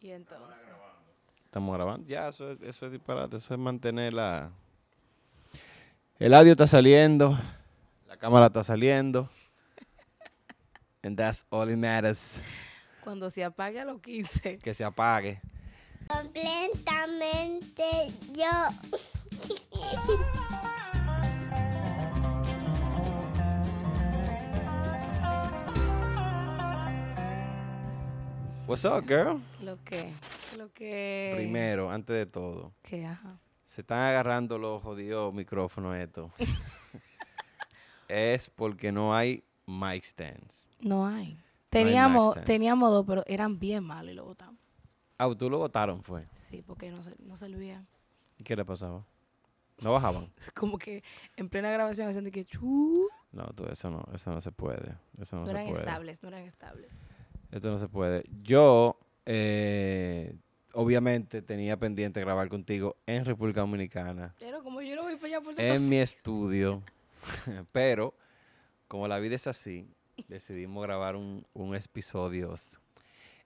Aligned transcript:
Y 0.00 0.10
entonces. 0.10 0.66
Estamos 1.44 1.74
grabando. 1.74 2.06
Ya, 2.06 2.28
eso 2.28 2.52
es, 2.52 2.60
eso 2.62 2.86
es 2.86 2.92
disparate. 2.92 3.36
Eso 3.36 3.54
es 3.54 3.60
mantener 3.60 4.12
la. 4.12 4.50
El 6.18 6.34
audio 6.34 6.52
está 6.52 6.66
saliendo. 6.66 7.38
La 8.08 8.16
cámara 8.16 8.46
está 8.46 8.62
saliendo. 8.62 9.28
And 11.02 11.16
that's 11.16 11.44
all 11.50 11.68
it 11.70 11.78
matters. 11.78 12.40
Cuando 13.02 13.30
se 13.30 13.42
apague 13.42 13.80
a 13.80 13.84
los 13.84 14.00
15. 14.00 14.58
Que 14.58 14.74
se 14.74 14.84
apague. 14.84 15.40
Completamente 16.08 18.08
yo. 18.32 18.68
What's 28.70 28.84
up, 28.84 29.04
girl? 29.04 29.42
Lo 29.64 29.82
que. 29.82 30.12
Lo 30.56 30.72
que. 30.72 31.32
Primero, 31.34 31.90
antes 31.90 32.14
de 32.14 32.24
todo. 32.24 32.72
Que, 32.82 33.04
ajá. 33.04 33.36
Se 33.66 33.80
están 33.80 33.98
agarrando 33.98 34.58
los 34.58 34.80
jodidos 34.80 35.34
micrófonos 35.34 35.96
estos. 35.96 36.30
es 38.08 38.48
porque 38.48 38.92
no 38.92 39.12
hay 39.12 39.42
mic 39.66 40.04
stands. 40.04 40.70
No 40.78 41.04
hay. 41.04 41.36
Teníamos, 41.68 42.40
teníamos 42.44 42.92
dos, 42.92 43.04
pero 43.04 43.24
eran 43.26 43.58
bien 43.58 43.82
malos 43.82 44.12
y 44.12 44.14
lo 44.14 44.24
botamos. 44.24 44.60
Ah, 45.18 45.28
tú 45.36 45.50
lo 45.50 45.58
votaron, 45.58 46.04
fue. 46.04 46.28
Sí, 46.36 46.62
porque 46.62 46.92
no, 46.92 47.02
se, 47.02 47.16
no 47.18 47.36
servían. 47.36 47.88
¿Y 48.38 48.44
qué 48.44 48.54
le 48.54 48.64
pasaba? 48.64 49.04
¿No 49.82 49.94
bajaban? 49.94 50.32
Como 50.54 50.78
que 50.78 51.02
en 51.36 51.48
plena 51.48 51.72
grabación 51.72 52.08
hacían 52.08 52.30
que 52.30 52.44
chu. 52.44 53.08
No, 53.32 53.46
tú, 53.48 53.66
eso 53.66 53.90
no, 53.90 54.06
eso 54.14 54.30
no 54.30 54.40
se 54.40 54.52
puede. 54.52 54.94
Eso 55.20 55.34
no, 55.34 55.42
No, 55.42 55.46
se 55.46 55.50
eran 55.54 55.66
puede. 55.66 55.80
estables, 55.80 56.22
no 56.22 56.28
eran 56.28 56.42
estables. 56.42 56.92
Esto 57.50 57.70
no 57.70 57.78
se 57.78 57.88
puede. 57.88 58.24
Yo, 58.42 58.98
eh, 59.26 60.34
obviamente, 60.72 61.42
tenía 61.42 61.76
pendiente 61.76 62.20
grabar 62.20 62.48
contigo 62.48 62.96
en 63.06 63.24
República 63.24 63.60
Dominicana, 63.60 64.34
Pero 64.38 64.62
como 64.62 64.80
yo 64.82 64.94
no 64.96 65.02
voy 65.02 65.16
para 65.16 65.26
allá 65.26 65.40
por 65.40 65.60
en 65.60 65.88
mi 65.88 65.96
estudio, 65.96 66.82
pero 67.72 68.14
como 68.88 69.08
la 69.08 69.18
vida 69.18 69.36
es 69.36 69.46
así, 69.46 69.88
decidimos 70.28 70.84
grabar 70.84 71.16
un, 71.16 71.44
un 71.54 71.74
episodio 71.74 72.54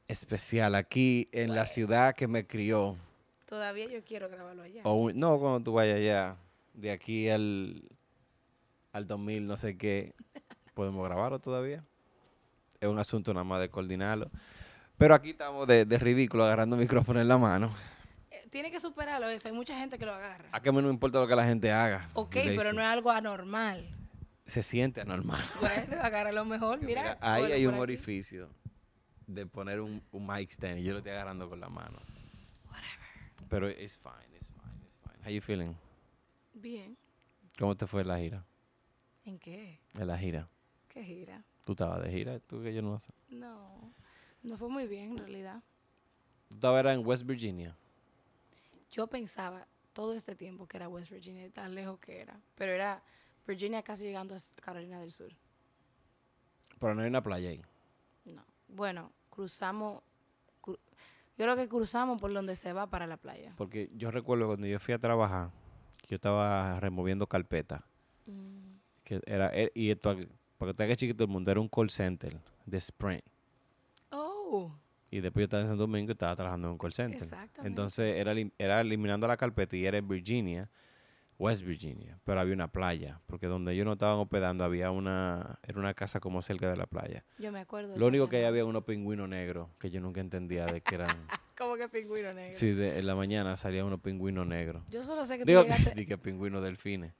especial 0.08 0.74
aquí 0.74 1.28
en 1.32 1.54
la 1.54 1.66
ciudad 1.66 2.14
que 2.14 2.28
me 2.28 2.46
crió. 2.46 2.96
Todavía 3.46 3.86
yo 3.86 4.04
quiero 4.04 4.28
grabarlo 4.28 4.62
allá. 4.62 4.82
O 4.84 5.10
no, 5.12 5.38
cuando 5.38 5.60
tú 5.60 5.72
vayas 5.72 5.96
allá, 5.96 6.36
de 6.74 6.90
aquí 6.90 7.28
al, 7.28 7.82
al 8.92 9.06
2000, 9.06 9.46
no 9.46 9.56
sé 9.56 9.76
qué, 9.78 10.14
podemos 10.74 11.06
grabarlo 11.06 11.38
todavía. 11.38 11.84
Es 12.84 12.90
un 12.90 12.98
asunto 12.98 13.32
nada 13.32 13.44
más 13.44 13.60
de 13.60 13.70
coordinarlo. 13.70 14.30
Pero 14.98 15.14
aquí 15.14 15.30
estamos 15.30 15.66
de, 15.66 15.84
de 15.86 15.98
ridículo 15.98 16.44
agarrando 16.44 16.76
micrófono 16.76 17.18
en 17.20 17.28
la 17.28 17.38
mano. 17.38 17.74
Eh, 18.30 18.46
Tiene 18.50 18.70
que 18.70 18.78
superarlo 18.78 19.26
eso. 19.28 19.48
Hay 19.48 19.54
mucha 19.54 19.76
gente 19.78 19.98
que 19.98 20.04
lo 20.04 20.12
agarra. 20.12 20.44
A 20.52 20.60
que 20.60 20.68
a 20.68 20.72
mí 20.72 20.76
no 20.82 20.88
me 20.88 20.92
importa 20.92 21.18
lo 21.18 21.26
que 21.26 21.34
la 21.34 21.44
gente 21.46 21.72
haga. 21.72 22.10
Ok, 22.12 22.34
pero 22.56 22.72
no 22.74 22.82
es 22.82 22.86
algo 22.86 23.10
anormal. 23.10 23.88
Se 24.44 24.62
siente 24.62 25.00
anormal. 25.00 25.42
Bueno, 25.60 26.02
agarra 26.02 26.30
lo 26.30 26.44
mejor. 26.44 26.78
Mira, 26.82 27.02
Mira, 27.02 27.18
ahí 27.22 27.52
hay 27.52 27.66
un 27.66 27.74
aquí. 27.74 27.80
orificio 27.80 28.50
de 29.26 29.46
poner 29.46 29.80
un, 29.80 30.02
un 30.12 30.26
mic 30.26 30.50
stand 30.50 30.78
y 30.80 30.84
yo 30.84 30.92
lo 30.92 30.98
estoy 30.98 31.12
agarrando 31.12 31.48
con 31.48 31.58
la 31.60 31.70
mano. 31.70 31.98
Pero 33.48 33.70
it's 33.70 33.96
fine, 33.98 34.36
it's 34.36 34.50
fine, 34.50 34.84
it's 34.84 34.98
fine. 35.02 35.24
How 35.24 35.30
you 35.30 35.40
feeling? 35.40 35.74
Bien. 36.52 36.96
¿Cómo 37.58 37.74
te 37.76 37.86
fue 37.86 38.04
la 38.04 38.18
gira? 38.18 38.44
¿En 39.24 39.38
qué? 39.38 39.80
En 39.98 40.06
la 40.06 40.18
gira. 40.18 40.48
¿Qué 40.88 41.02
gira? 41.02 41.42
¿Tú 41.64 41.72
estabas 41.72 42.02
de 42.02 42.10
gira? 42.10 42.38
¿Tú 42.40 42.62
que 42.62 42.74
yo 42.74 42.82
no 42.82 42.98
sé? 42.98 43.12
No, 43.28 43.92
no 44.42 44.56
fue 44.58 44.68
muy 44.68 44.86
bien 44.86 45.12
en 45.12 45.18
realidad. 45.18 45.62
Tú 46.48 46.54
estabas 46.56 46.84
en 46.86 47.06
West 47.06 47.24
Virginia. 47.24 47.76
Yo 48.90 49.06
pensaba 49.06 49.66
todo 49.92 50.14
este 50.14 50.34
tiempo 50.34 50.66
que 50.66 50.76
era 50.76 50.88
West 50.88 51.10
Virginia, 51.10 51.48
tan 51.50 51.74
lejos 51.74 51.98
que 52.00 52.20
era. 52.20 52.38
Pero 52.54 52.72
era 52.72 53.02
Virginia 53.46 53.82
casi 53.82 54.04
llegando 54.04 54.34
a 54.34 54.38
Carolina 54.62 55.00
del 55.00 55.10
Sur. 55.10 55.32
Pero 56.78 56.94
no 56.94 57.02
hay 57.02 57.08
una 57.08 57.22
playa 57.22 57.48
ahí. 57.50 57.62
No. 58.24 58.44
Bueno, 58.68 59.12
cruzamos. 59.30 60.02
cru- 60.62 60.78
yo 61.36 61.44
creo 61.44 61.56
que 61.56 61.68
cruzamos 61.68 62.20
por 62.20 62.32
donde 62.32 62.56
se 62.56 62.72
va 62.72 62.88
para 62.88 63.06
la 63.06 63.16
playa. 63.16 63.54
Porque 63.56 63.90
yo 63.94 64.10
recuerdo 64.10 64.46
cuando 64.46 64.66
yo 64.66 64.78
fui 64.78 64.94
a 64.94 64.98
trabajar, 64.98 65.50
que 65.98 66.08
yo 66.08 66.16
estaba 66.16 66.78
removiendo 66.80 67.26
carpetas. 67.26 67.82
Mm, 68.26 68.74
Que 69.04 69.20
era, 69.26 69.50
eh, 69.54 69.70
y 69.74 69.90
esto, 69.90 70.16
para 70.58 70.72
que 70.72 70.76
te 70.76 70.82
hagas 70.84 70.96
chiquito 70.96 71.24
el 71.24 71.30
mundo, 71.30 71.50
era 71.50 71.60
un 71.60 71.68
call 71.68 71.90
center 71.90 72.38
de 72.66 72.78
Sprint. 72.78 73.24
Oh, 74.10 74.72
Y 75.10 75.20
después 75.20 75.42
yo 75.42 75.44
estaba 75.44 75.62
en 75.62 75.68
San 75.68 75.78
Domingo 75.78 76.10
y 76.10 76.12
estaba 76.12 76.34
trabajando 76.36 76.68
en 76.68 76.72
un 76.72 76.78
call 76.78 76.92
center. 76.92 77.22
Exactamente. 77.22 77.68
Entonces 77.68 78.16
era, 78.16 78.34
era 78.58 78.80
eliminando 78.80 79.26
la 79.28 79.36
carpeta 79.36 79.76
y 79.76 79.86
era 79.86 79.98
en 79.98 80.08
Virginia, 80.08 80.68
West 81.38 81.62
Virginia. 81.64 82.18
Pero 82.24 82.40
había 82.40 82.54
una 82.54 82.68
playa, 82.68 83.20
porque 83.26 83.46
donde 83.46 83.72
ellos 83.72 83.84
no 83.84 83.92
estaban 83.94 84.18
hospedando 84.18 84.64
había 84.64 84.90
una, 84.90 85.58
era 85.62 85.78
una 85.78 85.94
casa 85.94 86.20
como 86.20 86.40
cerca 86.42 86.70
de 86.70 86.76
la 86.76 86.86
playa. 86.86 87.24
yo 87.38 87.50
me 87.52 87.60
acuerdo. 87.60 87.96
Lo 87.96 88.06
único 88.06 88.28
que 88.28 88.36
ahí 88.38 88.44
había 88.44 88.64
unos 88.64 88.84
pingüinos 88.84 89.28
negros 89.28 89.68
que 89.78 89.90
yo 89.90 90.00
nunca 90.00 90.20
entendía 90.20 90.66
de 90.66 90.80
que 90.80 90.94
eran. 90.94 91.16
¿Cómo 91.58 91.76
que 91.76 91.88
pingüino 91.88 92.32
negro? 92.32 92.58
sí, 92.58 92.72
de, 92.72 92.98
en 92.98 93.06
la 93.06 93.14
mañana 93.14 93.56
salían 93.56 93.86
unos 93.86 94.00
pingüinos 94.00 94.46
negros. 94.46 94.82
Yo 94.90 95.02
solo 95.04 95.24
sé 95.24 95.38
que 95.38 95.44
tú 95.44 95.48
Digo, 95.48 95.62
llegaste 95.62 95.94
di 95.94 96.06
que 96.06 96.18
pingüinos 96.18 96.62
delfines. 96.64 97.12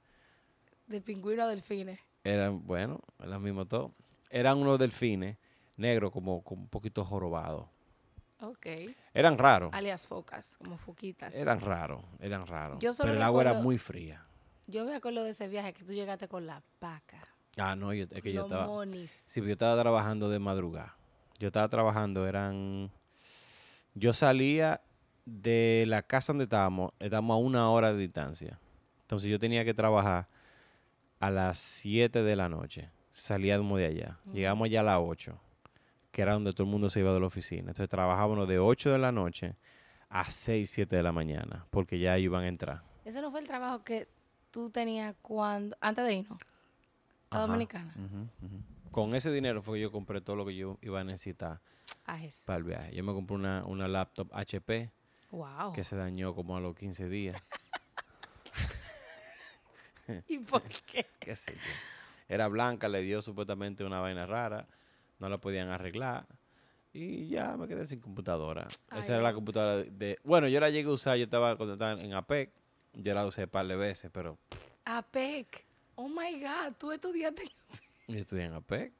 de 0.87 1.01
pingüino 1.01 1.43
a 1.43 1.47
delfines. 1.47 1.99
Eran, 2.25 2.65
bueno, 2.65 2.99
lo 3.19 3.39
mismo 3.39 3.65
todo. 3.65 3.93
Eran 4.31 4.57
unos 4.57 4.79
delfines 4.79 5.37
negros 5.77 6.11
como, 6.11 6.43
como 6.43 6.63
un 6.63 6.67
poquito 6.67 7.05
jorobados. 7.05 7.67
Ok. 8.41 8.65
Eran 9.13 9.37
raros. 9.37 9.71
Alias 9.73 10.07
focas, 10.07 10.57
como 10.57 10.77
foquitas. 10.77 11.33
Eran 11.35 11.61
raros, 11.61 12.03
eran 12.19 12.47
raros. 12.47 12.79
Yo 12.79 12.93
solo 12.93 13.09
Pero 13.09 13.17
el 13.17 13.23
agua 13.23 13.41
era 13.43 13.53
muy 13.53 13.77
fría. 13.77 14.25
Yo 14.65 14.85
me 14.85 14.95
acuerdo 14.95 15.23
de 15.23 15.29
ese 15.29 15.47
viaje 15.47 15.71
que 15.73 15.83
tú 15.83 15.93
llegaste 15.93 16.27
con 16.27 16.47
la 16.47 16.63
paca. 16.79 17.27
Ah, 17.57 17.75
no, 17.75 17.93
yo, 17.93 18.05
es 18.09 18.21
que 18.21 18.33
yo 18.33 18.41
los 18.41 18.51
estaba... 18.51 18.65
monis. 18.65 19.11
Sí, 19.27 19.39
pero 19.39 19.47
yo 19.47 19.53
estaba 19.53 19.79
trabajando 19.79 20.27
de 20.27 20.39
madrugada. 20.39 20.97
Yo 21.37 21.47
estaba 21.47 21.69
trabajando, 21.69 22.27
eran... 22.27 22.91
Yo 23.93 24.13
salía 24.13 24.81
de 25.25 25.85
la 25.87 26.01
casa 26.01 26.33
donde 26.33 26.45
estábamos, 26.45 26.91
estábamos 26.99 27.35
a 27.35 27.37
una 27.37 27.69
hora 27.69 27.93
de 27.93 27.99
distancia. 27.99 28.59
Entonces 29.01 29.29
yo 29.29 29.37
tenía 29.37 29.63
que 29.63 29.75
trabajar 29.75 30.27
a 31.19 31.29
las 31.31 31.57
7 31.59 32.23
de 32.23 32.35
la 32.35 32.49
noche. 32.49 32.89
Salíamos 33.11 33.79
de 33.79 33.85
allá. 33.85 34.19
Llegamos 34.33 34.65
allá 34.65 34.81
a 34.81 34.83
las 34.83 34.97
8, 34.99 35.39
que 36.11 36.21
era 36.21 36.33
donde 36.33 36.51
todo 36.53 36.63
el 36.63 36.69
mundo 36.69 36.89
se 36.89 36.99
iba 36.99 37.13
de 37.13 37.19
la 37.19 37.27
oficina. 37.27 37.61
Entonces 37.61 37.89
trabajábamos 37.89 38.47
de 38.47 38.59
8 38.59 38.91
de 38.91 38.97
la 38.97 39.11
noche 39.11 39.55
a 40.09 40.25
6, 40.25 40.69
7 40.69 40.95
de 40.95 41.03
la 41.03 41.11
mañana, 41.11 41.65
porque 41.69 41.99
ya 41.99 42.17
iban 42.19 42.43
a 42.43 42.47
entrar. 42.47 42.83
Ese 43.05 43.21
no 43.21 43.31
fue 43.31 43.39
el 43.39 43.47
trabajo 43.47 43.83
que 43.83 44.07
tú 44.51 44.69
tenías 44.69 45.15
cuando 45.21 45.75
antes 45.81 46.05
de 46.05 46.13
irnos 46.15 46.39
a 47.29 47.37
Ajá. 47.37 47.47
Dominicana. 47.47 47.93
Con 48.91 49.13
ese 49.15 49.31
dinero 49.31 49.61
fue 49.61 49.77
que 49.77 49.81
yo 49.83 49.91
compré 49.91 50.21
todo 50.21 50.35
lo 50.35 50.45
que 50.45 50.55
yo 50.55 50.77
iba 50.81 51.01
a 51.01 51.03
necesitar 51.03 51.59
para 52.45 52.57
el 52.57 52.63
viaje. 52.63 52.95
Yo 52.95 53.03
me 53.03 53.13
compré 53.13 53.35
una, 53.35 53.63
una 53.65 53.87
laptop 53.87 54.29
HP 54.33 54.91
Wow. 55.31 55.73
que 55.73 55.83
se 55.83 55.95
dañó 55.97 56.33
como 56.33 56.55
a 56.55 56.61
los 56.61 56.75
15 56.75 57.09
días. 57.09 57.35
¿Y 60.27 60.39
por 60.39 60.63
qué? 60.63 61.05
qué 61.19 61.35
sé 61.35 61.53
yo. 61.53 61.59
Era 62.27 62.47
blanca, 62.47 62.89
le 62.89 63.01
dio 63.01 63.21
supuestamente 63.21 63.83
una 63.83 63.99
vaina 63.99 64.25
rara, 64.25 64.67
no 65.19 65.29
la 65.29 65.37
podían 65.37 65.69
arreglar 65.69 66.25
y 66.95 67.27
ya 67.27 67.57
me 67.57 67.67
quedé 67.67 67.85
sin 67.85 67.99
computadora. 67.99 68.67
Ay, 68.89 68.99
Esa 68.99 69.15
era 69.15 69.23
la 69.23 69.33
computadora 69.33 69.83
de, 69.83 70.17
Bueno, 70.23 70.47
yo 70.47 70.61
la 70.61 70.69
llegué 70.69 70.87
a 70.87 70.93
usar, 70.93 71.17
yo 71.17 71.25
estaba 71.25 71.57
cuando 71.57 71.73
estaba 71.73 72.01
en 72.01 72.13
APEC, 72.13 72.51
yo 72.93 73.13
la 73.13 73.25
usé 73.25 73.43
un 73.43 73.49
par 73.49 73.67
de 73.67 73.75
veces, 73.75 74.09
pero 74.13 74.39
APEC. 74.85 75.65
Oh 75.95 76.07
my 76.07 76.39
God, 76.39 76.73
tú 76.79 76.93
estudiaste. 76.93 77.43
en 77.43 77.49
APEC. 77.49 77.83
yo 78.07 78.17
estudié 78.17 78.43
en 78.45 78.53
APEC, 78.53 78.93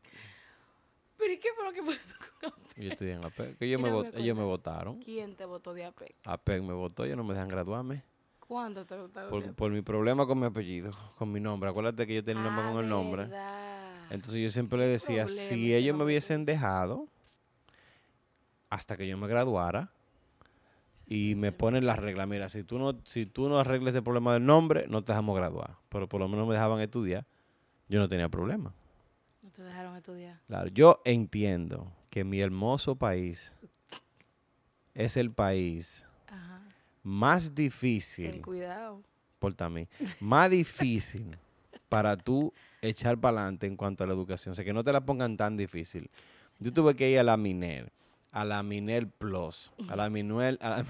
¿Pero 1.18 1.32
y 1.34 1.38
qué 1.38 1.48
fue 1.56 1.64
lo 1.64 1.72
que 1.72 1.82
pasó 1.84 2.16
con 2.42 2.52
APEC? 2.52 2.84
yo 2.84 2.92
estudié 2.92 3.14
en 3.14 3.24
APEC, 3.24 3.58
que 3.58 3.66
ellos, 3.66 3.82
me, 3.82 3.90
no 3.90 4.04
ellos 4.04 4.38
me 4.38 4.44
votaron. 4.44 5.00
¿Quién 5.02 5.34
te 5.38 5.46
votó 5.46 5.74
de 5.74 5.86
APEC? 5.86 6.16
APEC 6.26 6.64
me 6.64 6.74
votó, 6.74 7.06
ellos 7.06 7.16
no 7.16 7.24
me 7.24 7.34
dejan 7.34 7.48
graduarme. 7.48 8.04
¿Cuándo 8.48 8.86
te 8.86 8.96
de 8.96 9.08
Por, 9.30 9.54
por 9.56 9.72
mi 9.72 9.82
problema 9.82 10.26
con 10.28 10.40
mi 10.40 10.46
apellido, 10.46 10.92
con 11.18 11.32
mi 11.32 11.40
nombre. 11.40 11.70
Acuérdate 11.70 12.06
que 12.06 12.16
yo 12.16 12.24
tenía 12.24 12.48
un 12.48 12.56
nombre 12.56 12.64
Ah, 12.66 12.74
con 12.74 12.84
el 12.84 12.90
nombre. 12.90 13.24
verdad. 13.24 14.06
Entonces 14.12 14.42
yo 14.42 14.52
siempre 14.52 14.78
le 14.78 14.86
decía, 14.88 15.26
problema 15.26 15.48
si 15.50 15.74
ellos 15.74 15.98
me 15.98 16.04
hubiesen 16.04 16.46
dejado 16.46 17.08
hasta 18.70 18.98
que 18.98 19.08
yo 19.08 19.18
me 19.18 19.28
graduara 19.28 19.92
y 21.08 21.36
me 21.36 21.52
ponen 21.52 21.86
las 21.86 21.98
reglas, 22.00 22.28
mira, 22.28 22.50
si 22.50 22.64
tú 22.64 22.78
no 22.78 23.00
si 23.04 23.26
tú 23.26 23.50
no 23.50 23.58
arregles 23.60 23.96
el 23.96 24.04
problema 24.04 24.34
del 24.34 24.46
nombre, 24.46 24.86
no 24.88 25.04
te 25.04 25.12
dejamos 25.12 25.36
graduar. 25.38 25.78
Pero 25.90 26.08
por 26.08 26.20
lo 26.20 26.28
menos 26.28 26.48
me 26.48 26.54
dejaban 26.54 26.80
estudiar, 26.82 27.26
yo 27.90 28.00
no 28.00 28.08
tenía 28.10 28.30
problema. 28.30 28.74
No 29.42 29.50
te 29.52 29.64
dejaron 29.64 29.96
estudiar. 29.96 30.40
Claro, 30.48 30.70
yo 30.70 31.02
entiendo 31.06 31.92
que 32.10 32.24
mi 32.24 32.42
hermoso 32.42 32.96
país 32.96 33.56
es 34.94 35.18
el 35.18 35.32
país 35.32 36.05
Más 37.06 37.46
Ten 37.54 37.56
difícil 37.56 38.42
cuidado. 38.42 39.04
por 39.38 39.70
mí, 39.70 39.88
más 40.20 40.50
difícil 40.50 41.38
para 41.88 42.18
tú 42.18 42.52
echar 42.82 43.20
para 43.20 43.42
adelante 43.42 43.68
en 43.68 43.78
cuanto 43.78 44.04
a 44.04 44.08
la 44.08 44.14
educación. 44.14 44.54
O 44.54 44.56
sea, 44.56 44.66
que 44.66 44.74
no 44.74 44.84
te 44.84 44.92
la 44.92 45.06
pongan 45.06 45.38
tan 45.38 45.56
difícil. 45.56 46.10
Yo 46.60 46.74
tuve 46.74 46.96
que 46.96 47.12
ir 47.12 47.20
a 47.20 47.24
la 47.24 47.38
MINER, 47.38 47.92
a 48.32 48.44
la 48.44 48.64
Minel 48.64 49.08
Plus, 49.08 49.72
a 49.88 49.96
la 49.96 50.10
Minuel, 50.10 50.58
a 50.62 50.70
la 50.70 50.86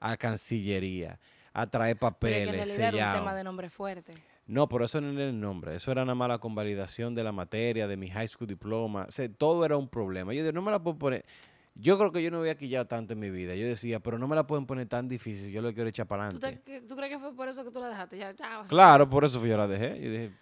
a 0.00 0.16
Cancillería, 0.18 1.18
a 1.54 1.66
traer 1.66 1.96
Pero 1.98 2.08
es 2.08 2.20
que 2.20 2.42
en 2.42 2.46
papeles, 2.46 2.68
realidad 2.78 2.94
era 2.94 3.12
un 3.14 3.18
tema 3.20 3.34
de 3.34 3.44
nombre 3.44 3.70
fuerte. 3.70 4.14
No, 4.46 4.68
pero 4.68 4.84
eso 4.84 5.00
no 5.00 5.10
era 5.10 5.28
el 5.28 5.38
nombre. 5.38 5.76
Eso 5.76 5.92
era 5.92 6.04
nada 6.04 6.14
más 6.14 6.28
la 6.28 6.38
convalidación 6.38 7.14
de 7.14 7.22
la 7.22 7.32
materia, 7.32 7.86
de 7.86 7.96
mi 7.96 8.10
high 8.10 8.28
school 8.28 8.46
diploma. 8.46 9.04
O 9.08 9.10
sea, 9.10 9.28
todo 9.30 9.64
era 9.64 9.76
un 9.76 9.88
problema. 9.88 10.32
Yo 10.32 10.40
dije, 10.42 10.52
no 10.52 10.62
me 10.62 10.70
la 10.70 10.82
puedo 10.82 10.96
poner. 10.98 11.24
Yo 11.80 11.96
creo 11.96 12.10
que 12.10 12.22
yo 12.22 12.30
no 12.32 12.38
había 12.38 12.56
quillado 12.56 12.86
tanto 12.86 13.12
en 13.12 13.20
mi 13.20 13.30
vida. 13.30 13.54
Yo 13.54 13.64
decía, 13.66 14.00
pero 14.00 14.18
no 14.18 14.26
me 14.26 14.34
la 14.34 14.46
pueden 14.46 14.66
poner 14.66 14.88
tan 14.88 15.06
difícil. 15.08 15.52
Yo 15.52 15.62
lo 15.62 15.72
quiero 15.72 15.88
echar 15.88 16.06
para 16.08 16.28
¿Tú, 16.28 16.38
adelante. 16.38 16.60
te- 16.64 16.80
¿Tú 16.82 16.96
crees 16.96 17.12
que 17.12 17.18
fue 17.20 17.32
por 17.34 17.48
eso 17.48 17.64
que 17.64 17.70
tú 17.70 17.78
la 17.80 17.88
dejaste? 17.88 18.18
Ya, 18.18 18.32
ya, 18.32 18.64
Claro, 18.68 19.08
por 19.08 19.24
eso 19.24 19.38
fue 19.38 19.48
yo 19.48 19.56
la 19.56 19.68
dejé. 19.68 19.90
Yo 20.02 20.10
dije, 20.10 20.32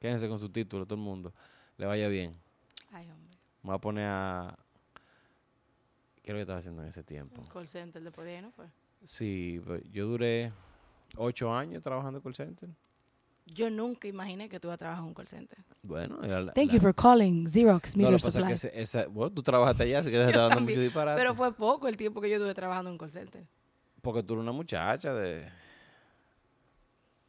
quédense 0.00 0.26
con 0.26 0.40
su 0.40 0.48
título, 0.48 0.86
todo 0.86 0.94
el 0.96 1.02
mundo. 1.04 1.34
Le 1.76 1.84
vaya 1.84 2.08
bien. 2.08 2.32
Ay, 2.92 3.04
hombre. 3.10 3.30
Me 3.62 3.68
voy 3.68 3.74
a 3.74 3.78
poner 3.78 4.06
a. 4.08 4.58
¿Qué 6.22 6.30
es 6.30 6.32
lo 6.32 6.36
que 6.36 6.40
estaba 6.42 6.58
haciendo 6.60 6.82
en 6.82 6.88
ese 6.88 7.02
tiempo? 7.02 7.42
Call 7.52 7.66
center 7.68 8.02
después 8.02 8.26
de 8.26 8.36
ahí, 8.36 8.42
¿no 8.42 8.50
fue? 8.50 8.66
Sí, 9.04 9.60
pues, 9.66 9.82
yo 9.90 10.06
duré 10.06 10.50
ocho 11.16 11.54
años 11.54 11.82
trabajando 11.82 12.18
en 12.18 12.22
call 12.22 12.34
center. 12.34 12.68
Yo 13.54 13.68
nunca 13.70 14.06
imaginé 14.08 14.48
que 14.48 14.60
tú 14.60 14.68
ibas 14.68 14.74
a 14.76 14.78
trabajar 14.78 15.02
en 15.02 15.08
un 15.08 15.14
call 15.14 15.26
center. 15.28 15.58
Bueno, 15.82 16.18
la- 16.22 16.52
Thank 16.52 16.68
la- 16.68 16.74
you 16.74 16.80
for 16.80 16.94
calling 16.94 17.46
Xerox 17.48 17.96
No, 17.96 18.04
lo 18.04 18.10
Meter 18.12 18.22
pasa 18.26 18.38
Supply. 18.38 18.52
es 18.52 18.60
que 18.60 18.68
ese- 18.68 18.80
esa, 18.80 19.06
bueno, 19.08 19.32
tú 19.32 19.42
trabajaste 19.42 19.82
allá, 19.84 19.98
así 20.00 20.10
que 20.10 20.16
estar 20.20 20.34
dando 20.34 20.54
también, 20.56 20.78
mucho 20.78 20.82
disparate. 20.84 21.20
Pero 21.20 21.34
fue 21.34 21.52
poco 21.54 21.88
el 21.88 21.96
tiempo 21.96 22.20
que 22.20 22.28
yo 22.30 22.36
estuve 22.36 22.54
trabajando 22.54 22.90
en 22.90 22.92
un 22.92 22.98
call 22.98 23.10
center. 23.10 23.44
Porque 24.02 24.22
tú 24.22 24.34
eres 24.34 24.42
una 24.42 24.52
muchacha 24.52 25.12
de... 25.14 25.46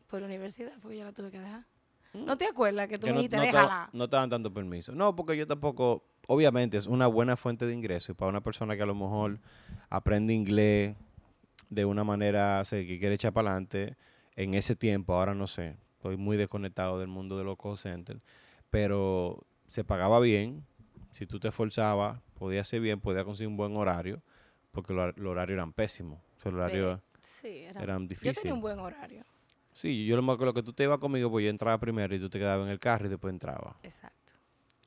Por 0.09 0.19
la 0.19 0.25
universidad 0.27 0.73
fue 0.81 0.91
que 0.91 0.97
yo 0.99 1.05
la 1.05 1.13
tuve 1.13 1.31
que 1.31 1.39
dejar. 1.39 1.63
¿No 2.13 2.37
te 2.37 2.45
acuerdas 2.45 2.87
que 2.89 2.97
tú 2.97 3.07
que 3.07 3.11
me 3.13 3.13
no, 3.15 3.19
dijiste, 3.19 3.37
no 3.37 3.41
te- 3.43 3.47
déjala? 3.47 3.89
no 3.93 4.09
te 4.09 4.15
dan 4.17 4.29
tanto 4.29 4.53
permiso. 4.53 4.91
No, 4.91 5.15
porque 5.15 5.37
yo 5.37 5.47
tampoco... 5.47 6.03
Obviamente 6.27 6.77
es 6.77 6.85
una 6.85 7.07
buena 7.07 7.35
fuente 7.35 7.65
de 7.65 7.73
ingreso 7.73 8.11
y 8.11 8.15
para 8.15 8.29
una 8.29 8.41
persona 8.41 8.75
que 8.77 8.83
a 8.83 8.85
lo 8.85 8.95
mejor 8.95 9.39
aprende 9.89 10.33
inglés 10.33 10.95
de 11.69 11.83
una 11.85 12.03
manera 12.03 12.59
o 12.61 12.65
sea, 12.65 12.79
que 12.85 12.99
quiere 12.99 13.15
echar 13.15 13.33
para 13.33 13.49
adelante 13.51 13.97
en 14.35 14.53
ese 14.53 14.75
tiempo, 14.75 15.13
ahora 15.15 15.33
no 15.33 15.47
sé, 15.47 15.75
estoy 16.01 16.17
muy 16.17 16.35
desconectado 16.35 16.97
del 16.97 17.07
mundo 17.09 17.37
de 17.37 17.43
los 17.43 17.57
call 17.59 17.77
centers, 17.77 18.19
pero 18.71 19.45
se 19.67 19.83
pagaba 19.83 20.19
bien, 20.19 20.65
si 21.13 21.27
tú 21.27 21.39
te 21.39 21.49
esforzabas, 21.49 22.19
podías 22.33 22.67
ser 22.67 22.81
bien, 22.81 22.99
podías 22.99 23.23
conseguir 23.23 23.49
un 23.49 23.55
buen 23.57 23.77
horario, 23.77 24.19
porque 24.71 24.93
los 24.93 25.05
hor- 25.09 25.17
los 25.17 25.31
horarios 25.31 25.57
eran 25.57 25.73
pésimos, 25.73 26.17
o 26.37 26.41
sea, 26.41 26.51
los 26.51 26.57
horarios 26.59 26.99
Sí, 27.21 27.59
era, 27.59 27.83
eran 27.83 28.01
yo 28.03 28.07
difíciles. 28.07 28.35
tenía 28.37 28.53
un 28.55 28.61
buen 28.61 28.79
horario. 28.79 29.23
Sí, 29.73 30.07
yo 30.07 30.19
lo 30.19 30.31
acuerdo 30.31 30.55
que 30.55 30.63
tú 30.63 30.73
te 30.73 30.83
ibas 30.85 30.97
conmigo, 30.97 31.29
pues 31.29 31.43
yo 31.43 31.51
entraba 31.51 31.77
primero 31.79 32.15
y 32.15 32.19
tú 32.19 32.29
te 32.31 32.39
quedabas 32.39 32.65
en 32.65 32.71
el 32.71 32.79
carro 32.79 33.05
y 33.05 33.09
después 33.09 33.31
entraba. 33.31 33.77
Exacto. 33.83 34.33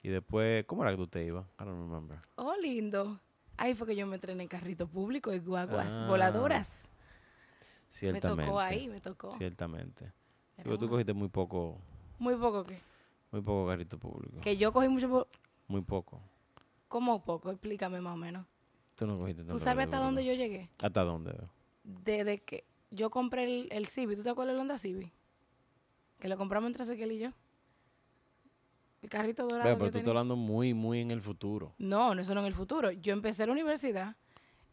Y 0.02 0.08
después, 0.08 0.64
¿cómo 0.66 0.82
era 0.82 0.90
que 0.90 0.96
tú 0.98 1.06
te 1.06 1.24
ibas? 1.24 1.46
I 1.60 1.64
don't 1.64 1.78
remember. 1.88 2.18
Oh, 2.34 2.54
lindo. 2.60 3.20
Ahí 3.56 3.74
fue 3.76 3.86
que 3.86 3.94
yo 3.96 4.04
me 4.08 4.16
entrené 4.16 4.42
en 4.42 4.48
carrito 4.48 4.88
público 4.88 5.32
y 5.32 5.38
guaguas 5.38 6.00
Ah, 6.02 6.06
voladoras. 6.08 6.82
Me 6.82 6.90
Ciertamente. 7.88 8.44
tocó 8.46 8.58
ahí, 8.60 8.88
me 8.88 9.00
tocó. 9.00 9.34
Ciertamente. 9.36 10.12
Pero 10.62 10.78
tú 10.78 10.88
cogiste 10.88 11.12
muy 11.12 11.28
poco, 11.28 11.78
Muy 12.18 12.36
poco 12.36 12.62
que. 12.62 12.78
muy 13.32 13.40
poco 13.42 13.66
carrito 13.68 13.98
público. 13.98 14.40
Que 14.40 14.56
yo 14.56 14.72
cogí 14.72 14.88
mucho. 14.88 15.08
po- 15.08 15.26
Muy 15.68 15.82
poco. 15.82 16.20
¿Cómo 16.88 17.24
poco? 17.24 17.50
Explícame 17.50 18.00
más 18.00 18.14
o 18.14 18.16
menos. 18.16 18.46
Tú 18.94 19.06
no 19.06 19.18
cogiste 19.18 19.42
tanto 19.42 19.54
¿Tú 19.54 19.58
sabes 19.58 19.86
hasta 19.86 19.98
dónde 19.98 20.24
yo 20.24 20.32
llegué? 20.34 20.70
¿Hasta 20.78 21.02
dónde? 21.02 21.34
Desde 21.82 22.38
que 22.42 22.64
yo 22.90 23.10
compré 23.10 23.44
el, 23.44 23.68
el 23.72 23.86
Civi. 23.86 24.14
¿Tú 24.14 24.22
te 24.22 24.30
acuerdas 24.30 24.54
del 24.54 24.60
Honda 24.60 24.78
Civi? 24.78 25.10
Que 26.20 26.28
lo 26.28 26.36
compramos 26.38 26.68
entre 26.68 26.84
Ezequiel 26.84 27.12
y 27.12 27.18
yo. 27.18 27.30
El 29.02 29.10
carrito 29.10 29.42
dorado. 29.46 29.64
Pero 29.64 29.86
yo 29.86 29.90
tú 29.92 29.98
estás 29.98 30.08
hablando 30.08 30.36
muy, 30.36 30.72
muy 30.72 31.00
en 31.00 31.10
el 31.10 31.20
futuro. 31.20 31.74
No, 31.78 32.14
no, 32.14 32.22
eso 32.22 32.34
no 32.34 32.40
en 32.40 32.46
el 32.46 32.54
futuro. 32.54 32.90
Yo 32.92 33.12
empecé 33.12 33.44
la 33.46 33.52
universidad 33.52 34.16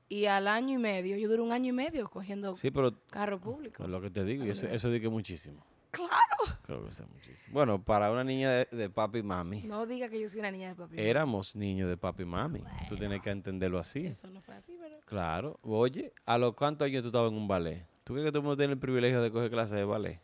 y 0.07 0.25
al 0.25 0.47
año 0.47 0.75
y 0.75 0.81
medio, 0.81 1.17
yo 1.17 1.27
duré 1.27 1.41
un 1.41 1.51
año 1.51 1.69
y 1.69 1.73
medio 1.73 2.09
cogiendo 2.09 2.55
Sí, 2.55 2.69
pero 2.71 2.93
carro 3.09 3.39
público. 3.39 3.83
es 3.83 3.89
lo 3.89 3.99
que 4.01 4.09
te 4.09 4.23
digo, 4.23 4.45
y 4.45 4.49
eso, 4.49 4.67
eso 4.67 4.89
di 4.89 5.01
que 5.01 5.09
muchísimo. 5.09 5.65
Claro. 5.91 6.57
Creo 6.63 6.83
que 6.83 6.89
es 6.89 7.01
muchísimo. 7.07 7.53
Bueno, 7.53 7.83
para 7.83 8.11
una 8.11 8.23
niña 8.23 8.49
de, 8.51 8.67
de 8.71 8.89
papi 8.89 9.19
y 9.19 9.23
mami, 9.23 9.63
No 9.63 9.85
diga 9.85 10.07
que 10.09 10.19
yo 10.19 10.27
soy 10.29 10.39
una 10.39 10.51
niña 10.51 10.69
de 10.69 10.75
papi. 10.75 10.95
éramos 10.99 11.55
niños 11.55 11.89
de 11.89 11.97
papi 11.97 12.23
y 12.23 12.25
mami. 12.25 12.63
Tú 12.89 12.95
tienes 12.97 13.21
que 13.21 13.29
entenderlo 13.29 13.77
así. 13.77 14.07
Eso 14.07 14.29
no 14.29 14.41
fue 14.41 14.55
así, 14.55 14.77
pero... 14.79 14.99
Claro. 15.05 15.59
Oye, 15.61 16.13
¿a 16.25 16.37
los 16.37 16.53
cuántos 16.53 16.85
años 16.85 17.01
tú 17.01 17.09
estabas 17.09 17.31
en 17.31 17.37
un 17.37 17.47
ballet? 17.47 17.85
¿Tú 18.03 18.13
crees 18.13 18.25
que 18.25 18.31
todo 18.31 18.39
el 18.39 18.43
mundo 18.45 18.57
tiene 18.57 18.73
el 18.73 18.79
privilegio 18.79 19.21
de 19.21 19.31
coger 19.31 19.51
clases 19.51 19.75
de 19.75 19.83
ballet? 19.85 20.19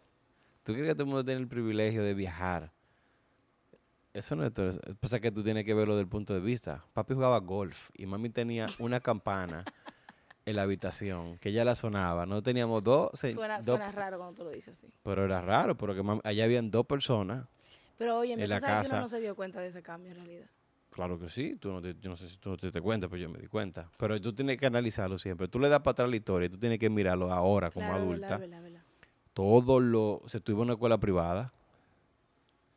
¿Tú 0.64 0.74
crees 0.74 0.88
que 0.88 0.94
todo 0.96 1.04
el 1.04 1.10
mundo 1.10 1.24
tiene 1.26 1.42
el 1.42 1.48
privilegio 1.48 2.02
de 2.04 2.14
viajar? 2.14 2.72
Eso 4.14 4.36
no 4.36 4.44
es 4.46 4.54
todo. 4.54 4.70
eso. 4.70 4.80
Pasa 5.00 5.20
que 5.20 5.32
tú 5.32 5.44
tienes 5.44 5.64
que 5.64 5.74
verlo 5.74 5.94
desde 5.94 6.04
el 6.04 6.10
punto 6.10 6.34
de 6.34 6.40
vista. 6.40 6.84
Papi 6.94 7.14
jugaba 7.14 7.38
golf 7.40 7.90
y 7.94 8.06
mami 8.06 8.30
tenía 8.30 8.68
una 8.80 9.00
campana 9.00 9.64
en 10.48 10.56
la 10.56 10.62
habitación 10.64 11.38
que 11.40 11.52
ya 11.52 11.66
la 11.66 11.76
sonaba. 11.76 12.26
No 12.26 12.42
teníamos 12.42 12.82
dos, 12.84 13.10
se- 13.14 13.34
Suena, 13.34 13.58
dos- 13.58 13.66
suena 13.66 13.92
raro 13.92 14.18
cuando 14.18 14.34
tú 14.36 14.44
lo 14.46 14.50
dices 14.52 14.78
así. 14.78 14.88
pero 15.04 15.26
era 15.26 15.42
raro, 15.42 15.76
porque 15.78 16.02
allá 16.24 16.44
habían 16.46 16.72
dos 16.72 16.86
personas. 16.86 17.46
Pero 17.98 18.20
oye, 18.20 18.34
En 18.34 18.48
la 18.50 18.60
que 18.60 18.66
uno 18.88 19.02
no 19.02 19.08
se 19.10 19.20
dio 19.20 19.36
cuenta 19.36 19.60
de 19.60 19.68
ese 19.68 19.82
cambio 19.84 20.12
en 20.12 20.18
realidad. 20.18 20.46
Claro 20.90 21.20
que 21.20 21.30
sí, 21.30 21.56
tú 21.60 21.72
no 21.72 21.82
te, 21.82 21.96
yo 22.00 22.10
no 22.10 22.16
sé 22.16 22.30
si 22.30 22.38
tú 22.38 22.50
no 22.52 22.58
te, 22.58 22.72
te 22.72 22.82
cuentas, 22.82 23.10
pero 23.10 23.22
yo 23.22 23.30
me 23.30 23.40
di 23.40 23.48
cuenta. 23.48 23.90
Pero 24.00 24.20
tú 24.22 24.34
tienes 24.34 24.58
que 24.58 24.66
analizarlo 24.66 25.18
siempre. 25.18 25.48
Tú 25.50 25.60
le 25.60 25.68
das 25.70 25.80
para 25.82 25.92
atrás 25.92 26.10
la 26.10 26.16
historia 26.16 26.46
y 26.48 26.50
tú 26.50 26.58
tienes 26.58 26.80
que 26.80 26.90
mirarlo 26.90 27.32
ahora 27.32 27.70
como 27.70 27.88
Claro, 27.88 28.02
adulta. 28.04 28.38
verdad, 28.38 28.40
verdad, 28.40 28.62
verdad. 28.64 28.82
todo 29.34 29.80
lo... 29.80 30.22
Se 30.28 30.38
estuvo 30.38 30.58
en 30.62 30.64
una 30.68 30.74
escuela 30.74 30.98
privada. 30.98 31.52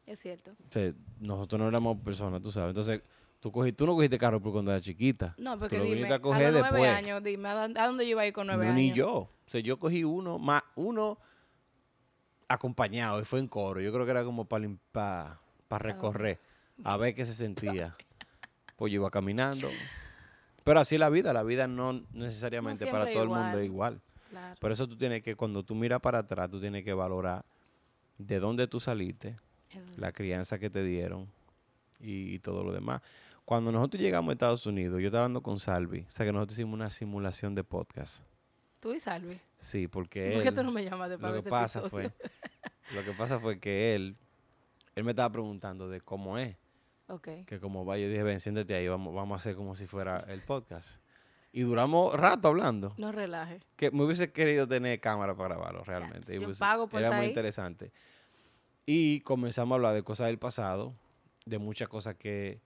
Es 0.06 0.19
cierto. 0.19 0.50
O 0.52 0.73
sea, 0.73 0.93
nosotros 1.20 1.61
no 1.61 1.69
éramos 1.69 1.99
personas, 2.00 2.43
tú 2.43 2.50
sabes. 2.50 2.70
Entonces, 2.70 3.00
tú, 3.40 3.50
cogí, 3.50 3.72
tú 3.72 3.87
no 3.87 3.94
cogiste 3.94 4.19
carro 4.19 4.40
por 4.40 4.52
cuando 4.52 4.70
eras 4.70 4.84
chiquita. 4.84 5.34
No, 5.38 5.54
Tú 5.54 5.60
porque 5.60 5.78
lo 5.78 5.84
dime, 5.84 5.96
viniste 5.96 6.12
a, 6.14 6.16
a 6.16 6.20
coger 6.20 6.52
los 6.52 6.60
nueve 6.62 6.78
después. 6.81 6.96
años, 6.96 7.22
dime, 7.22 7.48
¿a 7.48 7.54
dónde, 7.54 7.81
a 7.81 7.87
dónde 7.87 8.04
yo 8.04 8.10
iba 8.12 8.22
a 8.22 8.26
ir 8.26 8.32
con 8.32 8.46
nueve 8.46 8.64
No, 8.66 8.72
años? 8.72 8.82
ni 8.82 8.92
yo. 8.92 9.10
O 9.12 9.31
sea, 9.46 9.60
yo 9.60 9.78
cogí 9.78 10.04
uno, 10.04 10.38
más 10.38 10.62
uno 10.76 11.19
acompañado 12.48 13.20
y 13.20 13.25
fue 13.25 13.38
en 13.40 13.48
coro. 13.48 13.81
Yo 13.81 13.92
creo 13.92 14.04
que 14.04 14.10
era 14.10 14.25
como 14.25 14.44
para 14.44 14.69
para 14.96 15.38
Ah. 15.69 15.78
recorrer, 15.78 16.38
a 16.84 16.96
ver 16.96 17.14
qué 17.14 17.25
se 17.26 17.34
sentía. 17.34 17.96
Pues 18.76 18.90
yo 18.94 18.96
iba 19.02 19.10
caminando. 19.10 19.69
Pero 20.64 20.81
así 20.81 20.94
es 20.94 20.98
la 21.00 21.10
vida. 21.10 21.34
La 21.34 21.42
vida 21.42 21.66
no 21.69 22.02
necesariamente 22.14 22.87
para 22.87 23.04
siempre 23.04 23.12
todo 23.12 23.22
el 23.25 23.28
mundo 23.28 23.58
es 23.58 23.64
igual. 23.66 23.92
igual. 23.94 24.00
Claro. 24.31 24.56
Por 24.58 24.72
eso 24.72 24.88
tú 24.88 24.96
tienes 24.96 25.20
que, 25.22 25.34
cuando 25.37 25.62
tú 25.62 25.75
miras 25.75 26.00
para 26.00 26.20
atrás, 26.20 26.48
tú 26.50 26.58
tienes 26.58 26.82
que 26.82 26.94
valorar 26.94 27.44
de 28.16 28.40
dónde 28.40 28.66
tú 28.69 28.81
saliste, 28.81 29.37
Eso 29.69 29.87
sí. 29.94 30.00
la 30.00 30.12
crianza 30.12 30.58
que 30.58 30.70
te 30.70 30.82
dieron 30.82 31.28
y, 32.00 32.34
y 32.34 32.38
todo 32.38 32.64
lo 32.64 32.72
demás. 32.72 33.02
Cuando 33.50 33.73
nosotros 33.73 34.00
llegamos 34.00 34.31
a 34.31 34.32
Estados 34.35 34.64
Unidos, 34.64 35.00
yo 35.00 35.06
estaba 35.08 35.25
hablando 35.25 35.43
con 35.43 35.58
Salvi, 35.58 36.06
o 36.08 36.12
sea 36.12 36.25
que 36.25 36.32
nosotros 36.32 36.56
hicimos 36.56 36.75
una 36.75 36.88
simulación 36.88 37.56
de 37.56 37.64
podcast. 37.64 38.23
Tú 38.79 38.93
y 38.93 39.00
Salvi. 39.00 39.40
Sí, 39.59 39.88
porque 39.88 40.28
¿Y 40.28 40.33
¿Por 40.35 40.42
qué 40.45 40.49
él, 40.50 40.54
tú 40.54 40.62
no 40.62 40.71
me 40.71 40.85
llamas 40.85 41.11
de 41.11 41.19
lo 41.19 41.33
que 41.33 41.38
ese 41.38 41.50
pasa 41.50 41.80
episodio? 41.80 42.12
fue, 42.12 42.95
lo 42.95 43.04
que 43.04 43.11
pasa 43.11 43.40
fue 43.40 43.59
que 43.59 43.97
él, 43.97 44.16
él 44.95 45.02
me 45.02 45.11
estaba 45.11 45.33
preguntando 45.33 45.88
de 45.88 46.00
cómo 46.00 46.38
es, 46.38 46.57
Ok. 47.09 47.26
que 47.45 47.59
cómo 47.59 47.85
va. 47.85 47.99
Yo 47.99 48.09
dije, 48.09 48.23
ven, 48.23 48.38
siéntate 48.38 48.73
ahí, 48.73 48.87
vamos, 48.87 49.12
vamos 49.12 49.35
a 49.35 49.40
hacer 49.40 49.57
como 49.57 49.75
si 49.75 49.85
fuera 49.88 50.21
el 50.28 50.42
podcast. 50.42 51.00
Y 51.50 51.62
duramos 51.62 52.14
rato 52.14 52.47
hablando. 52.47 52.95
No 52.99 53.11
relaje. 53.11 53.59
que 53.75 53.90
me 53.90 54.04
hubiese 54.04 54.30
querido 54.30 54.69
tener 54.69 55.00
cámara 55.00 55.35
para 55.35 55.57
grabarlo 55.57 55.83
realmente. 55.83 56.38
yo 56.38 56.49
Y 56.49 56.54
pago 56.54 56.87
por 56.87 57.00
era 57.00 57.11
muy 57.11 57.23
ahí. 57.23 57.28
interesante. 57.30 57.90
Y 58.87 59.23
comenzamos 59.23 59.73
a 59.73 59.75
hablar 59.75 59.95
de 59.95 60.04
cosas 60.04 60.28
del 60.28 60.38
pasado, 60.38 60.95
de 61.47 61.59
muchas 61.59 61.88
cosas 61.88 62.14
que, 62.14 62.61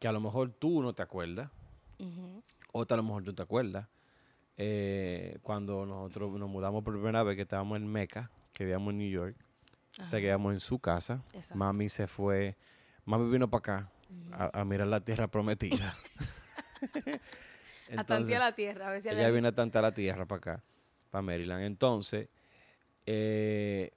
que 0.00 0.08
a 0.08 0.12
lo 0.12 0.20
mejor 0.20 0.50
tú 0.50 0.82
no 0.82 0.92
te 0.94 1.02
acuerdas, 1.02 1.50
Ujú. 1.98 2.42
otras 2.72 2.96
a 2.96 3.02
lo 3.02 3.06
mejor 3.06 3.22
tú 3.22 3.32
te 3.34 3.42
acuerdas. 3.42 3.86
Eh, 4.56 5.38
cuando 5.42 5.86
nosotros 5.86 6.32
nos 6.38 6.48
mudamos 6.48 6.82
por 6.82 6.94
primera 6.94 7.22
vez, 7.22 7.36
que 7.36 7.42
estábamos 7.42 7.76
en 7.76 7.86
Meca, 7.86 8.30
que 8.52 8.64
vivíamos 8.64 8.90
en 8.92 8.98
New 8.98 9.10
York, 9.10 9.36
o 10.00 10.08
sea, 10.08 10.18
que 10.18 10.26
vivíamos 10.26 10.54
en 10.54 10.60
su 10.60 10.78
casa. 10.78 11.22
Exacto. 11.32 11.56
Mami 11.56 11.88
se 11.88 12.06
fue, 12.06 12.56
mami 13.04 13.30
vino 13.30 13.48
para 13.48 13.58
acá 13.58 13.90
a, 14.32 14.60
a 14.60 14.64
mirar 14.64 14.86
la 14.88 15.00
tierra 15.00 15.28
prometida. 15.28 15.94
a 17.96 18.04
tantear 18.04 18.40
la 18.40 18.52
tierra, 18.54 18.88
a 18.88 18.90
ver 18.90 19.02
si 19.02 19.08
ella 19.08 19.30
viene 19.30 19.48
a 19.48 19.54
tantar 19.54 19.82
la 19.82 19.92
tierra 19.92 20.24
para 20.26 20.38
acá, 20.38 20.62
para 21.10 21.22
Maryland. 21.22 21.64
Entonces, 21.64 22.28
eh, 23.06 23.92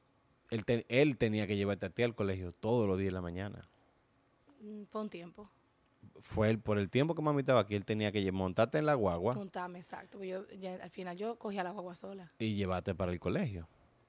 él, 0.50 0.66
te- 0.66 0.86
él 0.90 1.18
tenía 1.18 1.48
que 1.48 1.56
llevarte 1.56 1.86
a 1.86 1.90
ti 1.90 2.04
al 2.04 2.16
colegio 2.16 2.52
todos 2.52 2.88
los 2.88 2.98
días 2.98 3.08
de 3.10 3.12
la 3.14 3.22
mañana. 3.22 3.62
Mm, 4.62 4.84
Fue 4.92 5.02
un 5.02 5.10
tiempo. 5.10 5.50
Fue 6.26 6.50
él, 6.50 6.58
por 6.58 6.78
el 6.80 6.90
tiempo 6.90 7.16
que 7.16 7.22
mami 7.22 7.42
estaba 7.42 7.60
aquí, 7.60 7.76
él 7.76 7.84
tenía 7.84 8.10
que 8.14 8.32
montarte 8.32 8.78
en 8.78 8.86
la 8.86 8.94
guagua 8.94 9.34
Montame, 9.36 9.80
exacto. 9.80 10.24
Yo, 10.24 10.48
ya, 10.52 10.76
al 10.82 10.90
final 10.90 11.18
yo 11.18 11.38
cogía 11.38 11.64
la 11.64 11.72
guagua 11.72 11.96
sola. 11.96 12.32
y 12.40 12.56
llevarte 12.56 12.96
para 12.96 13.12
el 13.12 13.20
colegio. 13.20 13.68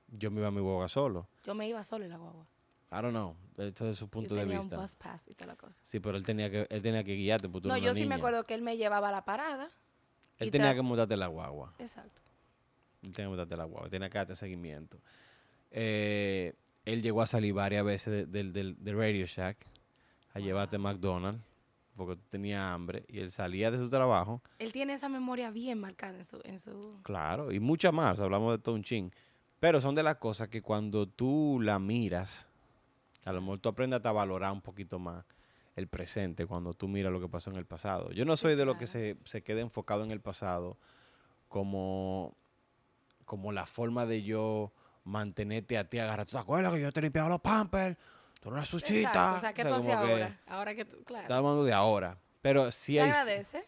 Yo 0.09 0.31
me 0.31 0.39
iba 0.39 0.49
a 0.49 0.53
mi 0.53 0.61
guagua 0.61 0.89
solo. 0.89 1.27
Yo 1.45 1.55
me 1.57 1.69
iba 1.69 1.83
sola 1.83 2.05
en 2.05 2.13
la 2.13 2.19
guagua. 2.19 2.47
I 2.93 3.03
don't 3.03 3.11
know, 3.11 3.35
eso 3.59 3.89
es 3.89 3.97
su 3.97 4.09
punto 4.09 4.31
yo 4.31 4.37
de 4.37 4.43
tenía 4.43 4.59
vista. 4.59 4.77
un 4.77 4.83
bus 4.83 4.95
pass 4.95 5.27
y 5.27 5.35
toda 5.35 5.49
la 5.49 5.57
cosa. 5.57 5.81
Sí, 5.83 5.99
pero 5.99 6.17
él 6.17 6.23
tenía 6.23 6.49
que, 6.49 6.69
él 6.71 6.81
tenía 6.83 7.03
que 7.03 7.17
guiarte 7.17 7.49
porque 7.49 7.63
tú 7.65 7.69
No, 7.69 7.77
yo 7.79 7.93
sí 7.93 8.07
me 8.07 8.15
acuerdo 8.15 8.45
que 8.45 8.55
él 8.55 8.63
me 8.63 8.77
llevaba 8.77 9.09
a 9.09 9.13
la 9.13 9.25
parada. 9.25 9.69
Él 10.39 10.53
tenía 10.53 10.73
que 10.73 10.83
montarte 10.83 11.15
en 11.15 11.21
la 11.21 11.27
guagua. 11.27 11.75
Exacto. 11.81 12.23
Él 13.03 13.11
tenía 13.13 13.27
que 13.27 13.29
montarte 13.31 13.55
en 13.55 13.59
la 13.59 13.65
guagua. 13.65 13.89
Tenía 13.91 14.09
que 14.09 14.19
darte 14.19 14.37
seguimiento. 14.37 14.99
Eh, 15.73 16.55
él 16.85 17.03
llegó 17.03 17.23
a 17.23 17.27
salir 17.27 17.53
varias 17.55 17.85
veces 17.85 18.13
de- 18.13 18.27
del, 18.27 18.53
del, 18.53 18.77
del 18.83 18.97
Radio 18.97 19.27
Shack 19.27 19.59
a 20.33 20.39
llevarte 20.39 20.77
a 20.77 20.79
McDonald's. 20.79 21.43
Porque 21.97 22.17
tú 22.17 22.23
tenías 22.29 22.61
hambre, 22.61 23.05
y 23.09 23.21
él 23.21 23.31
salía 23.31 23.71
de 23.71 23.79
su 23.79 23.89
trabajo, 23.89 24.43
Él 24.59 24.73
tiene 24.73 24.95
esa 24.95 25.09
memoria 25.09 25.51
bien 25.51 25.79
marcada 25.79 26.19
en 26.19 26.25
su... 26.25 26.41
En 26.45 26.59
su... 26.59 27.01
claro, 27.03 27.53
y 27.53 27.61
muchas 27.61 27.93
más, 27.93 28.19
hablamos 28.21 28.53
de 28.53 28.59
todo 28.59 28.75
un 28.75 28.83
chin. 28.83 29.13
Pero 29.61 29.81
son 29.81 29.95
de 29.95 30.03
las 30.03 30.17
cosas 30.17 30.49
que 30.49 30.61
cuando 30.61 31.07
tú 31.07 31.59
la 31.63 31.79
miras, 31.79 32.47
a 33.25 33.33
lo 33.33 33.41
mejor 33.41 33.61
tú 33.61 33.69
aprendes 33.69 34.05
a 34.05 34.13
valorar 34.13 34.53
un 34.53 34.61
poquito 34.61 34.99
más 34.99 35.25
el 35.77 35.89
presente 35.89 36.47
cuando 36.47 36.75
tú 36.75 36.87
miras 36.87 37.13
lo 37.13 37.21
que 37.21 37.29
pasó 37.29 37.51
en 37.51 37.57
el 37.57 37.65
pasado. 37.65 38.11
Yo 38.13 38.25
no 38.25 38.37
Sí, 38.37 38.43
soy 38.43 38.57
de 38.57 38.65
lo 38.65 38.77
que 38.77 38.87
se, 38.87 39.17
se 39.25 39.43
quede 39.43 39.61
enfocado 39.61 40.05
en 40.05 40.11
el 40.11 40.21
pasado 40.21 40.77
como, 41.49 42.37
como 43.25 43.53
la 43.53 43.67
forma 43.67 44.07
de 44.07 44.23
yo 44.23 44.73
mantenerte 45.05 45.79
a 45.79 45.89
ti 45.89 45.99
agarrado. 45.99 46.27
¿Tú 46.27 46.33
te 46.33 46.39
acuerdas 46.39 46.73
que 46.73 46.81
yo 46.81 46.93
te 46.93 47.03
limpiaba 47.03 47.29
los 47.29 47.41
pampers? 47.41 47.97
Tú 48.45 48.51
eres 48.51 48.59
una 48.59 48.67
suchita. 48.67 49.09
Exacto, 49.09 49.37
o 49.37 49.41
sea, 49.41 49.53
¿qué 49.55 49.63
tú 49.65 49.75
haces 49.75 49.95
ahora? 49.95 50.41
Ahora 50.47 50.75
que 50.75 50.85
tú... 50.85 51.03
Claro. 51.05 51.23
Estamos 51.23 51.49
hablando 51.49 51.65
de 51.65 51.73
ahora. 51.73 52.19
Pero 52.43 52.71
sí 52.71 52.93
¿Te 52.93 53.01
hay, 53.01 53.09
agradece? 53.09 53.67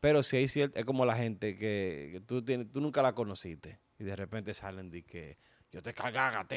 pero 0.00 0.22
sí 0.22 0.36
hay 0.36 0.48
cierto, 0.48 0.78
es 0.78 0.84
como 0.84 1.06
la 1.06 1.16
gente 1.16 1.56
que, 1.56 2.10
que 2.12 2.20
tú, 2.20 2.44
tienes, 2.44 2.70
tú 2.70 2.82
nunca 2.82 3.00
la 3.00 3.14
conociste 3.14 3.80
y 3.98 4.04
de 4.04 4.14
repente 4.14 4.52
salen 4.52 4.90
de 4.90 5.02
que 5.02 5.38
yo 5.70 5.80
te 5.80 5.94
cargaba 5.94 6.40
a 6.40 6.46
ti, 6.46 6.56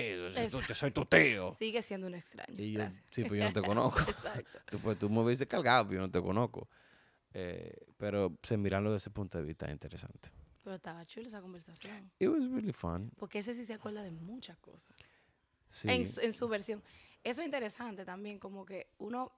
yo 0.51 0.75
soy 0.75 0.91
tu- 0.91 1.05
tío. 1.05 1.53
Sigue 1.57 1.81
siendo 1.81 2.07
un 2.07 2.15
extraño. 2.15 2.61
Y 2.61 2.73
yo, 2.73 2.81
sí, 3.09 3.23
pues 3.23 3.39
yo 3.39 3.45
no 3.47 3.53
te 3.53 3.61
conozco. 3.65 4.01
Exacto. 4.01 4.59
tú, 4.69 4.79
pues, 4.79 4.99
tú 4.99 5.09
me 5.09 5.21
hubiese 5.21 5.47
cargado, 5.47 5.85
pero 5.87 6.01
yo 6.01 6.07
no 6.07 6.11
te 6.11 6.21
conozco. 6.21 6.67
Eh, 7.33 7.73
pero 7.95 8.37
se 8.43 8.57
mirarlo 8.57 8.91
desde 8.91 9.03
ese 9.05 9.09
punto 9.11 9.37
de 9.37 9.45
vista 9.45 9.65
es 9.67 9.71
interesante. 9.71 10.29
Pero 10.61 10.75
estaba 10.75 11.05
chulo 11.05 11.27
esa 11.29 11.39
conversación. 11.39 12.11
It 12.19 12.27
was 12.27 12.43
really 12.51 12.73
fun. 12.73 13.09
Porque 13.15 13.39
ese 13.39 13.53
sí 13.53 13.63
se 13.65 13.75
acuerda 13.75 14.03
de 14.03 14.11
muchas 14.11 14.57
cosas. 14.57 14.93
Sí. 15.69 15.87
En 15.89 16.33
su 16.33 16.47
versión. 16.49 16.83
Eso 17.25 17.41
es 17.41 17.45
interesante 17.45 18.05
también, 18.05 18.39
como 18.39 18.65
que 18.65 18.87
uno, 18.99 19.33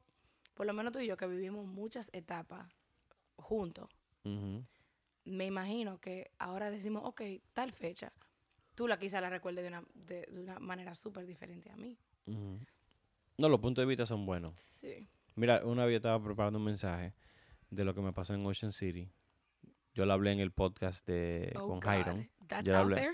por 0.54 0.68
lo 0.68 0.74
menos 0.74 0.94
tú 0.94 1.00
y 1.00 1.08
yo, 1.08 1.18
que 1.18 1.26
vivimos 1.26 1.66
muchas 1.66 2.10
etapas 2.14 2.68
juntos, 3.38 3.90
me 5.24 5.46
imagino 5.46 6.00
que 6.00 6.32
ahora 6.38 6.70
decimos, 6.70 7.02
ok, 7.06 7.22
tal 7.54 7.72
fecha, 7.72 8.12
tú 8.76 8.88
la 8.88 9.00
quizá 9.00 9.22
la 9.22 9.30
recuerdes 9.30 9.64
de 9.64 9.70
una, 9.70 9.84
de, 9.94 10.28
de 10.30 10.40
una 10.42 10.60
manera 10.60 10.94
súper 10.96 11.26
diferente 11.26 11.72
a 11.72 11.76
mí. 11.78 11.98
No, 12.26 13.50
los 13.50 13.60
puntos 13.62 13.82
de 13.84 13.88
vista 13.88 14.06
son 14.06 14.26
buenos. 14.26 14.60
Sí. 14.60 15.08
Mira, 15.36 15.62
una 15.66 15.86
vez 15.86 15.94
yo 15.94 15.98
estaba 15.98 16.22
preparando 16.24 16.60
un 16.60 16.66
mensaje 16.66 17.14
de 17.70 17.86
lo 17.86 17.94
que 17.96 18.02
me 18.02 18.12
pasó 18.12 18.34
en 18.34 18.46
Ocean 18.46 18.72
City. 18.74 19.10
Yo 19.94 20.06
lo 20.06 20.12
hablé 20.14 20.32
en 20.34 20.40
el 20.40 20.52
podcast 20.52 21.06
de, 21.08 21.54
Oh, 21.56 21.68
con 21.68 21.80
God. 21.80 22.26
That's 22.48 22.68
Yo 22.68 22.76
out 22.78 22.86
hablé- 22.88 22.96
there. 22.96 23.14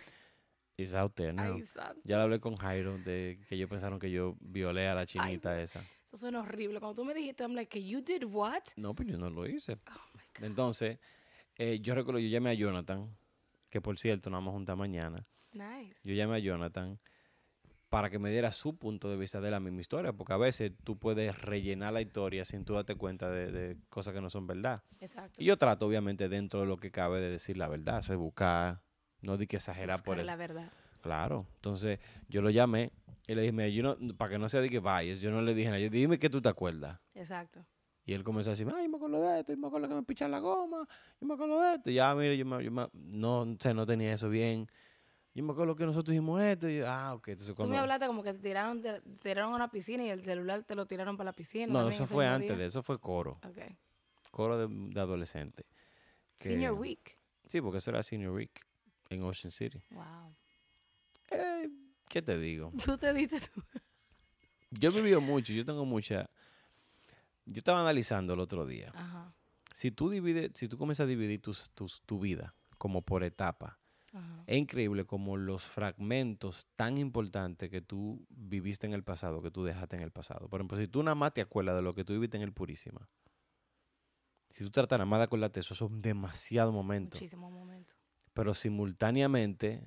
It's 0.77 0.93
out 0.93 1.13
there. 1.13 1.35
Ay. 1.37 1.63
Ya 2.03 2.17
le 2.17 2.23
hablé 2.23 2.39
con 2.39 2.55
Jairo 2.55 2.97
de 2.97 3.39
que 3.47 3.55
ellos 3.55 3.69
pensaron 3.69 3.99
que 3.99 4.09
yo 4.09 4.35
violé 4.39 4.87
a 4.87 4.95
la 4.95 5.05
chinita 5.05 5.61
esa. 5.61 5.83
Eso 6.03 6.17
suena 6.17 6.39
horrible. 6.39 6.79
Cuando 6.79 6.95
tú 6.95 7.05
me 7.05 7.13
dijiste, 7.13 7.43
I'm 7.43 7.53
like, 7.53 7.69
que 7.69 7.85
you 7.85 8.01
did 8.01 8.23
what? 8.25 8.63
No, 8.75 8.95
pues 8.95 9.07
yo 9.07 9.17
no 9.17 9.29
lo 9.29 9.47
hice. 9.47 9.73
Oh. 9.73 10.43
Entonces, 10.43 10.97
eh, 11.57 11.79
yo 11.79 11.93
recuerdo, 11.93 12.19
yo 12.19 12.27
llamé 12.27 12.49
a 12.49 12.53
Jonathan, 12.55 13.15
que 13.69 13.81
por 13.81 13.97
cierto, 13.99 14.29
nos 14.29 14.39
vamos 14.39 14.53
a 14.53 14.55
juntar 14.55 14.75
mañana. 14.75 15.25
Nice. 15.53 15.99
Yo 16.03 16.15
llamé 16.15 16.37
a 16.37 16.39
Jonathan 16.39 16.99
para 17.89 18.09
que 18.09 18.17
me 18.17 18.31
diera 18.31 18.51
su 18.51 18.75
punto 18.75 19.07
de 19.11 19.17
vista 19.17 19.39
de 19.39 19.51
la 19.51 19.59
misma 19.59 19.81
historia, 19.81 20.13
porque 20.13 20.33
a 20.33 20.37
veces 20.37 20.71
tú 20.83 20.97
puedes 20.97 21.39
rellenar 21.39 21.93
la 21.93 22.01
historia 22.01 22.43
sin 22.43 22.65
tú 22.65 22.73
darte 22.73 22.95
cuenta 22.95 23.29
de, 23.29 23.51
de 23.51 23.77
cosas 23.89 24.15
que 24.15 24.21
no 24.21 24.31
son 24.31 24.47
verdad. 24.47 24.81
Exacto. 24.99 25.39
Y 25.39 25.45
yo 25.45 25.57
trato, 25.57 25.85
obviamente, 25.85 26.27
dentro 26.27 26.61
de 26.61 26.65
lo 26.65 26.77
que 26.77 26.89
cabe 26.89 27.21
de 27.21 27.29
decir 27.29 27.55
la 27.55 27.67
verdad, 27.67 28.01
se 28.01 28.15
buscar, 28.15 28.81
no 29.23 29.37
di 29.37 29.47
que 29.47 29.55
exagerar 29.57 30.03
por 30.03 30.19
el, 30.19 30.25
la 30.27 30.35
verdad. 30.35 30.71
Claro. 31.01 31.47
Entonces, 31.55 31.99
yo 32.29 32.41
lo 32.41 32.49
llamé 32.49 32.91
y 33.27 33.35
le 33.35 33.41
dije, 33.41 33.51
"Mira, 33.51 33.67
yo 33.69 33.83
no, 33.83 34.15
para 34.15 34.31
que 34.31 34.39
no 34.39 34.47
sea 34.47 34.61
de 34.61 34.69
que 34.69 34.79
vayas, 34.79 35.19
yo 35.21 35.31
no 35.31 35.41
le 35.41 35.53
dije 35.53 35.69
nada. 35.69 35.79
Yo 35.81 35.89
dime 35.89 36.19
que 36.19 36.29
tú 36.29 36.41
te 36.41 36.49
acuerdas. 36.49 36.99
Exacto. 37.15 37.65
Y 38.05 38.13
él 38.13 38.23
comenzó 38.23 38.49
a 38.49 38.51
decirme, 38.53 38.73
ay, 38.75 38.83
yo 38.83 38.89
me 38.89 38.97
acuerdo 38.97 39.21
de 39.21 39.39
esto, 39.39 39.53
yo 39.53 39.57
me 39.57 39.67
acuerdo 39.67 39.87
que 39.87 39.95
me 39.95 40.03
pichan 40.03 40.29
la 40.29 40.39
goma, 40.39 40.85
yo 41.21 41.27
me 41.27 41.33
acuerdo 41.35 41.61
de 41.61 41.75
esto. 41.75 41.89
Y 41.89 41.93
ya, 41.95 42.13
mire, 42.15 42.37
yo, 42.37 42.45
me, 42.45 42.61
yo 42.63 42.69
me- 42.71 42.89
no, 42.93 43.45
no 43.45 43.57
sé, 43.59 43.73
no 43.73 43.85
tenía 43.85 44.13
eso 44.13 44.29
bien. 44.29 44.67
Yo 45.33 45.43
me 45.43 45.53
acuerdo 45.53 45.75
que 45.75 45.85
nosotros 45.85 46.13
hicimos 46.13 46.41
esto. 46.41 46.69
Y 46.69 46.77
yo, 46.79 46.85
ah, 46.87 47.13
ok. 47.15 47.29
Entonces, 47.29 47.55
Tú 47.55 47.65
me 47.65 47.77
hablaste 47.77 48.05
como 48.07 48.21
que 48.21 48.33
te 48.33 48.39
tiraron, 48.39 48.81
te, 48.81 48.99
te 49.01 49.09
tiraron 49.29 49.53
a 49.53 49.55
una 49.55 49.71
piscina 49.71 50.03
y 50.03 50.09
el 50.09 50.23
celular 50.23 50.63
te 50.63 50.75
lo 50.75 50.85
tiraron 50.85 51.15
para 51.17 51.29
la 51.29 51.33
piscina. 51.33 51.65
No, 51.67 51.87
eso 51.87 52.05
fue 52.05 52.27
antes 52.27 52.49
día. 52.49 52.57
de 52.57 52.65
eso, 52.65 52.83
fue 52.83 52.99
coro. 52.99 53.39
Ok. 53.47 53.57
Coro 54.31 54.57
de, 54.57 54.67
de 54.93 54.99
adolescente. 54.99 55.65
que- 56.37 56.49
Senior 56.49 56.73
Week. 56.73 57.17
Sí, 57.47 57.61
porque 57.61 57.77
eso 57.79 57.89
era 57.89 58.03
Senior 58.03 58.33
Week 58.33 58.51
en 59.09 59.23
Ocean 59.23 59.51
City. 59.51 59.83
Wow. 59.91 60.35
Eh, 61.31 61.69
¿Qué 62.07 62.21
te 62.21 62.37
digo? 62.39 62.71
Tú 62.83 62.97
te 62.97 63.13
diste 63.13 63.39
tú. 63.39 63.61
Yo 64.71 64.89
he 64.89 64.93
vivido 64.93 65.21
mucho, 65.21 65.53
yo 65.53 65.63
tengo 65.65 65.85
mucha... 65.85 66.29
Yo 67.45 67.57
estaba 67.59 67.81
analizando 67.81 68.33
el 68.33 68.39
otro 68.39 68.65
día. 68.65 68.91
Ajá. 68.95 69.35
Si 69.75 69.91
tú 69.91 70.09
divides, 70.09 70.51
si 70.55 70.67
tú 70.67 70.77
comienzas 70.77 71.03
a 71.03 71.07
dividir 71.07 71.41
tus, 71.41 71.69
tus- 71.71 72.01
tu 72.03 72.19
vida 72.19 72.55
como 72.79 73.01
por 73.03 73.23
etapa, 73.23 73.79
Ajá. 74.13 74.43
es 74.47 74.57
increíble 74.57 75.05
como 75.05 75.37
los 75.37 75.63
fragmentos 75.63 76.65
tan 76.75 76.97
importantes 76.97 77.69
que 77.69 77.81
tú 77.81 78.25
viviste 78.29 78.87
en 78.87 78.93
el 78.93 79.03
pasado, 79.03 79.41
que 79.43 79.51
tú 79.51 79.63
dejaste 79.63 79.95
en 79.95 80.01
el 80.01 80.11
pasado. 80.11 80.47
Por 80.49 80.59
ejemplo, 80.59 80.77
si 80.79 80.87
tú 80.87 81.03
nada 81.03 81.15
más 81.15 81.33
te 81.33 81.41
acuerdas 81.41 81.75
de 81.75 81.81
lo 81.83 81.93
que 81.93 82.03
tú 82.03 82.13
viviste 82.13 82.37
en 82.37 82.43
el 82.43 82.53
Purísima, 82.53 83.07
si 84.49 84.63
tú 84.63 84.71
tratas 84.71 84.97
nada 84.97 85.05
más 85.05 85.19
de 85.19 85.25
acordarte, 85.25 85.59
eso 85.59 85.75
son 85.75 86.01
demasiados 86.01 86.73
momentos. 86.73 87.19
Muchísimos 87.19 87.51
momentos. 87.51 87.95
Pero 88.33 88.53
simultáneamente, 88.53 89.85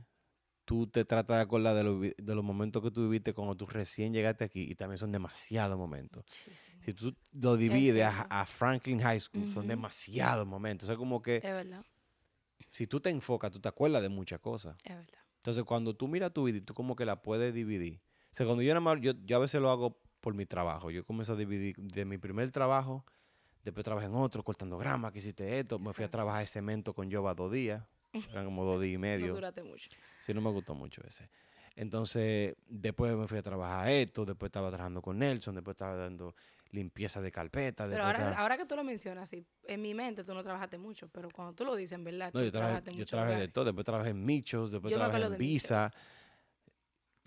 tú 0.65 0.87
te 0.87 1.05
tratas 1.05 1.37
de 1.37 1.43
acordar 1.43 1.75
de, 1.75 1.85
los 1.85 2.01
vi- 2.01 2.15
de 2.17 2.35
los 2.35 2.45
momentos 2.45 2.83
que 2.83 2.91
tú 2.91 3.03
viviste 3.03 3.33
cuando 3.35 3.57
tú 3.57 3.67
recién 3.67 4.13
llegaste 4.13 4.45
aquí 4.45 4.63
y 4.63 4.75
también 4.75 4.99
son 4.99 5.13
demasiados 5.13 5.77
momentos. 5.79 6.25
Si 6.81 6.93
tú 6.93 7.15
lo 7.33 7.57
divides 7.57 8.05
a, 8.07 8.47
Franklin 8.47 9.01
High 9.01 9.21
School, 9.21 9.49
son 9.53 9.67
demasiados 9.67 10.47
momentos. 10.47 10.89
Es 10.89 10.97
como 10.97 11.21
que 11.23 11.37
Es 11.37 11.43
verdad. 11.43 11.85
si 12.71 12.87
tú 12.87 13.01
te 13.01 13.11
enfocas, 13.11 13.51
tú 13.51 13.61
te 13.61 13.69
acuerdas 13.69 14.03
de 14.03 14.09
muchas 14.09 14.41
cosas. 14.41 14.77
Es 14.85 14.95
verdad. 14.95 15.19
Entonces, 15.39 15.65
cuando 15.65 15.95
tú 15.95 16.09
miras 16.09 16.33
tu 16.33 16.45
vida 16.45 16.59
y 16.59 16.61
tú 16.61 16.75
como 16.75 16.97
que 16.97 17.05
la 17.05 17.23
puedes 17.23 17.55
dividir. 17.55 18.01
O 18.33 18.35
sea, 18.37 18.47
cuando 18.47 18.63
yo 18.63 18.69
nada 18.71 18.81
más, 18.81 18.99
yo, 19.01 19.13
yo 19.25 19.37
a 19.37 19.41
veces 19.41 19.61
lo 19.61 19.71
hago 19.71 20.01
por 20.21 20.35
mi 20.35 20.45
trabajo. 20.47 20.91
Yo 20.91 21.05
comienzo 21.07 21.35
a 21.35 21.37
dividir 21.37 21.77
de 21.77 22.05
mi 22.05 22.19
primer 22.19 22.51
trabajo, 22.51 23.05
después 23.65 23.85
trabajé 23.85 24.07
en 24.09 24.15
otro, 24.17 24.43
cortando 24.43 24.77
grama, 24.77 25.13
que 25.13 25.21
hiciste 25.21 25.59
esto. 25.61 25.79
Me 25.79 25.93
fui 25.93 26.05
a 26.05 26.11
trabajar 26.11 26.41
de 26.41 26.47
cemento 26.49 26.95
con 26.95 27.11
Jova 27.11 27.35
dos 27.35 27.53
días. 27.53 27.85
Eran 28.33 28.45
como 28.47 28.65
dos 28.65 28.81
días 28.81 28.95
y 28.95 28.97
No 28.97 29.01
medio. 29.03 29.35
duraste 29.35 29.63
mucho. 29.63 29.89
Sí, 30.19 30.35
no 30.35 30.41
me 30.41 30.51
gustó 30.51 30.75
mucho 30.75 31.03
ese. 31.07 31.29
Entonces, 31.77 32.55
después 32.69 33.15
me 33.17 33.29
fui 33.29 33.39
a 33.39 33.43
trabajar 33.43 33.91
esto, 33.91 34.25
después 34.25 34.49
estaba 34.49 34.69
trabajando 34.71 35.03
con 35.03 35.19
Nelson, 35.19 35.55
después 35.55 35.75
estaba 35.75 35.95
dando 35.95 36.35
limpieza 36.71 37.21
de 37.21 37.31
carpeta. 37.31 37.87
Pero 37.89 38.03
ahora, 38.05 38.19
estaba- 38.19 38.37
ahora 38.39 38.57
que 38.57 38.65
tú 38.67 38.77
lo 38.77 38.83
mencionas, 38.85 39.29
sí, 39.29 39.45
en 39.65 39.83
mi 39.83 39.95
mente 39.95 40.25
tú 40.25 40.35
no 40.35 40.43
trabajaste 40.43 40.79
mucho, 40.79 41.09
pero 41.09 41.29
cuando 41.31 41.53
tú 41.55 41.65
lo 41.65 41.77
dices, 41.77 41.93
en 41.93 42.05
verdad, 42.05 42.31
No, 42.33 42.41
tú 42.41 42.47
yo 42.47 42.51
trabajé, 42.51 42.53
trabajaste 42.53 42.91
en 42.91 42.97
yo 42.97 43.07
trabajé 43.07 43.37
de 43.41 43.49
todo, 43.49 43.65
después 43.67 43.85
trabajé 43.85 44.11
en 44.11 44.25
Michos, 44.25 44.73
después 44.73 44.91
Yo 44.91 44.99
trabajé 44.99 45.23
en 45.23 45.39
Visa. 45.39 45.85
Michos. 45.85 46.01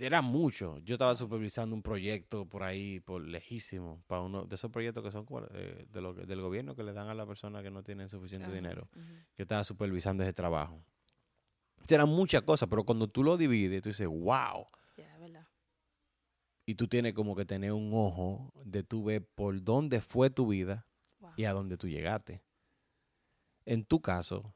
Era 0.02 0.22
mucho. 0.22 0.78
Yo 0.80 0.96
estaba 0.96 1.14
supervisando 1.18 1.76
un 1.76 1.82
proyecto 1.84 2.46
por 2.46 2.64
ahí, 2.64 3.02
por 3.02 3.22
lejísimo, 3.22 4.02
para 4.08 4.22
uno 4.22 4.46
de 4.46 4.56
esos 4.56 4.72
proyectos 4.72 5.04
que 5.04 5.12
son 5.12 5.26
eh, 5.52 5.86
de 5.92 6.02
lo 6.02 6.14
del 6.14 6.42
gobierno 6.42 6.74
que 6.74 6.84
le 6.84 6.94
dan 6.94 7.10
a 7.10 7.14
la 7.14 7.26
persona 7.26 7.62
que 7.62 7.70
no 7.70 7.84
tiene 7.84 8.08
suficiente 8.08 8.50
dinero. 8.50 8.88
Yo 8.96 9.44
estaba 9.44 9.64
supervisando 9.66 10.24
ese 10.24 10.32
trabajo. 10.32 10.82
Eran 11.90 12.08
muchas 12.08 12.44
cosas, 12.44 12.70
pero 12.70 12.86
cuando 12.86 13.10
tú 13.10 13.24
lo 13.24 13.36
divides, 13.36 13.82
tú 13.82 13.90
dices, 13.90 14.08
wow. 14.08 14.68
Verdad. 14.96 15.46
Y 16.66 16.76
tú 16.76 16.88
tienes 16.88 17.14
como 17.14 17.36
que 17.36 17.46
tener 17.46 17.74
un 17.74 17.92
ojo 17.94 18.54
de 18.64 18.84
tú 18.84 19.04
ver 19.04 19.26
por 19.26 19.62
dónde 19.62 20.00
fue 20.02 20.30
tu 20.30 20.48
vida 20.48 20.86
Wow. 21.20 21.34
y 21.36 21.44
a 21.44 21.52
dónde 21.52 21.78
tú 21.78 21.90
llegaste. 21.90 22.42
En 23.66 23.84
tu 23.84 24.00
caso, 24.02 24.54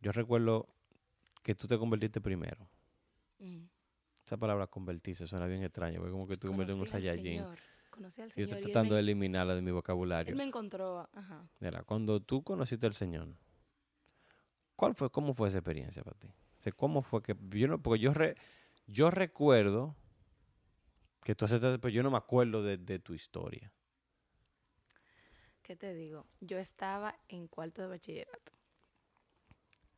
yo 0.00 0.12
recuerdo 0.12 0.68
que 1.42 1.54
tú 1.54 1.66
te 1.66 1.76
convertiste 1.76 2.22
primero. 2.22 2.66
Ujú. 3.38 3.68
Esa 4.26 4.36
palabra 4.36 4.66
convertirse 4.66 5.24
suena 5.28 5.46
bien 5.46 5.62
extraña, 5.62 5.98
porque 5.98 6.10
como 6.10 6.26
que 6.26 6.36
tú 6.36 6.48
conviertes 6.48 6.74
en 6.74 6.80
un 6.80 6.86
Conocí 6.88 6.98
al. 6.98 7.38
Señor, 7.38 7.58
Yo 8.36 8.42
estoy 8.42 8.58
él 8.58 8.60
tratando 8.60 8.94
de 8.96 9.00
eliminarla 9.00 9.54
de 9.54 9.62
mi 9.62 9.68
Él 9.68 9.74
vocabulario. 9.74 10.36
me 10.36 10.42
encontró, 10.42 11.08
ajá. 11.12 11.48
Mira, 11.60 11.84
cuando 11.84 12.20
tú 12.20 12.42
conociste 12.42 12.88
al 12.88 12.94
Señor, 12.94 13.28
¿cuál 14.74 14.96
fue, 14.96 15.10
cómo 15.10 15.32
fue 15.32 15.48
esa 15.48 15.58
experiencia 15.58 16.02
para 16.02 16.18
ti? 16.18 16.26
O 16.26 16.60
sea, 16.60 16.72
¿cómo 16.72 17.02
fue 17.02 17.22
que 17.22 17.36
yo 17.50 17.68
no, 17.68 17.80
porque 17.80 18.00
yo 18.00 18.12
re- 18.12 18.34
yo 18.88 19.12
recuerdo 19.12 19.94
que 21.22 21.36
tú 21.36 21.44
aceptaste, 21.44 21.78
pero 21.78 21.92
yo 21.94 22.02
no 22.02 22.10
me 22.10 22.16
acuerdo 22.16 22.64
de, 22.64 22.78
de 22.78 22.98
tu 22.98 23.14
historia. 23.14 23.72
¿Qué 25.62 25.76
te 25.76 25.94
digo? 25.94 26.26
Yo 26.40 26.58
estaba 26.58 27.16
en 27.28 27.46
cuarto 27.48 27.82
de 27.82 27.88
bachillerato. 27.88 28.52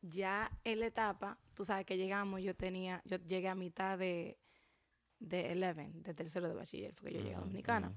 Ya 0.01 0.51
en 0.65 0.81
la 0.81 0.87
etapa, 0.87 1.39
tú 1.55 1.65
sabes 1.65 1.85
que 1.85 1.97
llegamos, 1.97 2.43
yo 2.43 2.55
tenía, 2.55 3.03
yo 3.05 3.17
llegué 3.19 3.49
a 3.49 3.55
mitad 3.55 3.99
de, 3.99 4.39
de 5.19 5.53
11, 5.53 5.91
de 5.93 6.15
tercero 6.15 6.49
de 6.49 6.55
bachiller, 6.55 6.95
porque 6.95 7.13
yo 7.13 7.21
llegué 7.21 7.35
a 7.35 7.41
Dominicana. 7.41 7.93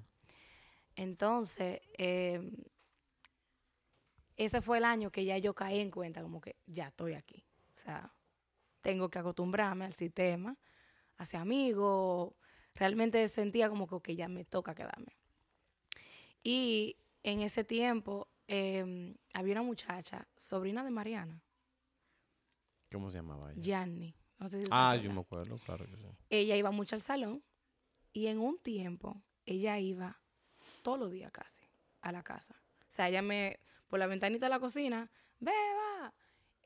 Entonces, 0.96 1.81
eh, 1.98 2.51
ese 4.36 4.62
fue 4.62 4.79
el 4.79 4.86
año 4.86 5.12
que 5.12 5.25
ya 5.25 5.38
yo 5.38 5.53
caí 5.53 5.79
en 5.79 5.91
cuenta, 5.91 6.22
como 6.22 6.41
que 6.41 6.55
ya 6.65 6.88
estoy 6.88 7.13
aquí. 7.13 7.43
O 7.77 7.79
sea, 7.79 8.12
tengo 8.81 9.10
que 9.10 9.20
acostumbrarme 9.20 9.86
al 9.86 9.93
sistema, 9.93 10.58
hacia 11.17 11.41
amigos. 11.41 12.34
Realmente 12.74 13.27
sentía 13.27 13.70
como 13.70 13.88
que 14.01 14.15
ya 14.15 14.27
me 14.27 14.43
toca 14.46 14.74
quedarme. 14.74 15.15
Y 16.43 16.98
en 17.24 17.41
ese 17.41 17.63
tiempo 17.63 18.27
em, 18.48 19.15
había 19.34 19.53
una 19.53 19.62
muchacha, 19.62 20.27
sobrina 20.36 20.84
de 20.84 20.91
Mariana, 20.91 21.43
¿Cómo 22.92 23.10
se 23.10 23.18
llamaba 23.18 23.52
ella? 23.52 23.62
Yanni. 23.62 24.16
No 24.40 24.50
sé 24.50 24.58
si 24.58 24.64
tú 24.64 24.70
te 24.70 24.76
Ah, 24.76 24.96
yo 24.96 25.12
me 25.14 25.22
acuerdo, 25.22 25.58
claro 25.60 25.86
que 25.86 25.96
sí. 25.98 26.06
Ella 26.30 26.56
iba 26.56 26.72
mucho 26.72 26.96
al 26.96 27.02
salón 27.02 27.44
y 28.12 28.28
en 28.28 28.40
un 28.40 28.58
tiempo 28.60 29.22
ella 29.46 29.80
iba 29.80 30.20
todos 30.82 31.00
los 31.00 31.12
días 31.12 31.32
casi 31.32 31.64
a 32.02 32.12
la 32.12 32.24
casa. 32.24 32.56
O 32.82 32.86
sea, 32.94 33.08
ella 33.10 33.22
me, 33.22 33.60
por 33.88 34.00
la 34.00 34.08
ventanita 34.08 34.48
de 34.48 34.50
la 34.50 34.60
cocina, 34.60 35.10
beba. 35.40 36.14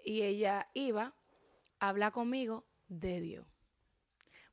Y 0.04 0.22
ella 0.22 0.70
iba 0.74 1.16
a 1.80 1.90
hablar 1.90 2.12
conmigo 2.12 2.66
de 2.88 3.20
Dios. 3.22 3.46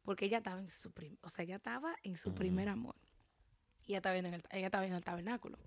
Porque 0.03 0.25
ella 0.27 0.39
estaba 0.39 0.59
en 0.61 0.69
su 0.71 0.91
prim- 0.93 1.19
o 1.23 1.29
sea, 1.29 1.45
ella 1.45 1.57
estaba 1.57 1.95
en 2.03 2.17
su 2.17 2.35
primer 2.35 2.69
amor. 2.69 2.97
Y 3.85 3.93
ella 3.93 3.99
estaba 3.99 4.15
viendo 4.15 4.29
en 4.29 4.35
el, 4.35 4.43
ella 4.51 4.67
estaba 4.67 4.83
viendo 4.83 4.99
el 4.99 5.05
tabernáculo. 5.05 5.59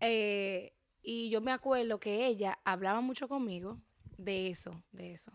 Eh, 0.00 0.74
y 1.02 1.30
yo 1.30 1.40
me 1.40 1.50
acuerdo 1.52 1.98
que 1.98 2.26
ella 2.26 2.58
hablaba 2.64 3.00
mucho 3.00 3.28
conmigo 3.28 3.80
de 4.16 4.48
eso, 4.48 4.82
de 4.92 5.12
eso. 5.12 5.32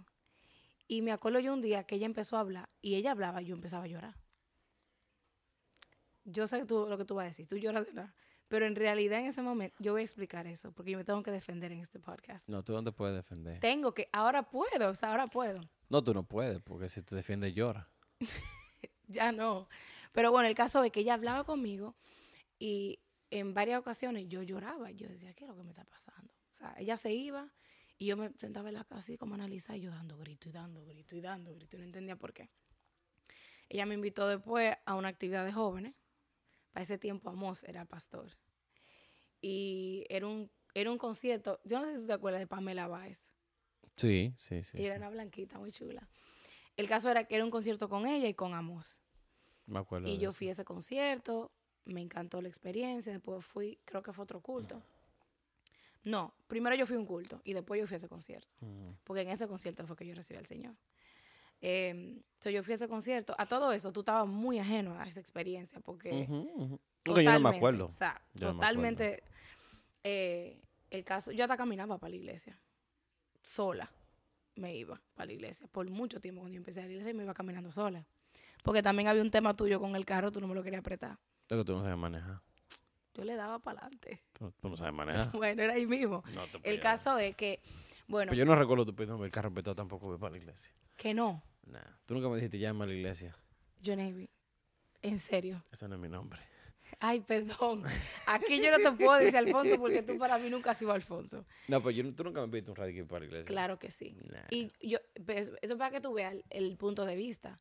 Y 0.88 1.02
me 1.02 1.12
acuerdo 1.12 1.40
yo 1.40 1.54
un 1.54 1.62
día 1.62 1.84
que 1.84 1.96
ella 1.96 2.06
empezó 2.06 2.38
a 2.38 2.42
hablar 2.42 2.70
y 2.82 2.96
ella 2.96 3.12
hablaba 3.12 3.42
y 3.42 3.46
yo 3.46 3.56
empezaba 3.56 3.84
a 3.84 3.88
llorar. 3.88 4.16
Yo 6.24 6.48
sé 6.48 6.60
que 6.60 6.66
tú, 6.66 6.88
lo 6.88 6.98
que 6.98 7.06
tú 7.06 7.16
vas 7.16 7.24
a 7.24 7.28
decir, 7.28 7.48
tú 7.48 7.58
lloras 7.58 7.86
de 7.86 7.94
nada. 7.94 8.14
Pero 8.48 8.66
en 8.66 8.76
realidad 8.76 9.20
en 9.20 9.26
ese 9.26 9.42
momento, 9.42 9.76
yo 9.80 9.92
voy 9.92 10.02
a 10.02 10.06
explicar 10.06 10.48
eso 10.48 10.72
porque 10.72 10.92
yo 10.92 10.98
me 10.98 11.04
tengo 11.04 11.22
que 11.22 11.32
defender 11.32 11.72
en 11.72 11.80
este 11.80 12.00
podcast. 12.00 12.48
No, 12.48 12.64
tú 12.64 12.72
no 12.74 12.84
te 12.84 12.94
puedes 12.94 13.16
defender. 13.16 13.60
Tengo 13.60 13.94
que, 13.94 14.08
ahora 14.14 14.44
puedo, 14.50 14.90
o 14.90 14.96
sea, 14.96 15.12
ahora 15.12 15.28
puedo. 15.28 15.60
No, 15.90 16.02
tú 16.04 16.14
no 16.14 16.24
puedes, 16.24 16.62
porque 16.62 16.90
si 16.90 17.02
te 17.02 17.16
defiendes 17.16 17.54
llora. 17.54 17.90
Ya 19.10 19.32
no. 19.32 19.70
Pero 20.12 20.32
bueno, 20.32 20.50
el 20.50 20.56
caso 20.56 20.84
es 20.84 20.92
que 20.92 21.00
ella 21.00 21.14
hablaba 21.14 21.46
conmigo 21.46 21.96
y 22.60 23.00
en 23.32 23.54
varias 23.54 23.80
ocasiones 23.80 24.28
yo 24.28 24.44
lloraba. 24.44 24.92
Yo 24.92 25.08
decía, 25.08 25.34
¿qué 25.34 25.46
es 25.46 25.50
lo 25.50 25.56
que 25.56 25.64
me 25.64 25.70
está 25.70 25.86
pasando? 25.86 26.34
O 26.52 26.56
sea, 26.56 26.76
ella 26.78 26.98
se 26.98 27.14
iba 27.14 27.50
y 27.98 28.06
yo 28.06 28.18
me 28.18 28.32
sentaba 28.38 28.70
en 28.70 28.76
la 28.76 28.84
casa 28.84 29.00
así 29.00 29.18
como 29.18 29.36
analizar 29.36 29.76
y 29.76 29.82
yo 29.82 29.92
dando 29.92 30.18
grito 30.18 30.48
y 30.50 30.52
dando 30.52 30.86
grito 30.86 31.16
y 31.16 31.22
dando 31.22 31.54
grito 31.54 31.78
y 31.78 31.80
no 31.80 31.86
entendía 31.86 32.16
por 32.16 32.34
qué. 32.34 32.50
Ella 33.70 33.86
me 33.86 33.96
invitó 33.96 34.28
después 34.28 34.76
a 34.86 34.96
una 34.96 35.10
actividad 35.10 35.46
de 35.46 35.52
jóvenes. 35.52 35.96
Para 36.72 36.84
ese 36.84 36.98
tiempo 36.98 37.30
Amos 37.30 37.64
era 37.64 37.86
pastor. 37.86 38.38
Y 39.42 40.06
era 40.10 40.28
un, 40.28 40.52
era 40.74 40.92
un 40.92 40.98
concierto, 40.98 41.60
yo 41.64 41.80
no 41.80 41.88
sé 41.88 41.96
si 41.96 42.02
tú 42.02 42.08
te 42.08 42.14
acuerdas 42.14 42.40
de 42.40 42.48
Pamela 42.48 42.88
Baez. 42.88 43.32
Sí, 43.96 44.34
sí, 44.38 44.64
sí. 44.64 44.78
Ella 44.78 44.88
era 44.88 44.96
sí. 44.96 45.02
una 45.02 45.10
blanquita 45.10 45.58
muy 45.58 45.72
chula. 45.72 46.08
El 46.76 46.88
caso 46.88 47.10
era 47.10 47.24
que 47.24 47.36
era 47.36 47.44
un 47.44 47.50
concierto 47.52 47.90
con 47.90 48.06
ella 48.06 48.28
y 48.28 48.36
con 48.36 48.54
Amos. 48.54 49.02
Me 49.66 49.80
acuerdo. 49.80 50.08
Y 50.08 50.20
yo 50.20 50.30
eso. 50.30 50.38
fui 50.38 50.50
a 50.50 50.52
ese 50.52 50.64
concierto, 50.64 51.52
me 51.86 52.02
encantó 52.02 52.42
la 52.42 52.48
experiencia, 52.48 53.12
después 53.12 53.44
fui, 53.44 53.80
creo 53.86 54.04
que 54.04 54.14
fue 54.14 54.24
otro 54.24 54.42
culto. 54.42 54.84
No, 56.08 56.34
primero 56.48 56.74
yo 56.74 56.86
fui 56.86 56.96
a 56.96 57.00
un 57.00 57.06
culto 57.06 57.42
y 57.44 57.52
después 57.52 57.82
yo 57.82 57.86
fui 57.86 57.96
a 57.96 57.98
ese 57.98 58.08
concierto, 58.08 58.48
Ujú. 58.62 58.96
porque 59.04 59.24
en 59.24 59.30
ese 59.30 59.46
concierto 59.46 59.86
fue 59.86 59.98
que 59.98 60.08
yo 60.08 60.16
recibí 60.16 60.40
al 60.40 60.46
Señor. 60.46 60.74
Eh, 61.60 61.90
entonces 61.90 62.54
yo 62.54 62.64
fui 62.64 62.72
a 62.72 62.76
ese 62.76 62.88
concierto, 62.88 63.36
a 63.38 63.46
todo 63.46 63.74
eso 63.74 63.92
tú 63.92 64.00
estabas 64.02 64.26
muy 64.26 64.58
ajeno 64.58 64.98
a 64.98 65.06
esa 65.06 65.20
experiencia, 65.20 65.82
porque. 65.82 66.26
Porque 67.04 67.24
yo 67.26 67.32
no 67.32 67.40
me 67.40 67.44
totalmente, 67.44 67.58
acuerdo. 67.58 67.86
O 67.88 67.92
sea, 67.92 68.22
Yo 68.36 68.48
no 68.48 68.54
me 68.54 68.60
totalmente, 68.60 69.24
eh, 70.06 70.62
el 70.92 71.04
caso, 71.04 71.34
yo 71.34 71.44
hasta 71.44 71.58
caminaba 71.58 71.98
para 71.98 72.12
la 72.12 72.16
iglesia, 72.16 72.58
sola 73.44 73.92
me 74.56 74.76
iba 74.76 75.02
para 75.14 75.28
la 75.28 75.34
iglesia, 75.34 75.68
por 75.68 75.90
mucho 75.90 76.22
tiempo 76.22 76.40
cuando 76.40 76.54
yo 76.54 76.60
empecé 76.60 76.80
a 76.82 76.86
la 76.86 76.92
iglesia 76.92 77.14
me 77.14 77.24
iba 77.24 77.34
caminando 77.34 77.70
sola. 77.72 78.06
Porque 78.64 78.82
también 78.82 79.10
había 79.10 79.22
un 79.22 79.32
tema 79.32 79.56
tuyo 79.56 79.80
con 79.82 79.96
el 79.98 80.06
carro, 80.06 80.32
tú 80.32 80.40
no 80.40 80.48
me 80.48 80.56
lo 80.56 80.64
querías 80.64 80.80
apretar. 80.80 81.18
Es 81.50 81.58
que 81.58 81.64
tú 81.66 81.74
no 81.74 81.82
sabes 81.82 81.98
manejar. 81.98 82.40
Yo 83.18 83.24
le 83.24 83.36
daba 83.36 83.58
para 83.60 83.80
adelante. 83.82 84.22
Tú, 84.34 84.52
tú 84.62 84.70
no 84.70 84.78
sabes 84.78 84.94
manejar. 84.94 85.32
Bueno, 85.34 85.62
era 85.64 85.74
ahí 85.74 85.86
mismo. 85.88 86.24
No 86.34 86.46
te 86.46 86.70
El 86.70 86.80
caso 86.80 87.18
es 87.18 87.36
que, 87.36 87.60
bueno, 88.08 88.30
Pues 88.30 88.38
yo 88.40 88.46
no 88.46 88.56
recuerdo 88.56 88.86
tu 88.86 88.96
pidiendo 88.96 89.26
el 89.26 89.32
carro 89.32 89.52
petado 89.52 89.76
tampoco 89.76 90.06
voy 90.08 90.18
para 90.18 90.32
la 90.32 90.38
iglesia. 90.38 90.72
que 90.96 91.14
no, 91.14 91.44
Nah. 91.66 91.80
Tú 92.06 92.14
nunca 92.14 92.30
me 92.30 92.36
dijiste 92.36 92.60
llama 92.60 92.86
a 92.86 92.88
la 92.88 92.94
iglesia. 92.94 93.36
John 93.86 94.00
Avery. 94.00 94.30
En 95.02 95.20
serio. 95.20 95.66
Ese 95.72 95.88
no 95.88 95.96
es 95.96 96.02
mi 96.02 96.08
nombre. 96.08 96.40
Ay, 97.00 97.20
perdón. 97.20 97.84
Aquí 98.28 98.62
yo 98.62 98.72
no 98.72 98.78
te 98.78 98.92
puedo 98.98 99.16
decir 99.20 99.36
Alfonso 99.36 99.78
porque 99.78 100.02
tú 100.02 100.18
para 100.18 100.38
mí 100.38 100.50
nunca 100.50 100.72
has 100.72 100.78
sido 100.78 100.94
Alfonso. 100.94 101.46
No, 101.68 101.82
pues 101.84 101.96
yo, 101.96 102.16
tú 102.16 102.24
nunca 102.24 102.40
me 102.42 102.48
pediste 102.48 102.72
un 102.72 102.78
radical 102.78 103.06
para 103.06 103.20
la 103.20 103.26
iglesia. 103.26 103.46
Claro 103.46 103.78
que 103.78 103.92
sí. 103.92 104.16
Nah. 104.32 104.46
Y 104.50 104.72
yo, 104.88 105.00
pues, 105.26 105.52
eso 105.62 105.74
es 105.74 105.76
para 105.78 105.92
que 105.92 106.00
tú 106.02 106.14
veas 106.14 106.34
el, 106.34 106.46
el 106.50 106.78
punto 106.78 107.04
de 107.06 107.16
vista. 107.18 107.58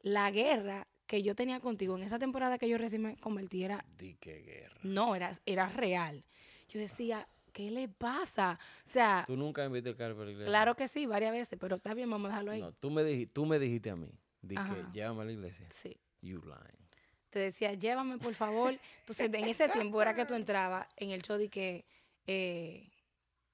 La 0.00 0.30
guerra 0.30 0.86
que 1.08 1.22
yo 1.22 1.34
tenía 1.34 1.58
contigo 1.58 1.96
en 1.96 2.04
esa 2.04 2.18
temporada 2.20 2.58
que 2.58 2.68
yo 2.68 2.78
recién 2.78 3.02
me 3.02 3.16
convertí 3.16 3.64
era, 3.64 3.84
Di 3.98 4.14
qué 4.20 4.42
guerra. 4.42 4.76
no, 4.84 5.16
era, 5.16 5.32
era 5.46 5.68
real. 5.70 6.22
Yo 6.68 6.78
decía, 6.78 7.26
¿qué 7.52 7.70
le 7.70 7.88
pasa? 7.88 8.60
O 8.84 8.88
sea, 8.88 9.24
Tú 9.26 9.36
nunca 9.36 9.62
me 9.62 9.70
pediste 9.70 9.90
el 9.90 9.96
carro 9.96 10.14
para 10.14 10.26
la 10.26 10.32
iglesia. 10.32 10.50
claro 10.50 10.76
que 10.76 10.86
sí, 10.86 11.06
varias 11.06 11.32
veces, 11.32 11.58
pero 11.58 11.76
está 11.76 11.94
bien, 11.94 12.10
vamos 12.10 12.26
a 12.26 12.28
dejarlo 12.28 12.50
ahí. 12.52 12.60
No, 12.60 12.72
tú 12.72 12.90
me, 12.90 13.02
dijiste, 13.02 13.32
tú 13.32 13.46
me 13.46 13.58
dijiste 13.58 13.90
a 13.90 13.96
mí. 13.96 14.10
Di 14.42 14.54
que 14.54 14.84
llévame 14.92 15.22
a 15.22 15.24
la 15.24 15.32
iglesia. 15.32 15.66
Sí. 15.74 15.96
You 16.20 16.42
lying. 16.42 16.88
te 17.30 17.38
decía, 17.38 17.72
llévame 17.72 18.18
por 18.18 18.34
favor. 18.34 18.74
Entonces, 19.00 19.32
en 19.32 19.44
ese 19.46 19.68
tiempo 19.70 20.00
era 20.02 20.14
que 20.14 20.26
tú 20.26 20.34
entrabas 20.34 20.86
en 20.96 21.10
el 21.10 21.22
show 21.22 21.38
de 21.38 21.48
que 21.48 21.86
eh, 22.26 22.90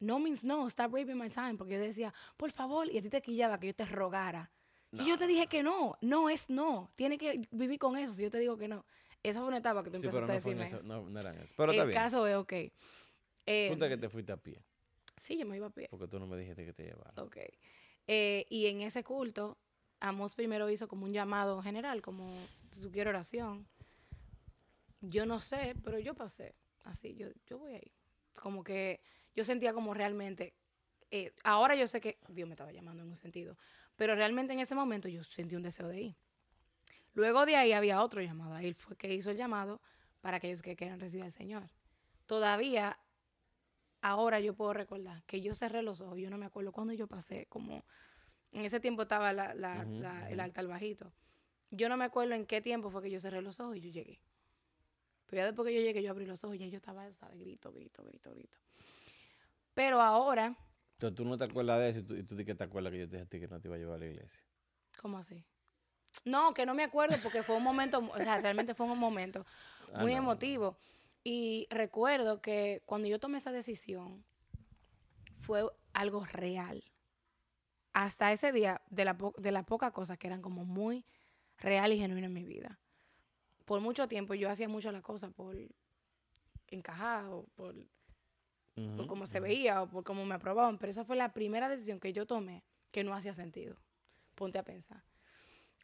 no 0.00 0.18
means 0.18 0.42
no, 0.42 0.66
stop 0.66 0.92
raping 0.92 1.16
my 1.16 1.28
time. 1.30 1.54
Porque 1.54 1.74
yo 1.74 1.80
decía, 1.80 2.12
por 2.36 2.50
favor, 2.50 2.90
y 2.90 2.98
a 2.98 3.02
ti 3.02 3.08
te 3.08 3.22
quillaba 3.22 3.58
que 3.60 3.68
yo 3.68 3.74
te 3.74 3.84
rogara. 3.84 4.50
Y 5.02 5.06
yo 5.08 5.16
te 5.16 5.26
dije 5.26 5.46
que 5.46 5.62
no, 5.62 5.96
no 6.00 6.28
es 6.28 6.48
no. 6.50 6.90
Tienes 6.96 7.18
que 7.18 7.40
vivir 7.50 7.78
con 7.78 7.96
eso 7.96 8.12
si 8.12 8.22
yo 8.22 8.30
te 8.30 8.38
digo 8.38 8.56
que 8.56 8.68
no. 8.68 8.84
Esa 9.22 9.40
fue 9.40 9.48
una 9.48 9.58
etapa 9.58 9.82
que 9.82 9.90
tú 9.90 9.98
Sí, 9.98 10.06
empezaste 10.06 10.32
a 10.32 10.34
decirme 10.34 10.64
eso, 10.66 10.76
eso. 10.76 10.86
no, 10.86 11.08
no 11.08 11.18
eran 11.20 11.36
eso. 11.38 11.54
Pero 11.56 11.72
está 11.72 11.82
el 11.82 11.88
bien. 11.88 12.00
caso 12.00 12.26
es, 12.26 12.36
ok. 12.36 12.52
Eh, 13.46 13.68
Punta 13.70 13.88
que 13.88 13.96
te 13.96 14.08
fuiste 14.08 14.32
a 14.32 14.36
pie. 14.36 14.62
sí, 15.16 15.38
yo 15.38 15.46
me 15.46 15.56
iba 15.56 15.66
a 15.66 15.70
pie. 15.70 15.88
Porque 15.90 16.06
tú 16.08 16.18
no 16.18 16.26
me 16.26 16.36
dijiste 16.36 16.64
que 16.64 16.72
te 16.72 16.84
llevara. 16.84 17.22
Ok. 17.22 17.38
Eh, 18.06 18.46
y 18.50 18.66
en 18.66 18.82
ese 18.82 19.02
culto, 19.02 19.56
Amos 20.00 20.34
primero 20.34 20.68
hizo 20.68 20.86
como 20.88 21.06
un 21.06 21.12
llamado 21.14 21.62
general, 21.62 22.02
como 22.02 22.30
tú 22.80 22.90
quieres 22.90 23.10
oración. 23.10 23.66
Yo 25.00 25.26
no 25.26 25.40
sé, 25.40 25.74
pero 25.82 25.98
yo 25.98 26.14
pasé. 26.14 26.54
Así, 26.82 27.14
yo, 27.14 27.28
yo 27.46 27.58
voy 27.58 27.72
ahí. 27.74 27.92
Como 28.34 28.62
que 28.64 29.00
yo 29.34 29.44
sentía 29.44 29.72
como 29.72 29.94
realmente. 29.94 30.54
eh, 31.10 31.32
ahora 31.44 31.74
yo 31.76 31.86
sé 31.86 32.00
que 32.00 32.18
Dios 32.28 32.48
me 32.48 32.54
estaba 32.54 32.72
llamando 32.72 33.02
en 33.02 33.08
un 33.08 33.16
sentido, 33.16 33.56
pero 33.96 34.14
realmente 34.14 34.52
en 34.52 34.60
ese 34.60 34.74
momento 34.74 35.08
yo 35.08 35.22
sentí 35.24 35.56
un 35.56 35.62
deseo 35.62 35.88
de 35.88 36.00
ir. 36.00 36.16
Luego 37.14 37.46
de 37.46 37.56
ahí 37.56 37.72
había 37.72 38.02
otro 38.02 38.20
llamado. 38.20 38.54
Ahí 38.54 38.72
fue 38.74 38.96
que 38.96 39.12
hizo 39.14 39.30
el 39.30 39.36
llamado 39.36 39.80
para 40.20 40.38
aquellos 40.38 40.62
que 40.62 40.74
quieran 40.74 40.98
recibir 41.00 41.24
al 41.24 41.32
Señor. 41.32 41.70
Todavía, 42.26 42.98
ahora 44.00 44.40
yo 44.40 44.54
puedo 44.54 44.72
recordar 44.72 45.22
que 45.24 45.40
yo 45.40 45.54
cerré 45.54 45.82
los 45.82 46.00
ojos. 46.00 46.18
Yo 46.18 46.30
no 46.30 46.38
me 46.38 46.46
acuerdo 46.46 46.72
cuándo 46.72 46.92
yo 46.92 47.06
pasé, 47.06 47.46
como 47.46 47.84
en 48.52 48.64
ese 48.64 48.80
tiempo 48.80 49.02
estaba 49.02 49.32
la- 49.32 49.54
la- 49.54 49.84
la- 49.84 50.28
el 50.28 50.34
ujú. 50.38 50.42
alta 50.44 50.60
al 50.60 50.68
bajito. 50.68 51.12
Yo 51.70 51.88
no 51.88 51.96
me 51.96 52.04
acuerdo 52.04 52.34
en 52.34 52.46
qué 52.46 52.60
tiempo 52.60 52.90
fue 52.90 53.02
que 53.02 53.10
yo 53.10 53.20
cerré 53.20 53.42
los 53.42 53.60
ojos 53.60 53.76
y 53.76 53.80
yo 53.80 53.90
llegué. 53.90 54.20
Pero 55.26 55.40
ya 55.42 55.46
después 55.46 55.66
que 55.66 55.74
yo 55.74 55.80
llegué, 55.80 56.02
yo 56.02 56.10
abrí 56.10 56.26
los 56.26 56.42
ojos 56.44 56.56
y 56.56 56.58
ya 56.60 56.66
yo 56.66 56.76
estaba, 56.76 57.10
¿sabes? 57.12 57.38
Grito, 57.38 57.72
grito, 57.72 58.04
grito, 58.04 58.30
grito. 58.32 58.58
Pero 59.72 60.00
ahora, 60.00 60.56
Entonces 60.94 61.16
tú 61.16 61.24
no 61.24 61.36
te 61.36 61.44
acuerdas 61.44 61.80
de 61.80 61.88
eso 61.90 62.00
y 62.00 62.02
tú, 62.04 62.14
y 62.16 62.22
tú 62.22 62.36
di 62.36 62.44
que 62.44 62.54
te 62.54 62.64
acuerdas 62.64 62.92
que 62.92 62.98
yo 63.00 63.08
te 63.08 63.16
dije 63.16 63.24
a 63.26 63.28
ti 63.28 63.40
que 63.40 63.48
no 63.48 63.60
te 63.60 63.68
iba 63.68 63.76
a 63.76 63.78
llevar 63.78 63.96
a 63.96 63.98
la 63.98 64.06
iglesia. 64.06 64.40
¿cómo 65.00 65.18
así? 65.18 65.44
No, 66.24 66.54
que 66.54 66.64
no 66.64 66.74
me 66.74 66.84
acuerdo 66.84 67.16
porque 67.22 67.42
fue 67.42 67.56
un 67.56 67.64
momento, 67.64 67.98
o 67.98 68.20
sea, 68.20 68.38
realmente 68.38 68.74
fue 68.74 68.86
un 68.86 68.98
momento 68.98 69.44
Ah, 69.92 70.00
muy 70.00 70.12
no. 70.12 70.18
emotivo. 70.18 70.76
Y 71.24 71.66
recuerdo 71.70 72.40
que 72.40 72.82
cuando 72.86 73.08
yo 73.08 73.18
tomé 73.18 73.38
esa 73.38 73.50
decisión, 73.52 74.24
fue 75.40 75.64
algo 75.92 76.24
real. 76.24 76.82
Hasta 77.92 78.32
ese 78.32 78.52
día, 78.52 78.82
de 78.90 79.04
la, 79.04 79.16
po- 79.16 79.34
de 79.38 79.52
la 79.52 79.62
poca 79.62 79.90
cosa 79.92 80.16
que 80.16 80.26
eran 80.26 80.42
como 80.42 80.64
muy 80.64 81.04
real 81.58 81.92
y 81.92 81.98
genuina 81.98 82.26
en 82.26 82.32
mi 82.32 82.44
vida. 82.44 82.78
Por 83.64 83.80
mucho 83.80 84.08
tiempo 84.08 84.34
yo 84.34 84.50
hacía 84.50 84.68
mucho 84.68 84.90
las 84.92 85.02
cosas 85.02 85.32
por 85.32 85.56
encajar 86.68 87.26
o 87.26 87.46
por, 87.54 87.74
por 88.94 89.06
Ujú, 89.06 89.08
cómo 89.08 89.26
se 89.26 89.38
ujú. 89.38 89.44
veía 89.46 89.82
o 89.82 89.88
por 89.88 90.04
cómo 90.04 90.24
me 90.24 90.34
aprobaban. 90.34 90.78
Pero 90.78 90.90
esa 90.90 91.04
fue 91.04 91.16
la 91.16 91.32
primera 91.32 91.68
decisión 91.68 92.00
que 92.00 92.12
yo 92.12 92.26
tomé 92.26 92.64
que 92.90 93.04
no 93.04 93.14
hacía 93.14 93.34
sentido. 93.34 93.76
Ponte 94.34 94.58
a 94.58 94.64
pensar. 94.64 95.04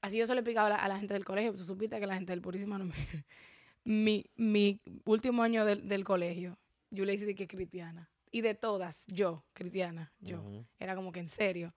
Así 0.03 0.19
yo 0.19 0.27
se 0.27 0.35
lo 0.35 0.41
explicaba 0.41 0.69
a 0.69 0.71
la, 0.71 0.77
a 0.77 0.89
la 0.89 0.99
gente 0.99 1.15
del 1.15 1.25
colegio. 1.25 1.55
Tú 1.55 1.65
supiste 1.65 2.01
que 2.01 2.07
la 2.07 2.15
gente 2.17 2.33
del 2.33 2.41
Purísimo 2.43 2.79
no 2.79 2.85
me... 2.87 2.95
mi, 3.85 4.25
mi 4.37 4.81
último 5.05 5.43
año 5.43 5.65
del, 5.65 5.89
del 5.89 6.05
colegio, 6.05 6.59
yo 6.91 7.05
le 7.05 7.15
hice 7.15 7.27
de 7.27 7.35
que 7.35 7.47
cristiana. 7.47 8.11
Y 8.31 8.43
de 8.43 8.55
todas, 8.55 9.05
yo, 9.09 9.45
cristiana, 9.53 10.13
yo. 10.21 10.43
Ujú. 10.43 10.67
Era 10.79 10.95
como 10.95 11.13
que 11.13 11.21
en 11.21 11.29
serio. 11.29 11.75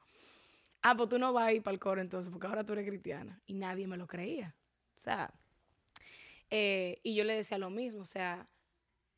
Ah, 0.81 0.95
pues 0.95 1.09
tú 1.09 1.17
no 1.17 1.33
vas 1.33 1.47
a 1.47 1.53
ir 1.53 1.63
para 1.63 1.73
el 1.73 1.79
coro 1.79 2.01
entonces, 2.01 2.31
porque 2.31 2.47
ahora 2.47 2.63
tú 2.63 2.73
eres 2.73 2.87
cristiana. 2.87 3.41
Y 3.45 3.53
nadie 3.55 3.87
me 3.87 3.97
lo 3.97 4.07
creía. 4.07 4.55
O 4.97 5.01
sea, 5.01 5.33
eh, 6.49 6.99
y 7.03 7.15
yo 7.15 7.23
le 7.23 7.33
decía 7.35 7.57
lo 7.57 7.69
mismo, 7.69 8.01
o 8.01 8.05
sea, 8.05 8.45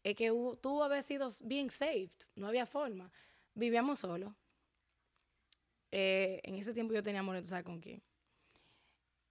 es 0.05 0.15
que 0.15 0.31
hubo- 0.31 0.55
tú 0.55 0.83
habías 0.83 1.03
sido 1.05 1.27
bien 1.41 1.69
saved, 1.71 2.11
no 2.35 2.47
había 2.47 2.65
forma. 2.67 3.11
Vivíamos 3.55 3.99
solos. 3.99 4.33
Eh, 5.91 6.41
en 6.43 6.55
ese 6.55 6.73
tiempo 6.73 6.93
yo 6.93 7.01
tenía 7.01 7.21
amor, 7.21 7.39
¿tú 7.39 7.47
sabes 7.47 7.63
con 7.65 7.79
quién? 7.79 8.03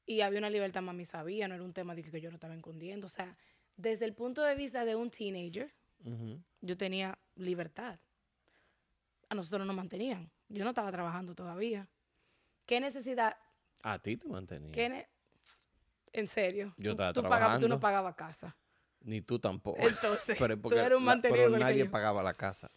Y 0.07 0.21
había 0.21 0.39
una 0.41 0.51
libertad, 0.51 0.83
mami 0.83 1.05
sabía, 1.05 1.47
no 1.49 1.55
era 1.55 1.63
un 1.63 1.73
tema 1.73 1.95
de 1.95 2.03
que 2.03 2.21
yo 2.21 2.31
lo 2.31 2.35
estaba 2.37 2.55
escondiendo. 2.55 3.07
O 3.07 3.11
sea, 3.11 3.31
desde 3.77 4.05
el 4.05 4.15
punto 4.15 4.43
de 4.43 4.55
vista 4.55 4.85
de 4.85 4.97
un 4.97 5.11
teenager. 5.11 5.73
Yo 6.61 6.77
tenía 6.77 7.19
libertad. 7.37 7.99
A 9.31 9.35
nosotros 9.35 9.67
nos 9.67 9.75
mantenían. 9.77 10.31
Yo 10.49 10.65
no 10.65 10.71
estaba 10.71 10.91
trabajando 10.93 11.35
todavía. 11.35 11.89
¿Qué 12.67 12.79
necesidad? 12.81 13.37
A 13.83 13.99
ti 13.99 14.17
te 14.17 14.29
mantenía. 14.29 14.73
¿Qué 14.73 14.89
ne- 14.91 15.09
en 16.13 16.29
serio. 16.29 16.75
Yo 16.77 16.91
tú, 16.91 17.03
estaba 17.03 17.13
tú 17.15 17.23
pagabas- 17.23 17.61
tú 17.61 17.69
no 17.69 17.79
trabajando. 17.79 17.81
pagabas 17.81 18.15
casa. 18.17 18.57
Ni 19.05 19.21
tú 19.21 19.39
tampoco. 19.39 19.79
Entonces, 19.81 20.37
pero 20.39 20.55
es 20.55 20.59
tú 20.59 20.63
porque 20.63 20.81
eres 20.81 20.99
un 20.99 21.05
mantenido 21.05 21.47
pero 21.47 21.59
nadie 21.59 21.85
yo. 21.85 21.91
pagaba 21.91 22.23
la 22.23 22.35
casa. 22.35 22.69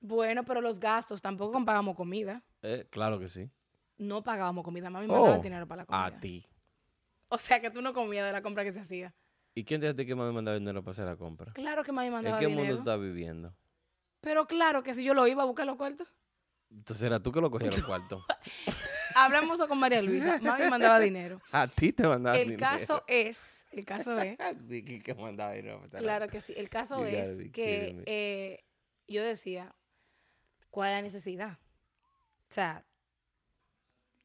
Bueno, 0.00 0.44
pero 0.44 0.60
los 0.60 0.78
gastos, 0.78 1.20
tampoco 1.20 1.62
pagamos 1.64 1.96
comida. 1.96 2.42
Eh, 2.62 2.86
claro 2.90 3.18
que 3.18 3.28
sí. 3.28 3.50
No 3.96 4.22
pagábamos 4.22 4.64
comida. 4.64 4.88
Mami 4.90 5.06
mandaba 5.08 5.34
el 5.34 5.40
Oh, 5.40 5.42
dinero 5.42 5.66
para 5.66 5.82
la 5.82 5.86
comida. 5.86 6.04
A 6.06 6.20
ti. 6.20 6.46
O 7.28 7.36
sea 7.38 7.60
que 7.60 7.70
tú 7.70 7.82
no 7.82 7.92
comías 7.92 8.24
de 8.24 8.32
la 8.32 8.40
compra 8.42 8.64
que 8.64 8.72
se 8.72 8.80
hacía. 8.80 9.12
¿Y 9.54 9.64
quién 9.64 9.80
te 9.80 9.92
dice 9.92 10.06
que 10.06 10.14
mami 10.14 10.32
mandaba 10.32 10.56
dinero 10.56 10.82
para 10.82 10.92
hacer 10.92 11.04
la 11.04 11.16
compra? 11.16 11.52
Claro 11.52 11.82
que 11.82 11.90
mami 11.90 12.06
¿En 12.06 12.12
mandaba 12.12 12.38
qué 12.38 12.46
dinero. 12.46 12.64
mundo 12.66 12.78
estás 12.78 13.00
viviendo? 13.00 13.52
Pero 14.20 14.46
claro 14.46 14.82
que 14.84 14.94
si 14.94 15.02
yo 15.02 15.14
lo 15.14 15.26
iba 15.26 15.42
a 15.42 15.46
buscar 15.46 15.66
los 15.66 15.76
cuartos. 15.76 16.06
Entonces 16.70 17.02
era 17.04 17.20
tú 17.20 17.32
que 17.32 17.40
lo 17.40 17.50
cogías 17.50 17.74
los 17.74 17.84
cuartos. 17.86 18.22
Hablamos 19.16 19.58
con 19.66 19.78
María 19.78 20.00
Luisa. 20.02 20.38
Mami 20.40 20.68
mandaba 20.70 21.00
dinero. 21.00 21.40
A 21.52 21.66
ti 21.66 21.92
te 21.92 22.06
mandaba 22.06 22.38
El 22.38 22.50
dinero. 22.50 22.60
caso 22.60 23.02
es, 23.08 23.57
el 23.70 23.84
caso 23.84 24.16
es, 24.16 24.38
que 25.04 25.14
mandaba 25.14 25.54
claro 25.90 26.28
que 26.28 26.40
sí, 26.40 26.54
el 26.56 26.68
caso 26.68 27.04
es 27.04 27.50
que 27.52 28.02
eh, 28.06 28.64
yo 29.06 29.22
decía, 29.22 29.74
¿cuál 30.70 30.90
es 30.90 30.96
la 30.96 31.02
necesidad? 31.02 31.58
O 32.50 32.52
sea, 32.52 32.84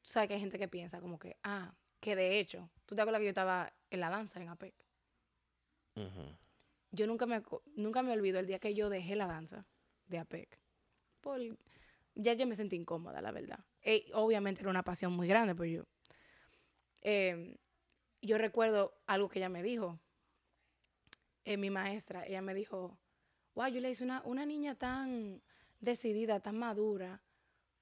tú 0.01 0.09
sabes 0.11 0.27
que 0.27 0.35
hay 0.35 0.39
gente 0.39 0.57
que 0.57 0.67
piensa 0.67 1.01
como 1.01 1.19
que, 1.19 1.37
ah, 1.43 1.73
que 1.99 2.15
de 2.15 2.39
hecho, 2.39 2.69
¿tú 2.85 2.95
te 2.95 3.01
acuerdas 3.01 3.19
que 3.19 3.25
yo 3.25 3.29
estaba 3.29 3.73
en 3.89 3.99
la 3.99 4.09
danza 4.09 4.41
en 4.41 4.49
APEC? 4.49 4.73
Yo 6.91 7.07
nunca 7.07 7.25
me, 7.25 7.41
nunca 7.75 8.01
me 8.01 8.11
olvido 8.11 8.39
el 8.39 8.47
día 8.47 8.59
que 8.59 8.73
yo 8.73 8.89
dejé 8.89 9.15
la 9.15 9.27
danza 9.27 9.65
de 10.07 10.19
APEC. 10.19 10.59
Por, 11.21 11.39
ya 12.15 12.33
yo 12.33 12.47
me 12.47 12.55
sentí 12.55 12.75
incómoda, 12.75 13.21
la 13.21 13.31
verdad. 13.31 13.59
Eh, 13.81 14.05
obviamente 14.13 14.61
era 14.61 14.69
una 14.69 14.83
pasión 14.83 15.11
muy 15.13 15.27
grande, 15.27 15.55
pero 15.55 15.65
yo... 15.65 15.83
eh, 17.01 17.57
yo 18.27 18.37
recuerdo 18.37 18.97
algo 19.05 19.29
que 19.29 19.39
ella 19.39 19.49
me 19.49 19.63
dijo. 19.63 19.99
Eh, 21.45 21.57
mi 21.57 21.69
maestra, 21.69 22.25
ella 22.25 22.41
me 22.41 22.53
dijo, 22.53 22.97
wow, 23.53 23.67
yo 23.67 23.81
le 23.81 23.89
hice 23.89 24.03
una, 24.03 24.21
una 24.25 24.45
niña 24.45 24.75
tan 24.75 25.41
decidida, 25.81 26.39
tan 26.39 26.57
madura. 26.57 27.21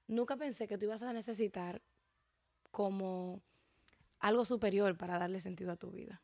Nunca 0.08 0.36
pensé 0.36 0.66
que 0.66 0.76
tú 0.76 0.86
ibas 0.86 1.02
a 1.02 1.12
necesitar 1.12 1.80
como 2.70 3.40
algo 4.18 4.44
superior 4.44 4.96
para 4.96 5.18
darle 5.18 5.38
sentido 5.40 5.70
a 5.72 5.76
tu 5.76 5.90
vida. 5.90 6.22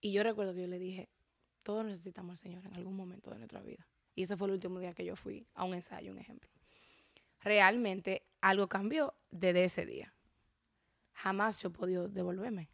Y 0.00 0.12
yo 0.12 0.22
recuerdo 0.22 0.54
que 0.54 0.62
yo 0.62 0.66
le 0.66 0.78
dije, 0.78 1.08
todos 1.62 1.84
necesitamos 1.84 2.32
al 2.32 2.38
Señor 2.38 2.66
en 2.66 2.74
algún 2.74 2.96
momento 2.96 3.30
de 3.30 3.38
nuestra 3.38 3.62
vida. 3.62 3.86
Y 4.14 4.24
ese 4.24 4.36
fue 4.36 4.48
el 4.48 4.54
último 4.54 4.78
día 4.78 4.92
que 4.92 5.04
yo 5.04 5.16
fui 5.16 5.46
a 5.54 5.64
un 5.64 5.74
ensayo, 5.74 6.12
un 6.12 6.18
ejemplo. 6.18 6.50
Realmente 7.40 8.26
algo 8.40 8.68
cambió 8.68 9.14
desde 9.30 9.64
ese 9.64 9.86
día. 9.86 10.14
Jamás 11.14 11.58
yo 11.58 11.68
he 11.68 11.72
podido 11.72 12.08
devolverme. 12.08 12.68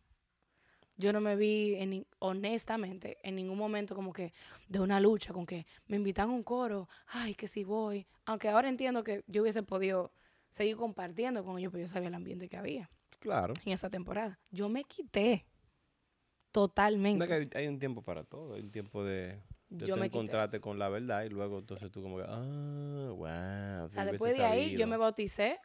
Yo 0.97 1.13
no 1.15 1.21
me 1.23 1.35
vi, 1.35 1.77
en 1.77 2.07
honestamente, 2.19 3.17
en 3.23 3.35
ningún 3.37 3.57
momento 3.57 3.95
como 3.95 4.13
que 4.13 4.35
de 4.69 4.81
una 4.81 5.01
lucha 5.01 5.33
con 5.33 5.47
que 5.47 5.67
me 5.87 5.97
invitan 5.97 6.29
a 6.29 6.33
un 6.33 6.43
coro, 6.43 6.89
ay, 7.07 7.35
que 7.35 7.47
si 7.47 7.65
voy. 7.65 8.07
Aunque 8.27 8.49
ahora 8.51 8.69
entiendo 8.69 9.03
que 9.03 9.25
yo 9.27 9.41
hubiese 9.43 9.63
podido 9.63 10.13
seguir 10.51 10.77
compartiendo 10.77 11.43
con 11.45 11.59
ellos, 11.59 11.73
pero 11.73 11.85
yo 11.85 11.89
sabía 11.89 12.09
el 12.09 12.15
ambiente 12.15 12.49
que 12.49 12.57
había 12.59 12.91
Claro. 13.19 13.55
en 13.65 13.73
esa 13.73 13.89
temporada. 13.89 14.39
Yo 14.51 14.69
me 14.69 14.85
quité 14.85 15.47
No, 15.47 16.51
totalmente. 16.53 17.27
que 17.27 17.33
hay, 17.33 17.49
hay 17.55 17.69
un 17.69 17.79
tiempo 17.79 18.03
para 18.03 18.25
todo. 18.25 18.55
Hay 18.55 18.61
un 18.61 18.71
tiempo 18.71 19.03
de, 19.05 19.41
de 19.71 19.87
Yo 19.87 19.95
tú 19.95 20.01
me 20.01 20.11
quité. 20.11 20.61
con 20.61 20.79
la 20.79 20.89
verdad 20.89 21.23
y 21.25 21.29
luego 21.31 21.61
entonces 21.61 21.91
tú 21.91 22.03
como 22.03 22.17
que, 22.19 22.25
ah, 22.27 23.11
wow. 23.15 23.85
O 23.87 23.89
sea, 23.89 24.05
después 24.05 24.37
de 24.37 24.45
ahí 24.45 24.77
yo 24.77 24.87
me 24.87 24.97
bauticé, 24.97 25.59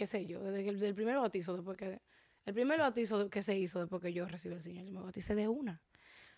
qué 0.00 0.06
sé 0.06 0.24
yo, 0.24 0.42
desde 0.42 0.66
el 0.66 0.80
del 0.80 0.94
primer 0.94 1.16
bautizo, 1.16 1.54
después 1.54 1.76
que 1.76 2.00
el 2.46 2.54
primer 2.54 2.78
bautizo 2.78 3.28
que 3.28 3.42
se 3.42 3.54
hizo 3.58 3.80
después 3.80 4.00
que 4.00 4.14
yo 4.14 4.26
recibí 4.26 4.54
al 4.54 4.62
Señor, 4.62 4.86
yo 4.86 4.92
me 4.94 5.00
bauticé 5.02 5.34
de 5.34 5.46
una. 5.46 5.82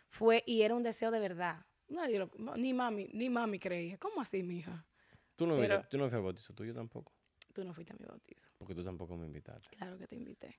Fue 0.09 0.42
y 0.48 0.62
era 0.62 0.75
un 0.75 0.83
deseo 0.83 1.12
de 1.12 1.20
verdad. 1.20 1.64
Nadie 1.87 2.18
lo- 2.18 2.33
ni 2.57 2.75
mami, 2.75 3.09
ni 3.12 3.31
mami 3.31 3.61
creía. 3.61 3.98
¿Cómo 3.98 4.20
así, 4.20 4.42
mija? 4.42 4.85
Tú 5.37 5.46
no, 5.46 5.55
pero- 5.55 5.62
mira, 5.77 5.88
tú 5.88 5.96
no 5.96 6.03
fuiste 6.07 6.16
al 6.16 6.22
bautizo 6.25 6.53
tuyo 6.55 6.75
tampoco, 6.75 7.12
Tú 7.53 7.62
no 7.64 7.72
fuiste 7.72 7.92
a 7.92 7.96
mi 8.01 8.05
bautizo. 8.05 8.51
porque 8.59 8.75
tú 8.75 8.83
tampoco 8.83 9.16
me 9.16 9.27
invitaste. 9.27 9.77
Claro 9.77 9.96
que 9.96 10.09
te 10.09 10.16
invité. 10.16 10.59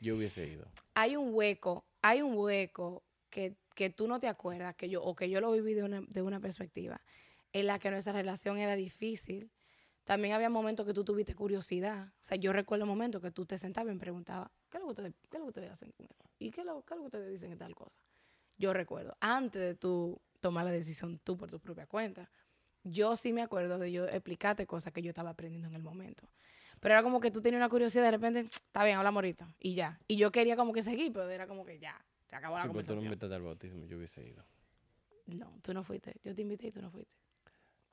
Yo 0.00 0.16
hubiese 0.16 0.46
ido. 0.46 0.66
Hay 0.94 1.16
un 1.16 1.34
hueco, 1.34 1.84
hay 2.00 2.22
un 2.22 2.34
hueco 2.34 3.04
que, 3.28 3.58
que 3.74 3.90
tú 3.90 4.08
no 4.08 4.18
te 4.20 4.26
acuerdas, 4.26 4.74
que 4.74 4.88
yo, 4.88 5.02
o 5.02 5.14
que 5.14 5.28
yo 5.28 5.42
lo 5.42 5.52
viví 5.52 5.74
de 5.74 5.82
una, 5.82 6.00
de 6.08 6.22
una 6.22 6.40
perspectiva, 6.40 7.02
en 7.52 7.66
la 7.66 7.78
que 7.78 7.90
nuestra 7.90 8.14
relación 8.14 8.56
era 8.56 8.74
difícil. 8.74 9.50
También 10.08 10.34
había 10.34 10.48
momentos 10.48 10.86
que 10.86 10.94
tú 10.94 11.04
tuviste 11.04 11.34
curiosidad. 11.34 12.08
O 12.08 12.24
sea, 12.24 12.38
yo 12.38 12.54
recuerdo 12.54 12.86
momentos 12.86 13.20
que 13.20 13.30
tú 13.30 13.44
te 13.44 13.58
sentabas 13.58 13.90
y 13.90 13.94
me 13.94 14.00
preguntabas, 14.00 14.50
¿qué 14.70 14.78
es 14.78 14.80
lo 14.80 14.86
que 14.86 14.92
ustedes, 14.92 15.12
qué 15.30 15.36
es 15.36 15.40
lo 15.40 15.44
que 15.44 15.48
ustedes 15.50 15.70
hacen 15.70 15.92
con 15.92 16.06
eso? 16.06 16.24
¿Y 16.38 16.50
qué 16.50 16.62
es, 16.62 16.66
lo, 16.66 16.82
qué 16.82 16.94
es 16.94 16.96
lo 16.96 17.02
que 17.02 17.06
ustedes 17.08 17.30
dicen 17.30 17.50
de 17.50 17.56
tal 17.58 17.74
cosa? 17.74 18.00
Yo 18.56 18.72
recuerdo, 18.72 19.18
antes 19.20 19.60
de 19.60 19.74
tú 19.74 20.18
tomar 20.40 20.64
la 20.64 20.70
decisión 20.70 21.18
tú 21.22 21.36
por 21.36 21.50
tu 21.50 21.60
propia 21.60 21.86
cuenta, 21.86 22.30
yo 22.84 23.16
sí 23.16 23.34
me 23.34 23.42
acuerdo 23.42 23.78
de 23.78 23.92
yo 23.92 24.08
explicarte 24.08 24.66
cosas 24.66 24.94
que 24.94 25.02
yo 25.02 25.10
estaba 25.10 25.28
aprendiendo 25.28 25.68
en 25.68 25.74
el 25.74 25.82
momento. 25.82 26.26
Pero 26.80 26.94
era 26.94 27.02
como 27.02 27.20
que 27.20 27.30
tú 27.30 27.42
tenías 27.42 27.60
una 27.60 27.68
curiosidad, 27.68 28.04
de 28.04 28.12
repente, 28.12 28.40
está 28.50 28.84
bien, 28.84 28.96
hablamos 28.96 29.18
ahorita, 29.18 29.46
y 29.60 29.74
ya. 29.74 30.00
Y 30.08 30.16
yo 30.16 30.32
quería 30.32 30.56
como 30.56 30.72
que 30.72 30.82
seguir, 30.82 31.12
pero 31.12 31.28
era 31.28 31.46
como 31.46 31.66
que 31.66 31.78
ya, 31.78 32.02
se 32.26 32.34
acabó 32.34 32.56
la 32.56 32.62
Sí, 32.62 32.68
pero 32.72 32.80
tú 32.82 32.94
no 32.94 32.94
me 33.02 33.08
conversación. 33.08 33.12
invitaste 33.12 33.34
al 33.34 33.42
bautismo, 33.42 33.84
yo 33.84 33.98
hubiese 33.98 34.24
ido. 34.26 34.42
No, 35.26 35.58
tú 35.60 35.74
no 35.74 35.84
fuiste. 35.84 36.14
Yo 36.22 36.34
te 36.34 36.40
invité 36.40 36.68
y 36.68 36.72
tú 36.72 36.80
no 36.80 36.90
fuiste. 36.90 37.12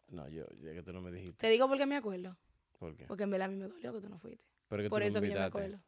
No, 0.07 0.27
yo, 0.29 0.45
ya 0.61 0.73
que 0.73 0.83
tú 0.83 0.93
no 0.93 1.01
me 1.01 1.11
dijiste. 1.11 1.37
Te 1.37 1.49
digo 1.49 1.67
porque 1.67 1.85
me 1.85 1.95
acuerdo. 1.95 2.37
¿Por 2.79 2.95
qué? 2.95 3.05
Porque 3.05 3.23
en 3.23 3.31
verdad 3.31 3.47
a 3.47 3.51
mí 3.51 3.57
me 3.57 3.67
dolió 3.67 3.93
que 3.93 4.01
tú 4.01 4.09
no 4.09 4.19
fuiste. 4.19 4.45
Pero 4.67 4.83
que 4.83 4.89
Por 4.89 4.99
tú 4.99 5.03
no 5.03 5.07
eso 5.07 5.21
me 5.21 5.27
que 5.27 5.33
yo 5.33 5.39
me 5.39 5.45
invitaste. 5.45 5.67
acuerdo. 5.67 5.83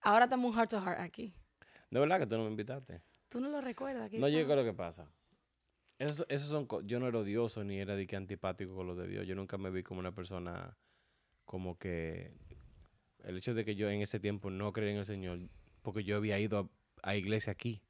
Ahora 0.00 0.24
estamos 0.24 0.50
un 0.50 0.56
heart 0.56 0.70
to 0.70 0.80
heart 0.80 1.00
aquí. 1.00 1.34
De 1.90 2.00
verdad 2.00 2.18
que 2.18 2.26
tú 2.26 2.36
no 2.36 2.44
me 2.44 2.50
invitaste. 2.50 3.02
Tú 3.28 3.40
no 3.40 3.48
lo 3.48 3.60
recuerdas. 3.60 4.10
No, 4.12 4.28
yo 4.28 4.44
creo 4.44 4.56
lo 4.56 4.64
que 4.64 4.74
pasa. 4.74 5.10
Eso, 5.98 6.26
esos 6.28 6.48
son, 6.48 6.66
co- 6.66 6.82
yo 6.82 6.98
no 7.00 7.06
era 7.08 7.18
odioso 7.18 7.62
ni 7.64 7.78
era 7.78 7.94
de 7.96 8.06
que 8.06 8.16
antipático 8.16 8.74
con 8.74 8.86
lo 8.86 8.96
de 8.96 9.06
Dios. 9.06 9.26
Yo 9.26 9.34
nunca 9.34 9.56
me 9.58 9.70
vi 9.70 9.82
como 9.82 10.00
una 10.00 10.12
persona 10.12 10.76
como 11.44 11.78
que 11.78 12.32
el 13.20 13.36
hecho 13.38 13.54
de 13.54 13.64
que 13.64 13.76
yo 13.76 13.88
en 13.90 14.02
ese 14.02 14.18
tiempo 14.20 14.50
no 14.50 14.72
creía 14.72 14.92
en 14.92 14.98
el 14.98 15.04
Señor, 15.04 15.38
porque 15.82 16.02
yo 16.04 16.16
había 16.16 16.38
ido 16.38 16.70
a, 17.02 17.10
a 17.10 17.16
iglesia 17.16 17.52
aquí. 17.52 17.82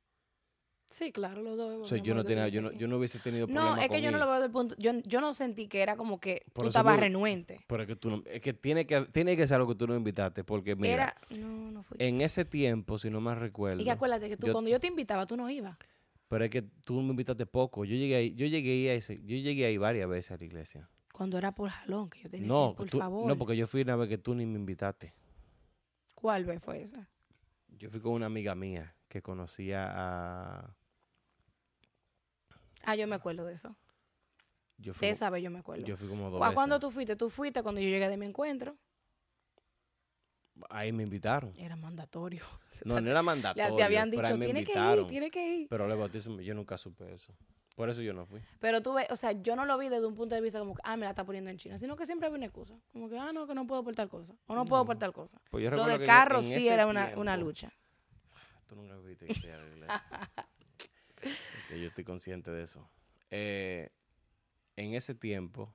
Sí, 0.95 1.11
claro, 1.11 1.43
los 1.43 1.57
dos. 1.57 1.81
O 1.81 1.85
sea, 1.87 1.99
yo 1.99 2.15
no 2.15 2.23
tenía, 2.25 2.47
yo 2.47 2.63
no, 2.63 2.71
yo 2.71 2.87
no 2.87 2.99
hubiese 2.99 3.19
tenido 3.19 3.47
aquí. 3.47 3.53
problema 3.53 3.75
No, 3.75 3.83
es 3.83 3.89
que 3.89 3.95
con 3.97 4.01
yo 4.01 4.13
no 4.13 4.19
lo 4.19 4.27
veo 4.29 4.41
del 4.41 4.51
punto. 4.53 4.77
Yo, 4.79 4.93
yo 5.05 5.21
no 5.21 5.35
sentí 5.35 5.67
que 5.67 5.83
era 5.83 5.97
como 5.97 6.21
que 6.21 6.43
Por 6.53 6.67
tú 6.67 6.69
estabas 6.69 7.01
renuente. 7.01 7.65
Pero 7.67 7.83
es 7.83 7.89
que 7.89 7.97
tú 7.97 8.11
no, 8.11 8.23
es 8.27 8.41
que 8.41 8.53
tiene 8.53 8.87
que 8.87 9.01
tiene 9.07 9.37
que 9.37 9.45
ser 9.49 9.57
algo 9.57 9.71
que 9.71 9.75
tú 9.75 9.89
no 9.89 9.95
me 9.95 9.99
invitaste, 9.99 10.45
porque 10.45 10.77
mira, 10.77 10.95
Era. 10.95 11.15
No, 11.41 11.73
no 11.73 11.83
fuiste. 11.83 12.07
en 12.07 12.21
ese 12.21 12.45
tiempo, 12.45 12.97
si 12.97 13.11
no 13.11 13.21
me 13.21 13.35
recuerdo, 13.35 13.81
y 13.81 13.85
que 13.85 13.91
acuérdate 13.91 14.29
que 14.29 14.37
tú, 14.37 14.47
yo- 14.47 14.53
cuando 14.53 14.71
yo 14.71 14.79
te 14.79 14.87
invitaba, 14.87 15.27
tú 15.27 15.37
no 15.37 15.51
ibas. 15.51 15.77
pero 16.29 16.45
es 16.45 16.51
que 16.51 16.63
tú 16.63 17.01
me 17.03 17.11
invitaste 17.11 17.45
poco. 17.45 17.85
Yo 17.85 17.97
llegué 17.97 18.15
ahí, 18.15 18.35
yo 18.37 18.47
llegué 18.47 18.71
ahí, 18.71 18.89
a 18.91 18.95
ese- 18.95 19.17
yo 19.25 19.37
llegué 19.37 19.67
ahí 19.67 19.77
varias 19.77 20.09
veces 20.09 20.31
a 20.31 20.37
la 20.37 20.45
iglesia. 20.45 20.89
Cuando 21.13 21.39
era 21.39 21.53
por 21.57 21.71
jalón, 21.71 22.09
que 22.09 22.23
yo 22.23 22.29
tenía 22.31 22.45
que 22.47 22.49
No, 22.49 22.71
ir, 22.71 22.77
por 22.77 22.89
tú- 22.89 22.99
favor. 22.99 23.27
no, 23.27 23.37
porque 23.37 23.57
yo 23.57 23.67
fui 23.67 23.83
una 23.83 23.97
vez 23.97 24.09
que 24.09 24.19
tú 24.19 24.33
ni 24.37 24.47
me 24.47 24.61
invitaste. 24.61 25.13
¿Cuál 26.15 26.45
vez 26.45 26.63
fue 26.63 26.81
esa? 26.83 27.09
Yo 27.77 27.91
fui 27.91 27.99
con 27.99 28.13
una 28.13 28.27
amiga 28.27 28.55
mía 28.55 28.95
que 29.09 29.21
conocía 29.23 29.91
a. 29.93 30.77
Ah, 32.87 32.97
yo 32.97 33.07
me 33.07 33.17
acuerdo 33.17 33.45
de 33.45 33.55
eso. 33.55 33.77
Yo 34.79 34.93
fui, 34.95 35.07
De 35.07 35.13
esa 35.13 35.31
vez 35.31 35.43
yo 35.43 35.51
me 35.51 35.61
acuerdo. 35.61 35.85
yo 35.87 35.97
fui 35.97 36.09
como 36.09 36.31
dos 36.31 36.41
¿Cu- 36.45 36.55
¿Cuándo 36.55 36.77
veces. 36.77 36.81
tú 36.81 36.91
fuiste? 36.91 37.17
Tú 37.17 37.31
fuiste 37.31 37.63
cuando 37.63 37.81
yo 37.81 37.89
llegué 37.89 38.09
de 38.09 38.17
mi 38.17 38.27
encuentro. 38.27 38.77
Ahí 40.71 40.93
me 40.93 41.03
invitaron. 41.03 41.53
Era 41.57 41.77
mandatorio. 41.77 42.45
No, 42.85 43.01
no 43.01 43.09
era 43.11 43.21
Le- 43.21 43.25
mandatorio. 43.27 43.77
te 43.77 43.83
habían 43.83 44.11
dicho, 44.11 44.37
tiene 44.39 44.65
que 44.65 44.73
ir, 44.75 45.07
tiene 45.07 45.31
que 45.31 45.47
ir. 45.61 45.69
Pero 45.71 45.91
el 45.91 45.97
bautismo, 45.97 46.41
yo 46.41 46.55
nunca 46.55 46.77
supe 46.77 47.15
eso. 47.15 47.33
Por 47.77 47.89
eso 47.89 48.03
yo 48.03 48.13
no 48.13 48.27
fui. 48.27 48.41
Pero 48.61 48.83
tú 48.83 48.93
ves, 48.95 49.07
o 49.11 49.17
sea, 49.17 49.33
yo 49.33 49.57
no 49.57 49.65
lo 49.65 49.79
vi 49.79 49.89
desde 49.89 50.07
un 50.07 50.15
punto 50.15 50.35
de 50.35 50.41
vista 50.43 50.59
como 50.59 50.75
que, 50.75 50.83
ah, 50.85 50.97
me 50.97 51.05
la 51.05 51.11
está 51.11 51.25
poniendo 51.25 51.49
en 51.51 51.57
China, 51.57 51.79
sino 51.79 51.97
que 51.97 52.05
siempre 52.05 52.27
había 52.27 52.37
una 52.37 52.47
excusa. 52.47 52.75
Como 52.93 53.09
que, 53.09 53.17
ah, 53.17 53.33
no, 53.33 53.47
que 53.47 53.55
no 53.55 53.67
puedo 53.67 53.83
por 53.85 53.95
tal 53.95 54.09
cosa. 54.11 54.35
O 54.47 54.55
no, 54.55 54.65
puedo 54.67 54.85
por 54.85 54.99
tal 54.99 55.13
cosa. 55.15 55.41
Pues 55.51 55.65
Lo 55.71 55.87
de 55.87 55.95
en- 55.95 56.05
carro 56.05 56.43
sí 56.43 56.69
era 56.69 56.87
una, 56.87 57.13
una 57.17 57.37
lucha. 57.39 57.73
Tú 58.67 58.77
nunca 58.77 58.97
viste 58.99 59.27
que 59.27 59.35
la 59.49 59.67
iglesia. 59.67 59.89
yo 61.71 61.87
estoy 61.89 62.05
consciente 62.05 62.51
de 62.51 62.63
eso. 62.63 62.89
Eh, 63.31 63.91
en 64.77 64.95
ese 64.95 65.15
tiempo, 65.15 65.73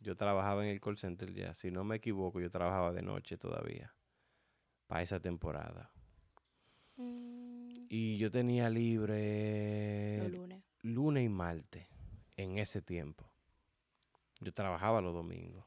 yo 0.00 0.16
trabajaba 0.16 0.64
en 0.64 0.70
el 0.70 0.80
call 0.80 0.98
center 0.98 1.32
ya. 1.32 1.54
Si 1.54 1.70
no 1.70 1.84
me 1.84 1.96
equivoco, 1.96 2.40
yo 2.40 2.50
trabajaba 2.50 2.92
de 2.92 3.02
noche 3.02 3.36
todavía. 3.38 3.94
Para 4.86 5.02
esa 5.02 5.20
temporada. 5.20 5.90
Mm, 6.96 7.86
Y 7.88 8.18
yo 8.18 8.30
tenía 8.30 8.68
libre 8.70 10.18
los 10.22 10.30
lunes. 10.32 10.62
lunes 10.82 11.24
y 11.24 11.28
martes 11.28 11.86
en 12.36 12.58
ese 12.58 12.82
tiempo. 12.82 13.30
Yo 14.40 14.52
trabajaba 14.52 15.00
los 15.00 15.14
domingos. 15.14 15.64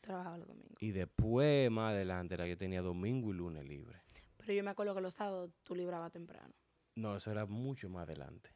Trabajaba 0.00 0.38
los 0.38 0.48
domingos. 0.48 0.76
Y 0.82 0.90
después, 0.90 1.70
más 1.70 1.92
adelante, 1.92 2.34
era 2.34 2.46
que 2.46 2.56
tenía 2.56 2.82
domingo 2.82 3.30
y 3.30 3.34
lunes 3.36 3.64
libre. 3.64 4.00
Pero 4.38 4.52
yo 4.52 4.64
me 4.64 4.70
acuerdo 4.70 4.94
que 4.94 5.00
los 5.00 5.14
sábados 5.14 5.50
tú 5.62 5.74
librabas 5.74 6.10
temprano. 6.10 6.52
No, 7.00 7.16
eso 7.16 7.30
era 7.30 7.46
mucho 7.46 7.88
más 7.88 8.02
adelante. 8.02 8.50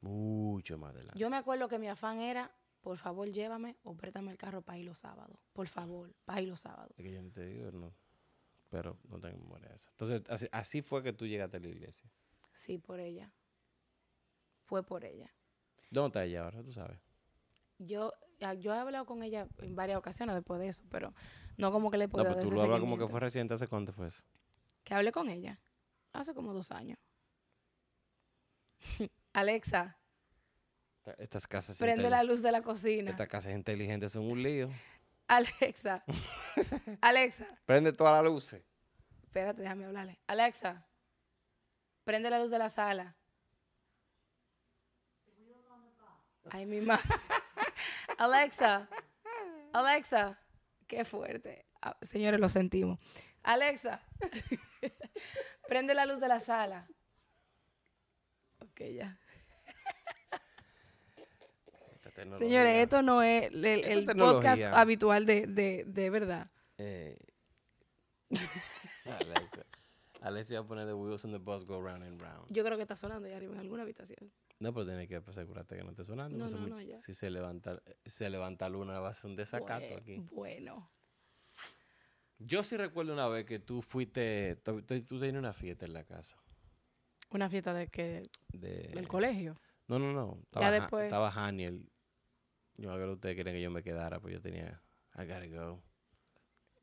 Mucho 0.00 0.78
más 0.78 0.94
adelante. 0.94 1.18
Yo 1.18 1.28
me 1.28 1.36
acuerdo 1.36 1.68
que 1.68 1.78
mi 1.78 1.88
afán 1.88 2.20
era, 2.20 2.50
por 2.80 2.96
favor, 2.96 3.28
llévame 3.30 3.76
o 3.82 3.94
préstame 3.94 4.30
el 4.30 4.38
carro 4.38 4.62
para 4.62 4.78
ir 4.78 4.86
los 4.86 4.98
sábados. 4.98 5.38
Por 5.52 5.68
favor, 5.68 6.14
para 6.24 6.40
ir 6.40 6.48
los 6.48 6.60
sábados. 6.60 6.92
Es 6.96 7.04
que 7.04 7.12
yo 7.12 7.20
no 7.20 7.30
te 7.30 7.44
digo, 7.44 7.70
no. 7.72 7.94
Pero 8.70 8.98
no 9.08 9.18
tengo 9.20 9.36
memoria 9.38 9.68
de 9.68 9.74
eso. 9.74 9.90
Entonces, 9.90 10.22
así, 10.30 10.46
así 10.50 10.82
fue 10.82 11.02
que 11.02 11.12
tú 11.12 11.26
llegaste 11.26 11.58
a 11.58 11.60
la 11.60 11.68
iglesia. 11.68 12.10
Sí, 12.52 12.78
por 12.78 13.00
ella. 13.00 13.32
Fue 14.64 14.82
por 14.82 15.04
ella. 15.04 15.30
¿Dónde 15.90 16.08
está 16.08 16.24
ella 16.24 16.44
ahora? 16.44 16.62
Tú 16.62 16.72
sabes. 16.72 16.98
Yo, 17.78 18.12
ah, 18.40 18.54
yo 18.54 18.74
he 18.74 18.78
hablado 18.78 19.04
con 19.04 19.22
ella 19.22 19.46
en 19.58 19.74
varias 19.76 19.98
ocasiones 19.98 20.34
después 20.34 20.58
de 20.60 20.68
eso, 20.68 20.82
pero 20.90 21.14
no 21.56 21.70
como 21.70 21.90
que 21.90 21.98
le 21.98 22.04
he 22.04 22.06
No, 22.08 22.12
podido 22.12 22.24
pero 22.30 22.36
dar 22.36 22.44
tú 22.48 22.54
lo 22.54 22.62
hablas 22.62 22.80
como 22.80 22.96
que 22.96 23.08
fue 23.08 23.20
reciente. 23.20 23.54
¿Hace 23.54 23.68
cuánto 23.68 23.92
fue 23.92 24.08
eso? 24.08 24.22
Que 24.84 24.94
hablé 24.94 25.12
con 25.12 25.28
ella 25.28 25.60
hace 26.12 26.34
como 26.34 26.52
dos 26.52 26.70
años. 26.72 26.98
Alexa, 29.32 29.96
Esta- 31.04 31.22
Estas 31.22 31.46
casas, 31.46 31.78
prende 31.78 32.10
la 32.10 32.22
luz 32.22 32.42
de 32.42 32.52
la 32.52 32.62
cocina. 32.62 33.10
estas 33.10 33.28
casas 33.28 33.52
inteligentes 33.52 34.12
son 34.12 34.30
un 34.30 34.42
lío. 34.42 34.68
Alexa, 35.28 36.04
Alexa, 37.02 37.46
Prende 37.66 37.92
todas 37.92 38.14
las 38.22 38.32
luces. 38.32 38.62
espérate, 39.24 39.60
déjame 39.62 39.84
hablarle. 39.84 40.18
Alexa, 40.26 40.86
prende 42.04 42.30
la 42.30 42.38
luz 42.38 42.50
de 42.50 42.58
la 42.58 42.68
sala. 42.70 43.14
Ay, 46.50 46.64
mi 46.64 46.80
madre. 46.80 47.04
Alexa, 48.16 48.88
Alexa, 49.72 50.40
qué 50.86 51.04
fuerte. 51.04 51.66
Ah, 51.82 51.96
señores, 52.02 52.40
lo 52.40 52.48
sentimos. 52.48 52.98
Alexa, 53.42 54.00
prende 55.68 55.94
la 55.94 56.06
luz 56.06 56.20
de 56.20 56.28
la 56.28 56.40
sala. 56.40 56.88
Ok, 58.60 58.80
ya. 58.94 59.18
Señores, 62.38 62.76
esto 62.76 63.02
no 63.02 63.22
es 63.22 63.50
el, 63.52 64.06
podcast 64.06 64.62
habitual 64.64 65.24
de, 65.24 65.46
de, 65.46 65.84
de 65.86 66.10
verdad. 66.10 66.50
Eh, 66.78 67.16
Alexa. 69.04 69.64
Alexa 70.20 70.54
va 70.54 70.60
a 70.60 70.66
poner 70.66 70.86
The 70.86 70.94
Wheels 70.94 71.24
on 71.24 71.30
the 71.30 71.38
Bus 71.38 71.64
Go 71.64 71.80
Round 71.80 72.02
and 72.02 72.20
Round. 72.20 72.46
Yo 72.50 72.64
creo 72.64 72.76
que 72.76 72.82
está 72.82 72.96
sonando 72.96 73.28
ahí 73.28 73.34
arriba 73.34 73.54
en 73.54 73.60
alguna 73.60 73.84
habitación. 73.84 74.32
No, 74.58 74.74
pero 74.74 74.86
tienes 74.86 75.08
que 75.08 75.16
asegurarte 75.16 75.76
que 75.76 75.84
no 75.84 75.90
esté 75.90 76.04
sonando. 76.04 76.36
No, 76.36 76.48
no, 76.48 76.58
mucho- 76.58 76.74
no, 76.74 76.80
ya. 76.80 76.96
Si 76.96 77.14
se 77.14 77.30
levanta, 77.30 77.80
se 78.04 78.28
levanta 78.28 78.68
luna, 78.68 78.98
va 78.98 79.10
a 79.10 79.14
ser 79.14 79.30
un 79.30 79.36
desacato 79.36 79.96
aquí. 79.96 80.18
Bueno. 80.32 80.90
Yo 82.38 82.62
sí 82.62 82.76
recuerdo 82.76 83.12
una 83.12 83.26
vez 83.28 83.44
que 83.44 83.58
tú 83.58 83.82
fuiste, 83.82 84.56
tú, 84.56 84.80
tenías 84.82 85.34
una 85.34 85.52
fiesta 85.52 85.86
en 85.86 85.92
la 85.92 86.04
casa. 86.04 86.36
Una 87.30 87.50
fiesta 87.50 87.74
de 87.74 87.88
que 87.88 88.30
De, 88.52 88.88
del 88.94 89.08
colegio. 89.08 89.56
No, 89.88 89.98
no, 89.98 90.12
no. 90.12 90.34
Ya 90.36 90.40
Estaba, 90.42 90.66
Ha- 90.68 90.70
después- 90.70 91.04
estaba 91.04 91.30
Haniel. 91.30 91.90
Yo 92.76 92.90
creo 92.94 93.06
que 93.06 93.12
ustedes 93.14 93.36
querían 93.36 93.56
que 93.56 93.62
yo 93.62 93.70
me 93.70 93.82
quedara, 93.82 94.20
pues 94.20 94.34
yo 94.34 94.40
tenía, 94.40 94.80
I 95.16 95.22
gotta 95.22 95.46
go. 95.48 95.82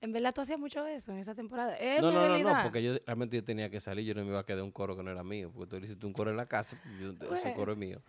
En 0.02 0.12
verdad 0.12 0.34
tú 0.34 0.42
hacías 0.42 0.60
mucho 0.60 0.86
eso 0.86 1.14
en 1.14 1.20
esa 1.20 1.34
temporada. 1.34 1.78
Es 1.78 2.02
No, 2.02 2.12
no, 2.12 2.28
no, 2.28 2.38
no, 2.38 2.64
porque 2.64 2.84
yo 2.84 2.94
realmente 3.06 3.38
yo 3.38 3.44
tenía 3.44 3.70
que 3.70 3.80
salir, 3.80 4.06
yo 4.06 4.14
no 4.14 4.24
me 4.24 4.30
iba 4.32 4.40
a 4.40 4.46
quedar 4.46 4.62
un 4.62 4.72
coro 4.72 4.96
que 4.96 5.04
no 5.04 5.10
era 5.10 5.24
mío, 5.24 5.52
porque 5.52 5.70
tú 5.70 5.80
le 5.80 5.86
hiciste 5.86 6.06
un 6.06 6.14
coro 6.14 6.32
en 6.32 6.38
la 6.38 6.46
casa, 6.48 6.78
pues, 6.84 7.00
yo, 7.00 7.36
ese 7.36 7.54
coro 7.54 7.72
es 7.72 7.78
mío. 7.78 8.04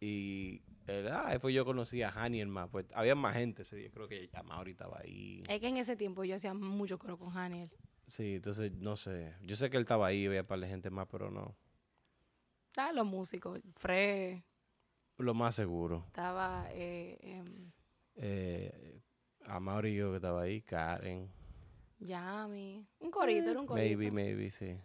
Y 0.00 0.60
él, 0.86 1.08
ah, 1.08 1.30
después 1.30 1.54
yo 1.54 1.64
conocí 1.64 2.02
a 2.02 2.08
Haniel 2.10 2.48
más, 2.48 2.68
pues 2.68 2.86
había 2.94 3.14
más 3.14 3.34
gente 3.34 3.62
ese 3.62 3.76
día, 3.76 3.90
creo 3.90 4.06
que 4.08 4.28
ya 4.28 4.42
Mauri 4.42 4.72
estaba 4.72 4.98
ahí. 5.00 5.42
Es 5.48 5.60
que 5.60 5.68
en 5.68 5.76
ese 5.78 5.96
tiempo 5.96 6.24
yo 6.24 6.36
hacía 6.36 6.52
mucho 6.54 6.98
coro 6.98 7.18
con 7.18 7.36
Haniel. 7.36 7.70
Sí, 8.06 8.34
entonces 8.36 8.70
no 8.72 8.96
sé, 8.96 9.34
yo 9.42 9.56
sé 9.56 9.70
que 9.70 9.76
él 9.78 9.82
estaba 9.84 10.06
ahí, 10.06 10.26
había 10.26 10.46
para 10.46 10.60
la 10.62 10.66
gente 10.68 10.90
más, 10.90 11.06
pero 11.10 11.30
no. 11.30 11.56
Estaban 12.68 12.96
los 12.96 13.06
músicos. 13.06 13.60
Fred, 13.76 14.40
Lo 15.18 15.32
más 15.32 15.54
seguro. 15.54 16.04
estaba 16.08 16.66
eh, 16.70 17.44
Eh, 18.16 19.00
a 19.46 19.60
Mauri 19.60 19.90
y 19.90 19.96
yo 19.96 20.10
que 20.10 20.16
estaba 20.16 20.42
ahí, 20.42 20.60
Karen, 20.62 21.30
Yami. 21.98 22.86
Un 22.98 23.10
corito, 23.10 23.50
era 23.50 23.60
un 23.60 23.66
corito. 23.66 23.84
maybe, 23.86 24.10
maybe, 24.10 24.50
sí. 24.50 24.78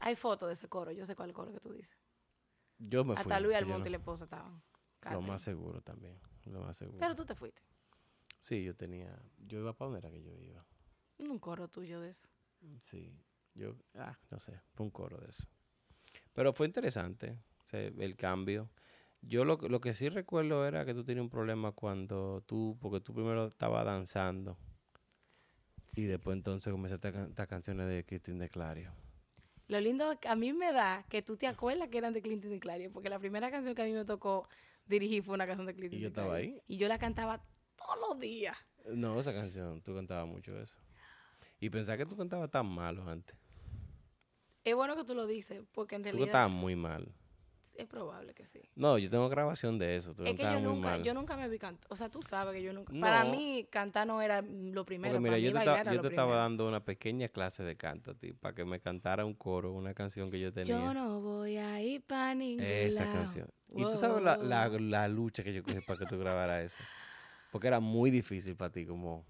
Hay 0.00 0.14
fotos 0.16 0.48
de 0.48 0.52
ese 0.54 0.68
coro. 0.68 0.90
Yo 0.92 1.04
sé 1.04 1.14
cuál 1.16 1.32
coro 1.32 1.52
que 1.52 1.60
tú 1.60 1.72
dices. 1.72 1.96
Yo 2.78 3.04
me 3.04 3.14
fui. 3.14 3.22
Hasta 3.22 3.40
Luis 3.40 3.56
Almonte 3.56 3.88
y 3.88 3.92
la 3.92 3.98
esposa 3.98 4.24
estaban. 4.24 4.62
Lo 5.10 5.20
más 5.20 5.42
seguro 5.42 5.80
también, 5.82 6.18
lo 6.46 6.60
más 6.60 6.76
seguro. 6.76 6.98
Pero 7.00 7.14
tú 7.14 7.24
te 7.24 7.34
fuiste. 7.34 7.60
Sí, 8.38 8.62
yo 8.64 8.74
tenía, 8.74 9.16
yo 9.38 9.60
iba 9.60 9.72
para 9.72 9.90
donde 9.90 10.06
era 10.06 10.10
que 10.10 10.22
yo 10.22 10.32
iba. 10.38 10.64
Un 11.18 11.38
coro 11.38 11.68
tuyo 11.68 12.00
de 12.00 12.10
eso. 12.10 12.28
Sí, 12.80 13.12
yo, 13.54 13.74
ah, 13.94 14.16
no 14.30 14.38
sé, 14.38 14.60
fue 14.74 14.86
un 14.86 14.90
coro 14.90 15.18
de 15.18 15.28
eso. 15.28 15.44
Pero 16.32 16.52
fue 16.52 16.66
interesante 16.66 17.38
o 17.64 17.68
sea, 17.68 17.80
el 17.80 18.16
cambio. 18.16 18.70
Yo 19.20 19.44
lo, 19.44 19.58
que- 19.58 19.68
lo 19.68 19.80
que 19.80 19.94
sí 19.94 20.08
recuerdo 20.08 20.66
era 20.66 20.84
que 20.84 20.94
tú 20.94 21.04
tenías 21.04 21.22
un 21.22 21.30
problema 21.30 21.72
cuando 21.72 22.42
tú, 22.46 22.76
porque 22.80 23.00
tú 23.00 23.12
primero 23.14 23.46
estabas 23.46 23.84
danzando 23.84 24.56
y 25.94 26.04
después 26.04 26.36
entonces 26.36 26.72
comenzaste 26.72 27.08
a 27.08 27.12
cantar 27.12 27.46
canciones 27.48 27.88
de 27.88 28.04
Cristín 28.04 28.38
de 28.38 28.48
Clario. 28.48 28.92
Lo 29.68 29.80
lindo 29.80 30.18
que 30.18 30.28
a 30.28 30.34
mí 30.36 30.52
me 30.52 30.72
da 30.72 31.04
que 31.08 31.22
tú 31.22 31.36
te 31.36 31.46
acuerdas 31.46 31.88
que 31.88 31.98
eran 31.98 32.12
de 32.12 32.20
Clinton 32.22 32.52
y 32.52 32.60
Clario, 32.60 32.90
porque 32.92 33.08
la 33.08 33.18
primera 33.18 33.50
canción 33.50 33.74
que 33.74 33.82
a 33.82 33.84
mí 33.84 33.92
me 33.92 34.04
tocó 34.04 34.48
dirigir 34.86 35.22
fue 35.22 35.34
una 35.34 35.46
canción 35.46 35.66
de 35.66 35.74
Clinton 35.74 35.98
¿Y 35.98 36.02
yo 36.02 36.08
estaba 36.08 36.34
ahí? 36.34 36.60
Y 36.66 36.76
yo 36.76 36.88
la 36.88 36.98
cantaba 36.98 37.44
todos 37.76 37.98
los 38.08 38.18
días. 38.18 38.56
No, 38.86 39.18
esa 39.18 39.32
canción, 39.32 39.80
tú 39.82 39.94
cantabas 39.94 40.26
mucho 40.26 40.58
eso. 40.60 40.78
Y 41.60 41.70
pensaba 41.70 41.96
que 41.98 42.06
tú 42.06 42.16
cantabas 42.16 42.50
tan 42.50 42.66
malo 42.66 43.08
antes. 43.08 43.36
Es 44.64 44.74
bueno 44.74 44.96
que 44.96 45.04
tú 45.04 45.14
lo 45.14 45.26
dices, 45.26 45.62
porque 45.72 45.96
en 45.96 46.02
Tú 46.02 46.06
realidad 46.06 46.26
cantabas 46.26 46.50
muy 46.50 46.76
mal. 46.76 47.14
Es 47.74 47.86
probable 47.86 48.34
que 48.34 48.44
sí. 48.44 48.60
No, 48.74 48.98
yo 48.98 49.08
tengo 49.10 49.28
grabación 49.28 49.78
de 49.78 49.96
eso. 49.96 50.14
Tú 50.14 50.24
Es 50.24 50.36
que 50.36 50.42
yo 50.42 50.60
nunca, 50.60 50.88
mal. 50.90 51.02
yo 51.02 51.14
nunca 51.14 51.36
me 51.36 51.48
vi 51.48 51.58
cantar. 51.58 51.90
O 51.90 51.96
sea, 51.96 52.08
tú 52.10 52.22
sabes 52.22 52.54
que 52.54 52.62
yo 52.62 52.72
nunca. 52.72 52.92
Para 53.00 53.24
mí, 53.24 53.66
cantar 53.70 54.06
no 54.06 54.20
era 54.20 54.42
lo 54.42 54.84
primero. 54.84 55.14
Porque 55.14 55.20
mira, 55.20 55.32
para 55.32 55.36
mí, 55.38 55.42
yo 55.44 55.52
te, 55.52 55.58
esta- 55.58 55.80
era 55.80 55.90
yo 55.92 55.96
lo 55.96 56.02
te 56.02 56.08
estaba 56.08 56.36
dando 56.36 56.68
una 56.68 56.84
pequeña 56.84 57.28
clase 57.28 57.62
de 57.62 57.76
canto 57.76 58.10
a 58.12 58.14
ti 58.14 58.32
para 58.32 58.54
que 58.54 58.64
me 58.64 58.80
cantara 58.80 59.24
un 59.24 59.34
coro, 59.34 59.72
una 59.72 59.94
canción 59.94 60.30
que 60.30 60.38
yo 60.40 60.52
tenía. 60.52 60.76
Yo 60.76 60.94
no 60.94 61.20
voy 61.20 61.56
a 61.56 61.80
ir 61.82 62.02
para 62.02 62.34
ningún 62.34 62.64
Esa 62.64 63.04
lado. 63.04 63.16
canción. 63.18 63.48
Y 63.68 63.84
tú 63.84 63.96
sabes 63.96 64.22
la, 64.22 64.36
la- 64.38 65.08
lucha 65.08 65.42
que 65.42 65.52
yo 65.54 65.62
cogí 65.62 65.80
para 65.80 65.98
que 65.98 66.06
tú 66.06 66.18
grabaras 66.18 66.64
eso. 66.64 66.82
Porque 67.50 67.66
era 67.68 67.80
muy 67.80 68.10
difícil 68.10 68.56
para 68.56 68.70
ti, 68.72 68.86
como 68.86 69.24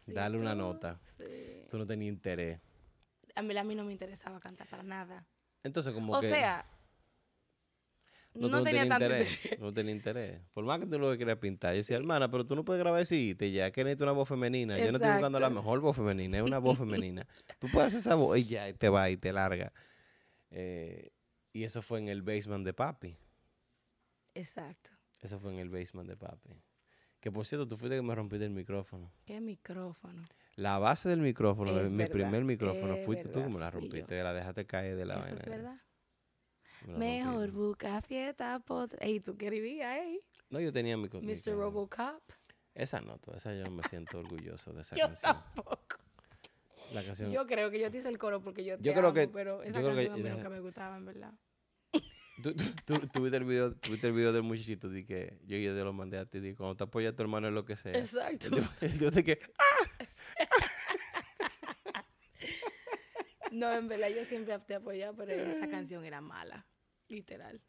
Sí, 0.00 0.12
darle 0.12 0.38
una 0.38 0.54
nota. 0.54 1.00
sí. 1.16 1.64
Tú 1.70 1.78
no 1.78 1.86
tenías 1.86 2.12
interés. 2.12 2.60
A 3.34 3.42
mí, 3.42 3.56
a 3.56 3.64
mí 3.64 3.74
no 3.74 3.84
me 3.84 3.92
interesaba 3.92 4.38
cantar 4.40 4.66
para 4.68 4.82
nada. 4.82 5.26
Entonces, 5.62 5.92
como 5.92 6.14
O 6.16 6.20
que. 6.20 6.28
sea, 6.28 6.64
no, 8.36 8.48
no, 8.48 8.58
tú 8.58 8.64
tenía 8.64 8.88
tanto 8.88 9.04
interés. 9.04 9.30
interés. 9.30 9.60
No 9.60 9.72
tenía 9.72 9.92
interés. 9.92 10.40
Por 10.52 10.64
más 10.64 10.78
que 10.78 10.86
tú 10.86 10.98
lo 10.98 11.10
que 11.12 11.18
querías 11.18 11.38
pintar. 11.38 11.72
Yo 11.74 11.78
decía, 11.78 11.96
hermana, 11.96 12.30
pero 12.30 12.46
tú 12.46 12.54
no 12.56 12.64
puedes 12.64 12.82
grabar 12.82 13.00
ese 13.00 13.34
te 13.34 13.50
ya, 13.50 13.70
que 13.70 13.82
necesitas 13.84 14.04
una 14.04 14.12
voz 14.12 14.28
femenina. 14.28 14.78
Yo 14.78 14.92
no 14.92 14.96
estoy 14.98 15.10
buscando 15.12 15.40
la 15.40 15.50
mejor 15.50 15.80
voz 15.80 15.96
femenina, 15.96 16.38
es 16.38 16.42
una 16.42 16.58
voz 16.58 16.78
femenina. 16.78 17.26
Tú 17.58 17.68
puedes 17.72 17.88
hacer 17.88 18.00
esa 18.00 18.14
voz 18.14 18.38
y 18.38 18.46
ya, 18.46 18.68
y 18.68 18.74
te 18.74 18.88
va 18.88 19.08
y 19.10 19.16
te 19.16 19.32
larga. 19.32 19.72
Eh, 20.50 21.10
y 21.52 21.64
eso 21.64 21.82
fue 21.82 21.98
en 21.98 22.08
el 22.08 22.22
basement 22.22 22.64
de 22.64 22.72
papi. 22.74 23.16
Exacto. 24.34 24.90
Eso 25.20 25.38
fue 25.38 25.52
en 25.52 25.58
el 25.58 25.70
basement 25.70 26.08
de 26.08 26.16
papi. 26.16 26.50
Que 27.20 27.32
por 27.32 27.46
cierto, 27.46 27.66
tú 27.66 27.76
fuiste 27.76 27.96
que 27.96 28.02
me 28.02 28.14
rompiste 28.14 28.44
el 28.44 28.52
micrófono. 28.52 29.10
Qué 29.24 29.40
micrófono. 29.40 30.24
La 30.54 30.78
base 30.78 31.08
del 31.08 31.20
micrófono, 31.20 31.78
Es 31.80 31.92
mi 31.92 31.98
verdad, 31.98 32.12
primer 32.12 32.44
micrófono, 32.44 32.96
fuiste 32.98 33.24
tú 33.24 33.38
verdad, 33.40 33.46
que 33.48 33.54
me 33.54 33.60
la 33.60 33.70
rompiste, 33.70 34.22
la 34.22 34.32
dejaste 34.32 34.66
caer 34.66 34.96
de 34.96 35.04
la 35.06 35.14
Eso 35.14 35.22
vaina. 35.22 35.40
es 35.40 35.46
verdad. 35.48 35.80
Me 36.86 36.98
Mejor 36.98 37.50
busca 37.50 38.00
fiesta. 38.02 38.58
Pot 38.60 38.94
Ey, 39.00 39.20
tú 39.20 39.36
qué 39.36 39.50
vivías, 39.50 39.98
ey. 39.98 40.20
No, 40.50 40.60
yo 40.60 40.72
tenía 40.72 40.96
mi, 40.96 41.08
co- 41.08 41.20
mi 41.20 41.26
Mr. 41.26 41.32
canción. 41.34 41.58
Robocop. 41.58 42.22
Esa 42.74 43.00
no, 43.00 43.18
esa 43.34 43.54
yo 43.54 43.64
no 43.64 43.70
me 43.72 43.82
siento 43.90 44.18
orgulloso 44.18 44.72
de 44.72 44.82
esa 44.82 44.94
Yo 44.96 45.06
canción. 45.06 45.32
tampoco. 45.54 45.96
La 46.92 47.04
canción. 47.04 47.32
Yo 47.32 47.46
creo 47.46 47.70
que 47.70 47.80
yo 47.80 47.90
te 47.90 47.98
hice 47.98 48.08
el 48.08 48.18
coro 48.18 48.40
porque 48.42 48.64
yo 48.64 48.76
te 48.76 48.84
Yo 48.84 48.92
creo 48.92 49.06
amo, 49.06 49.14
que- 49.14 49.28
pero 49.28 49.62
esa 49.62 49.80
yo 49.80 49.86
creo 49.86 49.96
que- 49.96 50.06
canción 50.06 50.26
a 50.26 50.30
mí 50.30 50.36
nunca 50.36 50.48
me 50.50 50.60
gustaba, 50.60 50.96
en 50.96 51.04
verdad. 51.04 51.32
Tú, 52.42 52.54
tú, 52.54 52.64
tú- 52.84 53.06
tú 53.08 53.22
viste 53.22 53.38
el 53.38 53.44
video, 53.44 53.74
viste 53.90 54.06
el 54.08 54.12
video 54.12 54.30
del 54.32 54.42
muchachito 54.42 54.88
de 54.90 55.06
que 55.06 55.38
yo, 55.46 55.56
yo 55.56 55.74
te 55.74 55.82
lo 55.82 55.92
mandé 55.94 56.18
a 56.18 56.26
ti, 56.26 56.38
di, 56.38 56.54
cuando 56.54 56.76
te 56.76 56.84
apoya 56.84 57.08
a 57.08 57.12
tu 57.16 57.22
hermano 57.22 57.48
en 57.48 57.54
lo 57.54 57.64
que 57.64 57.76
sea. 57.76 57.92
Exacto. 57.94 58.50
Tipo 58.50 59.10
de 59.10 59.24
que, 59.24 59.40
No, 63.52 63.72
en 63.72 63.88
verdad 63.88 64.08
yo 64.14 64.22
siempre 64.24 64.58
te 64.60 64.74
apoyaba, 64.74 65.16
pero 65.16 65.32
esa 65.32 65.68
canción 65.68 66.04
era 66.04 66.20
mala. 66.20 66.66
Literal. 67.08 67.60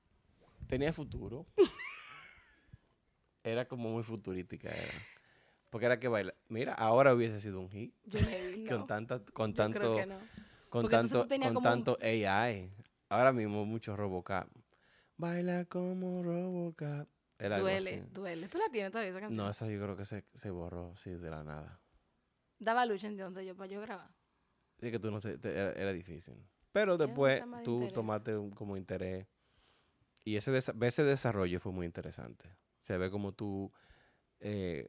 tenía 0.68 0.92
futuro. 0.94 1.46
Era 3.44 3.68
como 3.68 3.90
muy 3.92 4.04
futurística. 4.04 4.70
Era. 4.70 4.94
Porque 5.70 5.86
era 5.86 6.00
que 6.00 6.08
baila. 6.08 6.34
Mira, 6.50 6.74
ahora 6.74 7.14
hubiese 7.14 7.40
sido 7.42 7.60
un 7.60 7.70
hit. 7.70 7.94
Yo 8.06 8.20
maybe 8.22 8.58
no. 8.70 8.78
Con, 8.78 8.88
tanta, 8.88 9.20
con 9.34 9.52
Yo 9.52 9.56
tanto, 9.58 9.80
creo 9.80 9.96
que 9.98 10.06
no. 10.06 10.20
con 10.70 10.82
Porque 10.84 10.96
tanto, 10.98 11.28
con 11.28 11.40
como 11.40 11.60
un- 11.60 11.64
tanto 11.64 11.98
AI. 12.02 12.72
Ahora 13.10 13.32
mismo 13.32 13.66
mucho 13.66 13.96
Robocop. 13.96 14.48
Baila 15.18 15.66
como 15.66 16.24
Robocop. 16.24 17.08
Era 17.40 17.56
algo 17.58 17.68
Duele, 17.68 18.00
así. 18.02 18.10
duele. 18.14 18.48
¿Tú 18.50 18.58
la 18.58 18.70
tienes 18.70 18.92
todavía 18.92 19.12
esa 19.12 19.20
canción? 19.22 19.46
No, 19.46 19.50
esa 19.50 19.68
yo 19.68 19.82
creo 19.82 19.96
que 19.96 20.06
se, 20.06 20.26
se 20.34 20.50
borró, 20.50 20.96
sí, 20.96 21.12
de 21.12 21.30
la 21.30 21.44
nada. 21.44 21.80
Daba 22.60 22.86
lucha 22.86 23.08
entonces 23.08 23.46
yo 23.46 23.56
para 23.56 23.68
yo 23.72 23.80
grabar. 23.82 24.10
Sí, 24.80 24.90
que 24.92 25.00
tú 25.00 25.12
no 25.12 25.22
sé, 25.22 25.38
te- 25.38 25.52
era, 25.52 25.72
era 25.74 25.94
difícil. 25.94 26.36
Pero 26.78 26.96
después 26.96 27.44
tú 27.64 27.74
interés. 27.74 27.94
tomaste 27.94 28.38
un- 28.38 28.52
como 28.52 28.78
interés 28.78 29.26
y 30.24 30.36
ese, 30.36 30.56
ese 30.56 31.04
desarrollo 31.04 31.60
fue 31.60 31.72
muy 31.72 31.88
interesante. 31.88 32.56
Se 32.84 32.98
ve 33.00 33.10
como 33.10 33.32
tú... 33.32 33.72
eh, 34.40 34.88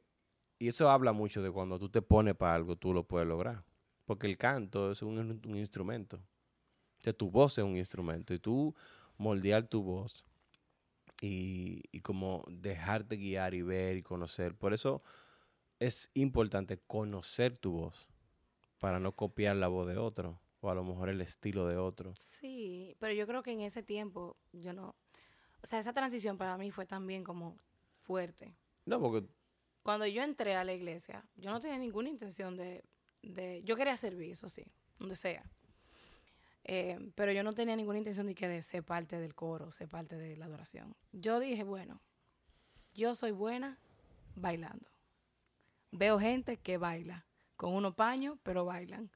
y 0.59 0.67
eso 0.67 0.89
habla 0.91 1.13
mucho 1.13 1.41
de 1.41 1.49
cuando 1.49 1.79
tú 1.79 1.89
te 1.89 2.03
pones 2.03 2.35
para 2.35 2.53
algo, 2.53 2.75
tú 2.75 2.93
lo 2.93 3.07
puedes 3.07 3.27
lograr. 3.27 3.63
Porque 4.05 4.27
el 4.27 4.37
canto 4.37 4.91
es 4.91 5.01
un 5.01 5.41
instrumento. 5.55 6.17
O 6.17 7.01
sea, 7.01 7.13
tu 7.13 7.31
voz 7.31 7.57
es 7.57 7.63
un 7.63 7.77
instrumento. 7.77 8.35
Y 8.35 8.39
tú 8.39 8.75
moldear 9.17 9.65
tu 9.65 9.81
voz 9.81 10.25
y, 11.21 11.81
y 11.91 12.01
como 12.01 12.43
dejarte 12.49 13.15
guiar 13.17 13.55
y 13.55 13.63
ver 13.63 13.97
y 13.97 14.03
conocer. 14.03 14.53
Por 14.53 14.73
eso 14.73 15.01
es 15.79 16.11
importante 16.13 16.77
conocer 16.77 17.57
tu 17.57 17.71
voz 17.71 18.07
para 18.77 18.99
no 18.99 19.13
copiar 19.15 19.55
la 19.55 19.69
voz 19.69 19.87
de 19.87 19.97
otro 19.97 20.39
o 20.61 20.69
a 20.69 20.75
lo 20.75 20.83
mejor 20.83 21.09
el 21.09 21.21
estilo 21.21 21.67
de 21.67 21.77
otro. 21.77 22.13
Sí, 22.19 22.95
pero 22.99 23.13
yo 23.13 23.25
creo 23.27 23.43
que 23.43 23.51
en 23.51 23.61
ese 23.61 23.83
tiempo 23.83 24.37
yo 24.51 24.73
no... 24.73 24.95
O 25.61 25.67
sea, 25.67 25.79
esa 25.79 25.93
transición 25.93 26.37
para 26.37 26.57
mí 26.57 26.71
fue 26.71 26.85
también 26.85 27.23
como 27.23 27.57
fuerte. 27.99 28.55
No, 28.85 28.99
porque 28.99 29.27
Cuando 29.83 30.05
yo 30.07 30.23
entré 30.23 30.55
a 30.55 30.63
la 30.63 30.73
iglesia, 30.73 31.25
yo 31.35 31.51
no 31.51 31.59
tenía 31.59 31.77
ninguna 31.77 32.09
intención 32.09 32.55
de... 32.55 32.83
de 33.21 33.61
yo 33.63 33.75
quería 33.75 33.95
servir, 33.95 34.31
eso 34.31 34.47
sí, 34.49 34.65
donde 34.97 35.15
sea. 35.15 35.43
Eh, 36.65 37.11
pero 37.15 37.31
yo 37.31 37.43
no 37.43 37.53
tenía 37.53 37.75
ninguna 37.75 37.97
intención 37.97 38.27
de 38.27 38.35
que 38.35 38.47
de 38.47 38.61
ser 38.61 38.83
parte 38.83 39.17
del 39.19 39.33
coro, 39.33 39.71
ser 39.71 39.87
parte 39.87 40.17
de 40.17 40.37
la 40.37 40.45
adoración. 40.45 40.95
Yo 41.11 41.39
dije, 41.39 41.63
bueno, 41.63 42.01
yo 42.93 43.15
soy 43.15 43.31
buena 43.31 43.79
bailando. 44.35 44.89
Veo 45.91 46.19
gente 46.19 46.57
que 46.57 46.77
baila, 46.77 47.25
con 47.55 47.73
unos 47.73 47.95
paños, 47.95 48.37
pero 48.43 48.65
bailan. 48.65 49.09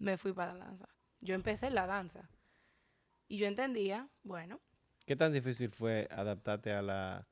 Me 0.00 0.16
fui 0.16 0.32
para 0.32 0.52
la 0.54 0.64
danza. 0.64 0.88
Yo 1.20 1.36
empecé 1.36 1.68
en 1.68 1.76
la 1.76 1.86
danza. 1.86 2.28
Y 3.28 3.38
yo 3.38 3.46
entendía, 3.46 4.10
bueno, 4.24 4.60
¿qué 5.06 5.14
tan 5.14 5.32
difícil 5.32 5.70
fue 5.70 6.08
adaptarte 6.10 6.72
a 6.72 6.82
la 6.82 7.28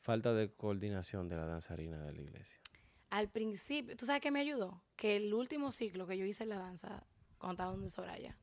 falta 0.00 0.34
de 0.34 0.52
coordinación 0.52 1.28
de 1.28 1.36
la 1.36 1.46
danzarina 1.46 2.04
de 2.04 2.12
la 2.12 2.22
iglesia? 2.22 2.60
al 3.10 3.30
principio, 3.30 3.96
¿tú 3.96 4.06
sabes 4.06 4.20
qué 4.20 4.30
me 4.30 4.40
ayudó? 4.40 4.82
Que 4.96 5.16
el 5.16 5.32
último 5.32 5.72
ciclo 5.72 6.06
que 6.06 6.18
yo 6.18 6.24
hice 6.24 6.42
en 6.44 6.50
la 6.50 6.58
danza, 6.58 7.06
cuando 7.38 7.54
estaba 7.54 7.72
donde 7.72 7.88
Soraya, 7.88 8.38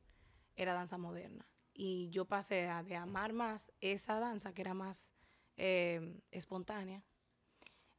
era 0.56 0.74
danza 0.74 0.98
moderna. 0.98 1.48
Y 1.72 2.08
yo 2.10 2.24
pasé 2.24 2.68
a 2.68 2.82
de 2.82 2.96
amar 2.96 3.32
más 3.32 3.72
esa 3.80 4.18
danza, 4.18 4.54
que 4.54 4.62
era 4.62 4.74
más 4.74 5.12
eh, 5.56 6.20
espontánea. 6.30 7.04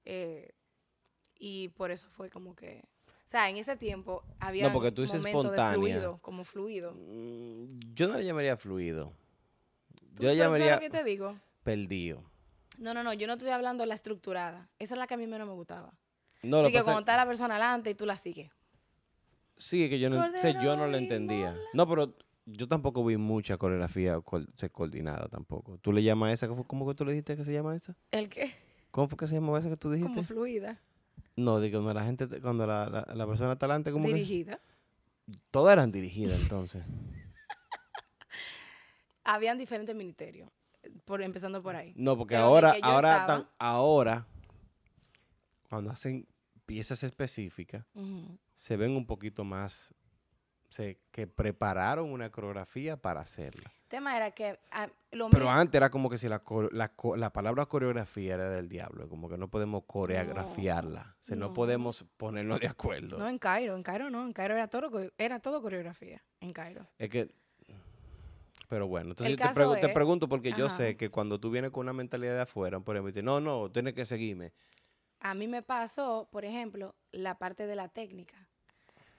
Eh, 0.03 0.53
y 1.36 1.69
por 1.69 1.91
eso 1.91 2.10
fue 2.10 2.30
como 2.30 2.56
que... 2.56 2.84
O 3.28 3.30
sea, 3.30 3.50
en 3.50 3.58
ese 3.58 3.76
tiempo 3.76 4.24
había 4.40 4.72
porque 4.72 4.90
tú 4.94 5.02
dices 5.02 5.24
espontánea. 5.24 5.74
fluido, 5.74 6.18
como 6.22 6.46
fluido. 6.46 6.94
Mm, 6.94 7.68
Yo 7.94 8.08
no 8.08 8.18
le 8.18 8.24
llamaría 8.24 8.56
fluido. 8.56 9.12
¿Tú 10.16 10.24
Yo 10.24 10.30
le 10.30 10.38
llamaría 10.38 10.76
lo 10.76 10.80
que 10.80 10.90
te 10.90 11.04
digo? 11.04 11.38
perdido. 11.62 12.24
No, 12.78 12.94
no, 12.94 13.04
no, 13.04 13.12
yo 13.13 13.28
no 13.28 13.34
estoy 13.34 13.50
hablando 13.50 13.84
de 13.84 13.88
la 13.88 13.96
estructurada. 13.96 14.70
Esa 14.80 14.94
es 14.96 14.98
la 14.98 15.08
que 15.08 15.16
a 15.16 15.18
mí 15.18 15.28
menos 15.28 15.46
me 15.46 15.54
gustaba. 15.54 15.94
No, 16.42 16.62
lo 16.62 16.70
Y 16.70 16.72
que 16.72 16.82
cuando 16.84 17.02
está 17.02 17.18
la 17.18 17.26
persona 17.26 17.56
adelante 17.56 17.90
y 17.90 17.96
tú 17.96 18.06
la 18.06 18.16
sigues. 18.16 18.50
Sí, 19.58 19.90
que 19.90 20.00
yo 20.00 20.10
no, 20.10 20.32
sé, 20.38 20.54
yo 20.63 20.78
no 20.78 20.90
y 20.90 20.96
entendía. 20.96 21.52
mola. 21.52 21.62
No, 21.74 21.86
pero 21.88 22.16
yo 22.46 22.68
tampoco 22.70 23.04
vi 23.04 23.18
mucha 23.18 23.58
coreografía 23.58 24.22
coordinada 24.72 25.28
tampoco. 25.28 25.78
¿Tú 25.80 25.92
le 25.92 26.02
llamas 26.02 26.30
a 26.30 26.34
esa? 26.34 26.48
¿Cómo- 26.48 26.66
¿Cómo 26.66 26.88
que 26.88 26.94
tú 26.96 27.04
le 27.04 27.12
dijiste 27.12 27.36
que 27.36 27.44
se 27.44 27.52
llama 27.52 27.76
esa? 27.76 27.94
¿El 28.12 28.30
qué? 28.30 28.54
¿Cómo 28.92 29.10
fue 29.10 29.18
que 29.18 29.28
se 29.28 29.36
llamaba 29.36 29.60
esa 29.60 29.70
que 29.70 29.76
tú 29.76 29.92
dijiste? 29.92 30.13
Como 30.13 30.24
fluida. 30.24 30.80
No, 31.38 31.60
de 31.62 31.69
que 31.69 31.76
cuando 31.78 31.93
la 31.93 32.04
gente, 32.04 32.28
te- 32.28 32.41
cuando 32.41 32.65
la, 32.67 32.89
la, 32.89 33.06
la 33.15 33.28
persona 33.28 33.54
está 33.54 33.65
adelante, 33.67 33.91
como 33.93 34.08
que 34.08 34.13
Dirigida. 34.15 34.60
todas 35.52 35.71
eran 35.73 35.91
dirigidas 35.91 36.41
entonces. 36.41 36.84
Habían 39.23 39.58
diferentes 39.58 39.95
ministerios, 39.95 40.50
por, 41.06 41.21
empezando 41.21 41.62
por 41.62 41.76
ahí. 41.76 41.93
No, 41.95 42.17
porque 42.17 42.36
Pero 42.36 42.45
ahora, 42.45 42.71
que 42.73 42.80
ahora, 42.82 43.12
estaba- 43.12 43.28
tan- 43.43 43.50
ahora, 43.60 44.28
cuando 45.69 45.91
hacen 45.91 46.26
piezas 46.65 47.04
específicas, 47.04 47.86
se 48.56 48.78
ven 48.78 48.95
un 48.95 49.06
poquito 49.06 49.43
más, 49.43 49.93
se, 50.69 50.99
que 51.12 51.27
prepararon 51.27 52.12
una 52.12 52.30
coreografía 52.32 52.97
para 52.97 53.21
hacerla. 53.21 53.71
El 53.84 53.89
tema 53.89 54.17
era 54.17 54.32
que 54.32 54.60
ah, 54.71 54.89
lo 55.12 55.30
Pero 55.30 55.49
antes 55.49 55.75
era 55.75 55.89
como 55.89 56.10
que 56.10 56.17
si 56.17 56.27
la, 56.27 56.41
la, 56.71 57.34
palabra 57.34 57.65
coreografía 57.67 58.34
era 58.34 58.49
del 58.49 58.67
diablo, 58.67 59.08
como 59.08 59.30
que 59.30 59.38
no 59.38 59.47
podemos 59.47 59.84
coreografiarla, 59.88 61.15
o 61.17 61.23
sea, 61.23 61.38
no, 61.38 61.47
no. 61.47 61.53
podemos 61.53 62.06
ponernos 62.17 62.60
de 62.60 62.67
acuerdo. 62.67 63.17
No, 63.17 63.30
en 63.30 63.39
Cairo, 63.39 63.75
en 63.75 63.84
Cairo 63.84 64.10
no, 64.10 64.25
en 64.25 64.34
Cairo 64.34 64.56
era 64.56 64.67
todo, 64.67 65.10
era 65.17 65.39
todo 65.39 65.62
coreografía, 65.62 66.21
en 66.41 66.51
Cairo. 66.51 66.86
Es 66.97 67.10
que, 67.10 67.32
pero 68.67 68.88
bueno, 68.88 69.12
entonces 69.12 69.38
yo 69.38 69.73
te, 69.75 69.88
te 69.88 69.93
pregunto 69.93 70.27
porque 70.27 70.51
yo 70.58 70.69
sé 70.69 70.97
que 70.97 71.10
cuando 71.10 71.39
tú 71.39 71.49
vienes 71.49 71.71
con 71.71 71.86
una 71.86 71.93
mentalidad 71.93 72.36
de 72.36 72.41
afuera, 72.41 72.82
por 72.82 72.95
ejemplo, 72.95 73.08
dices, 73.08 73.23
no, 73.23 73.39
no, 73.39 73.71
tienes 73.71 73.93
que 73.93 74.06
seguirme. 74.06 74.51
A 75.21 75.34
mí 75.34 75.47
me 75.47 75.63
pasó, 75.63 76.27
por 76.32 76.43
ejemplo, 76.43 76.95
la 77.12 77.38
parte 77.38 77.65
de 77.65 77.75
la 77.75 77.88
técnica. 77.88 78.46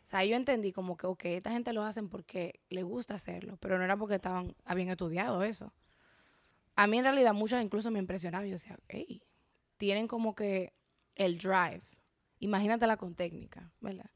O 0.09 0.11
sea, 0.11 0.25
yo 0.25 0.37
entendí 0.37 0.73
como 0.73 0.97
que, 0.97 1.07
ok, 1.07 1.27
esta 1.27 1.51
gente 1.51 1.75
lo 1.75 1.83
hacen 1.83 2.09
porque 2.09 2.63
les 2.71 2.83
gusta 2.83 3.13
hacerlo, 3.13 3.59
pero 3.59 3.77
no 3.77 3.85
era 3.85 3.95
porque 3.95 4.15
estaban, 4.15 4.57
habían 4.65 4.89
estudiado 4.89 5.43
eso. 5.43 5.75
A 6.77 6.87
mí 6.87 6.97
en 6.97 7.05
realidad 7.05 7.35
muchas 7.35 7.63
incluso 7.63 7.91
me 7.91 7.99
impresionaban. 7.99 8.47
Yo 8.47 8.53
decía, 8.53 8.79
hey, 8.89 9.21
tienen 9.77 10.09
como 10.09 10.35
que 10.35 10.73
el 11.15 11.37
drive. 11.37 11.83
Imagínatela 12.39 12.97
con 12.97 13.15
técnica, 13.17 13.71
¿verdad? 13.81 14.11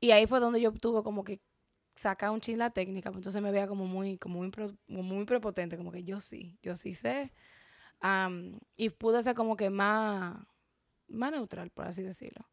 Y 0.00 0.12
ahí 0.12 0.26
fue 0.26 0.40
donde 0.40 0.62
yo 0.62 0.72
tuve 0.72 1.02
como 1.02 1.24
que 1.24 1.40
sacar 1.94 2.30
un 2.30 2.40
chin 2.40 2.58
la 2.58 2.70
técnica, 2.70 3.10
pues 3.10 3.18
entonces 3.18 3.42
me 3.42 3.50
veía 3.50 3.68
como 3.68 3.86
muy, 3.86 4.16
como 4.16 4.38
muy, 4.38 4.50
muy 4.86 5.24
prepotente, 5.26 5.76
como 5.76 5.92
que 5.92 6.04
yo 6.04 6.20
sí, 6.20 6.58
yo 6.62 6.74
sí 6.74 6.94
sé. 6.94 7.34
Am, 8.00 8.58
y 8.78 8.88
pude 8.88 9.22
ser 9.22 9.34
como 9.34 9.56
que 9.58 9.68
más, 9.68 10.38
más 11.06 11.32
neutral, 11.32 11.68
por 11.68 11.86
así 11.86 12.02
decirlo. 12.02 12.48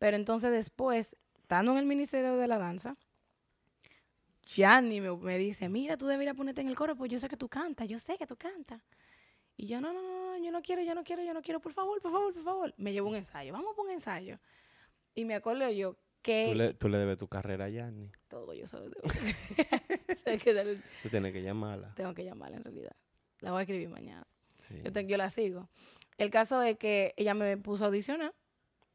Pero 0.00 0.16
entonces 0.16 0.50
después, 0.50 1.16
estando 1.46 1.70
en 1.70 1.78
el 1.78 1.86
Ministerio 1.86 2.34
de 2.36 2.48
la 2.48 2.58
Danza, 2.58 2.96
Gianni 4.52 5.00
me, 5.00 5.16
me 5.16 5.38
dice, 5.38 5.68
mira, 5.68 5.96
tú 5.96 6.08
deberías 6.08 6.34
ponerte 6.34 6.60
en 6.60 6.66
el 6.66 6.74
coro, 6.74 6.96
pues 6.96 7.08
yo 7.08 7.20
sé 7.20 7.28
que 7.28 7.36
tú 7.36 7.48
cantas, 7.48 7.86
yo 7.88 8.00
sé 8.00 8.18
que 8.18 8.26
tú 8.26 8.36
cantas. 8.36 8.82
Y 9.56 9.68
yo, 9.68 9.80
no, 9.80 9.92
no, 9.92 10.02
no, 10.02 10.36
no, 10.36 10.44
yo 10.44 10.50
no 10.50 10.60
quiero, 10.60 10.82
yo 10.82 10.92
no 10.96 11.04
quiero, 11.04 11.22
yo 11.22 11.32
no 11.32 11.42
quiero, 11.42 11.60
por 11.60 11.72
favor, 11.72 12.00
por 12.02 12.10
favor, 12.10 12.34
por 12.34 12.42
favor. 12.42 12.74
Me 12.76 12.92
llevó 12.92 13.08
un 13.10 13.14
ensayo, 13.14 13.52
vamos 13.52 13.78
a 13.78 13.80
un 13.80 13.90
ensayo. 13.90 14.38
Y 15.14 15.24
me 15.24 15.34
acuerdo 15.36 15.70
yo 15.70 15.96
que 16.20 16.48
Tú 16.50 16.58
le, 16.58 16.74
tú 16.74 16.88
le 16.88 16.98
debes 16.98 17.16
tu 17.16 17.28
carrera 17.28 17.66
a 17.66 17.68
Yanni. 17.68 18.10
todo 18.26 18.52
yo 18.54 18.66
se 18.66 18.76
lo 18.78 18.88
debo. 18.90 19.02
Tú 21.02 21.08
tienes 21.08 21.32
que 21.32 21.42
llamarla. 21.42 21.94
tengo 21.94 22.12
que 22.12 22.24
llamarla 22.24 22.56
en 22.56 22.64
realidad. 22.64 22.96
La 23.38 23.52
voy 23.52 23.60
a 23.60 23.62
escribir 23.62 23.88
mañana. 23.88 24.26
Sí. 24.66 24.80
Yo, 24.84 24.90
te- 24.92 25.06
yo 25.06 25.16
la 25.16 25.30
sigo. 25.30 25.68
El 26.18 26.30
caso 26.30 26.60
es 26.62 26.76
que 26.76 27.14
ella 27.16 27.34
me 27.34 27.56
puso 27.56 27.84
a 27.84 27.86
audicionar 27.86 28.34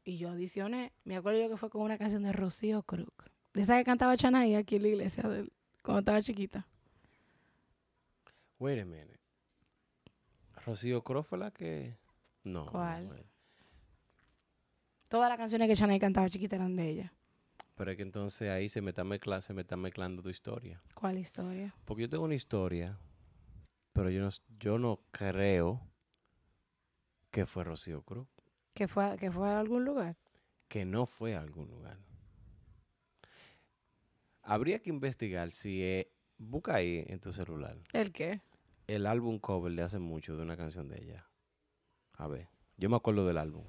y 0.04 0.16
yo 0.18 0.30
audicioné. 0.30 0.92
Me 1.04 1.16
acuerdo 1.16 1.40
yo 1.40 1.48
que 1.48 1.56
fue 1.56 1.70
con 1.70 1.82
una 1.82 1.98
canción 1.98 2.22
de 2.22 2.32
Rocío 2.32 2.82
Cruz. 2.82 3.08
De 3.54 3.62
esa 3.62 3.76
que 3.76 3.84
cantaba 3.84 4.16
Chanaí 4.16 4.54
aquí 4.54 4.76
en 4.76 4.82
la 4.82 4.88
iglesia 4.88 5.24
cuando 5.82 6.00
estaba 6.00 6.22
chiquita. 6.22 6.66
Wait 8.58 8.80
a 8.80 8.84
minute. 8.84 9.18
Rocío 10.64 11.02
Crow 11.02 11.22
fue 11.22 11.38
la 11.38 11.50
que. 11.50 11.96
No. 12.44 12.66
¿Cuál? 12.66 13.26
Todas 15.08 15.28
las 15.28 15.36
canciones 15.36 15.68
que 15.68 15.76
Chanaí 15.76 15.98
cantaba 15.98 16.30
chiquita 16.30 16.56
eran 16.56 16.74
de 16.74 16.88
ella. 16.88 17.12
Pero 17.74 17.90
es 17.90 17.96
que 17.96 18.02
entonces 18.02 18.48
ahí 18.48 18.68
se 18.68 18.80
me 18.80 18.90
está 18.90 19.02
mezclando, 19.04 19.42
se 19.42 19.54
me 19.54 19.62
está 19.62 19.76
mezclando 19.76 20.22
tu 20.22 20.28
historia. 20.28 20.80
¿Cuál 20.94 21.18
historia? 21.18 21.74
Porque 21.84 22.02
yo 22.02 22.08
tengo 22.08 22.24
una 22.24 22.34
historia, 22.34 22.98
pero 23.92 24.10
yo 24.10 24.22
no, 24.22 24.28
yo 24.58 24.78
no 24.78 25.00
creo 25.10 25.80
que 27.30 27.46
fue 27.46 27.64
Rocío 27.64 28.02
Cruz. 28.02 28.28
¿Que 28.74 28.88
fue, 28.88 29.04
a- 29.04 29.16
que 29.16 29.30
fue 29.30 29.48
a 29.48 29.58
algún 29.60 29.84
lugar? 29.84 30.16
Que 30.68 30.84
no 30.84 31.06
fue 31.06 31.34
a 31.36 31.40
algún 31.40 31.68
lugar. 31.68 31.98
Habría 34.42 34.80
que 34.80 34.90
investigar 34.90 35.52
si. 35.52 35.82
eh, 35.84 36.10
busca 36.38 36.74
ahí 36.74 37.04
en 37.06 37.20
tu 37.20 37.32
celular 37.32 37.76
¿El 37.92 38.10
qué? 38.12 38.40
el 38.88 39.06
álbum 39.06 39.38
cover 39.38 39.72
de 39.74 39.82
hace 39.82 40.00
mucho 40.00 40.36
de 40.36 40.42
una 40.42 40.56
canción 40.56 40.88
de 40.88 41.00
ella. 41.00 41.30
A 42.14 42.26
ver, 42.26 42.48
yo 42.76 42.90
me 42.90 42.96
acuerdo 42.96 43.24
del 43.26 43.38
álbum, 43.38 43.64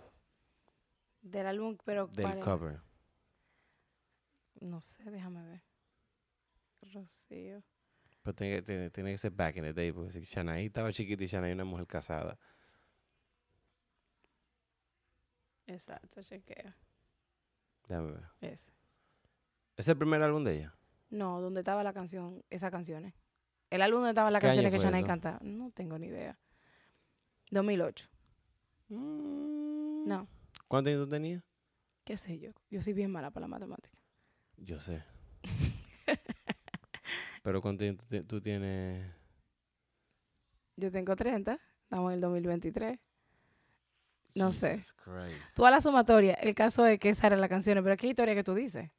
Del 1.22 1.46
álbum, 1.46 1.78
pero 1.86 2.08
del 2.08 2.40
cover. 2.40 2.80
No 4.62 4.82
sé, 4.82 5.04
déjame 5.12 5.44
ver. 5.46 5.62
Rocío. 6.94 7.64
Pero 8.24 8.36
tiene, 8.36 8.56
que- 8.56 8.62
tiene- 8.64 8.90
tiene 8.90 9.12
que 9.12 9.18
ser 9.20 9.32
back 9.32 9.58
in 9.58 9.64
the 9.64 9.74
day, 9.74 9.92
porque 9.92 10.20
Shanaí 10.22 10.66
estaba 10.66 10.92
chiquita 10.92 11.24
y 11.24 11.28
Shanaí 11.28 11.52
una 11.52 11.66
mujer 11.66 11.86
casada. 11.86 12.40
Exacto, 15.68 16.22
chequea. 16.22 16.76
Déjame 17.88 18.12
ver. 18.12 18.24
Ese. 18.42 18.72
¿Es 19.78 19.88
el 19.88 19.98
primer 19.98 20.22
álbum 20.22 20.44
de 20.44 20.58
ella? 20.58 20.76
No, 21.10 21.42
donde 21.42 21.62
estaba 21.62 21.84
la 21.84 21.94
canción, 21.94 22.44
esas 22.50 22.72
canciones. 22.72 23.14
El 23.70 23.82
álbum 23.82 24.00
donde 24.00 24.12
estaban 24.12 24.32
las 24.34 24.40
¿Qué 24.42 24.48
año 24.48 24.56
canciones 24.56 24.72
que 24.72 24.80
fue 24.90 24.98
eso? 25.00 25.08
cantaba. 25.08 25.40
No 25.42 25.72
tengo 25.72 25.98
ni 25.98 26.08
idea. 26.08 26.38
2008. 27.52 28.08
Mm. 28.90 30.08
No, 30.08 30.28
¿Cuántos 30.68 30.92
años 30.92 31.06
tú 31.06 31.10
tenías? 31.10 31.44
qué 32.04 32.18
sé 32.18 32.38
yo. 32.40 32.50
Yo 32.70 32.82
soy 32.82 32.94
bien 32.94 33.12
mala 33.12 33.32
para 33.32 33.46
la 33.46 33.48
matemática. 33.48 33.98
Yo 34.58 34.80
sé. 34.80 35.04
Pero 37.44 37.62
¿cuántos 37.62 37.88
años 37.88 38.06
tú, 38.06 38.22
tú 38.22 38.42
tienes? 38.42 39.14
Yo 40.76 40.92
tengo 40.92 41.16
30. 41.16 41.60
Estamos 41.84 42.10
en 42.12 42.16
el 42.16 42.22
2023. 42.22 43.00
No 44.36 44.52
sé. 44.52 44.80
Christ. 45.04 45.56
Tú 45.56 45.66
a 45.66 45.72
la 45.72 45.80
sumatoria, 45.80 46.34
el 46.36 46.56
caso 46.56 46.86
es 46.86 47.00
que 47.00 47.10
esa 47.10 47.28
era 47.28 47.38
la 47.38 47.50
canción, 47.50 47.84
pero 47.84 47.96
¿qué 47.98 48.08
historia 48.08 48.34
que 48.34 48.44
tú 48.44 48.54
dices? 48.54 48.90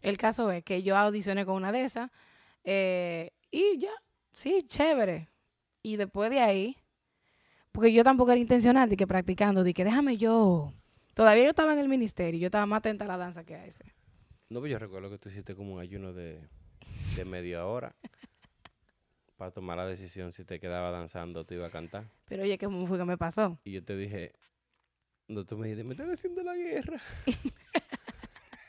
El 0.00 0.18
caso 0.18 0.50
es 0.50 0.62
que 0.62 0.82
yo 0.82 0.96
audicioné 0.96 1.46
con 1.46 1.56
una 1.56 1.72
de 1.72 1.82
esas 1.82 2.10
eh, 2.64 3.30
y 3.50 3.78
ya, 3.78 3.92
sí, 4.34 4.62
chévere. 4.66 5.30
Y 5.82 5.96
después 5.96 6.30
de 6.30 6.40
ahí, 6.40 6.76
porque 7.72 7.92
yo 7.92 8.04
tampoco 8.04 8.32
era 8.32 8.40
intencional 8.40 8.88
de 8.88 8.96
que 8.96 9.06
practicando, 9.06 9.64
de 9.64 9.74
que 9.74 9.84
déjame 9.84 10.16
yo. 10.16 10.72
Todavía 11.14 11.44
yo 11.44 11.50
estaba 11.50 11.72
en 11.72 11.78
el 11.78 11.88
ministerio, 11.88 12.40
yo 12.40 12.46
estaba 12.46 12.66
más 12.66 12.78
atenta 12.78 13.04
a 13.04 13.08
la 13.08 13.16
danza 13.16 13.44
que 13.44 13.54
a 13.54 13.64
ese. 13.66 13.84
No, 14.48 14.60
pero 14.60 14.72
yo 14.72 14.78
recuerdo 14.78 15.10
que 15.10 15.18
tú 15.18 15.28
hiciste 15.28 15.54
como 15.54 15.74
un 15.74 15.80
ayuno 15.80 16.12
de, 16.12 16.48
de 17.16 17.24
media 17.24 17.66
hora 17.66 17.94
para 19.36 19.50
tomar 19.50 19.76
la 19.76 19.86
decisión 19.86 20.32
si 20.32 20.44
te 20.44 20.60
quedaba 20.60 20.90
danzando 20.90 21.40
o 21.40 21.44
te 21.44 21.54
iba 21.54 21.66
a 21.66 21.70
cantar. 21.70 22.04
Pero 22.26 22.42
oye, 22.44 22.56
¿qué 22.58 22.68
fue 22.68 22.98
que 22.98 23.04
me 23.04 23.18
pasó? 23.18 23.58
Y 23.64 23.72
yo 23.72 23.84
te 23.84 23.96
dije, 23.96 24.32
no, 25.28 25.44
tú 25.44 25.56
me 25.58 25.66
dijiste, 25.68 25.84
me 25.84 25.94
están 25.94 26.10
haciendo 26.10 26.42
la 26.42 26.54
guerra. 26.54 27.00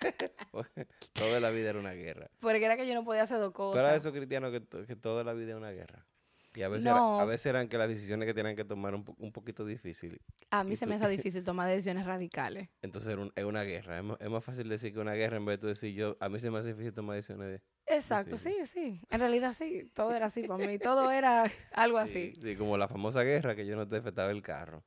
Toda 1.13 1.39
la 1.39 1.49
vida 1.49 1.70
era 1.72 1.80
una 1.80 1.93
guerra. 1.93 2.30
Porque 2.39 2.63
era 2.63 2.78
que 2.78 2.88
yo 2.88 2.93
no 2.93 3.03
podía 3.03 3.24
hacer 3.24 3.39
dos 3.39 3.51
cosas. 3.53 3.80
eras 3.80 3.91
de 3.93 3.97
esos 3.97 4.11
cristianos 4.11 4.51
que, 4.51 4.86
que 4.86 4.95
toda 4.95 5.24
la 5.24 5.34
vida 5.34 5.51
es 5.51 5.57
una 5.57 5.72
guerra. 5.72 6.05
Y 6.53 6.61
a 6.61 6.70
veces, 6.70 6.86
era- 6.86 7.20
a 7.20 7.26
veces 7.26 7.47
eran 7.47 7.68
que 7.68 7.78
las 7.78 7.89
decisiones 7.89 8.26
que 8.28 8.34
tenían 8.34 8.55
que 8.55 8.63
tomar 8.63 8.95
un, 8.95 9.03
po- 9.03 9.16
un 9.20 9.34
poquito 9.34 9.66
difícil. 9.66 10.22
A 10.51 10.63
mí 10.63 10.74
y 10.74 10.76
se 10.78 10.86
me 10.86 10.95
hace 10.95 11.09
difícil 11.09 11.43
tomar 11.45 11.68
decisiones 11.70 12.05
radicales. 12.05 12.70
Entonces 12.82 13.11
era 13.11 13.22
un- 13.24 13.34
es 13.36 13.43
una 13.43 13.63
guerra. 13.63 13.97
Es 13.97 14.03
más, 14.05 14.18
es 14.22 14.30
más 14.30 14.43
fácil 14.43 14.70
decir 14.70 14.93
que 14.93 14.99
una 14.99 15.13
guerra 15.16 15.36
en 15.38 15.45
vez 15.45 15.55
de 15.55 15.61
tú 15.61 15.68
decir 15.68 15.93
yo, 15.93 16.16
a 16.22 16.30
mí 16.30 16.39
se 16.39 16.49
me 16.51 16.59
hace 16.59 16.70
difícil 16.70 16.93
tomar 16.93 17.18
decisiones 17.18 17.47
de... 17.49 17.61
Exacto, 17.88 18.38
sí, 18.38 18.56
sí. 18.66 19.00
En 19.10 19.20
realidad 19.20 19.54
sí, 19.54 19.90
todo 19.94 20.14
era 20.16 20.26
así 20.28 20.44
para 20.48 20.66
mí. 20.66 20.80
Todo 20.80 21.12
era 21.12 21.44
algo 21.74 21.98
así. 21.98 22.34
Sí, 22.36 22.42
sí, 22.42 22.56
como 22.56 22.78
la 22.78 22.88
famosa 22.88 23.24
guerra 23.24 23.56
que 23.56 23.66
yo 23.66 23.76
no 23.76 23.88
te 23.88 23.98
afectaba 23.98 24.32
el 24.32 24.42
carro. 24.42 24.84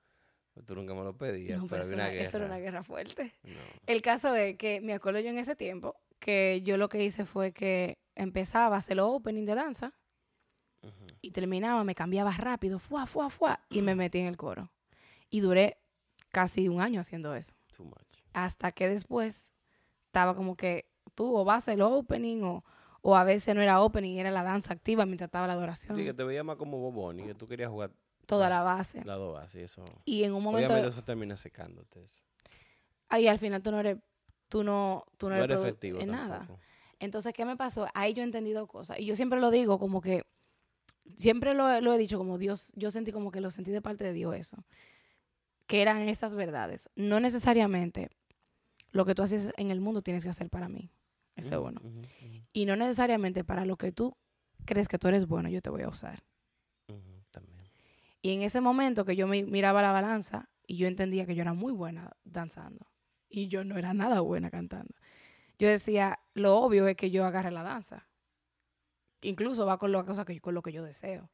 Tú 0.66 0.74
nunca 0.74 0.92
me 0.92 1.04
lo 1.04 1.16
pedías, 1.16 1.58
No, 1.58 1.68
pero 1.68 1.82
había 1.84 1.94
una 1.94 2.04
era- 2.06 2.12
guerra. 2.14 2.24
eso 2.28 2.36
era 2.38 2.46
una 2.46 2.58
guerra 2.58 2.82
fuerte. 2.82 3.32
No. 3.44 3.60
El 3.86 4.02
caso 4.02 4.34
es 4.34 4.56
que 4.56 4.80
me 4.80 4.92
acuerdo 4.92 5.20
yo 5.20 5.30
en 5.30 5.38
ese 5.38 5.54
tiempo 5.54 5.94
que 6.18 6.62
yo 6.64 6.76
lo 6.76 6.88
que 6.88 7.04
hice 7.04 7.24
fue 7.26 7.52
que 7.52 7.96
empezaba 8.16 8.74
a 8.74 8.78
hacer 8.80 8.96
los 8.96 9.06
opening 9.08 9.44
de 9.46 9.54
danza 9.54 9.94
y 11.20 11.30
terminaba, 11.32 11.84
me 11.84 11.94
cambiaba 11.94 12.30
rápido, 12.32 12.78
fuá, 12.80 13.06
fuá, 13.06 13.30
fuá, 13.30 13.64
y 13.68 13.82
me 13.82 13.94
metí 13.94 14.18
en 14.18 14.26
el 14.26 14.36
coro. 14.36 14.72
Y 15.30 15.40
duré 15.40 15.78
casi 16.30 16.68
un 16.68 16.80
año 16.80 17.00
haciendo 17.00 17.34
eso. 17.34 17.54
Too 17.76 17.84
much. 17.84 17.96
Hasta 18.32 18.72
que 18.72 18.88
después 18.88 19.52
estaba 20.06 20.34
como 20.34 20.56
que 20.56 20.88
tú 21.14 21.36
o 21.36 21.44
vas 21.44 21.54
a 21.54 21.58
hacer 21.58 21.74
el 21.74 21.82
opening 21.82 22.42
o, 22.42 22.64
o 23.02 23.16
a 23.16 23.24
veces 23.24 23.54
no 23.54 23.62
era 23.62 23.80
opening, 23.80 24.16
era 24.18 24.30
la 24.30 24.42
danza 24.42 24.72
activa 24.74 25.06
mientras 25.06 25.28
estaba 25.28 25.46
la 25.46 25.52
adoración. 25.54 25.96
Sí, 25.96 26.04
que 26.04 26.14
te 26.14 26.24
veía 26.24 26.42
más 26.44 26.56
como 26.56 26.78
Boboni, 26.78 27.24
que 27.24 27.34
tú 27.34 27.46
querías 27.46 27.70
jugar 27.70 27.90
toda 28.26 28.48
la 28.50 28.62
base. 28.62 29.04
la 29.04 29.14
dos 29.14 29.38
así, 29.38 29.60
eso. 29.60 29.84
Y 30.04 30.24
en 30.24 30.34
un 30.34 30.42
momento, 30.42 30.66
Obviamente 30.72 30.90
eso 30.94 31.02
termina 31.04 31.36
secándote. 31.36 32.02
Eso. 32.02 32.22
ahí 33.08 33.26
al 33.28 33.38
final 33.38 33.62
tú 33.62 33.70
no 33.70 33.80
eres, 33.80 33.98
tú 34.48 34.62
no, 34.64 35.04
tú 35.16 35.28
no, 35.28 35.36
No 35.36 35.44
eres 35.44 35.58
efectivo 35.60 36.00
en 36.00 36.10
nada. 36.10 36.46
Entonces, 37.00 37.32
¿qué 37.32 37.44
me 37.44 37.56
pasó? 37.56 37.86
Ahí 37.94 38.12
yo 38.12 38.22
he 38.22 38.24
entendido 38.26 38.66
cosas. 38.66 38.98
Y 38.98 39.06
yo 39.06 39.14
siempre 39.14 39.38
lo 39.40 39.50
digo 39.52 39.78
como 39.78 40.00
que, 40.00 40.24
siempre 41.16 41.54
lo, 41.54 41.70
he- 41.70 41.80
lo 41.80 41.92
he 41.92 41.98
dicho 41.98 42.18
como 42.18 42.36
Dios, 42.38 42.72
yo 42.74 42.90
sentí 42.90 43.12
como 43.12 43.30
que 43.30 43.40
lo 43.40 43.50
sentí 43.50 43.70
de 43.70 43.80
parte 43.80 44.04
de 44.04 44.12
Dios 44.12 44.34
eso. 44.34 44.56
Que 45.68 45.80
eran 45.82 46.08
estas 46.08 46.34
verdades. 46.34 46.90
No 46.96 47.20
necesariamente 47.20 48.10
lo 48.90 49.04
que 49.04 49.14
tú 49.14 49.22
haces 49.22 49.52
en 49.56 49.70
el 49.70 49.80
mundo 49.80 50.02
tienes 50.02 50.24
que 50.24 50.30
hacer 50.30 50.50
para 50.50 50.68
mí. 50.68 50.90
Ese 51.38 51.54
es 51.54 51.60
Ujú, 51.60 51.68
uno. 51.68 51.80
ujú, 51.82 52.02
Y 52.52 52.66
no 52.66 52.76
necesariamente 52.76 53.44
para 53.44 53.64
lo 53.64 53.76
que 53.76 53.92
tú 53.92 54.16
crees 54.64 54.88
que 54.88 54.98
tú 54.98 55.08
eres 55.08 55.26
bueno, 55.26 55.48
yo 55.48 55.62
te 55.62 55.70
voy 55.70 55.82
a 55.82 55.88
usar. 55.88 56.24
También. 57.30 57.64
Y 58.20 58.32
en 58.34 58.42
ese 58.42 58.60
momento 58.60 59.04
que 59.04 59.14
yo 59.14 59.26
me 59.28 59.42
miraba 59.44 59.80
la 59.80 59.92
balanza 59.92 60.50
y 60.66 60.76
yo 60.76 60.88
entendía 60.88 61.26
que 61.26 61.34
yo 61.34 61.42
era 61.42 61.54
muy 61.54 61.72
buena 61.72 62.10
danzando 62.24 62.90
y 63.28 63.48
yo 63.48 63.64
no 63.64 63.78
era 63.78 63.94
nada 63.94 64.20
buena 64.20 64.50
cantando. 64.50 64.94
Yo 65.58 65.68
decía, 65.68 66.18
lo 66.34 66.56
obvio 66.56 66.86
es 66.88 66.96
que 66.96 67.10
yo 67.10 67.24
agarre 67.24 67.52
la 67.52 67.62
danza. 67.62 68.08
Incluso 69.22 69.66
va 69.66 69.78
con 69.78 69.92
lo, 69.92 70.04
cosa 70.04 70.24
que, 70.24 70.40
con 70.40 70.54
lo 70.54 70.62
que 70.62 70.72
yo 70.72 70.82
deseo. 70.82 71.30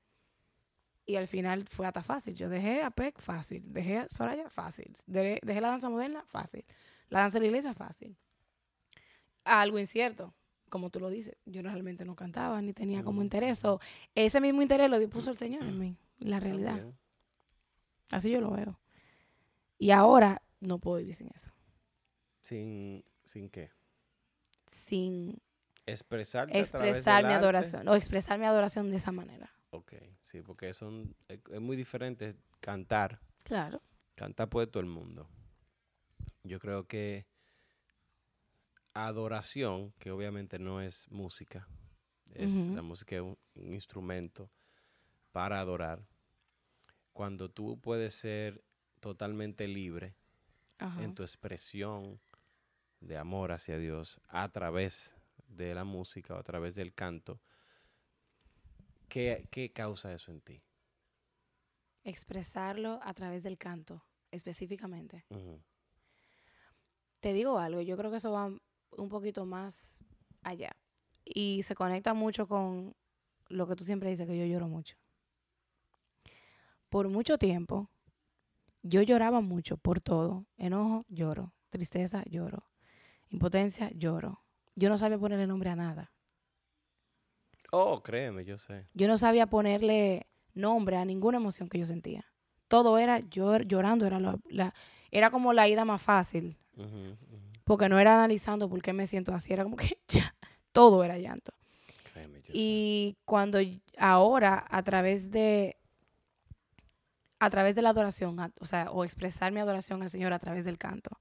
Y 1.07 1.17
al 1.17 1.29
final 1.29 1.65
fue 1.69 1.87
hasta 1.87 2.03
fácil. 2.03 2.35
Yo 2.35 2.49
dejé 2.49 2.83
a 2.83 2.91
PEC 2.91 3.21
fácil, 3.21 3.73
dejé 3.73 3.99
a 3.99 4.09
Soraya 4.09 4.49
fácil, 4.49 4.95
dejé, 5.07 5.39
dejé 5.43 5.61
la 5.61 5.69
danza 5.69 5.91
moderna 5.91 6.25
fácil, 6.27 6.65
la 7.09 7.21
danza 7.21 7.39
de 7.39 7.43
la 7.43 7.47
iglesia 7.49 7.75
fácil. 7.75 8.17
Algo 9.45 9.79
incierto, 9.79 10.35
como 10.69 10.91
tú 10.91 11.01
lo 11.01 11.11
dices. 11.11 11.37
Yo 11.45 11.63
realmente 11.63 12.05
no 12.05 12.17
cantaba 12.17 12.61
ni 12.63 12.73
tenía 12.73 13.03
como 13.03 13.23
interés. 13.23 13.59
So, 13.59 13.81
ese 14.15 14.41
mismo 14.41 14.63
interés 14.63 14.91
lo 14.91 15.09
puso 15.09 15.31
el 15.31 15.37
Señor 15.37 15.63
en 15.65 15.79
mí, 15.79 15.97
la 16.19 16.41
realidad. 16.41 16.77
También. 16.77 16.99
Así 18.11 18.31
yo 18.31 18.41
lo 18.41 18.51
veo. 18.51 18.79
Y 19.79 19.91
ahora 19.91 20.43
no 20.61 20.79
puedo 20.79 20.99
vivir 20.99 21.15
sin 21.15 21.29
eso. 21.35 21.53
Sin, 22.41 23.05
sin 23.25 23.49
qué. 23.51 23.71
Sin 24.67 25.41
expresar 25.87 26.47
del 26.49 26.65
mi 26.65 27.33
arte. 27.33 27.35
adoración. 27.35 27.89
O 27.89 27.95
expresar 27.95 28.39
mi 28.39 28.47
adoración 28.47 28.91
de 28.91 28.97
esa 28.97 29.13
manera. 29.13 29.51
Ok, 29.71 29.95
sí, 30.23 30.43
porque 30.43 30.73
son, 30.73 31.15
es, 31.29 31.41
es 31.51 31.61
muy 31.61 31.77
diferente 31.77 32.37
cantar. 32.61 33.21
Claro. 33.43 33.83
Cantar 34.15 34.49
puede 34.49 34.67
todo 34.67 34.81
el 34.81 34.89
mundo. 34.89 35.29
Yo 36.45 36.61
creo 36.61 36.87
que 36.87 37.27
adoración, 38.95 39.93
que 39.99 40.11
obviamente 40.11 40.59
no 40.59 40.81
es 40.81 41.11
música, 41.11 41.69
es 42.33 42.53
la 42.69 42.83
música 42.83 43.17
es 43.17 43.23
un, 43.23 43.39
un 43.55 43.75
instrumento 43.75 44.51
para 45.33 45.61
adorar. 45.61 46.07
Cuando 47.13 47.49
tú 47.49 47.81
puedes 47.81 48.15
ser 48.15 48.65
totalmente 49.01 49.69
libre 49.69 50.17
en 51.01 51.15
tu 51.15 51.23
expresión 51.23 52.21
de 53.01 53.19
amor 53.19 53.53
hacia 53.53 53.79
Dios 53.79 54.21
a 54.29 54.49
través 54.51 55.15
de 55.47 55.75
la 55.75 55.85
música 55.85 56.35
o 56.35 56.39
a 56.39 56.43
través 56.43 56.75
del 56.75 56.95
canto, 56.95 57.41
¿qué, 59.09 59.47
qué 59.51 59.73
causa 59.73 60.13
eso 60.13 60.33
en 60.33 60.41
ti? 60.41 60.63
Expresarlo 62.03 63.01
a 63.03 63.15
través 63.15 63.43
del 63.45 63.59
canto, 63.59 64.05
específicamente. 64.31 65.25
Te 67.21 67.33
digo 67.33 67.59
algo, 67.59 67.81
yo 67.81 67.97
creo 67.97 68.11
que 68.11 68.19
eso 68.19 68.33
va 68.33 68.51
un 68.99 69.09
poquito 69.09 69.45
más 69.47 70.01
allá. 70.43 70.77
Y 71.25 71.63
se 71.63 71.75
conecta 71.75 72.15
mucho 72.15 72.47
con 72.47 72.95
lo 73.49 73.67
que 73.67 73.77
tú 73.77 73.85
siempre 73.85 74.11
dices, 74.11 74.27
que 74.27 74.39
yo 74.39 74.45
lloro 74.47 74.69
mucho. 74.69 74.97
Por 76.89 77.09
mucho 77.09 77.39
tiempo, 77.39 77.89
yo 78.83 79.03
lloraba 79.03 79.41
mucho 79.41 79.77
por 79.77 80.01
todo. 80.01 80.47
Enojo, 80.57 81.05
lloro. 81.09 81.53
Tristeza, 81.71 82.23
lloro. 82.27 82.69
Impotencia, 83.31 83.91
lloro. 83.93 84.43
Yo 84.77 84.89
no 84.89 84.99
sabía 84.99 85.19
ponerle 85.19 85.47
nombre 85.47 85.71
a 85.71 85.77
nada. 85.77 86.13
Oh, 87.73 88.03
créeme, 88.03 88.45
yo 88.45 88.59
sé. 88.59 88.87
Yo 88.95 89.09
no 89.09 89.19
sabía 89.19 89.47
ponerle 89.49 90.29
nombre 90.53 90.97
a 90.97 91.05
ninguna 91.05 91.39
emoción 91.39 91.69
que 91.69 91.79
yo 91.79 91.87
sentía. 91.87 92.25
Todo 92.69 92.99
era 92.99 93.19
llor- 93.21 93.67
llorando, 93.67 94.07
era, 94.07 94.21
la, 94.21 94.75
era 95.11 95.31
como 95.31 95.53
la 95.53 95.67
ida 95.69 95.85
más 95.85 96.01
fácil. 96.03 96.57
Porque 97.65 97.89
no 97.89 97.99
era 97.99 98.15
analizando 98.15 98.69
por 98.69 98.81
qué 98.83 98.93
me 98.93 99.07
siento 99.07 99.33
así, 99.35 99.53
era 99.53 99.65
como 99.65 99.77
que 99.77 99.99
ya, 100.09 100.35
todo 100.73 101.03
era 101.05 101.19
llanto. 101.19 101.53
Créeme. 102.13 102.41
Y 102.53 103.17
cuando 103.25 103.59
ahora, 103.99 104.65
a 104.69 104.83
través 104.83 105.31
de 105.31 105.77
a 107.41 107.51
través 107.51 107.75
de 107.75 107.83
la 107.83 107.91
adoración, 107.91 108.39
a- 108.41 108.53
o 108.61 108.65
sea, 108.65 108.91
o 108.91 109.05
expresar 109.05 109.53
mi 109.53 109.61
adoración 109.61 110.03
al 110.03 110.09
Señor 110.11 110.33
a 110.33 110.39
través 110.39 110.65
del 110.65 110.79
canto, 110.79 111.19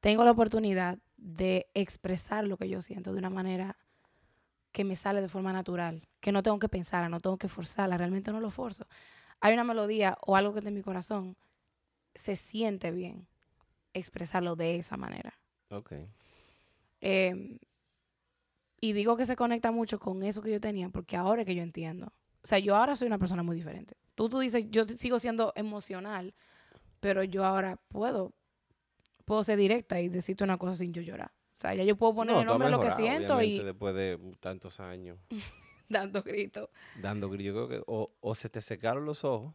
tengo 0.00 0.24
la 0.24 0.30
oportunidad 0.32 0.98
de 1.16 1.66
expresar 1.74 2.46
lo 2.46 2.56
que 2.56 2.68
yo 2.68 2.80
siento 2.80 3.12
de 3.12 3.18
una 3.18 3.30
manera 3.30 3.76
que 4.72 4.84
me 4.84 4.96
sale 4.96 5.20
de 5.20 5.28
forma 5.28 5.52
natural, 5.52 6.06
que 6.20 6.32
no 6.32 6.42
tengo 6.42 6.58
que 6.58 6.68
pensarla, 6.68 7.08
no 7.08 7.20
tengo 7.20 7.38
que 7.38 7.48
forzarla, 7.48 7.96
realmente 7.96 8.32
no 8.32 8.40
lo 8.40 8.50
forzo. 8.50 8.86
Hay 9.40 9.54
una 9.54 9.64
melodía 9.64 10.16
o 10.22 10.36
algo 10.36 10.52
que 10.52 10.60
en 10.66 10.74
mi 10.74 10.82
corazón, 10.82 11.36
se 12.14 12.36
siente 12.36 12.90
bien 12.90 13.26
expresarlo 13.94 14.56
de 14.56 14.76
esa 14.76 14.96
manera. 14.96 15.38
Ok. 15.70 15.92
Eh, 17.00 17.58
y 18.80 18.92
digo 18.92 19.16
que 19.16 19.26
se 19.26 19.36
conecta 19.36 19.70
mucho 19.70 19.98
con 19.98 20.22
eso 20.22 20.42
que 20.42 20.50
yo 20.50 20.60
tenía, 20.60 20.88
porque 20.90 21.16
ahora 21.16 21.42
es 21.42 21.46
que 21.46 21.54
yo 21.54 21.62
entiendo. 21.62 22.06
O 22.42 22.46
sea, 22.46 22.58
yo 22.58 22.76
ahora 22.76 22.94
soy 22.94 23.06
una 23.06 23.18
persona 23.18 23.42
muy 23.42 23.56
diferente. 23.56 23.96
Tú, 24.14 24.28
tú 24.28 24.38
dices, 24.38 24.64
yo 24.70 24.86
sigo 24.86 25.18
siendo 25.18 25.52
emocional, 25.56 26.34
pero 27.00 27.24
yo 27.24 27.44
ahora 27.44 27.76
puedo, 27.88 28.34
puedo 29.24 29.42
ser 29.44 29.58
directa 29.58 30.00
y 30.00 30.08
decirte 30.08 30.44
una 30.44 30.56
cosa 30.58 30.76
sin 30.76 30.92
yo 30.92 31.02
llorar. 31.02 31.32
O 31.58 31.60
sea, 31.60 31.74
ya 31.74 31.84
yo 31.84 31.96
puedo 31.96 32.14
poner 32.14 32.34
No, 32.34 32.40
el 32.42 32.46
nombre 32.46 32.68
a 32.68 32.70
lo 32.70 32.80
que 32.80 32.90
siento 32.90 33.40
y 33.42 33.58
después 33.60 33.94
de 33.94 34.18
tantos 34.40 34.78
años 34.78 35.18
dando 35.88 36.22
gritos. 36.22 36.68
dando 37.00 37.30
grillo, 37.30 37.54
yo 37.54 37.66
creo 37.66 37.80
que 37.80 37.84
o, 37.86 38.12
o 38.20 38.34
se 38.34 38.50
te 38.50 38.60
secaron 38.60 39.04
los 39.06 39.24
ojos 39.24 39.54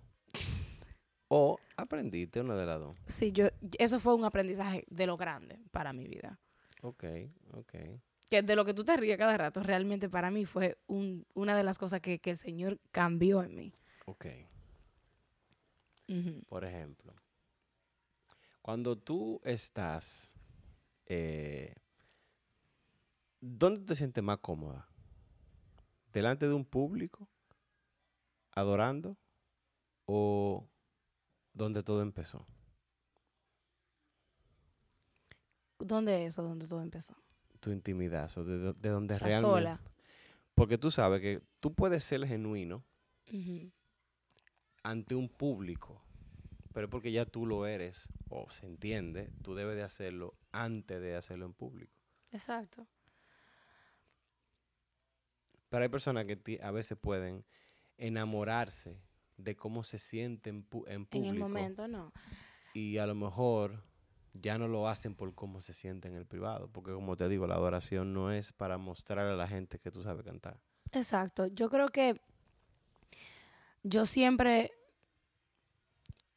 o 1.34 1.58
aprendiste 1.78 2.42
una 2.42 2.56
de 2.58 2.66
las 2.66 2.78
dos. 2.78 2.98
Sí, 3.06 3.32
yo, 3.32 3.48
eso 3.80 4.00
fue 4.02 4.14
un 4.16 4.26
aprendizaje 4.26 4.84
de 4.90 5.06
lo 5.08 5.16
grande 5.16 5.60
para 5.72 5.94
mi 5.94 6.06
vida. 6.06 6.38
Ok, 6.82 7.06
ok. 7.54 7.74
que 8.30 8.42
de 8.42 8.56
lo 8.56 8.66
que 8.66 8.74
tú 8.74 8.84
te 8.84 8.96
ríes 8.98 9.18
cada 9.18 9.38
rato, 9.38 9.62
realmente 9.64 10.10
para 10.10 10.30
mí 10.32 10.46
fue 10.46 10.78
un- 10.88 11.26
una 11.34 11.56
de 11.56 11.64
las 11.64 11.78
cosas 11.78 12.02
que, 12.02 12.20
que 12.20 12.32
el 12.32 12.38
Señor 12.38 12.80
cambió 12.92 13.44
en 13.44 13.56
mí. 13.56 13.74
Ok. 14.06 14.26
Por 16.50 16.66
ejemplo, 16.66 17.14
cuando 18.62 18.98
tú 18.98 19.40
estás, 19.46 20.34
eh, 21.06 21.74
¿dónde 23.40 23.82
te 23.86 23.96
sientes 23.96 24.22
más 24.24 24.38
cómoda? 24.40 24.88
¿Delante 26.12 26.48
de 26.48 26.54
un 26.54 26.66
público? 26.66 27.30
¿Adorando? 28.52 29.18
¿O 30.06 30.68
donde 31.54 31.84
todo 31.84 32.02
empezó? 32.02 32.46
¿Dónde 35.80 36.22
es 36.26 36.34
eso? 36.34 36.44
¿Dónde 36.44 36.68
todo 36.68 36.82
empezó? 36.82 37.16
Tu 37.60 37.72
intimidad, 37.72 38.30
o 38.38 38.44
de, 38.44 38.74
de 38.74 38.90
donde 38.90 39.18
realmente... 39.18 39.48
sola. 39.48 39.82
Porque 40.54 40.78
tú 40.78 40.92
sabes 40.92 41.22
que 41.22 41.42
tú 41.60 41.74
puedes 41.74 42.04
ser 42.04 42.26
genuino 42.28 42.84
ante 44.84 45.16
un 45.16 45.30
público, 45.30 46.04
pero 46.74 46.88
es 46.88 46.92
porque 46.92 47.12
ya 47.12 47.26
tú 47.26 47.46
lo 47.46 47.66
eres, 47.66 48.10
o 48.30 48.50
se 48.50 48.66
entiende, 48.66 49.32
tú 49.42 49.56
debes 49.56 49.76
de 49.76 49.84
hacerlo 49.84 50.36
antes 50.52 51.02
de 51.02 51.16
hacerlo 51.16 51.46
en 51.46 51.54
público. 51.54 51.94
Exacto. 52.32 52.88
Pero 55.70 55.84
hay 55.84 55.90
personas 55.90 56.26
que 56.26 56.60
a 56.62 56.72
veces 56.72 56.98
pueden 56.98 57.46
enamorarse 57.98 59.02
de 59.44 59.56
cómo 59.56 59.84
se 59.84 59.98
sienten 59.98 60.56
en, 60.56 60.70
pu- 60.70 60.88
en 60.88 60.94
En 60.94 61.06
público 61.06 61.34
el 61.34 61.40
momento, 61.40 61.88
no. 61.88 62.12
y 62.74 62.98
a 62.98 63.06
lo 63.06 63.16
mejor 63.16 63.84
ya 64.34 64.58
no 64.58 64.68
lo 64.68 64.88
hacen 64.88 65.14
por 65.16 65.34
cómo 65.36 65.60
se 65.62 65.74
sienten 65.74 66.14
en 66.14 66.20
el 66.20 66.26
privado, 66.26 66.70
porque 66.72 66.94
como 66.94 67.18
te 67.18 67.28
digo, 67.28 67.48
la 67.48 67.56
adoración 67.56 68.14
no 68.14 68.32
es 68.32 68.54
para 68.54 68.78
mostrar 68.78 69.26
a 69.28 69.36
la 69.36 69.48
gente 69.48 69.78
que 69.80 69.92
tú 69.92 70.04
sabes 70.04 70.24
cantar. 70.24 70.60
Exacto. 70.94 71.48
Yo 71.48 71.70
creo 71.70 71.88
que 71.90 72.20
yo 73.84 74.06
siempre, 74.06 74.72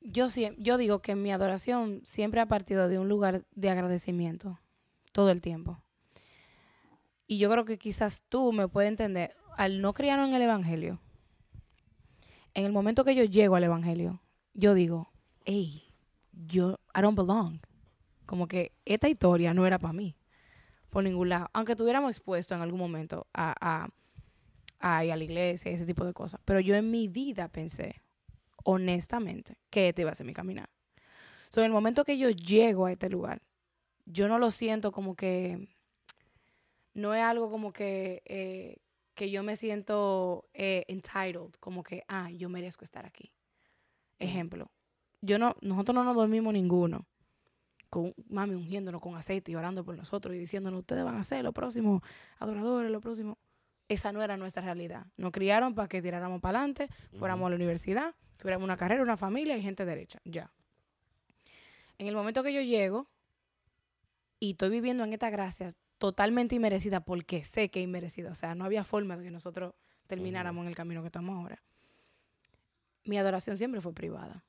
yo, 0.01 0.27
yo 0.59 0.77
digo 0.77 1.01
que 1.03 1.15
mi 1.15 1.33
adoración 1.33 2.01
siempre 2.05 2.41
ha 2.41 2.47
partido 2.47 2.89
de 2.89 2.99
un 2.99 3.09
lugar 3.09 3.45
de 3.55 3.71
agradecimiento, 3.71 4.59
todo 5.13 5.31
el 5.31 5.41
tiempo. 5.41 5.81
Y 7.27 7.39
yo 7.39 7.51
creo 7.51 7.65
que 7.65 7.79
quizás 7.79 8.23
tú 8.29 8.53
me 8.53 8.69
puedes 8.69 8.89
entender, 8.91 9.35
al 9.57 9.81
no 9.81 9.95
criarnos 9.95 10.29
en 10.29 10.35
el 10.35 10.43
Evangelio, 10.43 11.01
en 12.55 12.65
el 12.65 12.73
momento 12.73 13.05
que 13.05 13.15
yo 13.15 13.25
llego 13.25 13.57
al 13.57 13.65
Evangelio, 13.65 14.21
yo 14.55 14.75
digo, 14.75 15.13
hey, 15.45 15.85
yo, 16.33 16.79
I 16.95 17.03
don't 17.03 17.17
belong. 17.17 17.61
Como 18.27 18.49
que 18.49 18.73
esta 18.85 19.09
historia 19.09 19.53
no 19.53 19.67
era 19.67 19.79
para 19.79 19.93
mí, 19.93 20.17
por 20.89 21.05
ningún 21.05 21.29
lado. 21.29 21.51
Aunque 21.53 21.73
estuviéramos 21.73 22.11
expuestos 22.11 22.57
en 22.57 22.63
algún 22.63 22.79
momento 22.79 23.27
a, 23.35 23.55
a, 23.61 23.89
a 24.79 25.05
ir 25.05 25.13
a 25.13 25.17
la 25.17 25.25
iglesia, 25.25 25.71
ese 25.71 25.85
tipo 25.85 26.05
de 26.05 26.15
cosas. 26.15 26.41
Pero 26.45 26.61
yo 26.61 26.75
en 26.75 26.91
mi 26.91 27.09
vida 27.09 27.49
pensé, 27.49 28.01
honestamente, 28.65 29.59
que 29.69 29.89
este 29.89 30.03
iba 30.03 30.11
a 30.11 30.15
ser 30.15 30.27
mi 30.27 30.33
caminar. 30.33 30.71
So, 31.51 31.61
en 31.61 31.67
el 31.67 31.73
momento 31.73 32.05
que 32.05 32.19
yo 32.19 32.31
llego 32.31 32.87
a 32.87 32.93
este 32.93 33.11
lugar, 33.11 33.43
yo 34.07 34.29
no 34.29 34.39
lo 34.39 34.51
siento 34.51 34.93
como 34.93 35.15
que, 35.17 35.69
no 36.95 37.15
es 37.15 37.23
algo 37.23 37.51
como 37.51 37.73
que, 37.73 38.23
eh, 38.25 38.79
que 39.15 39.31
yo 39.31 39.43
me 39.43 39.57
siento 39.57 40.49
eh, 40.55 40.85
entitled, 40.89 41.53
como 41.61 41.83
que, 41.83 42.05
ah, 42.09 42.31
yo 42.31 42.49
merezco 42.49 42.85
estar 42.85 43.07
aquí. 43.07 43.33
Ejemplo, 44.19 44.71
yo 45.21 45.39
no, 45.39 45.57
nosotros 45.61 45.95
no 45.95 46.05
nos 46.05 46.17
dormimos 46.17 46.53
ninguno 46.53 47.07
con 47.95 48.13
mami 48.29 48.57
ungiéndonos 48.57 49.01
con 49.01 49.15
aceite 49.15 49.53
y 49.53 49.55
orando 49.55 49.85
por 49.85 49.97
nosotros 49.97 50.35
y 50.35 50.39
diciéndonos, 50.39 50.81
ustedes 50.81 51.05
van 51.05 51.17
a 51.17 51.23
ser 51.23 51.45
los 51.45 51.55
próximos 51.55 52.03
adoradores, 52.41 52.91
los 52.91 53.01
próximos. 53.01 53.37
Esa 53.89 54.11
no 54.11 54.21
era 54.21 54.37
nuestra 54.37 54.65
realidad. 54.65 55.07
Nos 55.17 55.31
criaron 55.31 55.77
para 55.77 55.87
que 55.87 56.03
tiráramos 56.03 56.41
para 56.41 56.59
adelante, 56.59 56.89
fuéramos 57.19 57.47
a 57.47 57.51
la 57.51 57.57
universidad, 57.57 58.17
tuviéramos 58.37 58.65
una 58.65 58.77
carrera, 58.77 59.01
una 59.01 59.17
familia 59.17 59.57
y 59.57 59.63
gente 59.63 59.85
derecha. 59.85 60.21
Ya. 60.25 60.51
En 61.99 62.09
el 62.09 62.17
momento 62.17 62.43
que 62.43 62.53
yo 62.53 62.63
llego 62.63 63.07
y 64.41 64.53
estoy 64.53 64.71
viviendo 64.71 65.05
en 65.05 65.13
esta 65.13 65.31
gracia 65.31 65.71
totalmente 65.99 66.55
inmerecida, 66.55 67.05
porque 67.05 67.45
sé 67.45 67.71
que 67.71 67.81
es 67.81 67.85
inmerecida, 67.85 68.31
o 68.31 68.35
sea, 68.35 68.55
no 68.55 68.65
había 68.65 68.85
forma 68.85 69.17
de 69.17 69.25
que 69.25 69.31
nosotros 69.31 69.75
termináramos 70.07 70.63
en 70.63 70.69
el 70.69 70.75
camino 70.75 71.01
que 71.01 71.09
estamos 71.09 71.37
ahora. 71.37 71.63
Mi 73.05 73.19
adoración 73.19 73.57
siempre 73.57 73.81
fue 73.81 73.93
privada. 73.93 74.45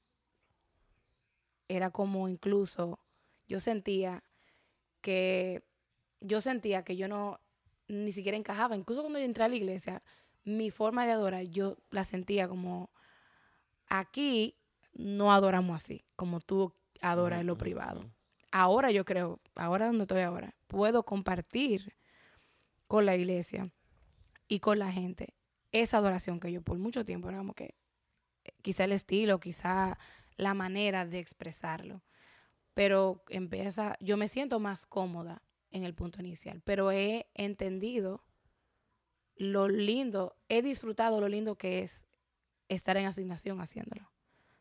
Era 1.68 1.89
como 1.89 2.28
incluso 2.30 3.00
yo 3.48 3.60
sentía 3.60 4.24
que 5.02 5.64
yo 6.22 6.41
sentía 6.41 6.84
que 6.84 6.96
yo 6.96 7.08
no 7.08 7.39
ni 7.88 8.12
siquiera 8.12 8.38
encajaba. 8.38 8.76
Incluso 8.76 9.02
cuando 9.02 9.20
yo 9.20 9.26
entré 9.26 9.43
a 9.43 9.48
la 9.48 9.56
iglesia, 9.56 10.02
mi 10.43 10.72
forma 10.72 11.06
de 11.06 11.12
adorar, 11.12 11.43
yo 11.46 11.78
la 11.89 12.04
sentía 12.04 12.48
como 12.48 12.89
aquí 13.88 14.56
no 14.93 15.34
adoramos 15.34 15.76
así, 15.76 16.06
como 16.16 16.39
tú 16.39 16.74
adoras 17.02 17.41
en 17.41 17.48
lo 17.48 17.58
privado. 17.58 18.10
Ahora 18.58 18.89
yo 18.89 19.03
creo, 19.03 19.41
ahora 19.56 19.88
donde 19.88 20.03
estoy 20.03 20.22
ahora, 20.22 20.56
puedo 20.68 21.03
compartir 21.03 21.93
con 22.88 23.06
la 23.06 23.14
iglesia 23.14 23.70
y 24.47 24.62
con 24.62 24.80
la 24.80 24.93
gente 24.93 25.34
esa 25.74 25.97
adoración 25.97 26.39
que 26.39 26.53
yo 26.53 26.62
por 26.62 26.78
mucho 26.78 27.03
tiempo 27.03 27.28
era 27.28 27.39
como 27.39 27.53
que 27.53 27.76
eh, 28.45 28.53
quizá 28.62 28.86
el 28.86 28.93
estilo, 28.93 29.41
quizá 29.41 29.97
la 30.38 30.53
manera 30.53 31.06
de 31.06 31.20
expresarlo. 31.20 32.01
Pero 32.74 33.26
empieza, 33.28 33.97
yo 33.99 34.16
me 34.16 34.30
siento 34.30 34.62
más 34.62 34.86
cómoda 34.86 35.41
en 35.70 35.84
el 35.84 35.93
punto 35.93 36.22
inicial, 36.22 36.62
pero 36.64 36.93
he 36.93 37.28
entendido 37.34 38.24
lo 39.36 39.68
lindo, 39.68 40.38
he 40.47 40.62
disfrutado 40.62 41.20
lo 41.20 41.28
lindo 41.28 41.58
que 41.58 41.82
es 41.82 42.06
estar 42.70 42.95
en 42.95 43.06
asignación 43.06 43.60
haciéndolo. 43.60 44.10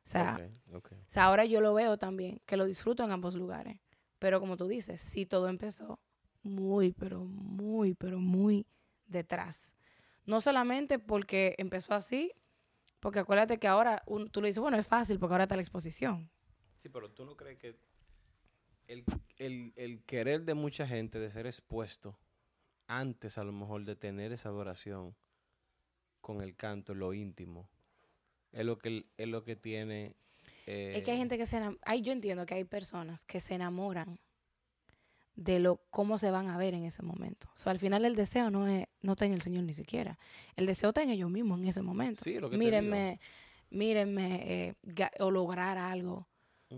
Sea, 0.03 0.51
o 0.71 0.81
sea, 1.07 1.25
ahora 1.25 1.45
yo 1.45 1.61
lo 1.61 1.73
veo 1.73 1.97
también, 1.97 2.43
que 2.45 2.59
lo 2.59 2.67
disfruto 2.67 3.05
en 3.05 3.13
ambos 3.13 3.37
lugares, 3.37 3.79
pero 4.19 4.41
como 4.41 4.57
tú 4.57 4.69
dices, 4.69 5.01
sí 5.01 5.27
todo 5.27 5.49
empezó 5.49 5.99
muy, 6.43 6.93
pero 6.93 7.25
muy, 7.25 7.95
pero 7.95 8.19
muy 8.19 8.67
detrás. 9.07 9.73
No 10.27 10.41
solamente 10.41 10.99
porque 10.99 11.55
empezó 11.59 11.95
así, 11.95 12.33
porque 13.01 13.19
acuérdate 13.19 13.59
que 13.59 13.69
ahora 13.69 14.03
un- 14.07 14.31
tú 14.31 14.41
le 14.41 14.49
dices, 14.49 14.61
bueno, 14.61 14.79
es 14.79 14.87
fácil 14.87 15.19
porque 15.19 15.35
ahora 15.35 15.45
está 15.45 15.57
la 15.57 15.63
exposición. 15.63 16.31
Sí, 16.79 16.89
pero 16.89 17.11
tú 17.11 17.25
no 17.25 17.37
crees 17.37 17.59
que 17.59 17.77
el, 18.89 19.05
el- 19.39 19.73
el 19.77 20.03
querer 20.05 20.45
de 20.45 20.55
mucha 20.55 20.87
gente 20.87 21.19
de 21.19 21.31
ser 21.31 21.47
expuesto 21.47 22.19
antes 22.87 23.39
a 23.39 23.45
lo 23.45 23.53
mejor 23.53 23.85
de 23.85 23.97
tener 23.97 24.33
esa 24.33 24.51
adoración 24.51 25.15
con 26.21 26.41
el 26.43 26.57
canto, 26.57 26.95
lo 26.95 27.13
íntimo, 27.15 27.69
es 28.53 28.65
lo 28.65 28.79
que, 28.79 29.07
es 29.17 29.29
lo 29.29 29.45
que 29.45 29.57
tiene... 29.57 30.17
Es 30.67 31.03
que 31.05 31.11
hay 31.11 31.17
eh, 31.17 31.21
gente 31.21 31.37
que 31.39 31.47
se 31.47 31.57
enamora. 31.59 31.97
Yo 31.97 32.13
entiendo 32.13 32.47
que 32.47 32.55
hay 32.55 32.65
personas 32.65 33.25
que 33.25 33.41
se 33.41 33.55
enamoran 33.55 34.19
de 35.37 35.59
lo 35.59 35.81
cómo 35.91 36.17
se 36.19 36.31
van 36.31 36.49
a 36.49 36.57
ver 36.57 36.75
en 36.75 36.85
ese 36.85 37.03
momento. 37.03 37.49
O 37.55 37.57
sea, 37.57 37.73
al 37.73 37.79
final 37.79 38.05
el 38.05 38.15
deseo 38.15 38.51
no 38.51 38.67
es 38.69 38.87
no 39.03 39.13
está 39.13 39.27
en 39.27 39.33
el 39.33 39.43
Señor 39.43 39.65
ni 39.65 39.75
siquiera. 39.75 40.19
El 40.57 40.67
deseo 40.67 40.91
está 40.91 41.03
en 41.03 41.11
ellos 41.11 41.31
mismos 41.31 41.59
en 41.61 41.67
ese 41.69 41.83
momento. 41.83 42.23
Sí, 42.25 42.39
lo 42.39 42.49
que 42.49 42.57
mírenme, 42.57 43.21
mírenme 43.71 44.69
eh, 44.69 44.75
o 45.21 45.31
lograr 45.31 45.77
algo. 45.79 46.29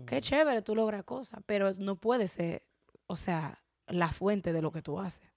Qué 0.05 0.21
chévere 0.21 0.61
tú 0.61 0.75
logras 0.75 1.03
cosas, 1.03 1.39
pero 1.45 1.71
no 1.79 1.95
puede 1.95 2.27
ser, 2.27 2.63
o 3.07 3.15
sea, 3.15 3.63
la 3.87 4.09
fuente 4.11 4.53
de 4.53 4.61
lo 4.61 4.71
que 4.71 4.81
tú 4.81 4.99
haces. 4.99 5.31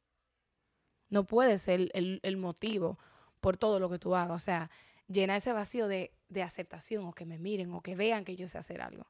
No 1.08 1.24
puede 1.24 1.56
ser 1.58 1.80
el, 1.80 1.90
el- 1.94 2.20
el 2.22 2.36
motivo 2.36 2.98
por 3.40 3.56
todo 3.56 3.78
lo 3.80 3.88
que 3.88 3.98
tú 3.98 4.14
hagas. 4.14 4.36
O 4.36 4.44
sea, 4.44 4.70
llenar 5.08 5.38
ese 5.38 5.52
vacío 5.52 5.88
de, 5.88 6.12
de 6.30 6.42
aceptación 6.42 7.04
o 7.04 7.12
que 7.12 7.26
me 7.26 7.38
miren 7.38 7.72
o 7.72 7.82
que 7.82 7.94
vean 7.94 8.24
que 8.24 8.36
yo 8.36 8.48
sé 8.48 8.56
hacer 8.56 8.80
algo. 8.80 9.06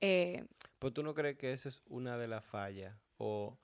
Eh, 0.00 0.44
Pero 0.78 0.92
tú 0.92 1.02
no 1.02 1.14
crees 1.14 1.38
que 1.38 1.52
esa 1.52 1.68
es 1.68 1.82
una 1.86 2.18
de 2.18 2.26
las 2.26 2.44
fallas 2.44 2.94
o 3.16 3.56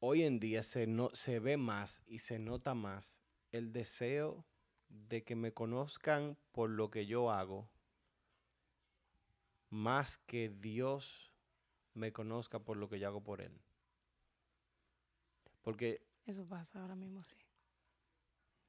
hoy 0.00 0.22
en 0.22 0.40
día 0.40 0.62
se, 0.62 0.86
no, 0.86 1.10
se 1.12 1.38
ve 1.38 1.56
más 1.58 2.02
y 2.06 2.20
se 2.20 2.38
nota 2.38 2.74
más 2.74 3.20
el 3.52 3.72
deseo 3.72 4.46
de 4.88 5.22
que 5.22 5.36
me 5.36 5.52
conozcan 5.52 6.36
por 6.50 6.70
lo 6.70 6.90
que 6.90 7.06
yo 7.06 7.30
hago 7.30 7.68
más 9.68 10.18
que 10.18 10.48
Dios 10.48 11.32
me 11.94 12.12
conozca 12.12 12.58
por 12.58 12.76
lo 12.76 12.88
que 12.88 12.98
yo 12.98 13.06
hago 13.06 13.22
por 13.22 13.40
Él. 13.40 13.60
Porque 15.60 16.02
eso 16.24 16.46
pasa 16.46 16.80
ahora 16.80 16.96
mismo, 16.96 17.22
sí. 17.22 17.36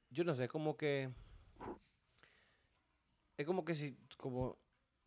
yo 0.10 0.24
no 0.24 0.34
sé, 0.34 0.48
como 0.48 0.76
que 0.78 1.10
es 3.42 3.48
como 3.48 3.64
que 3.66 3.76
si 3.76 3.98
como 4.18 4.58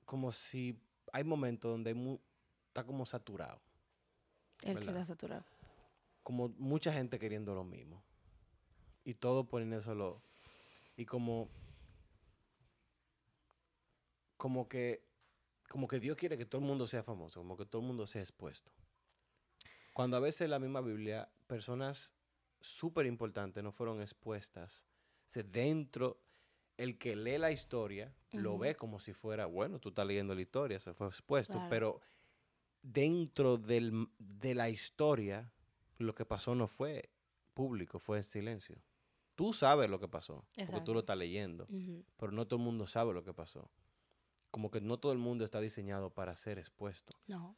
como 0.04 0.32
si 0.32 0.78
hay 1.12 1.24
momentos 1.24 1.70
donde 1.70 1.90
hay 1.90 1.94
mu- 1.94 2.18
está 2.68 2.84
como 2.84 3.06
saturado. 3.06 3.60
El 4.62 4.74
¿Verdad? 4.74 4.92
queda 4.92 5.04
saturado. 5.04 5.44
como 6.22 6.48
mucha 6.58 6.92
gente 6.92 7.18
queriendo 7.18 7.54
lo 7.54 7.64
mismo. 7.64 8.02
Y 9.04 9.14
todo 9.14 9.44
poniéndoselo. 9.46 10.22
Y 10.96 11.04
como. 11.04 11.48
Como 14.36 14.68
que. 14.68 15.04
Como 15.68 15.88
que 15.88 15.98
Dios 15.98 16.16
quiere 16.16 16.36
que 16.38 16.44
todo 16.46 16.60
el 16.60 16.66
mundo 16.66 16.86
sea 16.86 17.02
famoso, 17.02 17.40
como 17.40 17.56
que 17.56 17.64
todo 17.66 17.80
el 17.82 17.88
mundo 17.88 18.06
sea 18.06 18.20
expuesto. 18.22 18.70
Cuando 19.92 20.16
a 20.16 20.20
veces 20.20 20.48
la 20.48 20.58
misma 20.58 20.80
Biblia 20.82 21.28
personas 21.46 22.14
súper 22.60 23.06
importantes 23.06 23.62
no 23.64 23.72
fueron 23.72 24.00
expuestas. 24.02 24.84
O 25.26 25.30
sea, 25.30 25.42
dentro, 25.42 26.20
el 26.76 26.98
que 26.98 27.16
lee 27.16 27.38
la 27.38 27.50
historia 27.50 28.14
lo 28.32 28.58
ve 28.58 28.74
como 28.74 28.98
si 29.00 29.12
fuera, 29.12 29.46
bueno, 29.46 29.78
tú 29.78 29.90
estás 29.90 30.06
leyendo 30.06 30.34
la 30.34 30.40
historia, 30.40 30.78
se 30.80 30.92
fue 30.92 31.06
expuesto, 31.06 31.54
Claro. 31.54 31.68
pero 31.70 32.00
dentro 32.82 33.56
del 33.56 34.08
de 34.18 34.54
la 34.54 34.68
historia, 34.68 35.50
lo 35.98 36.14
que 36.14 36.24
pasó 36.24 36.54
no 36.54 36.66
fue 36.66 37.10
público, 37.54 37.98
fue 37.98 38.18
en 38.18 38.24
silencio. 38.24 38.76
Tú 39.34 39.52
sabes 39.52 39.88
lo 39.90 39.98
que 39.98 40.08
pasó, 40.08 40.44
porque 40.66 40.80
tú 40.84 40.92
lo 40.94 41.00
estás 41.00 41.16
leyendo, 41.16 41.66
pero 42.16 42.32
no 42.32 42.46
todo 42.46 42.58
el 42.58 42.64
mundo 42.64 42.86
sabe 42.86 43.12
lo 43.14 43.24
que 43.24 43.32
pasó. 43.32 43.70
Como 44.50 44.70
que 44.70 44.80
no 44.80 44.98
todo 44.98 45.12
el 45.12 45.18
mundo 45.18 45.44
está 45.44 45.60
diseñado 45.60 46.10
para 46.10 46.36
ser 46.36 46.58
expuesto, 46.58 47.14
No. 47.26 47.56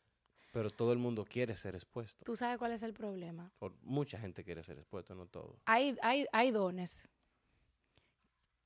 pero 0.53 0.71
todo 0.71 0.93
el 0.93 0.99
mundo 0.99 1.25
quiere 1.27 1.55
ser 1.57 1.75
expuesto. 1.75 2.25
¿Tú 2.25 2.35
sabes 2.37 2.57
cuál 2.59 2.73
es 2.73 2.83
el 2.83 2.95
problema? 2.95 3.53
Mucha 3.83 4.19
gente 4.19 4.43
quiere 4.45 4.62
ser 4.62 4.79
expuesto, 4.79 5.14
no 5.14 5.27
todo. 5.27 5.59
Hay, 5.67 5.97
hay, 6.03 6.27
hay 6.33 6.51
dones 6.51 7.11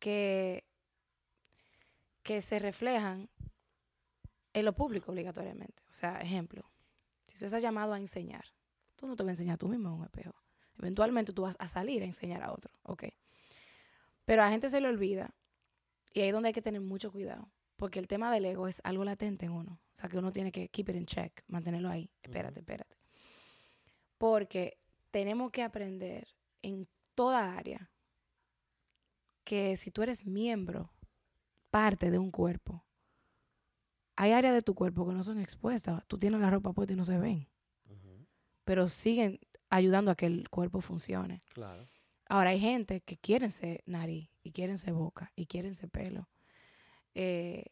que, 0.01 0.65
que 2.25 2.41
se 2.41 2.59
reflejan 2.59 3.29
en 4.53 4.65
lo 4.65 4.73
público 4.75 5.13
obligatoriamente. 5.13 5.85
O 5.89 5.93
sea, 5.93 6.21
ejemplo, 6.21 6.69
si 7.29 7.39
tú 7.39 7.45
estás 7.45 7.63
llamado 7.63 7.93
a 7.93 7.99
enseñar, 7.99 8.45
tú 8.97 9.07
no 9.07 9.15
te 9.15 9.23
vas 9.23 9.29
a 9.29 9.33
enseñar 9.33 9.59
tú 9.59 9.69
mismo 9.69 9.89
en 9.91 9.95
un 9.95 10.05
espejo. 10.05 10.35
Eventualmente 10.79 11.33
tú 11.33 11.43
vas 11.43 11.57
a 11.61 11.69
salir 11.69 12.03
a 12.03 12.07
enseñar 12.07 12.43
a 12.43 12.53
otro, 12.53 12.73
¿ok? 12.83 13.05
Pero 14.25 14.43
a 14.43 14.47
la 14.47 14.51
gente 14.51 14.71
se 14.71 14.81
le 14.81 14.89
olvida 14.89 15.35
y 16.13 16.21
ahí 16.21 16.29
es 16.29 16.33
donde 16.33 16.49
hay 16.49 16.53
que 16.53 16.63
tener 16.63 16.81
mucho 16.81 17.13
cuidado. 17.13 17.49
Porque 17.77 17.99
el 17.99 18.09
tema 18.09 18.33
del 18.33 18.45
ego 18.45 18.69
es 18.69 18.81
algo 18.85 19.05
latente 19.05 19.47
en 19.47 19.53
uno. 19.53 19.73
O 19.73 19.95
sea, 19.95 20.11
que 20.11 20.19
uno 20.19 20.33
tiene 20.33 20.53
que 20.53 20.69
keep 20.69 20.91
it 20.91 20.97
in 20.97 21.07
check, 21.07 21.43
mantenerlo 21.47 21.89
ahí. 21.89 22.11
Espérate, 22.23 22.61
espérate. 22.61 22.97
Porque 24.19 24.79
tenemos 25.11 25.51
que 25.51 25.63
aprender 25.63 26.29
en 26.61 26.87
toda 27.15 27.57
área 27.57 27.90
que 29.51 29.77
si 29.77 29.91
tú 29.91 30.05
eres 30.05 30.27
miembro, 30.27 30.93
parte 31.71 32.13
de 32.13 32.19
un 32.19 32.31
cuerpo, 32.31 32.87
hay 34.15 34.31
áreas 34.31 34.55
de 34.55 34.63
tu 34.63 34.77
cuerpo 34.77 35.05
que 35.09 35.13
no 35.13 35.25
son 35.25 35.41
expuestas. 35.41 36.05
Tú 36.07 36.19
tienes 36.19 36.41
la 36.41 36.51
ropa 36.51 36.73
puesta 36.73 36.93
y 36.93 36.97
no 36.97 37.05
se 37.05 37.19
ven, 37.19 37.49
pero 38.63 38.89
siguen 38.89 39.41
ayudando 39.69 40.13
a 40.13 40.15
que 40.15 40.27
el 40.27 40.49
cuerpo 40.51 40.81
funcione. 40.81 41.43
Claro. 41.53 41.89
Ahora 42.29 42.51
hay 42.51 42.61
gente 42.61 43.01
que 43.01 43.17
quieren 43.17 43.51
ser 43.51 43.83
nariz 43.87 44.31
y 44.45 44.53
quieren 44.53 44.79
ser 44.79 44.93
boca 44.93 45.33
y 45.35 45.47
quieren 45.47 45.75
ser 45.75 45.91
pelo. 45.91 46.29
eh, 47.17 47.65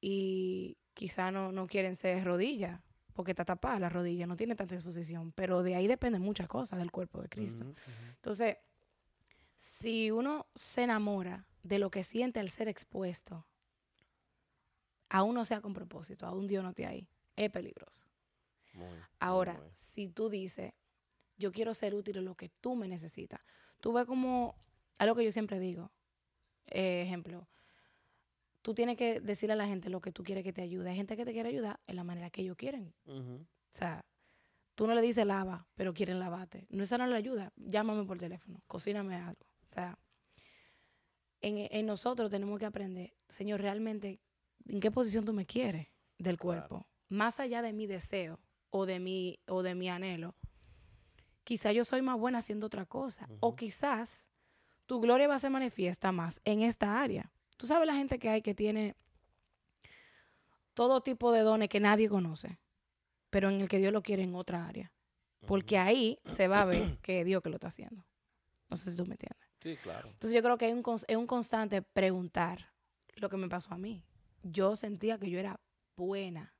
y 0.00 0.76
quizá 0.94 1.30
no, 1.30 1.52
no 1.52 1.68
quieren 1.68 1.94
ser 1.94 2.24
rodilla 2.24 2.82
porque 3.12 3.30
está 3.30 3.44
tapada 3.44 3.78
la 3.78 3.88
rodilla, 3.88 4.26
no 4.26 4.36
tiene 4.36 4.56
tanta 4.56 4.74
exposición. 4.74 5.30
Pero 5.30 5.62
de 5.62 5.76
ahí 5.76 5.86
dependen 5.86 6.22
muchas 6.22 6.48
cosas 6.48 6.80
del 6.80 6.90
cuerpo 6.90 7.22
de 7.22 7.28
Cristo. 7.28 7.72
Entonces, 8.16 8.56
si 9.56 10.10
uno 10.10 10.46
se 10.54 10.82
enamora 10.82 11.46
de 11.62 11.78
lo 11.78 11.90
que 11.90 12.04
siente 12.04 12.40
al 12.40 12.50
ser 12.50 12.68
expuesto, 12.68 13.46
aún 15.08 15.34
no 15.34 15.44
sea 15.44 15.60
con 15.60 15.72
propósito, 15.72 16.26
aún 16.26 16.46
Dios 16.46 16.62
no 16.64 16.72
te 16.72 16.86
ahí, 16.86 17.08
es 17.36 17.50
peligroso. 17.50 18.06
Muy, 18.72 18.98
Ahora, 19.20 19.54
muy. 19.54 19.68
si 19.70 20.08
tú 20.08 20.28
dices, 20.28 20.72
yo 21.36 21.52
quiero 21.52 21.74
ser 21.74 21.94
útil 21.94 22.16
en 22.18 22.24
lo 22.24 22.34
que 22.34 22.48
tú 22.60 22.74
me 22.74 22.88
necesitas, 22.88 23.40
tú 23.80 23.92
ves 23.92 24.04
como 24.06 24.56
algo 24.98 25.14
que 25.14 25.24
yo 25.24 25.30
siempre 25.32 25.58
digo. 25.58 25.90
eh, 26.66 27.02
ejemplo, 27.02 27.46
tú 28.62 28.74
tienes 28.74 28.96
que 28.96 29.20
decirle 29.20 29.52
a 29.52 29.56
la 29.56 29.66
gente 29.66 29.90
lo 29.90 30.00
que 30.00 30.10
tú 30.12 30.24
quieres 30.24 30.42
que 30.42 30.52
te 30.52 30.62
ayude. 30.62 30.90
Hay 30.90 30.96
gente 30.96 31.16
que 31.16 31.24
te 31.24 31.32
quiere 31.32 31.50
ayudar 31.50 31.78
en 31.86 31.96
la 31.96 32.04
manera 32.04 32.30
que 32.30 32.40
ellos 32.42 32.56
quieren. 32.56 32.94
O 33.06 33.44
sea, 33.70 34.04
tú 34.74 34.86
no 34.86 34.94
le 34.94 35.00
dices 35.02 35.26
lava, 35.26 35.66
pero 35.74 35.94
quieren 35.94 36.18
lavarte. 36.18 36.66
No, 36.70 36.82
esa 36.84 36.98
no 36.98 37.06
le 37.06 37.16
ayuda. 37.16 37.52
Llámame 37.56 38.04
por 38.04 38.18
teléfono, 38.18 38.62
cocíname 38.66 39.16
algo. 39.16 39.46
O 39.68 39.70
sea, 39.72 39.98
en, 41.40 41.68
en 41.70 41.86
nosotros 41.86 42.30
tenemos 42.30 42.58
que 42.58 42.66
aprender, 42.66 43.14
Señor, 43.28 43.60
realmente, 43.60 44.20
¿en 44.66 44.80
qué 44.80 44.90
posición 44.90 45.24
tú 45.24 45.32
me 45.32 45.46
quieres 45.46 45.88
del 46.18 46.36
Claro. 46.38 46.66
cuerpo? 46.68 46.86
Más 47.08 47.38
allá 47.40 47.62
de 47.62 47.72
mi 47.72 47.86
deseo 47.86 48.40
o 48.70 48.86
de 48.86 48.98
mi, 48.98 49.38
o 49.46 49.62
de 49.62 49.74
mi 49.74 49.88
anhelo. 49.88 50.34
Quizá 51.44 51.72
yo 51.72 51.84
soy 51.84 52.00
más 52.02 52.18
buena 52.18 52.38
haciendo 52.38 52.66
otra 52.66 52.86
cosa. 52.86 53.28
O 53.40 53.54
quizás 53.54 54.28
tu 54.86 55.00
gloria 55.00 55.28
va 55.28 55.34
a 55.34 55.38
ser 55.38 55.50
manifiesta 55.50 56.10
más 56.12 56.40
en 56.44 56.62
esta 56.62 57.00
área. 57.00 57.30
Tú 57.56 57.66
sabes 57.66 57.86
la 57.86 57.94
gente 57.94 58.18
que 58.18 58.30
hay 58.30 58.40
que 58.42 58.54
tiene 58.54 58.96
todo 60.72 61.02
tipo 61.02 61.30
de 61.32 61.40
dones 61.40 61.68
que 61.68 61.80
nadie 61.80 62.08
conoce, 62.08 62.58
pero 63.34 63.50
en 63.50 63.60
el 63.60 63.68
que 63.68 63.78
Dios 63.78 63.92
lo 63.92 64.00
quiere 64.00 64.22
en 64.22 64.36
otra 64.36 64.64
área. 64.64 64.92
Porque 65.48 65.76
ahí 65.76 66.20
se 66.24 66.46
va 66.46 66.62
a 66.62 66.64
ver 66.66 66.98
que 67.02 67.18
es 67.18 67.26
Dios 67.26 67.42
que 67.42 67.48
lo 67.48 67.56
está 67.56 67.66
haciendo. 67.66 68.06
No 68.70 68.76
sé 68.76 68.92
si 68.92 68.96
tú 68.96 69.04
me 69.06 69.14
entiendes. 69.14 69.48
Sí, 69.60 69.76
claro. 69.82 70.08
Entonces 70.08 70.36
yo 70.36 70.40
creo 70.40 70.56
que 70.56 70.66
hay 70.66 70.72
un, 70.72 70.84
es 71.08 71.16
un 71.16 71.26
constante 71.26 71.82
preguntar 71.82 72.70
lo 73.16 73.28
que 73.28 73.36
me 73.36 73.48
pasó 73.48 73.74
a 73.74 73.76
mí. 73.76 74.04
Yo 74.44 74.76
sentía 74.76 75.18
que 75.18 75.28
yo 75.28 75.40
era 75.40 75.58
buena 75.96 76.54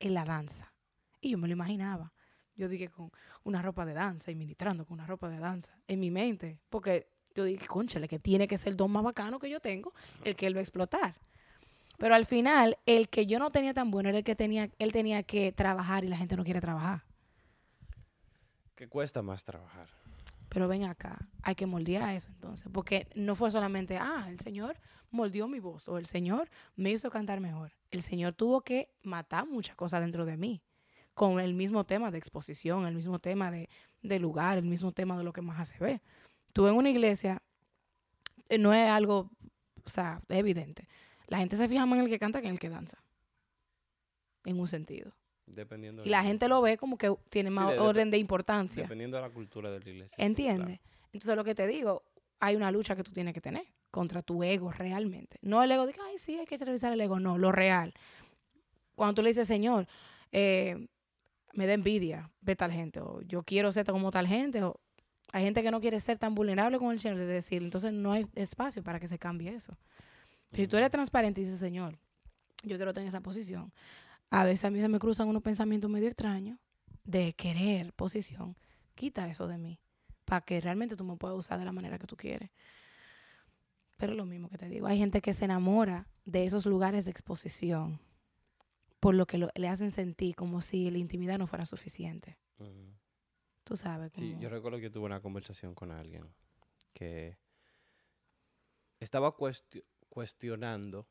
en 0.00 0.12
la 0.12 0.26
danza. 0.26 0.74
Y 1.18 1.30
yo 1.30 1.38
me 1.38 1.48
lo 1.48 1.54
imaginaba. 1.54 2.12
Yo 2.56 2.68
dije 2.68 2.90
con 2.90 3.10
una 3.42 3.62
ropa 3.62 3.86
de 3.86 3.94
danza 3.94 4.30
y 4.30 4.34
ministrando 4.34 4.84
con 4.84 4.98
una 4.98 5.06
ropa 5.06 5.30
de 5.30 5.38
danza 5.38 5.80
en 5.88 5.98
mi 5.98 6.10
mente. 6.10 6.60
Porque 6.68 7.08
yo 7.34 7.44
dije, 7.44 7.66
conchale, 7.66 8.06
que 8.06 8.18
tiene 8.18 8.46
que 8.46 8.58
ser 8.58 8.72
el 8.72 8.76
don 8.76 8.90
más 8.90 9.02
bacano 9.02 9.38
que 9.38 9.48
yo 9.48 9.60
tengo, 9.60 9.94
el 10.24 10.36
que 10.36 10.46
él 10.46 10.54
va 10.54 10.58
a 10.58 10.62
explotar. 10.62 11.14
Pero 12.00 12.14
al 12.14 12.24
final, 12.24 12.78
el 12.86 13.10
que 13.10 13.26
yo 13.26 13.38
no 13.38 13.52
tenía 13.52 13.74
tan 13.74 13.90
bueno 13.90 14.08
era 14.08 14.16
el 14.16 14.24
que 14.24 14.34
tenía, 14.34 14.70
él 14.78 14.90
tenía 14.90 15.22
que 15.22 15.52
trabajar 15.52 16.02
y 16.02 16.08
la 16.08 16.16
gente 16.16 16.34
no 16.34 16.44
quiere 16.44 16.58
trabajar. 16.58 17.04
Que 18.74 18.88
cuesta 18.88 19.20
más 19.20 19.44
trabajar. 19.44 19.86
Pero 20.48 20.66
ven 20.66 20.84
acá, 20.84 21.28
hay 21.42 21.54
que 21.54 21.66
moldear 21.66 22.14
eso 22.14 22.30
entonces, 22.30 22.68
porque 22.72 23.06
no 23.14 23.36
fue 23.36 23.50
solamente, 23.50 23.98
ah, 23.98 24.24
el 24.30 24.40
Señor 24.40 24.80
moldeó 25.10 25.46
mi 25.46 25.60
voz 25.60 25.90
o 25.90 25.98
el 25.98 26.06
Señor 26.06 26.48
me 26.74 26.90
hizo 26.90 27.10
cantar 27.10 27.38
mejor. 27.40 27.72
El 27.90 28.00
Señor 28.00 28.32
tuvo 28.32 28.62
que 28.62 28.88
matar 29.02 29.46
muchas 29.46 29.76
cosas 29.76 30.00
dentro 30.00 30.24
de 30.24 30.38
mí, 30.38 30.62
con 31.12 31.38
el 31.38 31.52
mismo 31.52 31.84
tema 31.84 32.10
de 32.10 32.16
exposición, 32.16 32.86
el 32.86 32.94
mismo 32.94 33.18
tema 33.18 33.50
de, 33.50 33.68
de 34.00 34.18
lugar, 34.18 34.56
el 34.56 34.64
mismo 34.64 34.92
tema 34.92 35.18
de 35.18 35.24
lo 35.24 35.34
que 35.34 35.42
más 35.42 35.60
hace 35.60 35.76
ver. 35.78 36.00
Tú 36.54 36.66
en 36.66 36.76
una 36.76 36.88
iglesia, 36.88 37.42
eh, 38.48 38.56
no 38.56 38.72
es 38.72 38.88
algo, 38.88 39.30
o 39.84 39.90
sea, 39.90 40.22
evidente. 40.30 40.88
La 41.30 41.38
gente 41.38 41.56
se 41.56 41.66
fija 41.68 41.86
más 41.86 41.98
en 41.98 42.04
el 42.04 42.10
que 42.10 42.18
canta 42.18 42.40
que 42.42 42.48
en 42.48 42.52
el 42.54 42.58
que 42.60 42.68
danza, 42.68 42.98
en 44.44 44.60
un 44.60 44.68
sentido. 44.68 45.12
Dependiendo 45.46 46.04
Y 46.04 46.10
la 46.10 46.22
gente 46.22 46.46
lo 46.48 46.60
ve 46.60 46.76
como 46.76 46.96
que 46.98 47.12
tiene 47.30 47.50
más 47.50 47.68
de- 47.70 47.74
de- 47.74 47.80
orden 47.80 48.10
de 48.10 48.18
importancia. 48.18 48.82
Dependiendo 48.82 49.16
de 49.16 49.22
la 49.22 49.30
cultura 49.30 49.70
de 49.70 49.80
la 49.80 49.88
iglesia. 49.90 50.14
sí, 50.16 50.22
¿Entiendes? 50.22 50.80
Entonces 51.12 51.34
lo 51.36 51.42
que 51.44 51.54
te 51.54 51.66
digo, 51.66 52.02
hay 52.38 52.54
una 52.56 52.70
lucha 52.70 52.94
que 52.94 53.02
tú 53.02 53.12
tienes 53.12 53.32
que 53.34 53.40
tener 53.40 53.64
contra 53.90 54.22
tu 54.22 54.44
ego 54.44 54.70
realmente. 54.70 55.38
No 55.42 55.62
el 55.62 55.70
ego 55.72 55.86
de 55.86 55.92
que, 55.92 56.00
ay, 56.00 56.18
sí, 56.18 56.38
hay 56.38 56.46
que 56.46 56.56
revisar 56.56 56.92
el 56.92 57.00
ego. 57.00 57.18
No, 57.18 57.36
lo 57.38 57.50
real. 57.50 57.92
Cuando 58.94 59.14
tú 59.14 59.22
le 59.22 59.30
dices, 59.30 59.48
Señor, 59.48 59.86
eh, 60.30 60.86
me 61.54 61.66
da 61.66 61.72
envidia 61.72 62.30
ver 62.40 62.56
tal 62.56 62.70
gente, 62.70 63.00
o 63.00 63.20
yo 63.22 63.42
quiero 63.42 63.72
ser 63.72 63.86
como 63.86 64.10
tal 64.12 64.26
gente, 64.28 64.62
o 64.62 64.78
hay 65.32 65.42
gente 65.44 65.62
que 65.62 65.70
no 65.72 65.80
quiere 65.80 65.98
ser 65.98 66.18
tan 66.18 66.34
vulnerable 66.34 66.78
con 66.78 66.92
el 66.92 67.00
Señor, 67.00 67.18
es 67.20 67.26
decir, 67.26 67.62
entonces 67.62 67.92
no 67.92 68.12
hay 68.12 68.24
espacio 68.36 68.82
para 68.84 69.00
que 69.00 69.08
se 69.08 69.18
cambie 69.18 69.52
eso. 69.54 69.76
Si 70.52 70.66
tú 70.66 70.76
eres 70.76 70.90
transparente 70.90 71.40
y 71.40 71.44
dices, 71.44 71.60
Señor, 71.60 71.98
yo 72.64 72.76
quiero 72.76 72.92
tener 72.92 73.08
esa 73.08 73.20
posición, 73.20 73.72
a 74.30 74.44
veces 74.44 74.64
a 74.64 74.70
mí 74.70 74.80
se 74.80 74.88
me 74.88 74.98
cruzan 74.98 75.28
unos 75.28 75.42
pensamientos 75.42 75.90
medio 75.90 76.08
extraños 76.08 76.58
de 77.04 77.32
querer 77.34 77.92
posición, 77.94 78.56
quita 78.94 79.28
eso 79.28 79.46
de 79.46 79.58
mí 79.58 79.78
para 80.24 80.42
que 80.42 80.60
realmente 80.60 80.94
tú 80.96 81.04
me 81.04 81.16
puedas 81.16 81.36
usar 81.36 81.58
de 81.58 81.64
la 81.64 81.72
manera 81.72 81.98
que 81.98 82.06
tú 82.06 82.16
quieres. 82.16 82.50
Pero 83.96 84.14
lo 84.14 84.24
mismo 84.24 84.48
que 84.48 84.58
te 84.58 84.68
digo, 84.68 84.86
hay 84.86 84.98
gente 84.98 85.20
que 85.20 85.32
se 85.34 85.44
enamora 85.44 86.06
de 86.24 86.44
esos 86.44 86.66
lugares 86.66 87.04
de 87.06 87.10
exposición 87.10 88.00
por 89.00 89.14
lo 89.14 89.26
que 89.26 89.38
lo- 89.38 89.50
le 89.54 89.68
hacen 89.68 89.90
sentir 89.90 90.34
como 90.36 90.60
si 90.60 90.90
la 90.90 90.98
intimidad 90.98 91.38
no 91.38 91.46
fuera 91.46 91.64
suficiente. 91.66 92.36
Tú 93.64 93.76
sabes. 93.76 94.12
Sí, 94.14 94.36
yo 94.40 94.48
recuerdo 94.50 94.78
que 94.78 94.90
tuve 94.90 95.06
una 95.06 95.20
conversación 95.20 95.74
con 95.74 95.90
alguien 95.90 96.24
que 96.92 97.38
estaba 99.00 99.32
cuestio- 99.36 99.84
cuestionando 100.10 101.08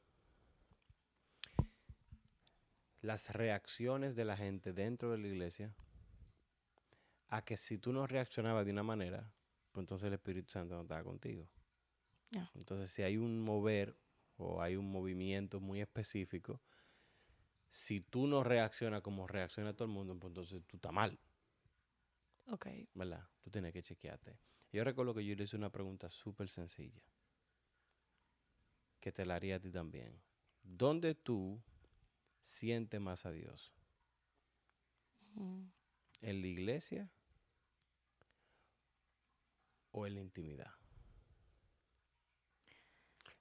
las 3.01 3.29
reacciones 3.31 4.15
de 4.15 4.25
la 4.25 4.37
gente 4.37 4.73
dentro 4.73 5.11
de 5.11 5.17
la 5.17 5.27
iglesia 5.27 5.73
a 7.29 7.43
que 7.43 7.57
si 7.57 7.77
tú 7.77 7.93
no 7.93 8.05
reaccionabas 8.05 8.65
de 8.65 8.71
una 8.71 8.83
manera, 8.83 9.33
pues 9.71 9.83
entonces 9.83 10.07
el 10.07 10.13
Espíritu 10.13 10.51
Santo 10.51 10.75
no 10.75 10.81
estaba 10.81 11.03
contigo. 11.03 11.49
Entonces, 12.53 12.91
si 12.91 13.01
hay 13.01 13.17
un 13.17 13.39
mover 13.39 13.97
o 14.37 14.61
hay 14.61 14.75
un 14.75 14.91
movimiento 14.91 15.59
muy 15.59 15.81
específico, 15.81 16.61
si 17.71 18.01
tú 18.01 18.27
no 18.27 18.43
reaccionas 18.43 19.01
como 19.01 19.27
reacciona 19.27 19.73
todo 19.73 19.87
el 19.87 19.93
mundo, 19.93 20.15
pues 20.19 20.31
entonces 20.31 20.61
tú 20.67 20.77
estás 20.77 20.91
mal. 20.93 21.19
Ok. 22.47 22.67
¿verdad? 22.93 23.27
Tú 23.41 23.49
tienes 23.49 23.73
que 23.73 23.83
chequearte. 23.83 24.39
Yo 24.71 24.83
recuerdo 24.83 25.13
que 25.13 25.25
yo 25.25 25.35
le 25.35 25.43
hice 25.43 25.55
una 25.55 25.71
pregunta 25.71 26.09
súper 26.09 26.49
sencilla, 26.49 27.01
que 28.99 29.11
te 29.11 29.25
la 29.25 29.35
haría 29.35 29.55
a 29.57 29.59
ti 29.59 29.71
también. 29.71 30.21
¿Dónde 30.63 31.15
tú 31.15 31.61
sientes 32.41 32.99
más 32.99 33.25
a 33.25 33.31
Dios? 33.31 33.71
Mm, 35.35 35.63
¿En 36.21 36.41
la 36.41 36.47
iglesia 36.47 37.09
o 39.91 40.05
en 40.05 40.15
la 40.15 40.21
intimidad? 40.21 40.71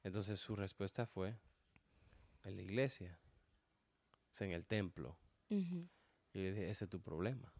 Entonces 0.05 0.39
su 0.41 0.55
respuesta 0.57 1.07
fue, 1.07 1.37
en 2.45 2.57
la 2.57 2.63
iglesia, 2.63 3.19
o 4.33 4.35
sea, 4.35 4.47
en 4.47 4.53
el 4.53 4.65
templo. 4.65 5.19
Y 6.33 6.39
le 6.39 6.51
dije, 6.53 6.71
ese 6.71 6.85
es 6.85 6.91
tu 6.91 7.01
problema. 7.01 7.53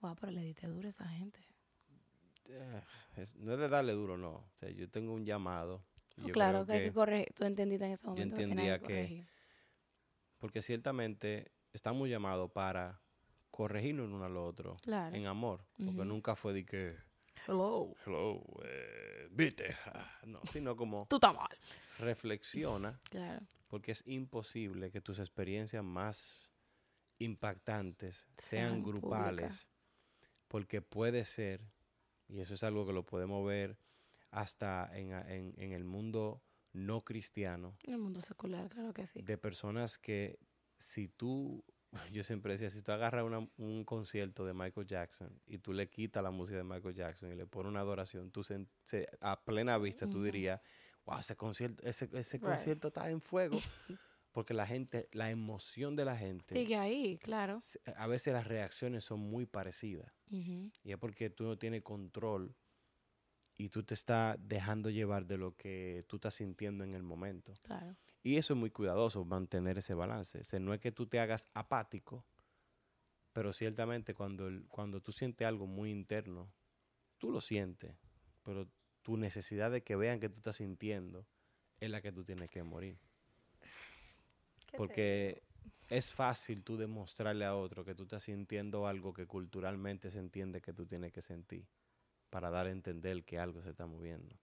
Wow, 0.00 0.14
pero 0.16 0.32
le 0.32 0.42
diste 0.42 0.66
duro 0.66 0.86
a 0.88 0.90
esa 0.90 1.06
gente. 1.08 1.38
Eh, 2.48 2.82
es- 3.16 3.36
no 3.36 3.54
es 3.54 3.60
de 3.60 3.68
darle 3.68 3.92
duro, 3.92 4.16
no. 4.16 4.30
O 4.36 4.50
sea, 4.58 4.70
yo 4.70 4.88
tengo 4.90 5.12
un 5.12 5.24
llamado. 5.24 5.84
Yo 6.26 6.32
claro 6.32 6.66
que, 6.66 6.72
hay 6.72 6.84
que 6.84 6.92
corregir. 6.92 7.32
Tú 7.34 7.44
entendiste 7.44 7.86
en 7.86 7.92
ese 7.92 8.06
momento 8.06 8.34
entendía 8.36 8.78
que-. 8.80 9.24
Porque 10.38 10.62
ciertamente 10.62 11.52
estamos 11.72 12.08
llamados 12.08 12.50
para 12.50 13.00
corregirnos 13.50 14.06
el 14.06 14.12
uno 14.14 14.24
al 14.24 14.36
otro 14.36 14.76
Claro. 14.82 15.14
en 15.16 15.26
amor. 15.26 15.64
Porque 15.76 16.04
nunca 16.04 16.36
fue 16.36 16.52
de 16.52 16.64
que, 16.64 16.96
Hello. 17.46 17.92
hello, 18.06 18.42
eh, 18.64 19.28
viste. 19.30 19.74
Ah, 19.86 20.18
No, 20.26 20.40
sino 20.52 20.76
como 20.76 21.06
Tú 21.06 21.16
estás 21.16 21.34
mal. 21.34 21.48
reflexiona. 21.98 23.00
Claro. 23.10 23.44
Porque 23.68 23.92
es 23.92 24.02
imposible 24.06 24.90
que 24.90 25.00
tus 25.00 25.18
experiencias 25.18 25.82
más 25.84 26.38
impactantes 27.18 28.26
sean 28.38 28.70
Sean 28.70 28.82
grupales. 28.82 29.66
Porque 30.46 30.80
puede 30.80 31.24
ser, 31.24 31.60
y 32.28 32.40
eso 32.40 32.54
es 32.54 32.62
algo 32.62 32.86
que 32.86 32.92
lo 32.92 33.04
podemos 33.04 33.46
ver 33.46 33.76
hasta 34.30 34.90
en, 34.96 35.12
en- 35.12 35.54
en 35.56 35.72
el 35.72 35.84
mundo 35.84 36.42
no 36.72 37.02
cristiano, 37.04 37.76
En 37.82 37.94
el 37.94 37.98
mundo 37.98 38.20
secular, 38.20 38.68
claro 38.68 38.92
que 38.92 39.06
sí. 39.06 39.22
de 39.22 39.38
personas 39.38 39.98
que 39.98 40.38
si 40.78 41.08
tú, 41.08 41.64
yo 42.12 42.22
siempre 42.22 42.52
decía, 42.52 42.70
si 42.70 42.82
tú 42.82 42.92
agarras 42.92 43.24
una- 43.24 43.48
un 43.56 43.84
concierto 43.84 44.44
de 44.44 44.52
Michael 44.54 44.86
Jackson 44.86 45.40
y 45.46 45.58
tú 45.58 45.72
le 45.72 45.88
quitas 45.88 46.22
la 46.22 46.30
música 46.30 46.58
de 46.58 46.64
Michael 46.64 46.94
Jackson 46.94 47.32
y 47.32 47.36
le 47.36 47.46
pones 47.46 47.70
una 47.70 47.80
adoración, 47.80 48.30
tú 48.30 48.44
se- 48.44 48.66
a 49.20 49.44
plena 49.44 49.78
vista 49.78 50.06
tú 50.06 50.22
dirías, 50.22 50.60
wow, 51.06 51.18
ese 51.20 51.36
concierto, 51.36 51.82
ese, 51.86 52.08
ese 52.12 52.36
Right. 52.36 52.46
concierto 52.46 52.88
está 52.88 53.10
en 53.10 53.20
fuego. 53.20 53.58
Porque 54.30 54.52
la 54.52 54.66
gente, 54.66 55.08
la 55.12 55.30
emoción 55.30 55.96
de 55.96 56.04
la 56.04 56.16
gente, 56.16 56.54
Sigue 56.54 56.76
ahí, 56.76 57.16
claro. 57.18 57.60
a 57.96 58.06
veces 58.06 58.34
las 58.34 58.46
reacciones 58.46 59.02
son 59.04 59.18
muy 59.20 59.46
parecidas. 59.46 60.12
Ujú. 60.30 60.70
Y 60.84 60.92
es 60.92 60.98
porque 60.98 61.30
tú 61.30 61.44
no 61.44 61.58
tienes 61.58 61.82
control 61.82 62.54
y 63.58 63.70
tú 63.70 63.82
te 63.82 63.94
estás 63.94 64.38
dejando 64.40 64.88
llevar 64.88 65.26
de 65.26 65.36
lo 65.36 65.56
que 65.56 66.04
tú 66.06 66.16
estás 66.16 66.36
sintiendo 66.36 66.84
en 66.84 66.94
el 66.94 67.02
momento. 67.02 67.52
Claro. 67.62 67.96
Y 68.22 68.36
eso 68.36 68.54
es 68.54 68.58
muy 68.58 68.70
cuidadoso, 68.70 69.24
mantener 69.24 69.78
ese 69.78 69.94
balance. 69.94 70.38
O 70.38 70.44
sea, 70.44 70.60
no 70.60 70.72
es 70.72 70.80
que 70.80 70.92
tú 70.92 71.08
te 71.08 71.18
hagas 71.18 71.48
apático, 71.54 72.24
pero 73.32 73.52
ciertamente 73.52 74.14
cuando, 74.14 74.48
cuando 74.68 75.00
tú 75.00 75.10
sientes 75.10 75.46
algo 75.46 75.66
muy 75.66 75.90
interno, 75.90 76.52
tú 77.18 77.32
lo 77.32 77.40
sientes, 77.40 77.96
pero 78.44 78.68
tu 79.02 79.16
necesidad 79.16 79.72
de 79.72 79.82
que 79.82 79.96
vean 79.96 80.20
que 80.20 80.28
tú 80.28 80.36
estás 80.36 80.56
sintiendo 80.56 81.26
es 81.80 81.90
la 81.90 82.00
que 82.00 82.12
tú 82.12 82.22
tienes 82.22 82.48
que 82.50 82.62
morir. 82.62 82.96
Porque 84.76 85.42
es 85.88 86.12
fácil 86.12 86.62
tú 86.62 86.76
demostrarle 86.76 87.44
a 87.44 87.56
otro 87.56 87.84
que 87.84 87.96
tú 87.96 88.04
estás 88.04 88.22
sintiendo 88.22 88.86
algo 88.86 89.12
que 89.12 89.26
culturalmente 89.26 90.12
se 90.12 90.20
entiende 90.20 90.60
que 90.60 90.72
tú 90.72 90.86
tienes 90.86 91.12
que 91.12 91.22
sentir 91.22 91.66
para 92.30 92.50
dar 92.50 92.66
a 92.66 92.70
entender 92.70 93.24
que 93.24 93.38
algo 93.38 93.62
se 93.62 93.70
está 93.70 93.86
moviendo. 93.86 94.38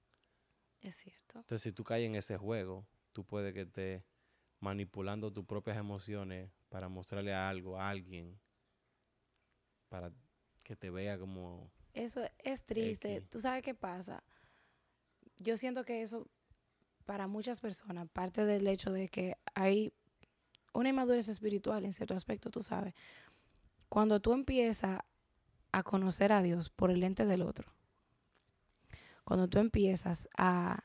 Es 0.82 0.96
cierto. 0.96 1.40
Entonces, 1.40 1.62
si 1.62 1.72
tú 1.72 1.84
caes 1.84 2.06
en 2.06 2.16
ese 2.16 2.38
juego, 2.38 2.86
tú 3.12 3.26
puedes 3.26 3.54
que 3.54 3.62
estés 3.62 4.04
manipulando 4.60 5.32
tus 5.32 5.46
propias 5.46 5.78
emociones 5.78 6.52
para 6.70 6.90
mostrarle 6.90 7.34
a 7.34 7.50
algo, 7.50 7.80
a 7.80 7.90
alguien, 7.90 8.40
para 9.90 10.12
que 10.64 10.76
te 10.76 10.90
vea 10.90 11.18
como... 11.18 11.72
Eso 11.94 12.22
es 12.40 12.64
triste. 12.64 13.18
X. 13.18 13.30
¿Tú 13.30 13.40
sabes 13.40 13.64
qué 13.64 13.74
pasa? 13.74 14.24
Yo 15.38 15.58
siento 15.58 15.86
que 15.86 16.02
eso, 16.02 16.28
para 17.06 17.28
muchas 17.28 17.62
personas, 17.62 18.08
parte 18.10 18.46
del 18.46 18.68
hecho 18.68 18.92
de 18.92 19.08
que 19.08 19.38
hay 19.54 19.94
una 20.74 20.90
inmadurez 20.90 21.28
espiritual 21.30 21.86
en 21.86 21.94
cierto 21.94 22.16
aspecto, 22.16 22.50
tú 22.50 22.62
sabes. 22.62 22.94
Cuando 23.88 24.20
tú 24.20 24.34
empiezas 24.34 25.00
a 25.78 25.84
conocer 25.84 26.32
a 26.32 26.42
Dios 26.42 26.70
por 26.70 26.92
el 26.92 27.00
lente 27.02 27.26
del 27.26 27.42
otro, 27.42 27.72
cuando 29.24 29.48
tú 29.48 29.60
empiezas 29.60 30.30
a... 30.38 30.84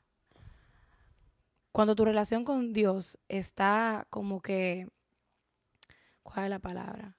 Cuando 1.72 1.94
tu 1.94 2.04
relación 2.04 2.44
con 2.44 2.72
Dios 2.72 3.18
está 3.28 4.06
como 4.10 4.40
que... 4.40 4.88
¿Cuál 6.22 6.44
es 6.46 6.50
la 6.50 6.58
palabra? 6.58 7.16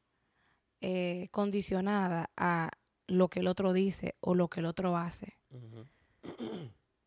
Eh, 0.81 1.27
condicionada 1.31 2.29
a 2.35 2.71
lo 3.07 3.29
que 3.29 3.39
el 3.39 3.47
otro 3.47 3.71
dice 3.71 4.15
o 4.19 4.35
lo 4.35 4.49
que 4.49 4.59
el 4.59 4.65
otro 4.65 4.97
hace. 4.97 5.37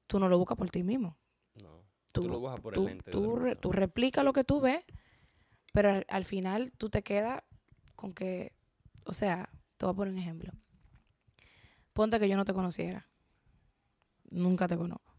Tú 0.07 0.19
no 0.19 0.29
lo 0.29 0.39
buscas 0.39 0.57
por 0.57 0.71
ti 0.71 0.83
mismo. 0.83 1.17
No. 1.63 1.83
Tú, 2.13 2.23
Tú 2.23 2.29
lo 2.29 2.41
buscas 2.41 2.61
por 2.61 2.75
el 2.75 2.81
tú, 2.81 2.87
lente 2.87 3.11
de 3.11 3.13
tú 3.13 3.37
re- 3.37 3.57
tú 3.57 3.73
replicas 3.73 4.25
lo 4.25 4.33
que 4.33 4.45
tú 4.45 4.61
ves, 4.61 4.85
pero 5.73 5.91
al, 5.91 6.07
al 6.09 6.25
final 6.25 6.73
tú 6.73 6.89
te 6.89 7.03
quedas 7.03 7.43
con 7.97 8.15
que, 8.15 8.53
o 9.07 9.13
sea, 9.13 9.51
voy 9.85 9.93
a 9.93 9.97
poner 9.97 10.15
un 10.15 10.21
ejemplo. 10.21 10.53
Ponte 11.93 12.19
que 12.19 12.29
yo 12.29 12.37
no 12.37 12.45
te 12.45 12.53
conociera. 12.53 13.09
Nunca 14.31 14.67
te 14.67 14.77
conozco. 14.77 15.15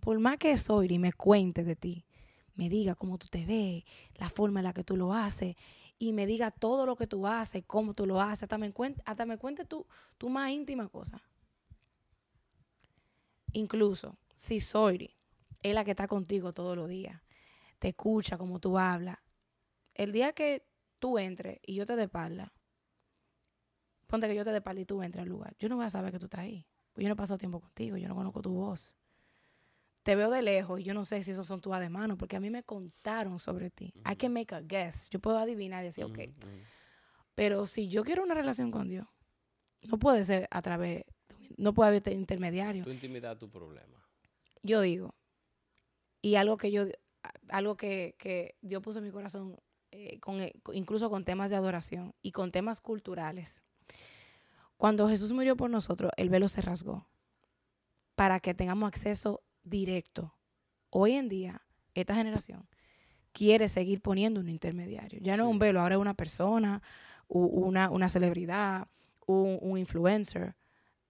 Por 0.00 0.18
más 0.18 0.38
que 0.38 0.56
soy 0.56 0.88
y 0.90 0.98
me 0.98 1.12
cuente 1.12 1.62
de 1.62 1.76
ti, 1.76 2.06
me 2.54 2.68
diga 2.68 2.94
cómo 2.94 3.18
tú 3.18 3.26
te 3.28 3.44
ves, 3.44 3.84
la 4.14 4.28
forma 4.28 4.60
en 4.60 4.64
la 4.64 4.72
que 4.72 4.84
tú 4.84 4.96
lo 4.96 5.12
haces, 5.12 5.56
y 5.98 6.14
me 6.14 6.26
diga 6.26 6.50
todo 6.50 6.86
lo 6.86 6.96
que 6.96 7.06
tú 7.06 7.26
haces, 7.26 7.62
cómo 7.66 7.92
tú 7.92 8.06
lo 8.06 8.20
haces, 8.20 8.44
hasta 8.44 8.56
me 8.56 8.72
cuente, 8.72 9.02
hasta 9.04 9.26
me 9.26 9.36
cuente 9.36 9.66
tu, 9.66 9.86
tu 10.16 10.30
más 10.30 10.50
íntima 10.50 10.88
cosa. 10.88 11.22
Incluso 13.52 14.16
si 14.34 14.60
Soiri 14.60 15.14
es 15.62 15.74
la 15.74 15.84
que 15.84 15.90
está 15.90 16.08
contigo 16.08 16.54
todos 16.54 16.76
los 16.76 16.88
días, 16.88 17.20
te 17.78 17.88
escucha 17.88 18.38
como 18.38 18.60
tú 18.60 18.78
hablas, 18.78 19.18
el 19.94 20.12
día 20.12 20.32
que 20.32 20.64
tú 20.98 21.18
entres 21.18 21.58
y 21.66 21.74
yo 21.74 21.84
te 21.84 21.96
de 21.96 22.04
espalda, 22.04 22.54
ponte 24.10 24.28
que 24.28 24.34
yo 24.34 24.44
te 24.44 24.54
espalda 24.54 24.80
y 24.80 24.84
tú 24.84 25.02
entres 25.02 25.22
al 25.22 25.28
lugar, 25.28 25.54
yo 25.58 25.68
no 25.68 25.76
voy 25.76 25.86
a 25.86 25.90
saber 25.90 26.12
que 26.12 26.18
tú 26.18 26.26
estás 26.26 26.40
ahí. 26.40 26.66
Pues 26.92 27.02
yo 27.04 27.08
no 27.08 27.14
he 27.14 27.16
pasado 27.16 27.38
tiempo 27.38 27.60
contigo, 27.60 27.96
yo 27.96 28.08
no 28.08 28.14
conozco 28.14 28.42
tu 28.42 28.52
voz. 28.52 28.94
Te 30.02 30.16
veo 30.16 30.30
de 30.30 30.42
lejos 30.42 30.80
y 30.80 30.82
yo 30.84 30.94
no 30.94 31.04
sé 31.04 31.22
si 31.22 31.30
esos 31.30 31.46
son 31.46 31.60
tus 31.60 31.72
ademanos, 31.74 32.16
porque 32.18 32.36
a 32.36 32.40
mí 32.40 32.50
me 32.50 32.62
contaron 32.62 33.38
sobre 33.38 33.70
ti. 33.70 33.92
I 34.10 34.16
can 34.16 34.32
make 34.32 34.54
a 34.54 34.60
guess. 34.60 35.08
Yo 35.10 35.20
puedo 35.20 35.38
adivinar 35.38 35.82
y 35.82 35.86
decir, 35.86 36.04
ok. 36.04 36.18
Ujú, 36.18 36.22
ujú. 36.30 36.64
Pero 37.34 37.66
si 37.66 37.88
yo 37.88 38.02
quiero 38.02 38.22
una 38.22 38.34
relación 38.34 38.70
con 38.70 38.88
Dios, 38.88 39.06
no 39.82 39.98
puede 39.98 40.24
ser 40.24 40.48
a 40.50 40.62
través, 40.62 41.04
no 41.56 41.72
puede 41.74 41.88
haber 41.98 42.12
intermediario. 42.14 42.84
Tu 42.84 42.90
intimidad, 42.90 43.36
tu 43.38 43.48
problema. 43.50 44.04
Yo 44.62 44.80
digo, 44.80 45.14
y 46.22 46.34
algo 46.34 46.56
que 46.56 46.70
yo, 46.70 46.84
algo 47.48 47.76
que, 47.76 48.14
que 48.18 48.56
Dios 48.60 48.82
puso 48.82 48.98
en 48.98 49.04
mi 49.06 49.10
corazón, 49.10 49.56
eh, 49.90 50.18
con, 50.20 50.40
eh, 50.40 50.52
con- 50.62 50.74
incluso 50.76 51.08
con 51.10 51.24
temas 51.24 51.50
de 51.50 51.56
adoración 51.56 52.14
y 52.22 52.32
con 52.32 52.52
temas 52.52 52.80
culturales. 52.80 53.62
Cuando 54.80 55.10
Jesús 55.10 55.30
murió 55.32 55.58
por 55.58 55.68
nosotros, 55.68 56.10
el 56.16 56.30
velo 56.30 56.48
se 56.48 56.62
rasgó 56.62 57.06
para 58.14 58.40
que 58.40 58.54
tengamos 58.54 58.88
acceso 58.88 59.42
directo. 59.62 60.34
Hoy 60.88 61.16
en 61.16 61.28
día, 61.28 61.60
esta 61.92 62.14
generación 62.14 62.66
quiere 63.32 63.68
seguir 63.68 64.00
poniendo 64.00 64.40
un 64.40 64.48
intermediario. 64.48 65.20
Ya 65.20 65.36
no 65.36 65.44
es 65.44 65.50
un 65.50 65.58
velo, 65.58 65.82
ahora 65.82 65.96
es 65.96 66.00
una 66.00 66.14
persona, 66.14 66.80
una, 67.28 67.90
una 67.90 68.08
celebridad, 68.08 68.88
un, 69.26 69.58
un 69.60 69.76
influencer, 69.76 70.56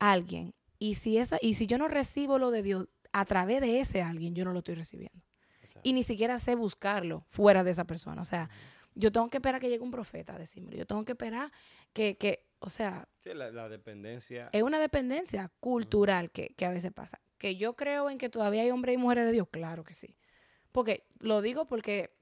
alguien. 0.01 0.53
Y 0.81 0.97
si, 0.97 1.19
esa, 1.19 1.39
y 1.41 1.55
si 1.55 1.69
yo 1.69 1.79
no 1.79 1.87
recibo 1.87 2.41
lo 2.41 2.51
de 2.51 2.65
Dios 2.65 2.89
a 3.13 3.25
través 3.25 3.61
de 3.61 3.79
ese 3.79 4.03
alguien, 4.03 4.35
yo 4.35 4.45
no 4.45 4.53
lo 4.53 4.59
estoy 4.59 4.75
recibiendo. 4.75 5.23
Exacto. 5.61 5.81
Y 5.85 5.93
ni 5.93 6.03
siquiera 6.03 6.39
sé 6.39 6.57
buscarlo 6.57 7.25
fuera 7.29 7.63
de 7.63 7.71
esa 7.71 7.85
persona. 7.85 8.21
O 8.21 8.25
sea, 8.25 8.51
yo 8.97 9.13
tengo 9.13 9.29
que 9.29 9.39
esperar 9.39 9.61
que 9.61 9.69
llegue 9.69 9.85
un 9.85 9.93
profeta 9.93 10.35
a 10.35 10.39
decirme. 10.41 10.77
Yo 10.77 10.89
tengo 10.89 11.05
que 11.05 11.13
esperar 11.13 11.53
que, 11.93 12.17
que 12.17 12.50
o 12.61 12.69
sea, 12.69 13.09
Sí, 13.23 13.35
la, 13.35 13.51
la 13.51 13.69
dependencia. 13.69 14.49
es 14.53 14.63
una 14.63 14.79
dependencia 14.79 15.51
cultural 15.61 16.31
que, 16.31 16.55
que 16.55 16.65
a 16.67 16.71
veces 16.71 16.93
pasa. 16.93 17.21
Que 17.39 17.57
yo 17.57 17.75
creo 17.75 18.09
en 18.11 18.19
que 18.19 18.29
todavía 18.29 18.63
hay 18.63 18.71
hombres 18.71 18.95
y 18.95 18.99
mujeres 18.99 19.27
de 19.27 19.33
Dios, 19.33 19.49
claro 19.51 19.83
que 19.85 19.95
sí. 19.95 20.17
Porque 20.73 21.07
lo 21.21 21.43
digo 21.43 21.67
porque 21.67 22.17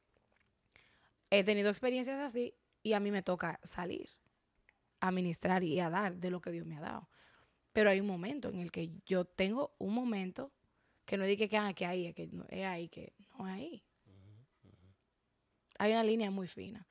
he 1.31 1.45
tenido 1.45 1.69
experiencias 1.69 2.19
así 2.19 2.55
y 2.83 2.95
a 2.95 3.01
mí 3.01 3.11
me 3.11 3.23
toca 3.23 3.61
salir 3.63 4.09
a 5.01 5.11
ministrar 5.11 5.63
y 5.63 5.79
a 5.81 5.91
dar 5.91 6.17
de 6.17 6.31
lo 6.31 6.41
que 6.41 6.51
Dios 6.51 6.67
me 6.67 6.77
ha 6.79 6.81
dado. 6.81 7.09
Pero 7.73 7.91
hay 7.91 8.01
un 8.01 8.07
momento 8.07 8.49
en 8.49 8.59
el 8.61 8.71
que 8.73 8.91
yo 9.07 9.25
tengo 9.25 9.75
un 9.79 9.95
momento 9.95 10.53
que 11.05 11.17
no 11.17 11.25
dije 11.25 11.49
que, 11.49 11.57
ah, 11.57 11.73
que 11.75 11.87
ahí, 11.87 12.07
es 12.07 12.15
que 12.15 12.27
no, 12.29 12.45
es 12.49 12.65
ahí, 12.65 12.89
que 12.89 13.13
no 13.37 13.47
es 13.47 13.55
ahí. 13.55 13.85
Hay 15.79 15.93
una 15.93 16.03
línea 16.03 16.31
muy 16.31 16.49
fina. 16.49 16.88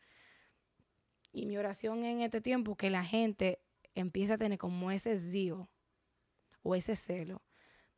Y 1.37 1.45
mi 1.45 1.55
oración 1.57 2.03
en 2.03 2.21
este 2.21 2.41
tiempo 2.41 2.75
que 2.75 2.89
la 2.89 3.03
gente 3.03 3.59
empiece 3.93 4.33
a 4.33 4.37
tener 4.39 4.57
como 4.57 4.89
ese 4.91 5.17
zio 5.17 5.69
o 6.63 6.73
ese 6.73 6.95
celo 6.95 7.43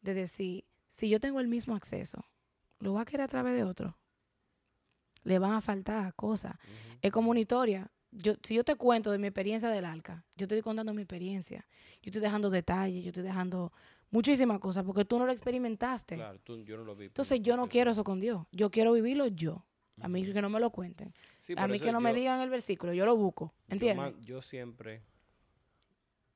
de 0.01 0.13
decir, 0.13 0.65
si 0.89 1.09
yo 1.09 1.19
tengo 1.21 1.39
el 1.39 1.47
mismo 1.47 1.73
acceso, 1.75 2.25
lo 2.79 2.91
voy 2.91 3.01
a 3.01 3.05
querer 3.05 3.21
a 3.25 3.27
través 3.29 3.55
de 3.55 3.63
otro. 3.63 3.97
Le 5.23 5.39
van 5.39 5.53
a 5.53 5.61
faltar 5.61 6.13
cosas. 6.15 6.55
Es 7.01 7.11
como 7.11 7.31
una 7.31 7.39
historia. 7.39 7.89
Yo, 8.11 8.33
si 8.43 8.55
yo 8.55 8.63
te 8.63 8.75
cuento 8.75 9.11
de 9.11 9.19
mi 9.19 9.27
experiencia 9.27 9.69
del 9.69 9.85
arca, 9.85 10.25
yo 10.35 10.45
estoy 10.45 10.61
contando 10.61 10.93
mi 10.93 11.01
experiencia. 11.03 11.65
Yo 12.01 12.09
estoy 12.09 12.21
dejando 12.21 12.49
detalles, 12.49 13.03
yo 13.03 13.09
estoy 13.09 13.23
dejando 13.23 13.71
muchísimas 14.09 14.59
cosas 14.59 14.83
porque 14.83 15.05
tú 15.05 15.17
no 15.19 15.25
lo 15.25 15.31
experimentaste. 15.31 16.15
Claro, 16.15 16.39
tú- 16.39 16.63
yo 16.63 16.75
no 16.77 16.83
lo 16.83 16.95
vi. 16.95 17.05
Entonces 17.05 17.41
yo 17.41 17.55
no 17.55 17.69
quiero 17.69 17.91
eso 17.91 18.03
con 18.03 18.19
Dios. 18.19 18.45
Yo 18.51 18.69
quiero 18.71 18.91
vivirlo 18.93 19.27
yo. 19.27 19.65
A 20.01 20.07
mí 20.07 20.31
que 20.31 20.41
no 20.41 20.49
me 20.49 20.59
lo 20.59 20.69
cuenten. 20.69 21.13
Sí, 21.41 21.53
a 21.57 21.67
mí 21.67 21.79
que 21.79 21.91
no 21.91 21.99
me 21.99 22.13
digan 22.13 22.41
el 22.41 22.49
versículo, 22.49 22.93
yo 22.93 23.05
lo 23.05 23.15
busco. 23.15 23.53
¿Entiendes? 23.67 24.13
Yo, 24.21 24.41
siempre 24.41 25.03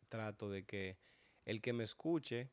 trato 0.09 0.49
de 0.49 0.63
que 0.63 0.97
el 1.45 1.61
que 1.61 1.73
me 1.73 1.83
escuche 1.83 2.49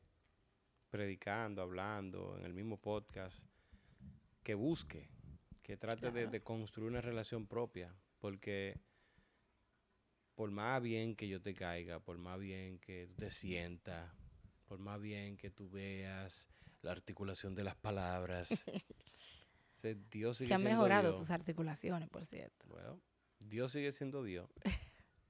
predicando, 0.89 1.61
hablando, 1.61 2.37
en 2.37 2.45
el 2.45 2.53
mismo 2.53 2.77
podcast, 2.77 3.45
que 4.43 4.55
busque, 4.55 5.09
que 5.61 5.77
trate 5.77 6.11
de, 6.11 6.27
de 6.27 6.41
construir 6.41 6.89
una 6.89 7.01
relación 7.01 7.47
propia, 7.47 7.95
porque 8.19 8.79
por 10.35 10.51
más 10.51 10.81
bien 10.81 11.15
que 11.15 11.27
yo 11.27 11.41
te 11.41 11.53
caiga, 11.53 11.99
por 11.99 12.17
más 12.17 12.39
bien 12.39 12.79
que 12.79 13.07
tú 13.07 13.15
te 13.15 13.29
sientas, 13.29 14.11
por 14.65 14.79
más 14.79 14.99
bien 14.99 15.37
que 15.37 15.51
tú 15.51 15.69
veas 15.69 16.47
la 16.81 16.91
articulación 16.91 17.53
de 17.53 17.63
las 17.63 17.75
palabras, 17.75 18.49
Dios 20.09 20.37
sigue 20.37 20.49
que 20.49 20.53
han 20.55 20.61
siendo 20.61 20.77
mejorado 20.77 21.09
Dios. 21.09 21.21
tus 21.21 21.31
articulaciones, 21.31 22.09
por 22.09 22.25
cierto. 22.25 22.67
Bueno, 22.67 23.01
Dios 23.39 23.71
sigue 23.71 23.91
siendo 23.91 24.23
Dios. 24.23 24.49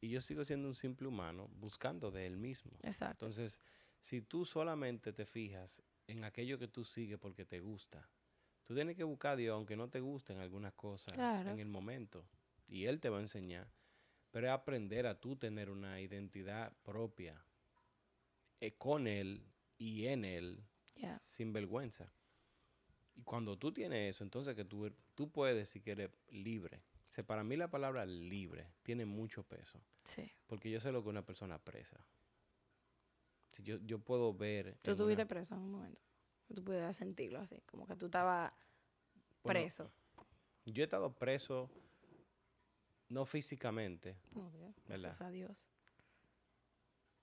y 0.02 0.10
yo 0.10 0.22
sigo 0.22 0.43
siendo 0.45 0.68
un 0.68 0.76
simple 0.76 1.08
humano 1.08 1.47
buscando 1.56 2.12
de 2.12 2.26
Él 2.28 2.38
mismo. 2.38 2.72
Exacto. 2.84 3.26
Entonces, 3.26 3.62
si 4.02 4.22
tú 4.22 4.45
solamente 4.45 5.14
te 5.14 5.26
fijas 5.26 5.82
en 6.08 6.24
aquello 6.24 6.58
que 6.60 6.68
tú 6.68 6.84
sigues 6.84 7.18
porque 7.20 7.45
te 7.45 7.60
gusta, 7.60 8.10
tú 8.64 8.74
tienes 8.76 8.95
que 8.95 9.04
buscar 9.04 9.34
a 9.34 9.36
Dios 9.36 9.54
aunque 9.56 9.76
no 9.76 9.89
te 9.89 9.99
gusten 9.99 10.39
algunas 10.39 10.74
cosas 10.74 11.14
Claro. 11.14 11.52
en 11.52 11.60
el 11.60 11.68
momento. 11.68 12.26
Y 12.68 12.86
Él 12.86 12.99
te 12.99 13.10
va 13.10 13.18
a 13.18 13.22
enseñar. 13.22 13.72
Pero 14.32 14.47
es 14.47 14.54
aprender 14.54 15.08
a 15.08 15.20
tú 15.20 15.36
tener 15.36 15.70
una 15.70 15.99
identidad 15.99 16.74
propia 16.84 17.45
eh, 18.62 18.74
con 18.78 19.08
Él 19.08 19.45
y 19.78 20.06
en 20.08 20.24
Él 20.26 20.64
sin 21.24 21.52
vergüenza. 21.52 22.14
Y 23.22 23.24
cuando 23.24 23.55
tú 23.55 23.72
tienes 23.72 24.15
eso, 24.15 24.24
entonces 24.24 24.55
que 24.55 24.65
tú, 24.65 24.91
tú 25.13 25.30
puedes 25.30 25.55
decir 25.55 25.84
que 25.84 25.91
eres 25.91 26.09
libre. 26.30 26.82
O 27.07 27.11
sea, 27.13 27.24
para 27.24 27.43
mí 27.43 27.55
la 27.55 27.69
palabra 27.69 28.03
libre 28.03 28.67
tiene 28.82 29.05
mucho 29.05 29.43
peso, 29.43 29.80
Sí. 30.05 30.32
porque 30.47 30.72
yo 30.72 30.80
sé 30.80 30.91
lo 30.91 31.03
que 31.03 31.09
una 31.09 31.24
persona 31.24 31.59
presa. 31.59 32.03
Si 33.47 33.61
yo, 33.61 33.78
yo 33.86 33.99
puedo 33.99 34.34
ver... 34.34 34.80
Tú 34.82 34.91
estuviste 34.91 35.22
una- 35.22 35.28
preso 35.28 35.53
en 35.53 35.61
un 35.61 35.72
momento. 35.72 36.01
Tú 36.55 36.63
pudieras 36.63 36.95
sentirlo 36.95 37.39
así, 37.39 37.61
como 37.67 37.86
que 37.86 37.95
tú 37.95 38.07
estabas 38.07 38.51
bueno, 39.43 39.59
preso. 39.59 39.91
Yo 40.65 40.82
he 40.82 40.86
estado 40.86 41.13
preso, 41.13 41.69
no 43.09 43.26
físicamente. 43.26 44.17
Ok, 44.34 44.55
Gracias 44.88 45.22
a 45.22 45.30
Dios. 45.30 45.67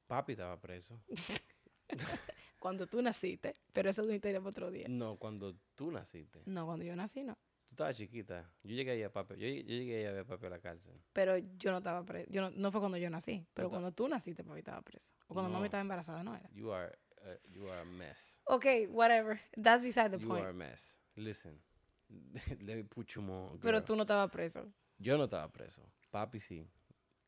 Papi 0.07 0.33
estaba 0.33 0.61
preso. 0.61 1.01
Cuando 2.59 2.87
tú 2.87 3.01
naciste, 3.03 3.55
pero 3.73 3.91
eso 3.91 4.03
es 4.09 4.15
historia 4.15 4.41
para 4.41 4.51
otro 4.51 4.71
día. 4.71 4.87
No, 4.89 5.17
cuando 5.17 5.55
tú 5.75 5.91
naciste. 5.93 6.43
No, 6.47 6.67
cuando 6.67 6.85
yo 6.85 6.97
nací, 6.97 7.23
no. 7.23 7.35
Tú 7.69 7.75
estabas 7.75 7.97
chiquita. 7.97 8.51
Yo 8.63 8.75
llegué 8.75 8.93
ahí 8.93 9.03
a 9.03 9.13
papi. 9.13 9.35
Yo, 9.35 9.47
yo 9.47 9.63
llegué 9.63 9.99
ahí 9.99 10.05
a 10.07 10.13
ver 10.13 10.21
a 10.23 10.25
papi 10.25 10.47
a 10.47 10.51
la 10.51 10.59
cárcel. 10.59 10.95
Pero 11.13 11.37
yo 11.37 11.71
no 11.71 11.79
estaba 11.79 12.03
preso. 12.05 12.29
Yo 12.31 12.41
no, 12.43 12.51
no 12.51 12.73
fue 12.73 12.81
cuando 12.81 12.97
yo 12.99 13.11
nací, 13.11 13.47
pero 13.55 13.69
cuando 13.69 13.93
tú 13.93 14.09
naciste, 14.09 14.43
papi 14.43 14.61
estaba 14.61 14.83
preso. 14.83 15.13
O 15.29 15.35
cuando 15.35 15.49
No. 15.51 15.55
mami 15.55 15.67
estaba 15.67 15.83
embarazada, 15.83 16.25
no 16.25 16.35
era. 16.35 16.49
You 16.53 16.73
are, 16.73 16.99
uh, 17.23 17.49
you 17.53 17.69
are 17.71 17.81
a 17.83 17.85
mess. 17.85 18.41
Ok, 18.45 18.65
whatever. 18.89 19.39
That's 19.63 19.83
beside 19.85 20.11
the 20.11 20.19
You 20.23 20.27
point. 20.29 20.43
are 20.43 20.51
a 20.51 20.55
mess. 20.55 20.99
Listen. 21.15 21.61
Let 22.61 22.77
me 22.77 22.85
put 22.85 23.13
you 23.15 23.23
more. 23.23 23.59
Pero 23.61 23.85
tú 23.85 23.95
no 23.95 24.03
estabas 24.03 24.31
preso. 24.31 24.73
Yo 24.99 25.17
no 25.19 25.25
estaba 25.25 25.49
preso. 25.53 25.83
Papi 26.11 26.41
sí. 26.41 26.67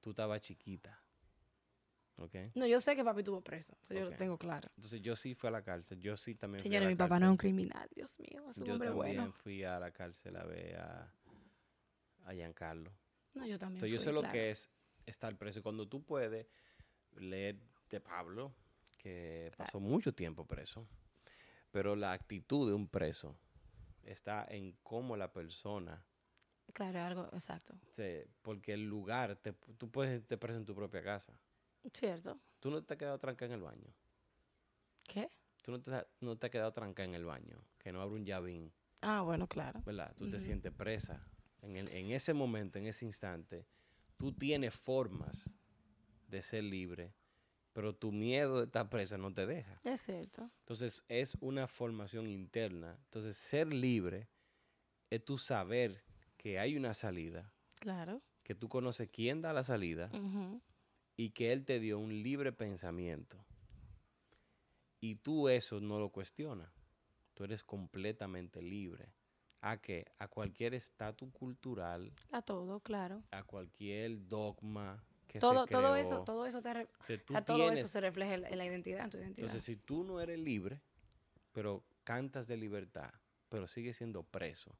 Tú 0.00 0.10
estabas 0.10 0.40
chiquita. 0.40 0.98
No, 2.54 2.66
yo 2.66 2.80
sé 2.80 2.94
que 2.96 3.04
papi 3.04 3.20
estuvo 3.20 3.40
preso. 3.40 3.76
Eso 3.82 3.94
yo 3.94 4.10
lo 4.10 4.16
tengo 4.16 4.36
claro. 4.38 4.68
Entonces 4.76 5.00
yo 5.00 5.16
sí 5.16 5.34
fui 5.34 5.48
a 5.48 5.50
la 5.52 5.62
cárcel. 5.62 6.00
Yo 6.00 6.16
sí 6.16 6.34
también 6.34 6.60
fui 6.62 6.68
a 6.68 6.72
Señores, 6.72 6.86
la 6.86 6.90
mi 6.90 6.96
papá 6.96 7.08
cárcel. 7.10 7.20
no 7.20 7.26
es 7.26 7.30
un 7.30 7.36
criminal. 7.36 7.88
Dios 7.94 8.18
mío, 8.20 8.50
es 8.50 8.58
un 8.58 8.66
Yo 8.66 8.72
hombre 8.74 8.88
también 8.88 9.16
bueno. 9.16 9.32
fui 9.32 9.64
a 9.64 9.78
la 9.80 9.90
cárcel 9.92 10.36
a 10.36 10.44
ver 10.44 10.76
a, 10.76 11.12
a 12.24 12.32
Giancarlo. 12.34 12.92
No, 13.34 13.46
yo 13.46 13.58
también. 13.58 13.84
Entonces 13.84 13.92
yo 13.92 14.00
sé 14.00 14.12
lo 14.12 14.22
que 14.28 14.50
es 14.50 14.70
estar 15.06 15.36
preso. 15.36 15.60
Y 15.60 15.62
Cuando 15.62 15.88
tú 15.88 16.02
puedes 16.04 16.46
leer 17.16 17.58
de 17.88 18.00
Pablo, 18.00 18.54
que 18.98 19.50
pasó 19.56 19.80
mucho 19.80 20.12
tiempo 20.14 20.46
preso, 20.46 20.86
pero 21.70 21.96
la 21.96 22.12
actitud 22.12 22.68
de 22.68 22.74
un 22.74 22.88
preso 22.88 23.36
está 24.02 24.44
en 24.48 24.72
cómo 24.82 25.16
la 25.16 25.32
persona 25.32 26.04
Claro, 26.72 27.00
algo, 27.00 27.24
exacto. 27.32 27.74
se- 27.92 28.28
porque 28.42 28.72
el 28.74 28.84
lugar, 28.84 29.36
te, 29.36 29.52
tú 29.52 29.90
puedes 29.90 30.20
estar 30.20 30.38
preso 30.38 30.58
en 30.58 30.64
tu 30.64 30.74
propia 30.74 31.02
casa. 31.02 31.32
Cierto. 31.94 32.38
Tú 32.60 32.70
no 32.70 32.82
te 32.82 32.94
has 32.94 32.98
quedado 32.98 33.18
trancada 33.18 33.46
en 33.54 33.58
el 33.60 33.64
baño. 33.64 33.94
¿Qué? 35.08 35.30
Tú 35.62 35.72
no 35.72 35.80
te, 35.80 35.94
has- 35.94 36.06
no 36.20 36.36
te 36.36 36.46
has 36.46 36.50
quedado 36.50 36.72
trancada 36.72 37.08
en 37.08 37.14
el 37.14 37.24
baño. 37.24 37.64
Que 37.78 37.92
no 37.92 38.00
abre 38.02 38.16
un 38.16 38.24
llavín, 38.24 38.72
Ah, 39.02 39.22
bueno, 39.22 39.46
claro. 39.48 39.82
¿verdad? 39.86 40.14
Tú 40.16 40.28
te 40.28 40.38
sientes 40.38 40.72
presa. 40.72 41.26
En, 41.62 41.76
el- 41.76 41.88
en 41.88 42.10
ese 42.10 42.34
momento, 42.34 42.78
en 42.78 42.86
ese 42.86 43.04
instante, 43.06 43.66
tú 44.18 44.32
tienes 44.32 44.74
formas 44.74 45.54
de 46.28 46.42
ser 46.42 46.64
libre, 46.64 47.14
pero 47.72 47.94
tu 47.94 48.12
miedo 48.12 48.58
de 48.58 48.64
estar 48.66 48.88
presa 48.90 49.16
no 49.16 49.32
te 49.32 49.46
deja. 49.46 49.80
Es 49.84 50.02
cierto. 50.02 50.50
Entonces, 50.60 51.02
es 51.08 51.34
una 51.40 51.66
formación 51.66 52.28
interna. 52.28 52.98
Entonces, 53.04 53.36
ser 53.36 53.72
libre 53.72 54.28
es 55.08 55.24
tu 55.24 55.38
saber 55.38 56.04
que 56.36 56.58
hay 56.58 56.76
una 56.76 56.92
salida, 56.94 57.52
Claro. 57.76 58.22
que 58.42 58.54
tú 58.54 58.68
conoces 58.68 59.08
quién 59.10 59.40
da 59.40 59.52
la 59.54 59.64
salida 59.64 60.10
Ujú. 60.12 60.60
Y 61.20 61.32
que 61.32 61.52
Él 61.52 61.66
te 61.66 61.80
dio 61.80 61.98
un 61.98 62.22
libre 62.22 62.50
pensamiento. 62.50 63.36
Y 65.00 65.16
tú 65.16 65.50
eso 65.50 65.78
no 65.78 65.98
lo 66.00 66.08
cuestionas. 66.08 66.70
Tú 67.34 67.44
eres 67.44 67.62
completamente 67.62 68.62
libre. 68.62 69.12
¿A 69.60 69.76
qué? 69.76 70.06
A 70.18 70.28
cualquier 70.28 70.72
estatus 70.72 71.30
cultural, 71.34 72.10
A 72.32 72.40
todo, 72.40 72.80
claro. 72.80 73.22
a 73.32 73.42
cualquier 73.42 74.26
dogma 74.28 75.04
que 75.26 75.38
Todo, 75.40 75.66
se 75.66 75.72
todo 75.72 75.92
creó. 75.92 75.96
eso, 75.96 76.24
todo 76.24 76.46
eso 76.46 76.62
te 76.62 76.70
O 76.70 76.72
sea, 76.72 77.16
o 77.16 77.18
tú 77.18 77.32
sea, 77.34 77.44
todo 77.44 77.70
eso 77.70 77.86
se 77.86 78.00
refleja 78.00 78.36
en 78.36 78.46
en 78.46 78.56
la 78.56 78.64
identidad, 78.64 79.04
en 79.04 79.10
tu 79.10 79.18
identidad. 79.18 79.46
Entonces, 79.46 79.62
si 79.62 79.76
tú 79.76 80.04
no 80.04 80.22
eres 80.22 80.38
libre, 80.40 80.80
pero 81.52 81.84
cantas 82.02 82.46
de 82.46 82.56
libertad, 82.56 83.12
pero 83.50 83.66
sigues 83.68 83.98
siendo 83.98 84.22
preso, 84.22 84.74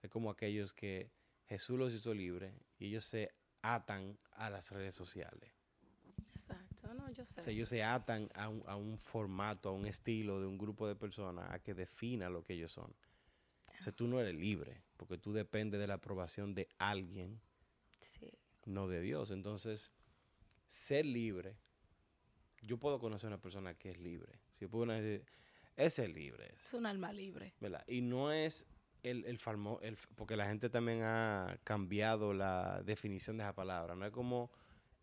es 0.00 0.08
como 0.08 0.30
aquellos 0.30 0.72
que 0.72 1.10
Jesús 1.48 1.78
los 1.78 1.92
hizo 1.92 2.14
libres 2.14 2.54
y 2.78 2.86
ellos 2.86 3.04
se 3.04 3.34
atan 3.62 4.18
a 4.32 4.50
las 4.50 4.70
redes 4.70 4.94
sociales. 4.94 5.50
Exacto, 6.34 6.92
no, 6.94 7.10
yo 7.10 7.24
sé. 7.24 7.40
O 7.40 7.44
sea, 7.44 7.52
ellos 7.52 7.68
se 7.68 7.82
atan 7.82 8.28
a 8.34 8.48
un, 8.48 8.62
a 8.66 8.76
un 8.76 8.98
formato, 8.98 9.68
a 9.68 9.72
un 9.72 9.86
estilo 9.86 10.40
de 10.40 10.46
un 10.46 10.58
grupo 10.58 10.88
de 10.88 10.96
personas 10.96 11.50
a 11.50 11.58
que 11.58 11.74
defina 11.74 12.30
lo 12.30 12.42
que 12.44 12.54
ellos 12.54 12.72
son. 12.72 12.94
O 13.78 13.82
sea, 13.82 13.92
tú 13.94 14.06
no 14.06 14.20
eres 14.20 14.34
libre, 14.34 14.82
porque 14.96 15.16
tú 15.16 15.32
dependes 15.32 15.80
de 15.80 15.86
la 15.86 15.94
aprobación 15.94 16.54
de 16.54 16.68
alguien, 16.78 17.40
Sí. 18.00 18.30
no 18.66 18.88
de 18.88 19.00
Dios. 19.00 19.30
Entonces, 19.30 19.90
ser 20.66 21.06
libre, 21.06 21.56
yo 22.62 22.78
puedo 22.78 22.98
conocer 22.98 23.28
a 23.28 23.34
una 23.34 23.40
persona 23.40 23.74
que 23.74 23.90
es 23.90 23.98
libre. 23.98 24.40
Si 24.52 24.60
yo 24.60 24.70
puedo 24.70 24.92
decir, 24.92 25.24
ese 25.76 26.04
es 26.04 26.10
libre, 26.10 26.46
ese", 26.52 26.66
Es 26.68 26.74
un 26.74 26.84
alma 26.86 27.12
libre. 27.12 27.54
¿verdad? 27.60 27.82
Y 27.86 28.02
no 28.02 28.32
es 28.32 28.66
el, 29.02 29.24
el, 29.24 29.38
farmo- 29.38 29.78
el- 29.82 29.98
porque 30.16 30.36
la 30.36 30.46
gente 30.46 30.68
también 30.70 31.02
ha 31.04 31.58
cambiado 31.64 32.32
la 32.34 32.82
definición 32.82 33.36
de 33.38 33.44
esa 33.44 33.54
palabra. 33.54 33.94
No 33.94 34.04
es 34.06 34.12
como 34.12 34.50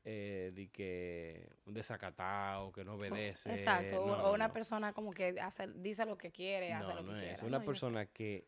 eh, 0.06 0.52
de 0.56 0.70
que 0.70 1.50
un 1.66 1.74
desacatado, 1.74 2.72
que 2.72 2.86
no 2.86 2.94
obedece. 2.96 3.52
Exacto. 3.52 4.04
o, 4.04 4.08
no, 4.08 4.14
o 4.14 4.28
no, 4.28 4.34
una 4.34 4.48
no. 4.48 4.54
persona 4.54 4.94
como 4.94 5.12
que 5.12 5.40
hace, 5.42 5.68
dice 5.68 6.06
lo 6.06 6.18
que 6.18 6.32
quiere, 6.32 6.72
hace 6.74 6.94
No, 6.94 7.02
lo 7.02 7.08
que 7.10 7.18
quiere. 7.20 7.32
es. 7.34 7.44
Una 7.44 7.64
persona 7.64 8.06
que 8.06 8.46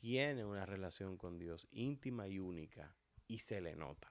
tiene 0.00 0.44
una 0.44 0.64
relación 0.66 1.16
con 1.16 1.38
Dios 1.38 1.66
íntima 1.72 2.26
y 2.28 2.38
única 2.38 2.94
y 3.26 3.38
se 3.38 3.60
le 3.60 3.74
nota. 3.76 4.10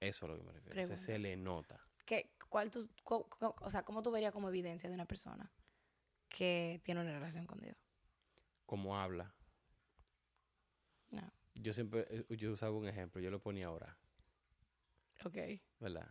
Eso 0.00 0.26
es 0.26 0.30
lo 0.32 0.36
que 0.38 0.42
me 0.44 0.52
refiero. 0.52 0.82
O 0.82 0.86
sea, 0.86 0.96
se 0.96 1.18
le 1.18 1.36
nota. 1.36 1.80
¿Qué, 2.04 2.32
cuál 2.48 2.70
tú, 2.70 2.88
co- 3.02 3.28
co- 3.28 3.54
o 3.60 3.70
sea, 3.70 3.82
¿cómo 3.84 4.02
tú 4.02 4.10
verías 4.10 4.32
como 4.32 4.48
evidencia 4.48 4.88
de 4.88 4.94
una 4.94 5.06
persona 5.06 5.50
que 6.28 6.80
tiene 6.84 7.00
una 7.00 7.12
relación 7.12 7.46
con 7.46 7.60
Dios? 7.60 7.76
Como 8.66 8.98
habla. 8.98 9.32
Yo 11.54 11.72
siempre, 11.72 12.06
eh, 12.10 12.24
yo 12.36 12.52
usaba 12.52 12.76
un 12.76 12.88
ejemplo, 12.88 13.20
yo 13.20 13.30
lo 13.30 13.40
ponía 13.40 13.66
ahora, 13.66 13.96
Ok. 15.24 15.36
¿verdad? 15.80 16.08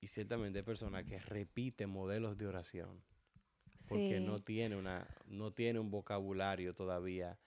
Y 0.00 0.08
ciertamente 0.08 0.58
hay 0.58 0.64
personas 0.64 1.04
que 1.04 1.18
repiten 1.20 1.88
modelos 1.90 2.36
de 2.36 2.46
oración 2.46 3.02
porque 3.88 4.18
Sí. 4.18 4.24
no 4.24 4.38
tiene 4.38 4.76
una, 4.76 5.06
no 5.26 5.52
tiene 5.52 5.78
un 5.78 5.90
vocabulario 5.90 6.74
todavía 6.74 7.38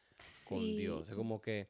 con 0.47 0.59
Dios. 0.59 1.09
Es 1.09 1.15
como 1.15 1.41
que, 1.41 1.69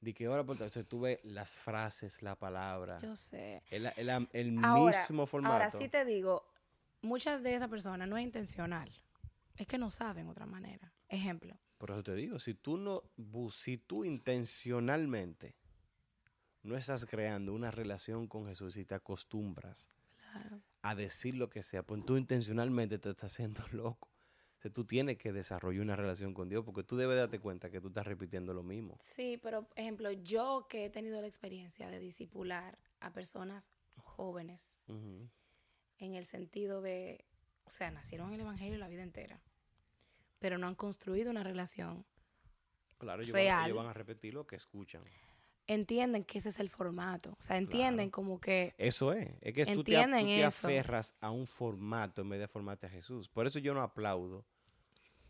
de 0.00 0.14
que 0.14 0.26
ahora, 0.26 0.44
por 0.44 0.60
o 0.62 0.68
sea, 0.68 0.84
tú 0.84 1.00
ves 1.00 1.18
las 1.24 1.58
frases, 1.58 2.22
la 2.22 2.34
palabra, 2.36 2.98
Yo 3.00 3.14
sé. 3.16 3.62
el, 3.70 3.86
el- 3.96 4.28
el 4.32 4.64
Ahora- 4.64 4.98
mismo 4.98 5.26
formato. 5.26 5.52
Ahora 5.54 5.70
sí 5.70 5.88
te 5.88 6.04
digo, 6.04 6.50
muchas 7.02 7.42
de 7.42 7.54
esas 7.54 7.68
personas 7.68 8.08
no 8.08 8.16
es 8.16 8.24
intencional. 8.24 8.90
Es 9.56 9.66
que 9.66 9.76
no 9.76 9.90
saben 9.90 10.28
otra 10.28 10.46
manera. 10.46 10.92
Ejemplo. 11.08 11.58
Por 11.78 11.92
eso 11.92 12.02
te 12.02 12.14
digo, 12.14 12.38
si 12.38 12.54
tú 12.54 12.76
no, 12.76 13.02
si 13.50 13.78
tú 13.78 14.04
intencionalmente 14.04 15.54
no 16.62 16.76
estás 16.76 17.06
creando 17.06 17.54
una 17.54 17.70
relación 17.70 18.26
con 18.26 18.46
Jesús 18.46 18.76
y 18.76 18.84
te 18.84 18.94
acostumbras 18.94 19.88
Claro. 20.32 20.60
a 20.82 20.94
decir 20.94 21.34
lo 21.34 21.48
que 21.48 21.62
sea, 21.62 21.82
pues 21.82 22.04
tú 22.04 22.16
intencionalmente 22.16 22.98
te 22.98 23.08
estás 23.10 23.32
haciendo 23.32 23.62
loco. 23.72 24.08
O 24.58 24.60
sea, 24.60 24.72
tú 24.72 24.84
tienes 24.84 25.16
que 25.18 25.32
desarrollar 25.32 25.82
una 25.82 25.94
relación 25.94 26.34
con 26.34 26.48
Dios 26.48 26.64
porque 26.64 26.82
tú 26.82 26.96
debes 26.96 27.16
darte 27.16 27.38
cuenta 27.38 27.70
que 27.70 27.80
tú 27.80 27.86
estás 27.88 28.06
repitiendo 28.06 28.52
lo 28.52 28.64
mismo. 28.64 28.98
Sí, 29.00 29.38
pero, 29.40 29.68
ejemplo, 29.76 30.10
yo 30.10 30.66
que 30.68 30.86
he 30.86 30.90
tenido 30.90 31.20
la 31.20 31.28
experiencia 31.28 31.88
de 31.88 32.00
discipular 32.00 32.76
a 32.98 33.12
personas 33.12 33.70
jóvenes 33.96 34.80
en 34.88 36.14
el 36.14 36.26
sentido 36.26 36.82
de, 36.82 37.24
o 37.64 37.70
sea, 37.70 37.92
nacieron 37.92 38.28
en 38.28 38.34
el 38.34 38.40
Evangelio 38.40 38.78
la 38.78 38.88
vida 38.88 39.04
entera, 39.04 39.40
pero 40.38 40.58
no 40.58 40.66
han 40.66 40.74
construido 40.74 41.30
una 41.30 41.42
relación, 41.42 42.04
Claro, 42.98 43.22
ellos 43.22 43.32
van, 43.32 43.42
Real. 43.42 43.64
ellos 43.66 43.76
van 43.76 43.86
a 43.86 43.92
repetir 43.92 44.34
lo 44.34 44.44
que 44.46 44.56
escuchan. 44.56 45.02
entienden 45.68 46.24
que 46.24 46.38
ese 46.38 46.48
es 46.48 46.58
el 46.60 46.68
formato, 46.70 47.36
o 47.38 47.42
sea, 47.42 47.56
entienden 47.58 48.08
Claro. 48.08 48.10
como 48.10 48.40
que, 48.40 48.74
Eso 48.78 49.12
es. 49.12 49.28
Es 49.40 49.52
que 49.52 49.64
tú 49.66 49.84
te, 49.84 50.02
tú 50.02 50.10
te 50.10 50.44
aferras 50.44 51.14
a 51.20 51.30
un 51.30 51.46
formato 51.46 52.22
en 52.22 52.28
vez 52.30 52.38
de 52.40 52.44
aferrarte 52.46 52.86
a 52.86 52.90
Jesús. 52.90 53.28
Por 53.28 53.46
eso 53.46 53.58
yo 53.58 53.74
no 53.74 53.82
aplaudo 53.82 54.44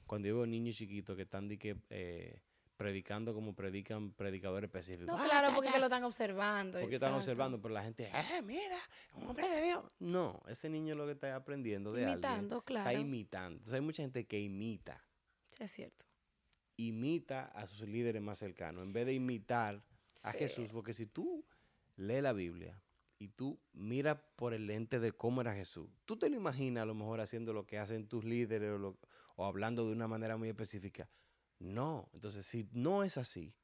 cuando 0.07 0.29
yo 0.29 0.37
veo 0.37 0.47
niños 0.47 0.77
chiquitos 0.77 1.17
que 1.17 1.23
están 1.23 1.49
di 1.49 1.59
que, 1.59 1.77
eh, 1.91 2.41
predicando 2.79 3.35
como 3.35 3.55
predican 3.55 4.13
predicadores 4.13 4.69
específicos. 4.69 5.09
no, 5.09 5.17
Ah, 5.19 5.27
claro, 5.29 5.53
porque 5.55 5.71
que 5.71 5.79
lo 5.81 5.87
están 5.87 6.05
observando. 6.05 6.81
porque 6.81 6.95
están 6.95 7.13
observando, 7.13 7.61
pero 7.61 7.75
la 7.75 7.83
gente, 7.83 8.05
¡eh, 8.07 8.41
mira! 8.43 8.79
Un 9.15 9.27
hombre 9.29 9.49
de 9.49 9.61
Dios. 9.63 9.85
No, 9.99 10.41
ese 10.49 10.71
niño 10.71 10.95
lo 10.95 11.05
que 11.05 11.13
está 11.13 11.35
aprendiendo 11.37 11.93
de 11.93 12.05
alguien. 12.07 12.19
Imitando, 12.19 12.63
claro. 12.63 12.89
Está 12.89 12.99
imitando. 13.01 13.53
Entonces 13.57 13.75
hay 13.75 13.81
mucha 13.81 14.03
gente 14.03 14.27
que 14.27 14.41
imita. 14.41 15.05
Sí, 15.51 15.65
es 15.65 15.73
cierto. 15.73 16.07
Imita 16.77 17.47
a 17.47 17.67
sus 17.67 17.81
líderes 17.89 18.23
más 18.23 18.39
cercanos. 18.39 18.85
En 18.85 18.93
vez 18.93 19.05
de 19.07 19.15
imitar 19.15 19.83
a. 20.23 20.33
Jesús. 20.33 20.69
Porque 20.73 20.93
si 20.95 21.07
tú 21.07 21.45
lees 21.97 22.23
la 22.23 22.33
Biblia 22.33 22.81
y 23.19 23.27
tú 23.29 23.61
miras 23.73 24.19
por 24.37 24.55
el 24.55 24.69
lente 24.69 25.01
de 25.01 25.11
cómo 25.11 25.41
era 25.41 25.53
Jesús, 25.55 25.91
tú 26.05 26.17
te 26.17 26.31
lo 26.31 26.37
imaginas 26.37 26.83
a 26.83 26.87
lo 26.87 26.95
mejor 26.95 27.21
haciendo 27.21 27.53
lo 27.53 27.67
que 27.67 27.79
hacen 27.79 28.07
tus 28.07 28.25
líderes 28.25 28.71
o, 28.71 28.79
lo- 28.79 28.99
o 29.35 29.45
hablando 29.47 29.85
de 29.85 29.93
una 29.93 30.07
manera 30.07 30.37
muy 30.37 30.49
específica. 30.49 31.09
No. 31.59 32.09
Entonces, 32.13 32.47
si 32.47 32.69
no 32.73 33.03
es 33.05 33.17
así, 33.19 33.55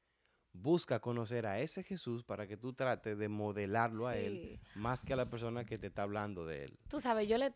busca 0.53 1.01
conocer 1.01 1.47
a 1.47 1.59
ese 1.61 1.83
Jesús 1.83 2.23
para 2.25 2.47
que 2.47 2.57
tú 2.57 2.73
trates 2.73 3.19
de 3.19 3.29
modelarlo 3.29 4.07
a 4.07 4.17
él 4.17 4.61
más 4.75 5.01
que 5.05 5.13
a 5.13 5.17
la 5.17 5.29
persona 5.29 5.65
que 5.65 5.79
te 5.79 5.89
está 5.89 6.03
hablando 6.03 6.47
de 6.47 6.65
él. 6.65 6.79
Tú 6.89 7.01
sabes, 7.01 7.29
yo, 7.29 7.39
le, 7.39 7.53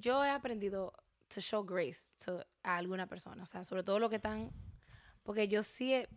yo- 0.00 0.24
he 0.24 0.30
aprendido 0.30 0.92
to 1.28 1.40
show 1.40 1.64
grace 1.64 2.12
to- 2.24 2.44
a 2.62 2.76
alguna 2.76 3.06
persona, 3.08 3.42
o 3.42 3.46
sea, 3.46 3.62
sobre 3.64 3.82
todo 3.82 3.98
lo 3.98 4.08
que 4.08 4.16
están, 4.16 4.50
porque 5.22 5.48
yo 5.48 5.62
sí, 5.62 5.92
he- 5.92 6.08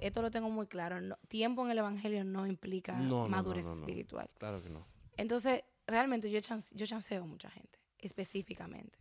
esto 0.00 0.22
lo 0.22 0.30
tengo 0.30 0.48
muy 0.50 0.66
claro, 0.68 1.00
no- 1.00 1.18
tiempo 1.28 1.64
en 1.64 1.72
el 1.72 1.78
Evangelio 1.78 2.22
no 2.24 2.46
implica 2.46 2.96
No, 2.98 3.28
madurez 3.28 3.66
no. 3.66 3.74
espiritual. 3.74 4.30
Claro 4.38 4.62
que 4.62 4.68
no. 4.68 4.86
Entonces, 5.16 5.64
realmente 5.86 6.30
yo, 6.30 6.38
chance- 6.40 6.72
yo 6.76 6.86
chanceo 6.86 7.22
a 7.24 7.26
mucha 7.26 7.50
gente, 7.50 7.80
específicamente, 7.98 8.98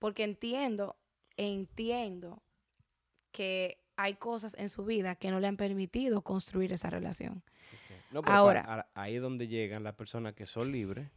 porque 0.00 0.24
entiendo, 0.24 0.96
entiendo 1.36 2.42
que 3.36 3.78
hay 3.96 4.14
cosas 4.14 4.54
en 4.58 4.70
su 4.70 4.84
vida 4.86 5.14
que 5.16 5.30
no 5.30 5.40
le 5.40 5.46
han 5.46 5.58
permitido 5.58 6.22
construir 6.22 6.72
esa 6.72 6.88
relación. 6.88 7.42
No, 8.10 8.22
pero 8.22 8.22
pa- 8.22 8.36
Ahora. 8.38 8.64
a- 8.66 8.88
ahí 8.94 9.16
es 9.16 9.20
donde 9.22 9.46
llegan 9.46 9.82
las 9.84 9.94
personas 9.94 10.32
que 10.34 10.46
son 10.46 10.72
libres, 10.72 11.10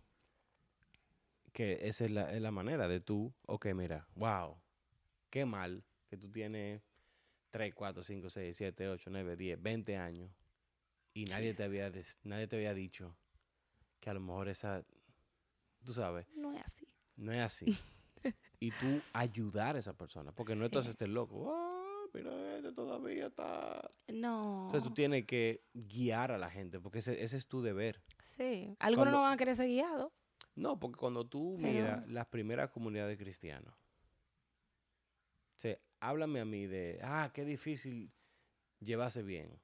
que 1.53 1.79
esa 1.87 2.03
es 2.05 2.11
la, 2.11 2.31
es 2.33 2.41
la 2.41 2.51
manera 2.51 2.87
de 2.89 2.99
tú, 2.99 3.33
ok, 3.47 3.67
mira, 3.73 4.05
wow, 4.15 4.57
qué 5.29 5.45
mal 5.45 5.83
que 6.09 6.17
tú 6.17 6.29
tienes 6.29 6.81
3, 7.51 7.73
4, 7.73 8.03
5, 8.03 8.29
6, 8.29 8.55
7, 8.57 8.89
8, 8.89 9.09
9, 9.09 9.35
10, 9.37 9.61
20 9.61 9.95
años 9.97 10.29
y 11.13 11.25
nadie 11.25 11.53
te, 11.53 11.63
había, 11.63 11.91
nadie 12.23 12.47
te 12.47 12.55
había 12.57 12.73
dicho 12.73 13.15
que 14.01 14.09
a 14.09 14.13
lo 14.13 14.19
mejor 14.19 14.49
esa, 14.49 14.83
tú 15.85 15.93
sabes, 15.93 16.27
No 16.35 16.51
es 16.53 16.61
así. 16.63 16.87
no 17.15 17.31
es 17.31 17.41
así. 17.41 17.65
y 18.59 18.71
tú 18.71 19.01
ayudar 19.13 19.75
a 19.75 19.79
esa 19.79 19.93
persona, 19.93 20.31
porque 20.33 20.55
no 20.55 20.65
entonces 20.65 20.87
Sí. 20.89 20.91
estés 20.91 21.09
loco, 21.09 21.53
ah, 21.55 21.88
mira, 22.13 22.57
este 22.57 22.71
todavía 22.73 23.27
está... 23.27 23.91
No. 24.13 24.65
Entonces 24.67 24.87
tú 24.87 24.93
tienes 24.93 25.25
que 25.25 25.65
guiar 25.73 26.31
a 26.31 26.37
la 26.37 26.49
gente, 26.49 26.79
porque 26.79 26.99
ese, 26.99 27.21
ese 27.23 27.37
es 27.37 27.47
tu 27.47 27.61
deber. 27.61 28.01
Sí. 28.21 28.75
Algunos 28.79 29.05
cuando- 29.05 29.17
no 29.19 29.23
van 29.23 29.33
a 29.33 29.37
querer 29.37 29.55
ser 29.55 29.67
guiados. 29.67 30.11
No, 30.55 30.79
porque 30.79 30.97
cuando 30.99 31.25
tú 31.27 31.57
Pero- 31.61 31.71
miras 31.73 32.07
las 32.09 32.25
primeras 32.27 32.69
comunidades 32.71 33.17
cristianas, 33.17 33.73
o 33.73 35.59
sea, 35.61 35.77
háblame 35.99 36.39
a 36.39 36.45
mí 36.45 36.65
de, 36.67 36.99
ah, 37.03 37.31
qué 37.33 37.45
difícil 37.45 38.11
llevarse 38.79 39.23
bien 39.23 39.59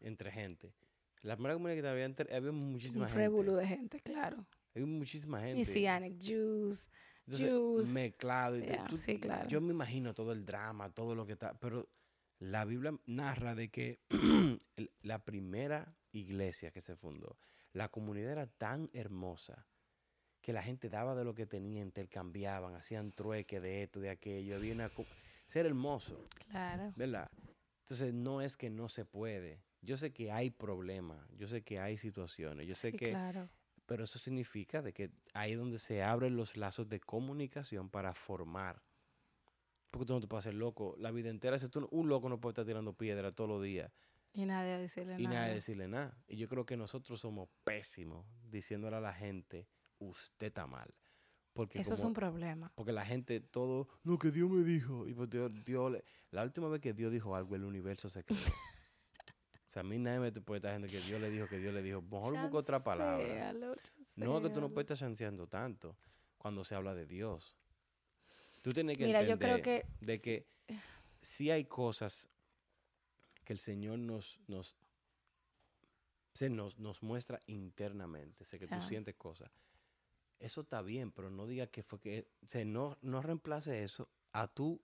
entre 0.00 0.30
gente. 0.30 0.74
La 1.22 1.34
primera 1.36 1.54
comunidad 1.54 1.76
cristiana 1.80 2.14
había, 2.30 2.36
había 2.36 2.52
muchísima 2.52 3.04
Un 3.04 3.08
gente. 3.08 3.22
revolú 3.22 3.54
de 3.54 3.66
gente, 3.66 4.00
claro. 4.00 4.46
Había 4.74 4.86
muchísima 4.86 5.40
gente. 5.40 5.56
Messianic 5.58 6.18
Jews. 6.20 6.88
Entonces, 7.26 7.92
mezclado. 7.92 8.56
y 8.58 8.66
Ya, 8.66 8.86
tú- 8.86 8.96
sí, 8.96 9.18
claro. 9.18 9.48
Yo 9.48 9.60
me 9.60 9.72
imagino 9.72 10.14
todo 10.14 10.32
el 10.32 10.44
drama, 10.46 10.90
todo 10.90 11.14
lo 11.14 11.26
que 11.26 11.32
está. 11.32 11.58
Pero 11.58 11.88
la 12.38 12.64
Biblia 12.64 12.92
narra 13.06 13.54
de 13.54 13.68
que 13.70 14.00
la 15.02 15.24
primera 15.24 15.96
iglesia 16.12 16.70
que 16.70 16.80
se 16.80 16.96
fundó, 16.96 17.36
la 17.72 17.88
comunidad 17.90 18.32
era 18.32 18.46
tan 18.46 18.88
hermosa 18.92 19.66
que 20.40 20.52
la 20.52 20.62
gente 20.62 20.88
daba 20.88 21.14
de 21.16 21.24
lo 21.24 21.34
que 21.34 21.46
tenía, 21.46 21.82
intercambiaban, 21.82 22.74
hacían 22.76 23.10
trueque 23.12 23.60
de 23.60 23.82
esto, 23.82 23.98
de 24.00 24.10
aquello. 24.10 24.56
Había 24.56 24.74
una. 24.74 24.90
Ser 25.48 25.66
hermoso, 25.66 26.28
Claro. 26.48 26.92
¿verdad? 26.96 27.30
Entonces, 27.80 28.14
no 28.14 28.40
es 28.40 28.56
que 28.56 28.70
no 28.70 28.88
se 28.88 29.04
puede. 29.04 29.60
Yo 29.80 29.96
sé 29.96 30.12
que 30.12 30.32
hay 30.32 30.50
problemas, 30.50 31.18
yo 31.36 31.46
sé 31.46 31.62
que 31.62 31.78
hay 31.78 31.96
situaciones, 31.96 32.66
yo 32.66 32.74
sé 32.74 32.90
Sí, 32.92 32.96
que 32.96 33.10
claro. 33.10 33.48
Pero 33.86 34.04
eso 34.04 34.18
significa 34.18 34.82
de 34.82 34.92
que 34.92 35.10
ahí 35.32 35.52
es 35.52 35.58
donde 35.58 35.78
se 35.78 36.02
abren 36.02 36.36
los 36.36 36.56
lazos 36.56 36.88
de 36.88 37.00
comunicación 37.00 37.88
para 37.88 38.12
formar. 38.14 38.82
Porque 39.90 40.06
tú 40.06 40.12
no 40.14 40.20
te 40.20 40.26
puedes 40.26 40.44
hacer 40.44 40.54
loco. 40.54 40.94
La 40.98 41.10
vida 41.10 41.30
entera, 41.30 41.58
si 41.58 41.68
tú 41.68 41.88
un 41.90 42.08
loco 42.08 42.28
no 42.28 42.40
puede 42.40 42.52
estar 42.52 42.66
tirando 42.66 42.92
piedra 42.92 43.32
todos 43.32 43.48
los 43.48 43.62
días 43.62 43.90
Y 44.34 44.44
nadie 44.44 44.72
a 44.72 44.78
decirle 44.78 45.16
y 45.18 45.24
nada. 45.24 45.40
nadie 45.40 45.54
decirle 45.54 45.88
nada. 45.88 46.18
Y 46.26 46.36
yo 46.36 46.48
creo 46.48 46.66
que 46.66 46.76
nosotros 46.76 47.20
somos 47.20 47.48
pésimos 47.64 48.26
diciéndole 48.50 48.96
a 48.96 49.00
la 49.00 49.14
gente, 49.14 49.68
usted 49.98 50.48
está 50.48 50.66
mal. 50.66 50.92
Porque, 51.52 51.80
Eso 51.80 51.94
es 51.94 52.00
un 52.02 52.12
problema. 52.12 52.70
porque 52.74 52.92
la 52.92 53.06
gente 53.06 53.40
todo, 53.40 53.88
no, 54.04 54.18
que 54.18 54.30
Dios 54.30 54.50
me 54.50 54.62
dijo. 54.62 55.06
Y 55.08 55.14
pues 55.14 55.30
Dios, 55.30 55.50
Dios 55.64 55.96
la 56.30 56.42
última 56.42 56.68
vez 56.68 56.82
que 56.82 56.92
Dios 56.92 57.10
dijo 57.10 57.34
algo, 57.34 57.54
el 57.54 57.64
universo 57.64 58.10
se 58.10 58.24
creó. 58.24 58.38
sea, 59.76 59.80
a 59.82 59.84
mí 59.84 59.98
nadie 59.98 60.20
me 60.20 60.32
puede 60.32 60.58
estar 60.58 60.72
diciendo 60.72 60.88
que 60.88 61.06
Dios 61.06 61.20
le 61.20 61.30
dijo, 61.30 61.48
que 61.48 61.58
Dios 61.58 61.74
le 61.74 61.82
dijo. 61.82 62.00
Mejor 62.00 62.40
busca 62.40 62.56
otra 62.58 62.80
palabra. 62.80 63.52
No, 64.16 64.40
que 64.40 64.48
tú 64.48 64.60
no 64.60 64.70
puedes 64.70 64.90
estar 64.90 64.96
chanceando 64.96 65.46
tanto 65.46 65.96
cuando 66.38 66.64
se 66.64 66.74
habla 66.74 66.94
de 66.94 67.06
Dios. 67.06 67.56
Tú 68.62 68.70
tienes 68.70 68.96
que 68.96 69.04
Mira, 69.04 69.22
yo 69.22 69.34
entender 69.34 69.60
creo 69.60 69.62
que 69.62 69.86
de 70.00 70.18
que 70.18 70.46
sí 71.20 71.50
hay 71.50 71.64
cosas 71.66 72.30
que 73.44 73.52
el 73.52 73.58
Señor 73.58 73.98
nos, 73.98 74.40
nos, 74.48 74.74
se 76.32 76.48
nos, 76.48 76.78
nos 76.78 77.02
muestra 77.02 77.38
internamente. 77.46 78.44
Sé 78.44 78.58
que 78.58 78.66
tú 78.66 78.80
sientes 78.80 79.14
cosas. 79.14 79.50
Eso 80.38 80.62
está 80.62 80.82
bien, 80.82 81.12
pero 81.12 81.30
no 81.30 81.46
diga 81.46 81.66
que 81.66 81.82
fue 81.82 82.00
que... 82.00 82.28
O 82.44 82.48
sea, 82.48 82.64
no, 82.64 82.96
no 83.02 83.22
reemplace 83.22 83.84
eso 83.84 84.08
a 84.32 84.48
tú 84.48 84.80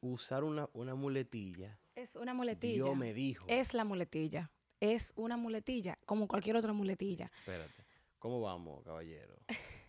usar 0.00 0.44
una, 0.44 0.68
una 0.72 0.94
muletilla. 0.94 1.78
Es 2.00 2.16
una 2.16 2.34
muletilla. 2.34 2.84
Dios 2.84 2.96
me 2.96 3.12
dijo. 3.14 3.44
Es 3.48 3.74
la 3.74 3.84
muletilla. 3.84 4.50
Es 4.80 5.12
una 5.16 5.36
muletilla, 5.36 5.98
como 6.06 6.26
cualquier 6.26 6.56
otra 6.56 6.72
muletilla. 6.72 7.30
Espérate. 7.40 7.84
¿Cómo 8.18 8.40
vamos, 8.40 8.82
caballero? 8.84 9.36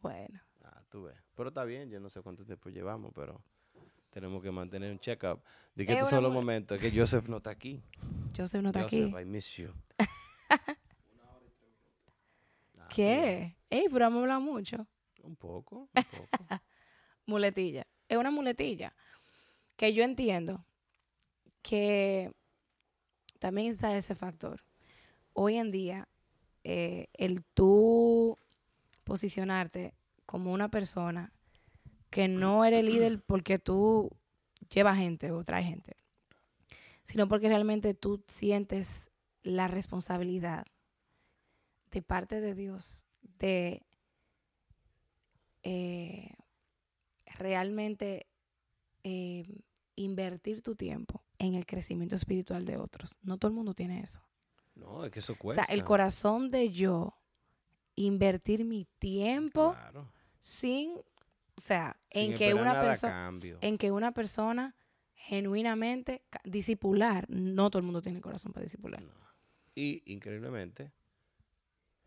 Bueno, 0.00 0.38
Ah, 0.62 0.82
tú 0.90 1.04
ves. 1.04 1.16
Pero 1.34 1.48
está 1.48 1.64
bien, 1.64 1.88
yo 1.90 1.98
no 1.98 2.10
sé 2.10 2.20
cuánto 2.20 2.44
tiempo 2.44 2.68
llevamos, 2.68 3.10
pero 3.14 3.42
tenemos 4.10 4.42
que 4.42 4.50
mantener 4.50 4.92
un 4.92 4.98
check-up. 4.98 5.42
De 5.74 5.86
que 5.86 5.92
Es 5.92 5.98
estos 5.98 6.10
son 6.10 6.22
los 6.22 6.32
momentos 6.32 6.78
que 6.78 6.90
Joseph 6.94 7.26
no 7.26 7.38
está 7.38 7.48
aquí. 7.50 7.82
Joseph 8.36 8.62
no 8.62 8.68
está 8.68 8.82
Joseph, 8.82 9.14
aquí. 9.14 9.22
I 9.22 9.24
miss 9.24 9.56
you. 9.56 9.72
Ah, 12.78 12.88
¿Qué? 12.94 13.56
Ey, 13.70 13.86
pero 13.90 14.06
hemos 14.06 14.20
hablado 14.20 14.40
mucho. 14.42 14.86
Un 15.22 15.36
poco, 15.36 15.88
un 15.94 16.04
poco. 16.04 16.60
Muletilla. 17.26 17.86
Es 18.08 18.18
una 18.18 18.30
muletilla 18.30 18.94
que 19.76 19.92
yo 19.92 20.04
entiendo 20.04 20.64
que 21.62 22.32
también 23.38 23.68
está 23.68 23.96
ese 23.96 24.14
factor. 24.14 24.64
Hoy 25.32 25.56
en 25.56 25.70
día, 25.70 26.08
eh, 26.62 27.08
el 27.14 27.44
tú 27.44 28.38
posicionarte 29.04 29.94
como 30.26 30.52
una 30.52 30.70
persona 30.70 31.32
que 32.10 32.28
no 32.28 32.64
eres 32.64 32.84
líder 32.84 33.20
porque 33.20 33.58
tú 33.58 34.10
llevas 34.72 34.98
gente 34.98 35.32
o 35.32 35.44
traes 35.44 35.66
gente, 35.66 35.96
sino 37.02 37.28
porque 37.28 37.48
realmente 37.48 37.94
tú 37.94 38.22
sientes 38.28 39.10
la 39.42 39.68
responsabilidad 39.68 40.64
de 41.90 42.02
parte 42.02 42.40
de 42.40 42.54
Dios 42.54 43.04
de 43.38 43.82
eh, 45.62 46.32
realmente 47.38 48.26
eh, 49.04 49.44
invertir 49.96 50.60
tu 50.62 50.74
tiempo 50.74 51.22
en 51.38 51.54
el 51.54 51.64
crecimiento 51.66 52.16
espiritual 52.16 52.64
de 52.64 52.76
otros. 52.78 53.16
No 53.22 53.38
todo 53.38 53.48
el 53.50 53.54
mundo 53.54 53.74
tiene 53.74 54.00
eso. 54.00 54.20
No, 54.74 55.04
es 55.04 55.12
que 55.12 55.20
eso 55.20 55.34
O 55.34 55.36
cuesta. 55.36 55.64
sea, 55.64 55.74
el 55.74 55.84
corazón 55.84 56.48
de 56.48 56.70
yo 56.70 57.16
invertir 57.94 58.64
mi 58.64 58.86
tiempo 58.98 59.72
Claro. 59.72 60.10
sin, 60.40 60.90
o 61.54 61.60
sea, 61.60 61.96
Sin 62.10 62.32
en 62.32 62.38
que 62.38 62.54
una 62.54 62.72
persona 62.74 63.30
en 63.60 63.78
que 63.78 63.92
una 63.92 64.12
persona 64.12 64.74
genuinamente 65.14 66.24
disipular, 66.44 67.26
no 67.30 67.70
todo 67.70 67.78
el 67.78 67.84
mundo 67.84 68.02
tiene 68.02 68.20
corazón 68.20 68.52
para 68.52 68.64
disipular. 68.64 69.00
Y 69.76 70.02
increíblemente, 70.12 70.92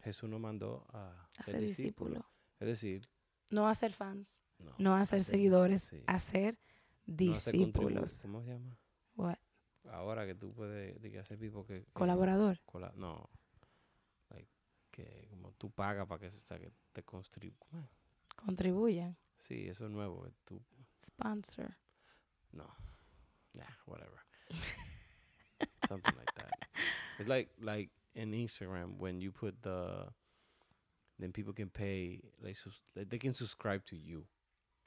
Jesús 0.02 0.30
nos 0.30 0.39
mandó 0.39 0.86
a, 0.89 1.30
A 1.38 1.45
ser 1.45 1.62
discípulos. 1.62 2.18
discípulo. 2.20 2.30
Es 2.60 2.68
decir, 2.68 3.10
No 3.50 3.68
a 3.68 3.74
ser 3.74 3.93
fans, 3.93 4.41
no, 4.60 4.74
no 4.78 4.95
a 4.95 5.06
ser 5.06 5.24
seguidores, 5.24 5.84
sí. 5.84 6.04
a 6.06 6.20
ser 6.20 6.56
no 6.56 6.60
a 6.60 6.60
ser 6.60 6.60
discípulos. 7.08 8.20
¿Cómo 8.22 8.41
se 8.43 8.49
llama? 8.49 8.78
What? 9.16 9.38
Ahora 9.91 10.26
que 10.26 10.36
tú 10.36 10.53
puedes 10.53 11.01
de 11.01 11.12
que 11.12 11.20
hacer 11.20 11.39
people 11.39 11.64
que, 11.66 11.86
que- 11.86 11.91
Colaborador. 11.93 12.60
cola- 12.66 12.93
no. 12.95 13.30
Like, 14.30 14.49
que 14.91 15.28
como 15.30 15.53
tú 15.53 15.72
pagas 15.72 16.05
para 16.08 16.20
que, 16.20 16.28
o 16.28 16.41
sea, 16.45 16.60
que 16.60 16.72
te 16.91 17.03
construya. 17.03 17.53
Contribuyan. 18.36 19.18
Sí, 19.39 19.68
eso 19.68 19.86
es 19.86 19.91
nuevo. 19.91 20.28
Tú, 20.45 20.62
Sponsor. 21.01 21.78
no. 22.51 22.68
Nah, 23.53 23.66
whatever. 23.88 24.20
Something 25.88 26.16
like 26.18 26.34
that. 26.36 26.51
It's 27.20 27.30
like 27.30 27.49
like 27.60 27.89
in 28.14 28.32
Instagram 28.34 28.97
when 28.99 29.22
you 29.22 29.32
put 29.32 29.62
the 29.64 30.08
then 31.18 31.32
people 31.32 31.53
can 31.53 31.70
pay 31.70 32.22
like 32.41 32.58
they 32.93 33.18
can 33.18 33.34
subscribe 33.34 33.84
to 33.86 33.95
you. 33.95 34.26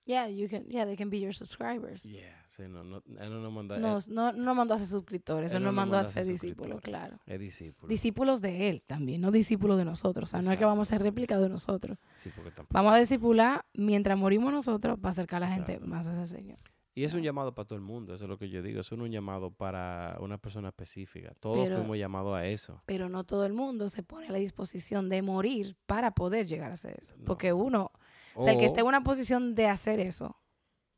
Yeah, 0.07 0.29
you 0.29 0.49
can, 0.49 0.65
yeah, 0.67 0.85
they 0.87 0.97
can 0.97 1.11
be 1.11 1.21
your 1.21 1.33
subscribers. 1.33 2.03
Yeah, 2.05 2.35
sí, 2.57 2.63
no, 2.69 2.83
no, 2.83 2.97
él 3.21 3.31
no 3.31 3.41
nos 3.41 3.53
manda, 3.53 3.79
No, 3.79 3.97
él- 3.99 4.03
no, 4.15 4.33
no 4.33 4.55
mandó 4.55 4.75
a 4.75 4.79
ser 4.79 4.87
suscriptores, 4.89 5.53
Él 5.53 5.59
él 5.59 5.65
no 5.65 5.73
mandó 5.73 5.97
a 5.99 6.01
a 6.01 6.05
ser 6.05 6.27
discípulos, 6.27 6.81
claro. 6.81 7.19
es 7.27 7.39
discípulo. 7.39 7.89
Discípulos 7.89 8.41
de 8.41 8.69
él 8.71 8.83
también, 8.87 9.21
no 9.21 9.31
discípulos 9.31 9.77
de 9.79 9.85
nosotros. 9.85 10.29
O 10.29 10.33
sea, 10.33 10.43
no 10.43 10.51
es 10.51 10.59
que 10.59 10.65
vamos 10.65 10.89
a 10.89 10.91
ser 10.91 11.03
réplica 11.03 11.39
de 11.39 11.49
nosotros. 11.49 11.99
sí, 12.17 12.31
porque 12.35 12.51
tampoco. 12.51 12.75
Vamos 12.75 12.93
a 12.95 12.97
discipular 12.97 13.65
mientras 13.75 14.19
morimos 14.19 14.53
nosotros 14.53 14.99
para 14.99 15.11
acercar 15.11 15.43
a 15.45 15.47
la 15.49 15.55
gente 15.55 15.79
más 15.81 16.07
hacia 16.07 16.23
el 16.23 16.29
Señor. 16.29 16.59
Y 16.93 17.05
es 17.05 17.15
un 17.15 17.23
llamado 17.23 17.55
para 17.55 17.67
todo 17.69 17.77
el 17.77 17.85
mundo, 17.85 18.15
eso 18.15 18.25
es 18.25 18.29
lo 18.29 18.37
que 18.37 18.49
yo 18.51 18.63
digo. 18.63 18.81
Eso 18.81 18.97
no 18.97 19.05
es 19.05 19.09
un 19.09 19.13
llamado 19.13 19.53
para 19.53 20.19
una 20.21 20.39
persona 20.39 20.69
específica. 20.69 21.33
Todos 21.39 21.59
Pero- 21.59 21.77
fuimos 21.79 21.97
llamados 21.99 22.35
a 22.37 22.45
eso. 22.47 22.83
Pero 22.85 23.09
no 23.09 23.23
todo 23.23 23.47
el 23.47 23.53
mundo 23.53 23.89
se 23.89 24.03
pone 24.03 24.27
a 24.27 24.33
la 24.33 24.39
disposición 24.39 25.09
de 25.09 25.23
morir 25.23 25.77
para 25.87 26.11
poder 26.11 26.47
llegar 26.47 26.73
a 26.73 26.75
hacer 26.75 26.97
eso. 26.99 27.15
Porque 27.25 27.51
No. 27.51 27.57
uno, 27.59 27.93
o 28.41 28.45
sea, 28.45 28.53
el 28.55 28.59
que 28.59 28.65
esté 28.65 28.81
en 28.81 28.87
una 28.87 29.03
posición 29.03 29.55
de 29.55 29.69
hacer 29.69 30.01
eso, 30.01 30.41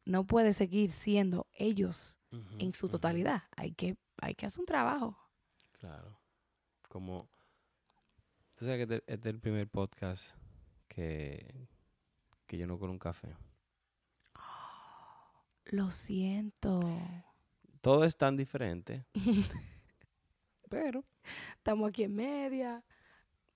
no 0.04 0.26
puede 0.26 0.52
seguir 0.52 0.90
siendo 0.90 1.48
ellos 1.52 2.18
en 2.58 2.72
su 2.72 2.88
totalidad. 2.88 3.42
Hay 3.56 3.72
que, 3.72 3.96
hay 4.20 4.34
que 4.34 4.46
hacer 4.46 4.60
un 4.60 4.66
trabajo. 4.66 5.18
Claro. 5.78 6.18
Como. 6.88 7.28
Tú 8.54 8.64
sabes 8.64 8.86
que 8.86 8.94
este, 8.94 9.12
este 9.12 9.28
es 9.28 9.34
el 9.34 9.40
primer 9.40 9.68
podcast 9.68 10.36
que, 10.88 11.68
que 12.46 12.58
yo 12.58 12.66
no 12.66 12.78
con 12.78 12.90
un 12.90 12.98
café. 12.98 13.36
Lo 15.66 15.90
siento. 15.90 16.80
Todo 17.80 18.04
es 18.04 18.16
tan 18.16 18.36
diferente. 18.36 19.04
pero. 20.68 21.04
Estamos 21.56 21.88
aquí 21.88 22.04
en 22.04 22.14
media. 22.14 22.84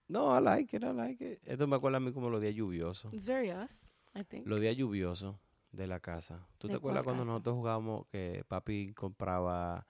No, 0.09 0.37
I 0.37 0.41
like 0.43 0.77
it, 0.77 0.83
I 0.85 0.93
like 0.93 1.33
it. 1.33 1.41
Esto 1.49 1.67
me 1.67 1.77
acuerda 1.77 1.97
a 1.99 2.01
mí 2.01 2.13
como 2.13 2.31
los 2.31 2.41
días 2.41 2.55
lluviosos. 2.55 3.13
It's 3.13 3.27
very 3.27 3.51
us, 3.53 3.91
I 4.15 4.23
think. 4.25 4.47
Los 4.47 4.61
días 4.61 4.77
lluviosos 4.77 5.37
de 5.73 5.87
la 5.87 6.01
casa. 6.01 6.47
¿Tú 6.59 6.69
¿De 6.69 6.75
te 6.75 6.79
acuerdas 6.79 7.05
cuando 7.05 7.23
casa? 7.23 7.33
nosotros 7.33 7.57
jugábamos 7.57 8.07
que 8.09 8.45
papi 8.49 8.95
compraba 8.95 9.87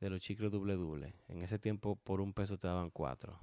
de 0.00 0.10
los 0.10 0.20
chicles 0.20 0.50
doble 0.50 0.74
doble? 0.74 1.14
En 1.28 1.42
ese 1.42 1.58
tiempo 1.58 1.96
por 1.96 2.20
un 2.20 2.32
peso 2.32 2.58
te 2.58 2.66
daban 2.66 2.90
cuatro. 2.90 3.38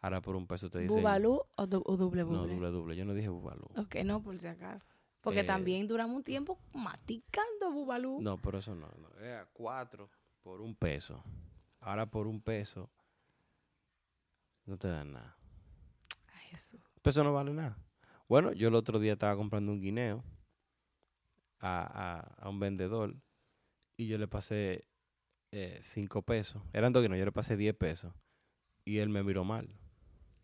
Ahora 0.00 0.20
por 0.20 0.36
un 0.36 0.46
peso 0.46 0.70
te 0.70 0.78
dicen... 0.78 0.98
¿Bubalú 0.98 1.42
o, 1.56 1.66
du- 1.66 1.82
o 1.84 1.96
doble 1.96 2.22
No, 2.22 2.28
buble? 2.42 2.54
doble 2.54 2.70
doble. 2.70 2.96
Yo 2.96 3.04
no 3.04 3.12
dije 3.14 3.28
bubalú. 3.28 3.66
Ok, 3.76 3.96
no, 4.04 4.22
por 4.22 4.38
si 4.38 4.46
acaso. 4.46 4.90
Porque 5.20 5.40
Eh, 5.40 5.44
también 5.44 5.86
duramos 5.86 6.16
un 6.16 6.24
tiempo 6.24 6.58
maticando 6.72 7.70
bubalú. 7.72 8.20
No, 8.22 8.38
por 8.38 8.54
eso 8.54 8.74
no. 8.74 8.88
no. 8.96 9.10
Era 9.20 9.46
cuatro 9.52 10.08
por 10.42 10.60
un 10.62 10.74
peso. 10.76 11.22
Ahora 11.80 12.06
por 12.06 12.26
un 12.26 12.40
peso 12.40 12.88
no 14.64 14.78
te 14.78 14.88
dan 14.88 15.12
nada. 15.12 15.36
Jesús. 16.50 16.80
Peso 17.02 17.22
no 17.24 17.32
vale 17.32 17.52
nada. 17.52 17.78
Bueno, 18.28 18.52
yo 18.52 18.68
el 18.68 18.74
otro 18.74 18.98
día 18.98 19.12
estaba 19.14 19.36
comprando 19.36 19.72
un 19.72 19.80
guineo 19.80 20.22
a, 21.60 21.82
a- 21.82 22.44
a 22.44 22.48
un 22.48 22.58
vendedor 22.60 23.16
y 23.96 24.06
yo 24.06 24.18
le 24.18 24.28
pasé 24.28 24.86
eh, 25.52 25.78
cinco 25.82 26.22
pesos. 26.22 26.62
Eran 26.72 26.92
dos 26.92 27.02
guineos, 27.02 27.18
yo 27.18 27.24
le 27.24 27.32
pasé 27.32 27.56
diez 27.56 27.74
pesos. 27.74 28.12
Y 28.84 28.98
él 28.98 29.08
me 29.08 29.22
miró 29.22 29.44
mal. 29.44 29.68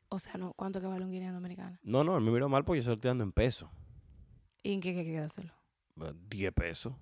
O 0.09 0.19
sea, 0.19 0.35
no, 0.35 0.53
¿cuánto 0.55 0.81
que 0.81 0.87
vale 0.87 1.05
un 1.05 1.11
guineo 1.11 1.33
dominicano? 1.33 1.79
No, 1.83 2.05
no, 2.05 2.17
él 2.17 2.23
me 2.23 2.31
miró 2.31 2.49
mal 2.49 2.65
porque 2.65 2.79
yo 2.79 2.83
se 2.85 2.89
lo 2.91 2.95
estoy 2.95 3.09
dando 3.09 3.25
en 3.25 3.33
pesos. 3.33 3.69
¿Y 4.63 4.73
en 4.73 4.81
qué 4.81 4.91
hay 4.91 4.95
que 4.97 5.05
quedárselo? 5.05 5.53
Eh, 6.01 6.13
Diez 6.29 6.53
pesos. 6.53 6.95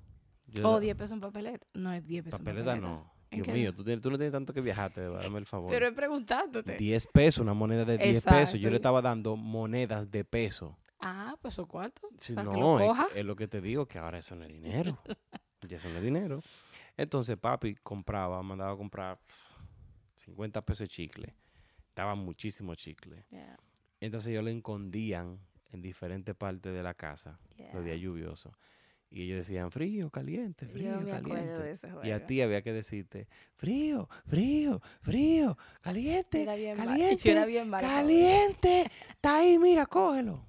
Yo 0.46 0.70
O 0.70 0.74
le- 0.78 0.84
10 0.84 0.96
pesos 0.96 1.12
en 1.12 1.20
papeleta. 1.20 1.66
No 1.74 1.92
es 1.92 2.06
10 2.06 2.24
pesos 2.24 2.38
en 2.38 2.44
Papeleta 2.44 2.72
papeleta. 2.74 2.88
no. 2.94 3.13
¿En 3.36 3.42
Dios 3.42 3.54
mío, 3.54 3.74
tú, 3.74 3.84
tienes- 3.84 4.02
tú 4.02 4.10
no 4.10 4.16
tienes 4.16 4.32
tanto 4.32 4.52
que 4.52 4.60
viajarte, 4.60 5.02
dame 5.02 5.38
el 5.38 5.46
favor. 5.46 5.70
Pero 5.70 5.86
es 5.86 5.92
preguntándote. 5.92 6.76
10 6.76 7.06
pesos, 7.08 7.40
una 7.42 7.54
moneda 7.54 7.84
de 7.84 7.98
10 7.98 8.24
pesos. 8.24 8.60
Yo 8.60 8.70
le 8.70 8.76
estaba 8.76 9.00
dando 9.02 9.36
monedas 9.36 10.10
de 10.10 10.24
peso. 10.24 10.76
Ah, 11.00 11.36
pues 11.42 11.58
o 11.58 11.66
cuarto. 11.66 12.06
O 12.06 12.10
Sí, 12.20 12.32
sea, 12.34 12.42
que 12.44 12.48
no, 12.50 12.58
lo 12.58 12.80
es, 12.80 12.86
coja. 12.86 13.08
es 13.14 13.24
lo 13.24 13.36
que 13.36 13.46
te 13.48 13.60
digo, 13.60 13.86
que 13.86 13.98
ahora 13.98 14.18
eso 14.18 14.34
no 14.36 14.44
es 14.44 14.48
dinero. 14.52 14.98
ya 15.68 15.76
eso 15.76 15.88
no 15.90 15.98
es 15.98 16.02
dinero. 16.04 16.42
Entonces 16.96 17.36
papi 17.36 17.74
compraba, 17.82 18.42
mandaba 18.42 18.72
a 18.72 18.76
comprar 18.76 19.18
pf, 19.18 19.54
50 20.16 20.64
pesos 20.64 20.80
de 20.80 20.88
chicle. 20.88 21.34
Daba 21.94 22.14
muchísimo 22.14 22.74
chicle. 22.74 23.24
Yeah, 23.30 23.56
Entonces 24.00 24.30
ellos 24.32 24.44
le 24.44 24.52
escondían 24.56 25.38
en 25.72 25.82
diferentes 25.82 26.34
partes 26.34 26.72
de 26.72 26.82
la 26.82 26.94
casa, 26.94 27.38
yeah. 27.56 27.72
los 27.74 27.84
días 27.84 27.98
lluviosos. 28.00 28.52
Y 29.14 29.22
ellos 29.22 29.46
decían 29.46 29.70
frío, 29.70 30.10
caliente, 30.10 30.66
frío, 30.66 30.94
Yo 30.98 31.00
me 31.02 31.12
acuerdo 31.12 31.28
caliente. 31.28 31.62
de 31.62 31.70
ese 31.70 31.88
juego. 31.88 32.04
Y 32.04 32.10
a 32.10 32.26
ti 32.26 32.42
había 32.42 32.62
que 32.62 32.72
decirte, 32.72 33.28
frío, 33.54 34.08
frío, 34.26 34.82
frío, 35.02 35.56
caliente, 35.82 36.42
era 36.42 36.56
bien 36.56 36.76
caliente, 36.76 37.30
era 37.30 37.46
bien 37.46 37.70
caliente, 37.70 38.90
está 39.10 39.36
ahí, 39.36 39.56
mira, 39.56 39.86
cógelo. 39.86 40.44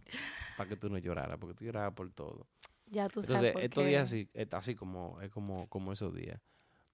Para 0.57 0.68
que 0.68 0.76
tú 0.78 0.89
no 0.89 0.97
lloraras, 0.97 1.38
porque 1.38 1.53
tú 1.53 1.63
llorabas 1.63 1.93
por 1.93 2.11
todo. 2.11 2.47
Ya 2.88 3.07
tú 3.07 3.22
sabes 3.22 3.36
Entonces, 3.36 3.51
por 3.53 3.61
estos 3.61 3.84
qué. 3.84 3.89
días 3.89 4.03
así, 4.03 4.30
así 4.53 4.74
como, 4.74 5.22
es 5.22 5.30
como, 5.30 5.68
como 5.70 5.93
esos 5.93 6.16
días. 6.16 6.41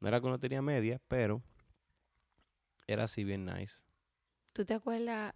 No 0.01 0.09
era 0.09 0.19
que 0.19 0.27
uno 0.27 0.39
tenía 0.39 0.61
media, 0.61 0.99
pero 1.07 1.41
era 2.85 3.05
así 3.05 3.23
bien 3.23 3.45
nice. 3.45 3.81
¿Tú 4.51 4.65
te 4.65 4.73
acuerdas? 4.73 5.33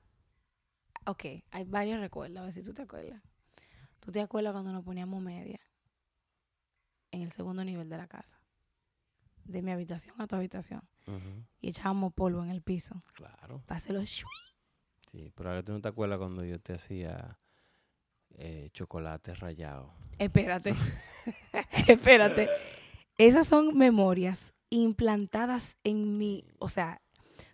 Ok, 1.06 1.24
hay 1.52 1.64
varios 1.64 2.02
recuerdos, 2.02 2.40
a 2.40 2.44
ver 2.44 2.52
si 2.52 2.62
tú 2.62 2.74
te 2.74 2.82
acuerdas. 2.82 3.22
¿Tú 4.02 4.12
te 4.12 4.20
acuerdas 4.20 4.52
cuando 4.52 4.74
nos 4.74 4.84
poníamos 4.84 5.22
media 5.22 5.62
en 7.16 7.24
el 7.24 7.32
segundo 7.32 7.64
nivel 7.64 7.90
de 7.90 7.98
la 7.98 8.08
casa? 8.08 8.40
De 9.44 9.62
mi 9.62 9.72
habitación 9.72 10.20
a 10.20 10.28
tu 10.28 10.36
habitación. 10.36 10.82
Y 11.62 11.70
echábamos 11.70 12.14
polvo 12.14 12.44
en 12.44 12.50
el 12.50 12.62
piso. 12.62 13.04
Claro. 13.14 13.62
Para 13.66 13.78
hacerlo 13.78 14.04
shui. 14.04 14.30
Sí, 15.12 15.32
pero 15.36 15.50
ahora 15.50 15.64
tú 15.64 15.72
no 15.72 15.82
te 15.82 15.88
acuerdas 15.88 16.18
cuando 16.18 16.44
yo 16.44 16.60
te 16.60 16.74
hacía 16.74 17.40
eh, 18.32 18.70
chocolate 18.74 19.34
rallado. 19.36 19.94
Espérate. 20.18 20.76
Espérate. 21.88 22.50
Esas 23.18 23.48
son 23.48 23.78
memorias 23.78 24.54
implantadas 24.70 25.76
en 25.84 26.18
mi. 26.18 26.44
O 26.60 26.68
sea, 26.70 27.02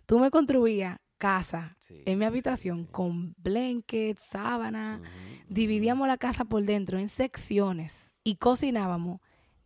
tú 0.06 0.18
me 0.18 0.30
construías 0.30 0.98
casa 1.18 1.76
Sí, 1.80 2.02
en 2.04 2.18
mi 2.18 2.24
habitación 2.24 2.86
sí. 2.86 2.88
con 2.90 3.34
blankets, 3.36 4.22
sábana. 4.24 5.00
Dividíamos 5.48 6.08
la 6.08 6.16
casa 6.16 6.44
por 6.46 6.64
dentro 6.64 6.98
en 6.98 7.08
secciones 7.08 8.10
y 8.24 8.36
cocinábamos 8.36 9.20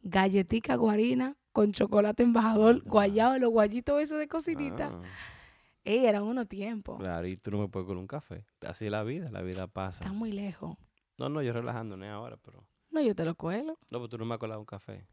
galletica 0.09 0.77
guarina 0.77 1.37
con 1.53 1.73
chocolate 1.73 2.23
embajador, 2.23 2.83
Ah. 2.85 2.89
guayado, 2.89 3.39
los 3.39 3.51
guayitos 3.51 4.01
esos 4.01 4.19
de 4.19 4.29
cocinita. 4.29 4.91
Ah, 4.93 5.03
Ey, 5.85 6.05
eran 6.07 6.25
unos 6.25 6.49
tiempos. 6.49 6.99
claro, 6.99 7.27
y 7.29 7.37
tú 7.37 7.51
no 7.53 7.59
me 7.59 7.69
puedes 7.69 7.87
con 7.87 7.97
un 7.97 8.07
café. 8.07 8.45
Así 8.67 8.87
es 8.87 8.91
la 8.91 9.05
vida, 9.05 9.31
la 9.31 9.43
vida 9.43 9.67
pasa. 9.69 10.03
Está 10.05 10.13
muy 10.13 10.33
lejos. 10.33 10.77
No, 11.17 11.29
no, 11.29 11.43
yo 11.43 11.53
relajándome 11.53 12.09
ahora, 12.09 12.37
pero... 12.43 12.67
No, 12.91 13.01
yo 13.01 13.15
te 13.15 13.25
lo 13.25 13.35
cuelo. 13.37 13.79
No, 13.91 13.99
pero 13.99 14.09
tú 14.09 14.19
no 14.19 14.25
me 14.25 14.35
has 14.35 14.41
colado 14.41 14.59
un 14.61 14.67
café. 14.67 15.07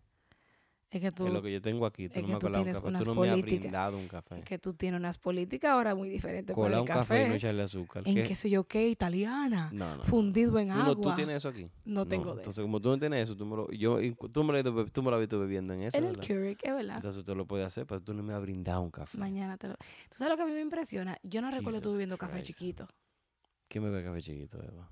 Es 0.94 1.02
que 1.02 1.12
tú, 1.12 1.26
Es 1.26 1.34
lo 1.34 1.42
que 1.42 1.52
yo 1.52 1.60
tengo 1.60 1.88
aquí, 1.88 2.08
tú 2.08 2.22
no 2.22 2.28
me 2.28 2.34
has 2.36 2.40
tú 2.40 2.46
colado 2.46 2.60
un 2.60 2.66
tienes 2.66 2.78
café. 2.78 2.88
unas 2.90 3.02
Tú 3.02 3.08
no 3.16 3.22
me 3.22 3.28
has 3.28 3.34
políticas. 3.34 3.60
brindado 3.62 3.98
un 3.98 4.08
café. 4.08 4.38
es 4.40 4.46
que 4.46 4.60
tú 4.60 4.74
tienes 4.76 5.00
unas 5.00 5.18
políticas 5.18 5.72
ahora 5.72 5.96
muy 5.96 6.08
diferentes 6.08 6.54
Colar 6.56 6.74
el 6.74 6.80
un 6.82 6.86
café, 6.86 7.26
y 7.26 7.30
no 7.30 7.34
echarle 7.34 7.64
azúcar. 7.64 8.04
en 8.06 8.14
¿qué? 8.14 8.22
qué 8.24 8.36
sé 8.36 8.48
yo 8.52 8.64
qué, 8.66 8.88
italiana, 8.90 9.72
No, 9.74 9.98
no, 9.98 10.04
fundido 10.04 10.60
en 10.60 10.68
¿Tú, 10.68 10.74
agua. 10.76 10.86
no, 10.86 10.96
¿Tú 10.96 11.16
tienes 11.16 11.38
eso 11.38 11.50
aquí? 11.50 11.68
No 11.86 12.06
tengo 12.06 12.26
de 12.36 12.42
Entonces, 12.42 12.60
eso. 12.60 12.62
como 12.62 12.80
tú 12.80 12.90
no 12.90 13.00
tienes 13.00 13.24
eso, 13.24 13.36
tú 13.36 13.44
me 13.48 13.56
lo, 13.56 13.72
yo, 13.72 13.98
tú 14.32 14.44
me 14.44 14.54
lo, 14.62 14.86
tú 14.86 15.02
me 15.02 15.10
lo 15.10 15.16
has 15.16 15.20
visto 15.22 15.40
bebiendo 15.40 15.74
en 15.74 15.82
eso, 15.82 15.98
En 15.98 16.04
el. 16.06 16.20
Keurig, 16.20 16.60
es 16.62 16.76
verdad. 16.76 16.98
Entonces 16.98 17.18
usted 17.18 17.36
lo 17.36 17.48
puede 17.48 17.64
hacer, 17.64 17.88
pero 17.88 18.00
tú 18.00 18.14
no 18.14 18.22
me 18.22 18.34
has 18.36 18.42
brindado 18.44 18.82
un 18.84 18.92
café. 18.92 19.18
Mañana 19.18 19.58
te 19.58 19.70
lo... 19.70 19.74
¿Tú 19.76 20.18
sabes 20.18 20.30
lo 20.30 20.38
que 20.38 20.44
a 20.44 20.46
mí 20.46 20.52
me 20.52 20.62
impresiona? 20.62 21.18
Yo 21.24 21.42
no 21.42 21.50
recuerdo 21.50 21.82
tú 21.82 21.92
bebiendo 21.94 22.20
café 22.20 22.44
chiquito. 22.44 22.88
¿Quién 23.68 23.84
me 23.84 23.90
ve 23.90 24.04
café 24.04 24.22
chiquito, 24.22 24.62
Eva? 24.62 24.92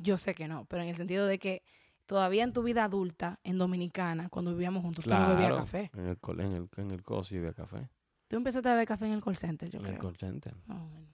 Yo 0.00 0.16
sé 0.16 0.34
que 0.34 0.48
no, 0.48 0.64
pero 0.64 0.82
en 0.82 0.88
el 0.88 0.96
sentido 0.96 1.26
de 1.26 1.38
que 1.38 1.62
todavía 2.06 2.44
en 2.44 2.52
tu 2.52 2.62
vida 2.62 2.84
adulta, 2.84 3.38
en 3.44 3.58
Dominicana, 3.58 4.28
cuando 4.28 4.52
vivíamos 4.52 4.82
juntos, 4.82 5.04
tú 5.04 5.10
no 5.10 5.28
bebías 5.28 5.36
Claro, 5.48 5.56
café. 5.56 5.90
En 5.94 6.06
el, 6.06 6.18
en 6.40 6.52
el, 6.52 6.68
en 6.76 6.90
el 6.90 7.02
coso 7.02 7.30
yo 7.34 7.40
bebía 7.40 7.54
café. 7.54 7.88
Tú 8.28 8.36
empezaste 8.36 8.68
a 8.68 8.72
beber 8.72 8.88
café 8.88 9.06
en 9.06 9.12
el 9.12 9.22
call 9.22 9.36
center, 9.36 9.70
yo 9.70 9.78
en 9.78 9.84
creo. 9.84 9.94
el 9.96 10.00
call 10.00 10.16
center. 10.16 10.54
Ah, 10.68 10.78
bueno. 10.90 11.08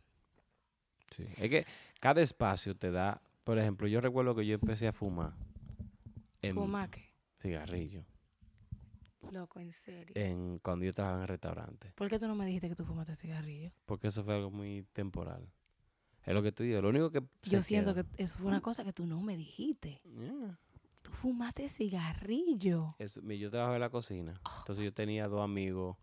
sí. 1.14 1.24
Es 1.36 1.50
que 1.50 1.66
cada 2.00 2.20
espacio 2.22 2.76
te 2.76 2.90
da, 2.90 3.20
por 3.44 3.58
ejemplo, 3.58 3.86
yo 3.88 4.00
recuerdo 4.00 4.34
que 4.34 4.46
yo 4.46 4.54
empecé 4.54 4.86
a 4.88 4.92
fumar 4.92 5.32
en 6.42 6.54
¿Fuma 6.54 6.88
qué? 6.90 7.04
cigarrillo 7.40 8.04
Loco, 9.30 9.60
en 9.60 9.72
serio. 9.84 10.12
en, 10.16 10.58
cuando 10.60 10.84
yo 10.86 10.92
trabajaba 10.92 11.22
en 11.22 11.28
restaurante. 11.28 11.92
¿Por 11.94 12.08
qué 12.08 12.18
tú 12.18 12.26
no 12.26 12.34
me 12.34 12.46
dijiste 12.46 12.68
que 12.68 12.74
tú 12.74 12.84
fumaste 12.84 13.14
cigarrillo? 13.14 13.70
Porque 13.86 14.08
eso 14.08 14.24
fue 14.24 14.34
algo 14.34 14.50
muy 14.50 14.84
temporal. 14.92 15.46
Es 16.24 16.34
lo 16.34 16.42
que 16.42 16.52
te 16.52 16.64
digo. 16.64 16.80
Lo 16.80 16.88
único 16.88 17.10
que. 17.10 17.22
Yo 17.44 17.60
siento 17.62 17.94
que 17.94 18.04
eso 18.16 18.38
fue 18.38 18.46
una 18.48 18.60
cosa 18.60 18.82
que 18.84 18.92
tú 18.92 19.06
no 19.06 19.20
me 19.20 19.36
dijiste. 19.36 20.00
que. 20.02 20.56
Tú 21.02 21.10
fumaste 21.12 21.68
cigarrillo. 21.68 22.94
Eso, 22.98 23.20
yo 23.22 23.50
trabajaba 23.50 23.76
en 23.76 23.80
la 23.80 23.90
cocina. 23.90 24.40
Entonces 24.60 24.84
yo 24.84 24.92
tenía 24.92 25.28
dos 25.28 25.40
amigos 25.40 25.96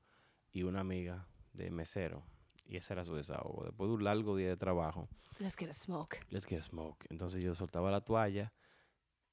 y 0.52 0.64
una 0.64 0.80
amiga 0.82 1.28
de 1.53 1.69
mesero. 1.72 2.24
Y 2.65 2.78
ese 2.78 2.94
era 2.94 3.03
su 3.03 3.15
desahogo. 3.15 3.64
Después 3.65 3.90
de 3.90 3.95
un 3.95 4.03
largo 4.03 4.36
día 4.36 4.49
de 4.49 4.57
trabajo, 4.57 5.07
Let's 5.40 5.56
get 5.56 5.69
a 5.69 5.74
smoke. 5.74 6.18
let's 6.30 6.45
get 6.48 6.61
smoke. 6.61 7.06
Entonces 7.10 7.44
yo 7.44 7.53
soltaba 7.53 7.91
la 7.91 8.02
toalla. 8.02 8.53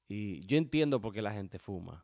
Y 0.07 0.45
yo 0.45 0.57
entiendo 0.57 1.01
por 1.01 1.13
qué 1.13 1.21
la 1.21 1.33
gente 1.33 1.57
fuma. 1.57 2.03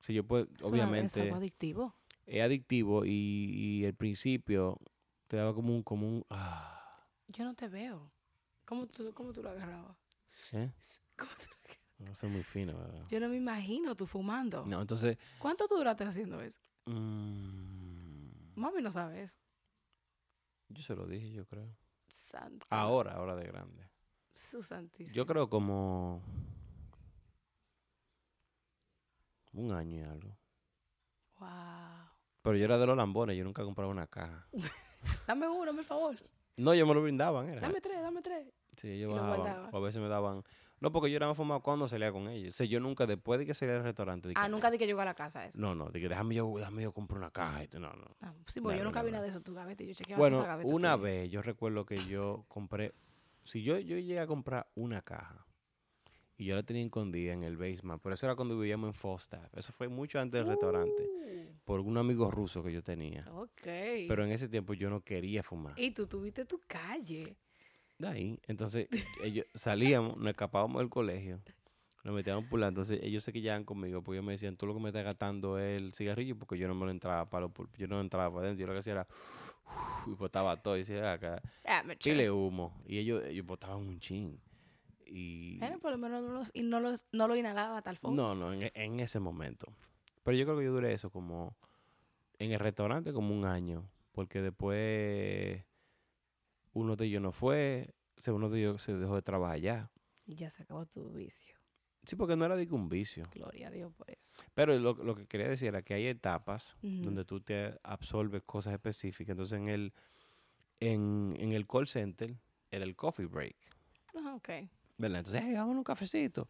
Si 0.00 0.12
yo 0.12 0.24
puedo, 0.24 0.46
es 0.56 0.62
obviamente, 0.64 1.22
algo 1.22 1.36
adictivo. 1.36 1.94
es 2.26 2.42
adictivo 2.42 3.04
y, 3.06 3.10
y 3.10 3.84
el 3.86 3.94
principio 3.94 4.78
te 5.26 5.36
daba 5.38 5.54
como 5.54 5.74
un, 5.74 5.82
como 5.82 6.06
un, 6.06 6.24
ah, 6.30 7.02
Yo 7.28 7.44
no 7.44 7.54
te 7.54 7.68
veo. 7.68 8.12
¿Cómo 8.66 8.86
tú, 8.86 9.12
cómo 9.14 9.32
tú 9.32 9.42
lo 9.42 9.50
agarrabas? 9.50 9.96
¿eh? 10.52 10.70
¿Cómo 11.16 11.30
tú? 11.38 11.55
No, 11.98 12.12
es 12.12 12.22
muy 12.24 12.42
fino, 12.42 12.76
¿verdad? 12.76 13.06
Yo 13.08 13.20
no 13.20 13.28
me 13.28 13.36
imagino 13.36 13.94
tú 13.94 14.06
fumando. 14.06 14.64
No, 14.66 14.80
entonces, 14.82 15.16
¿Cuánto 15.38 15.66
tú 15.66 15.76
duraste 15.76 16.04
haciendo 16.04 16.40
eso? 16.42 16.60
mm, 16.86 18.28
Mami 18.56 18.82
no 18.82 18.92
sabe 18.92 19.22
eso. 19.22 19.36
yo 20.68 20.82
se 20.82 20.94
lo 20.94 21.06
dije, 21.06 21.30
yo 21.30 21.46
creo. 21.46 21.74
Santo. 22.08 22.66
Ahora, 22.70 23.12
ahora 23.12 23.34
de 23.36 23.46
grande. 23.46 23.88
Su 24.34 24.62
santísimo. 24.62 25.14
Yo 25.14 25.24
creo 25.26 25.48
como 25.48 26.22
un 29.52 29.72
año 29.72 29.96
y 30.00 30.02
algo. 30.02 30.36
Wow. 31.38 31.48
Pero 32.42 32.56
yo 32.56 32.64
era 32.64 32.78
de 32.78 32.86
los 32.86 32.96
lambones, 32.96 33.36
yo 33.36 33.44
nunca 33.44 33.64
compraba 33.64 33.90
una 33.90 34.06
caja. 34.06 34.46
Dame 35.26 35.48
uno, 35.48 35.74
por 35.74 35.84
favor. 35.84 36.16
No, 36.56 36.74
yo 36.74 36.86
me 36.86 36.94
lo 36.94 37.02
brindaban, 37.02 37.48
era. 37.48 37.60
Dame 37.62 37.80
tres, 37.80 38.00
dame 38.00 38.22
tres. 38.22 38.46
Sí, 38.76 38.88
ellos 38.88 39.10
y 39.12 39.14
lo 39.14 39.20
bajaban. 39.22 39.40
guardaba. 39.40 39.68
O 39.72 39.76
a 39.76 39.80
veces 39.80 40.00
me 40.00 40.08
daban. 40.08 40.42
No, 40.86 40.92
porque 40.92 41.10
yo 41.10 41.16
era 41.16 41.26
más 41.26 41.36
fumado 41.36 41.58
cuando 41.62 41.88
salía 41.88 42.12
con 42.12 42.28
ellos. 42.28 42.54
O 42.54 42.56
sea, 42.58 42.64
yo 42.64 42.78
nunca, 42.78 43.06
después 43.06 43.40
de 43.40 43.46
que 43.46 43.54
salía 43.54 43.74
del 43.74 43.82
restaurante. 43.82 44.28
dije, 44.28 44.40
Ah, 44.40 44.48
nunca 44.48 44.70
di 44.70 44.78
que 44.78 44.86
llegó 44.86 45.00
a 45.00 45.04
la 45.04 45.14
casa 45.14 45.44
eso. 45.44 45.60
No, 45.60 45.74
no, 45.74 45.88
de 45.88 46.00
que 46.00 46.08
déjame 46.08 46.36
yo, 46.36 46.54
déjame 46.56 46.84
yo 46.84 46.92
comprar 46.92 47.18
una 47.18 47.32
caja. 47.32 47.66
tú, 47.66 47.80
No, 47.80 47.92
no. 47.92 48.06
Ah, 48.20 48.32
sí, 48.46 48.60
porque 48.60 48.78
yo 48.78 48.84
Never, 48.84 48.84
nunca 48.84 49.02
vi 49.02 49.10
nada 49.10 49.24
de 49.24 49.30
eso. 49.30 49.40
Tu 49.40 49.52
gaveta, 49.52 49.82
yo 49.82 49.94
chequeaba 49.94 50.20
Bueno, 50.20 50.36
esa 50.38 50.46
gaveta 50.46 50.72
una 50.72 50.94
vez 50.96 51.28
yo 51.28 51.42
recuerdo 51.42 51.84
que 51.84 51.96
yo 52.06 52.44
compré. 52.46 52.94
Si 53.42 53.64
yo, 53.64 53.80
yo 53.80 53.98
llegué 53.98 54.20
a 54.20 54.28
comprar 54.28 54.68
una 54.76 55.02
caja 55.02 55.44
y 56.36 56.44
yo 56.44 56.54
la 56.54 56.62
tenía 56.62 56.84
escondida 56.84 57.32
en 57.32 57.42
el 57.42 57.56
basement, 57.56 58.00
por 58.00 58.12
eso 58.12 58.26
era 58.26 58.36
cuando 58.36 58.56
vivíamos 58.56 58.86
en 58.86 58.94
Falstaff. 58.94 59.52
Eso 59.56 59.72
fue 59.72 59.88
mucho 59.88 60.20
antes 60.20 60.38
del 60.38 60.46
restaurante, 60.48 61.10
por 61.64 61.80
un 61.80 61.98
amigo 61.98 62.30
ruso 62.30 62.62
que 62.62 62.72
yo 62.72 62.84
tenía. 62.84 63.26
Uh, 63.32 63.42
ok. 63.42 63.62
Pero 64.06 64.24
en 64.24 64.30
ese 64.30 64.48
tiempo 64.48 64.72
yo 64.74 64.88
no 64.88 65.00
quería 65.00 65.42
fumar. 65.42 65.74
Y 65.76 65.90
tú 65.90 66.06
tuviste 66.06 66.44
tu 66.44 66.60
calle. 66.68 67.36
De 67.98 68.08
ahí, 68.08 68.40
entonces 68.46 68.88
ellos 69.22 69.46
salíamos, 69.54 70.16
nos 70.18 70.28
escapábamos 70.28 70.80
del 70.80 70.90
colegio, 70.90 71.40
nos 72.04 72.14
metíamos 72.14 72.44
por 72.44 72.60
la, 72.60 72.68
entonces 72.68 73.00
ellos 73.02 73.24
se 73.24 73.32
quillaban 73.32 73.64
conmigo 73.64 74.02
porque 74.02 74.16
ellos 74.18 74.26
me 74.26 74.32
decían, 74.32 74.56
tú 74.56 74.66
lo 74.66 74.74
que 74.74 74.80
me 74.80 74.88
estás 74.90 75.04
gastando 75.04 75.58
es 75.58 75.80
el 75.80 75.92
cigarrillo 75.94 76.36
porque 76.38 76.58
yo 76.58 76.68
no 76.68 76.74
me 76.74 76.84
lo 76.84 76.90
entraba 76.90 77.28
para 77.30 77.42
los 77.46 77.52
pul- 77.52 77.68
yo 77.76 77.86
no 77.88 78.00
entraba 78.00 78.30
para 78.32 78.46
adentro, 78.46 78.60
yo 78.60 78.66
lo 78.66 78.72
que 78.74 78.78
hacía 78.80 78.92
era 78.92 79.06
y 80.06 80.10
botaba 80.14 80.56
todo 80.62 80.76
y 80.76 80.80
decía 80.80 81.12
acá, 81.14 81.42
chile 81.98 82.30
humo 82.30 82.80
y 82.86 82.98
ellos, 82.98 83.24
ellos 83.26 83.46
botaban 83.46 83.78
un 83.78 83.98
chin 83.98 84.38
y 85.06 85.58
Bueno, 85.58 85.78
por 85.78 85.92
lo 85.92 85.98
menos 85.98 86.22
no, 86.22 86.32
los, 86.32 86.50
y 86.54 86.62
no, 86.62 86.80
los, 86.80 87.06
no 87.12 87.26
lo 87.28 87.34
inhalaba 87.36 87.78
a 87.78 87.82
tal 87.82 87.96
forma. 87.96 88.16
no, 88.16 88.34
no, 88.34 88.52
en, 88.52 88.70
en 88.74 89.00
ese 89.00 89.20
momento. 89.20 89.66
Pero 90.22 90.36
yo 90.36 90.44
creo 90.44 90.58
que 90.58 90.64
yo 90.64 90.72
duré 90.72 90.92
eso 90.92 91.10
como 91.10 91.56
en 92.38 92.52
el 92.52 92.58
restaurante 92.60 93.12
como 93.12 93.34
un 93.34 93.46
año, 93.46 93.88
porque 94.12 94.42
después 94.42 95.64
uno 96.76 96.94
de 96.94 97.06
ellos 97.06 97.22
no 97.22 97.32
fue, 97.32 97.94
o 98.18 98.20
sea, 98.20 98.34
uno 98.34 98.50
de 98.50 98.60
ellos 98.60 98.82
se 98.82 98.92
dejó 98.94 99.14
de 99.14 99.22
trabajar 99.22 99.56
allá. 99.56 99.90
Y 100.26 100.34
ya 100.34 100.50
se 100.50 100.62
acabó 100.62 100.84
tu 100.84 101.10
vicio. 101.12 101.54
Sí, 102.04 102.16
porque 102.16 102.36
no 102.36 102.44
era 102.44 102.54
de 102.54 102.68
que 102.68 102.74
un 102.74 102.88
vicio. 102.88 103.24
Gloria 103.32 103.68
a 103.68 103.70
Dios 103.70 103.92
por 103.94 104.10
eso. 104.10 104.36
Pero 104.54 104.78
lo, 104.78 104.92
lo 104.94 105.14
que 105.16 105.26
quería 105.26 105.48
decir 105.48 105.68
era 105.68 105.82
que 105.82 105.94
hay 105.94 106.06
etapas 106.06 106.76
donde 106.82 107.24
tú 107.24 107.40
te 107.40 107.78
absorbes 107.82 108.42
cosas 108.42 108.74
específicas. 108.74 109.32
Entonces, 109.32 109.58
en 109.58 109.68
el, 109.68 109.92
en, 110.80 111.34
en 111.38 111.52
el 111.52 111.66
call 111.66 111.88
center 111.88 112.36
era 112.70 112.84
el 112.84 112.94
coffee 112.94 113.26
break. 113.26 113.56
Ah, 114.14 114.34
ok. 114.34 114.48
¿Verdad? 114.98 115.18
Entonces, 115.20 115.42
hey, 115.44 115.54
vámonos 115.54 115.78
un 115.78 115.84
cafecito. 115.84 116.48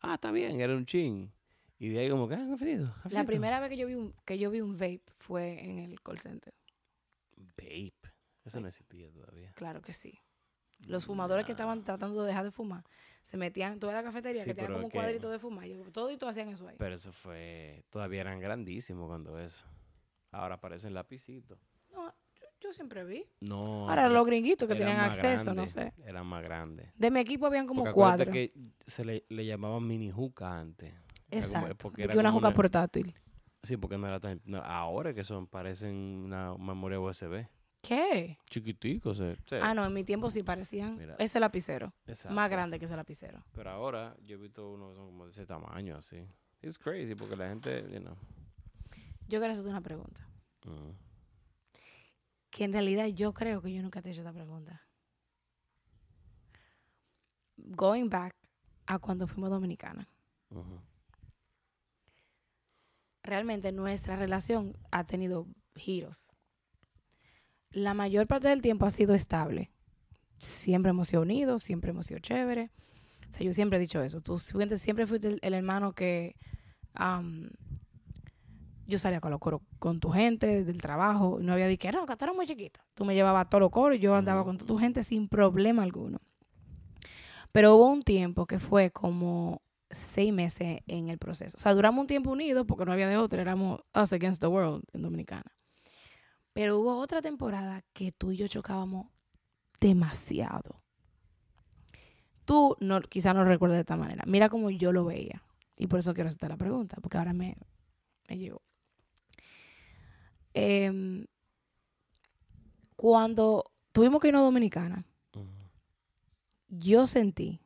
Ah, 0.00 0.14
está 0.14 0.32
bien, 0.32 0.60
era 0.60 0.74
un 0.74 0.86
chin. 0.86 1.30
Y 1.78 1.88
de 1.90 1.98
ahí 2.00 2.10
como 2.10 2.26
que, 2.28 2.34
ah, 2.34 2.46
cafecito, 2.50 2.84
La 2.84 2.92
cafecito". 3.02 3.26
primera 3.26 3.60
vez 3.60 3.68
que 3.68 3.76
yo 3.76 3.86
vi 3.86 3.94
un, 3.94 4.14
que 4.24 4.38
yo 4.38 4.50
vi 4.50 4.60
un 4.60 4.72
vape 4.72 5.02
fue 5.16 5.62
en 5.62 5.78
el 5.78 6.00
call 6.00 6.18
center. 6.18 6.54
Vape. 7.36 7.92
Eso 8.44 8.60
no 8.60 8.68
existía 8.68 9.10
todavía. 9.10 9.52
Claro 9.54 9.80
que 9.82 9.92
sí. 9.92 10.18
Los 10.86 11.04
fumadores 11.04 11.44
que 11.44 11.52
estaban 11.52 11.84
tratando 11.84 12.22
de 12.22 12.28
dejar 12.28 12.44
de 12.44 12.50
fumar 12.50 12.84
se 13.22 13.36
metían 13.36 13.78
toda 13.78 13.92
la 13.92 14.02
cafetería 14.02 14.42
Sí, 14.42 14.48
que 14.50 14.54
tenía 14.54 14.68
pero 14.68 14.74
como 14.76 14.86
un 14.86 14.90
que- 14.90 14.96
cuadrito 14.98 15.30
de 15.30 15.38
fumar. 15.38 15.68
Todo 15.92 16.10
y 16.10 16.16
todo 16.16 16.30
hacían 16.30 16.48
eso 16.48 16.66
ahí. 16.66 16.76
Pero 16.78 16.94
eso 16.94 17.12
fue, 17.12 17.84
todavía 17.90 18.22
eran 18.22 18.40
grandísimos 18.40 19.06
cuando 19.06 19.38
eso. 19.38 19.66
Ahora 20.30 20.58
parecen 20.58 20.94
lapicitos. 20.94 21.58
No, 21.92 22.06
yo, 22.40 22.46
yo 22.60 22.72
siempre 22.72 23.04
vi. 23.04 23.26
No. 23.40 23.90
Ahora 23.90 24.08
los 24.08 24.24
gringuitos 24.24 24.66
que 24.66 24.74
tenían 24.74 25.00
acceso, 25.00 25.52
no 25.52 25.66
sé. 25.66 25.92
Eran 26.06 26.26
más 26.26 26.42
grandes. 26.42 26.90
De 26.96 27.10
mi 27.10 27.20
equipo 27.20 27.44
habían 27.46 27.66
como 27.66 27.82
Porque 27.82 27.94
cuatro. 27.94 28.30
que 28.30 28.48
se 28.86 29.04
le, 29.04 29.24
le 29.28 29.44
llamaban 29.44 29.86
mini 29.86 30.10
juca 30.10 30.58
antes. 30.58 30.94
Era 31.30 31.46
como- 31.46 31.58
Exacto. 31.58 31.76
porque 31.76 32.04
era 32.04 32.12
que 32.14 32.18
una 32.18 32.32
juca 32.32 32.52
portátil. 32.54 33.14
Sí, 33.62 33.76
porque 33.76 33.98
no 33.98 34.06
era 34.06 34.18
tan... 34.18 34.40
no, 34.46 34.58
ahora 34.62 35.12
que 35.12 35.24
son, 35.24 35.46
parecen 35.46 35.94
una 36.24 36.56
memoria 36.56 36.98
USB. 36.98 37.46
¿Qué? 37.82 38.38
Chiquiticos. 38.50 39.20
eh, 39.20 39.36
sí. 39.48 39.56
Ah, 39.60 39.72
no, 39.74 39.84
en 39.86 39.92
mi 39.92 40.04
tiempo 40.04 40.28
sí 40.30 40.42
parecían 40.42 40.98
Mira. 40.98 41.16
ese 41.18 41.40
lapicero. 41.40 41.94
Exacto. 42.06 42.34
Más 42.34 42.50
grande 42.50 42.78
que 42.78 42.84
ese 42.84 42.94
lapicero. 42.96 43.42
Pero 43.52 43.70
ahora 43.70 44.14
yo 44.24 44.36
he 44.36 44.38
visto 44.38 44.70
unos 44.70 44.90
que 44.90 44.96
son 44.96 45.06
como 45.06 45.24
de 45.24 45.30
ese 45.30 45.46
tamaño, 45.46 45.96
así. 45.96 46.26
It's 46.62 46.78
crazy 46.78 47.14
porque 47.14 47.36
la 47.36 47.48
gente, 47.48 47.82
you 47.90 48.00
know. 48.00 48.14
Yo 49.28 49.38
quiero 49.38 49.52
hacerte 49.52 49.70
una 49.70 49.80
pregunta. 49.80 50.20
mm. 50.64 50.90
Que 52.50 52.64
en 52.64 52.72
realidad 52.72 53.06
yo 53.06 53.32
creo 53.32 53.62
que 53.62 53.72
yo 53.72 53.80
nunca 53.80 54.02
te 54.02 54.08
he 54.10 54.12
hecho 54.12 54.22
esta 54.22 54.32
pregunta. 54.32 54.82
Going 57.56 58.08
back 58.10 58.34
a 58.86 58.98
cuando 58.98 59.26
fuimos 59.28 59.50
dominicanas. 59.50 60.06
Realmente 63.22 63.70
nuestra 63.70 64.16
relación 64.16 64.76
ha 64.90 65.04
tenido 65.04 65.46
giros. 65.76 66.32
La 67.72 67.94
mayor 67.94 68.26
parte 68.26 68.48
del 68.48 68.62
tiempo 68.62 68.86
ha 68.86 68.90
sido 68.90 69.14
estable. 69.14 69.70
Siempre 70.38 70.90
hemos 70.90 71.08
sido 71.08 71.22
unidos, 71.22 71.62
siempre 71.62 71.90
hemos 71.90 72.06
sido 72.06 72.20
chéveres. 72.20 72.70
O 73.28 73.32
sea, 73.32 73.46
yo 73.46 73.52
siempre 73.52 73.78
he 73.78 73.80
dicho 73.80 74.02
eso. 74.02 74.20
Tú 74.20 74.38
siempre, 74.38 74.78
siempre 74.78 75.06
fuiste 75.06 75.28
el, 75.28 75.38
el 75.42 75.54
hermano 75.54 75.92
que 75.92 76.34
yo 78.86 78.98
salía 78.98 79.20
con 79.20 79.30
los 79.30 79.40
coros 79.40 79.62
con 79.78 80.00
tu 80.00 80.10
gente 80.10 80.64
del 80.64 80.82
trabajo 80.82 81.38
no 81.40 81.52
había 81.52 81.68
dicho, 81.68 81.90
no, 81.92 82.04
que 82.04 82.16
tú 82.16 82.24
eras 82.24 82.36
muy 82.36 82.46
chiquita. 82.46 82.84
Tú 82.94 83.04
me 83.04 83.14
llevabas 83.14 83.46
a 83.46 83.48
todos 83.48 83.60
los 83.60 83.70
coros 83.70 83.96
y 83.96 84.00
yo 84.00 84.14
andaba 84.14 84.44
con 84.44 84.58
tu 84.58 84.76
gente 84.76 85.02
sin 85.02 85.28
problema 85.28 85.82
alguno. 85.82 86.20
Pero 87.52 87.76
hubo 87.76 87.90
un 87.90 88.02
tiempo 88.02 88.46
que 88.46 88.58
fue 88.58 88.90
como 88.90 89.62
seis 89.90 90.32
meses 90.32 90.80
en 90.86 91.08
el 91.08 91.18
proceso. 91.18 91.56
O 91.56 91.60
sea, 91.60 91.74
duramos 91.74 92.02
un 92.02 92.06
tiempo 92.06 92.30
unidos 92.30 92.64
porque 92.66 92.84
no 92.84 92.92
había 92.92 93.08
de 93.08 93.16
otra, 93.16 93.40
éramos 93.40 93.80
us 93.94 94.12
against 94.12 94.40
the 94.40 94.48
world 94.48 94.84
en 94.92 95.02
Dominicana. 95.02 95.50
Pero 96.52 96.78
hubo 96.78 96.96
otra 96.96 97.22
temporada 97.22 97.82
que 97.92 98.12
tú 98.12 98.32
y 98.32 98.36
yo 98.36 98.48
chocábamos 98.48 99.08
demasiado. 99.80 100.82
Tú 102.44 102.76
no, 102.80 103.00
quizá 103.00 103.32
no 103.32 103.44
recuerdas 103.44 103.76
de 103.76 103.82
esta 103.82 103.96
manera. 103.96 104.24
Mira 104.26 104.48
cómo 104.48 104.70
yo 104.70 104.92
lo 104.92 105.04
veía. 105.04 105.42
Y 105.76 105.86
por 105.86 106.00
eso 106.00 106.12
quiero 106.12 106.28
hacerte 106.28 106.48
la 106.48 106.56
pregunta, 106.56 106.98
porque 107.00 107.16
ahora 107.16 107.32
me, 107.32 107.56
me 108.28 108.36
llegó. 108.36 108.60
Em, 110.52 111.26
cuando 112.96 113.70
tuvimos 113.92 114.20
que 114.20 114.28
irnos 114.28 114.40
a 114.40 114.44
Dominicana, 114.44 115.06
yo 116.68 117.06
sentí, 117.06 117.60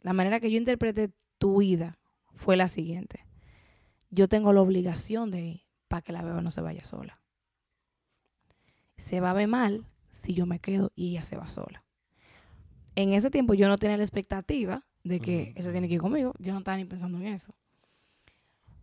la 0.00 0.12
manera 0.12 0.40
que 0.40 0.50
yo 0.50 0.58
interpreté 0.58 1.10
tu 1.38 1.58
vida 1.58 1.98
fue 2.34 2.56
la 2.56 2.68
siguiente. 2.68 3.26
Yo 4.10 4.28
tengo 4.28 4.52
la 4.52 4.62
obligación 4.62 5.30
de 5.30 5.40
ir 5.42 5.62
para 5.88 6.02
que 6.02 6.12
la 6.12 6.22
beba 6.22 6.40
no 6.40 6.50
se 6.50 6.60
vaya 6.60 6.84
sola. 6.84 7.17
Se 8.98 9.20
va 9.20 9.30
a 9.30 9.34
ver 9.34 9.48
mal 9.48 9.86
si 10.10 10.34
yo 10.34 10.44
me 10.44 10.58
quedo 10.58 10.92
y 10.94 11.10
ella 11.12 11.22
se 11.22 11.36
va 11.38 11.48
sola. 11.48 11.84
En 12.96 13.14
ese 13.14 13.30
tiempo 13.30 13.54
yo 13.54 13.68
no 13.68 13.78
tenía 13.78 13.96
la 13.96 14.02
expectativa 14.02 14.84
de 15.04 15.20
que 15.20 15.52
Ujú, 15.52 15.60
ella 15.60 15.72
tiene 15.72 15.88
que 15.88 15.94
ir 15.94 16.00
conmigo. 16.00 16.34
Yo 16.38 16.52
no 16.52 16.58
estaba 16.58 16.76
ni 16.76 16.84
pensando 16.84 17.16
en 17.18 17.28
eso. 17.28 17.54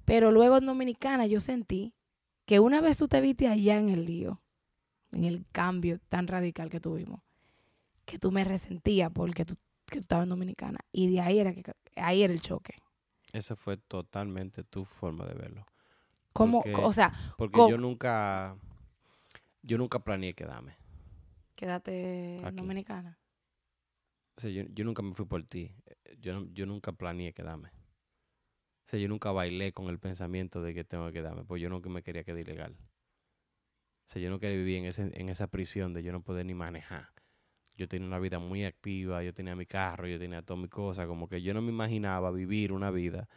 Pero 0.06 0.32
luego 0.32 0.58
en 0.58 0.66
Dominicana 0.66 1.26
yo 1.28 1.40
sentí 1.40 1.94
que 2.46 2.60
una 2.60 2.82
vez 2.82 2.98
tú 2.98 3.08
te 3.08 3.22
viste 3.22 3.48
allá 3.48 3.78
en 3.78 3.90
el 3.90 4.06
lío, 4.06 4.42
en 5.12 5.24
el 5.26 5.46
cambio 5.52 5.98
tan 6.10 6.28
radical 6.28 6.70
que 6.70 6.80
tuvimos, 6.80 7.22
que 8.06 8.20
tú 8.20 8.32
me 8.32 8.44
resentías 8.44 9.12
porque 9.12 9.46
tú, 9.46 9.56
que 9.88 9.96
tú 9.98 10.02
estabas 10.02 10.24
en 10.24 10.30
Dominicana. 10.30 10.80
Y 10.92 11.10
de 11.12 11.22
ahí 11.22 11.40
era, 11.40 11.54
que, 11.54 11.64
ahí 11.96 12.24
era 12.24 12.34
el 12.34 12.42
choque. 12.42 12.76
Esa 13.34 13.56
fue 13.56 13.78
totalmente 13.78 14.64
tu 14.64 14.86
forma 14.86 15.26
de 15.26 15.34
verlo. 15.34 15.66
¿Cómo? 16.34 16.62
Porque- 16.62 16.82
o 16.84 16.94
sea, 16.94 17.12
Porque 17.38 17.58
yo 17.68 17.78
nunca, 17.78 18.56
yo 19.66 19.78
nunca 19.78 20.00
planeé 20.00 20.34
quedarme. 20.34 20.78
quédate 21.56 22.38
en 22.40 22.46
Aquí. 22.46 22.58
Dominicana. 22.58 23.18
O 24.38 24.42
sea, 24.42 24.52
yo, 24.52 24.64
yo 24.70 24.84
nunca 24.86 25.02
me 25.02 25.14
fui 25.14 25.26
por 25.26 25.44
ti. 25.44 25.72
Eh, 25.86 26.18
Yo, 26.20 26.34
no- 26.34 26.48
yo 26.54 26.66
nunca 26.66 26.92
planeé 26.92 27.34
quedarme. 27.34 27.70
O 27.70 28.90
sea, 28.90 29.00
yo 29.00 29.08
nunca 29.08 29.32
bailé 29.32 29.72
con 29.74 29.88
el 29.88 30.00
pensamiento 30.00 30.62
de 30.62 30.74
que 30.74 30.84
tengo 30.84 31.08
que 31.08 31.14
quedarme, 31.14 31.44
pues 31.44 31.62
yo 31.62 31.70
nunca 31.70 31.90
me 31.90 32.04
quería 32.04 32.24
quedar 32.24 32.40
ilegal. 32.40 32.76
O 34.08 34.08
sea, 34.08 34.22
yo 34.22 34.30
no 34.30 34.40
quería 34.40 34.58
vivir 34.58 34.78
en, 34.78 34.86
ese, 34.86 35.10
en 35.20 35.30
esa 35.30 35.48
prisión 35.48 35.94
de 35.94 36.04
yo 36.04 36.12
no 36.12 36.22
poder 36.22 36.46
ni 36.46 36.54
manejar. 36.54 37.10
Yo 37.76 37.88
tenía 37.88 38.08
una 38.08 38.20
vida 38.20 38.38
muy 38.40 38.64
activa, 38.64 39.24
yo 39.24 39.34
tenía 39.34 39.56
mi 39.56 39.66
carro, 39.66 40.08
yo 40.08 40.20
tenía 40.20 40.42
todas 40.44 40.62
mis 40.62 40.70
cosas, 40.70 41.08
como 41.08 41.28
que 41.28 41.42
yo 41.42 41.54
no 41.54 41.62
me 41.62 41.72
imaginaba 41.72 42.32
vivir 42.32 42.72
una 42.72 42.92
vida 42.92 43.28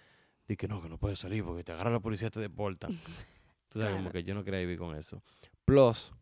de 0.47 0.57
que 0.57 0.69
no, 0.69 0.83
que 0.83 0.89
no 0.89 0.99
puedes 0.99 1.19
salir 1.19 1.43
porque 1.45 1.65
te 1.65 1.73
agarra 1.73 1.91
la 1.91 2.01
policía 2.01 2.29
y 2.29 2.31
te 2.31 2.41
deportan. 2.41 2.91
Tú 3.71 3.79
sabes, 3.81 3.97
como 3.97 4.11
que 4.11 4.23
yo 4.25 4.35
no 4.35 4.45
quería 4.45 4.61
vivir 4.61 4.79
con 4.79 4.95
eso. 4.97 5.23
Plus, 5.69 6.15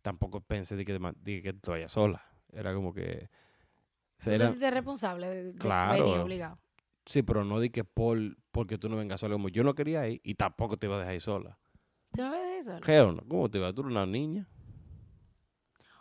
tampoco 0.00 0.40
pensé 0.40 0.76
de 0.76 0.84
que, 0.84 0.92
de 0.96 1.42
que 1.42 1.52
tú 1.54 1.72
vayas 1.72 1.90
sola. 1.90 2.24
Era 2.52 2.72
como 2.72 2.94
que... 2.94 3.28
o 4.20 4.22
sea, 4.22 4.38
te 4.38 4.44
era- 4.44 4.70
responsable 4.70 5.26
de, 5.28 5.44
de 5.54 5.58
Claro. 5.58 6.04
venir 6.04 6.18
obligado. 6.20 6.58
Sí, 7.04 7.24
pero 7.24 7.44
no 7.44 7.58
di 7.58 7.70
que 7.70 7.82
por 7.82 8.16
porque 8.52 8.78
tú 8.78 8.88
no 8.88 8.94
vengas 8.96 9.18
sola. 9.18 9.34
Como 9.34 9.48
yo 9.48 9.64
no 9.64 9.74
quería 9.74 10.06
ir 10.06 10.20
y 10.22 10.36
tampoco 10.36 10.76
te 10.76 10.86
iba 10.86 10.94
a 10.94 10.98
dejar 11.00 11.14
ir 11.16 11.20
sola. 11.20 11.58
¿Tú 12.12 12.22
no 12.22 12.32
eso? 12.32 12.76
Hell 12.86 13.16
no. 13.16 13.22
¿Cómo 13.26 13.50
te 13.50 13.58
iba? 13.58 13.72
Tú 13.72 13.80
eres 13.80 13.90
una 13.90 14.06
niña. 14.06 14.46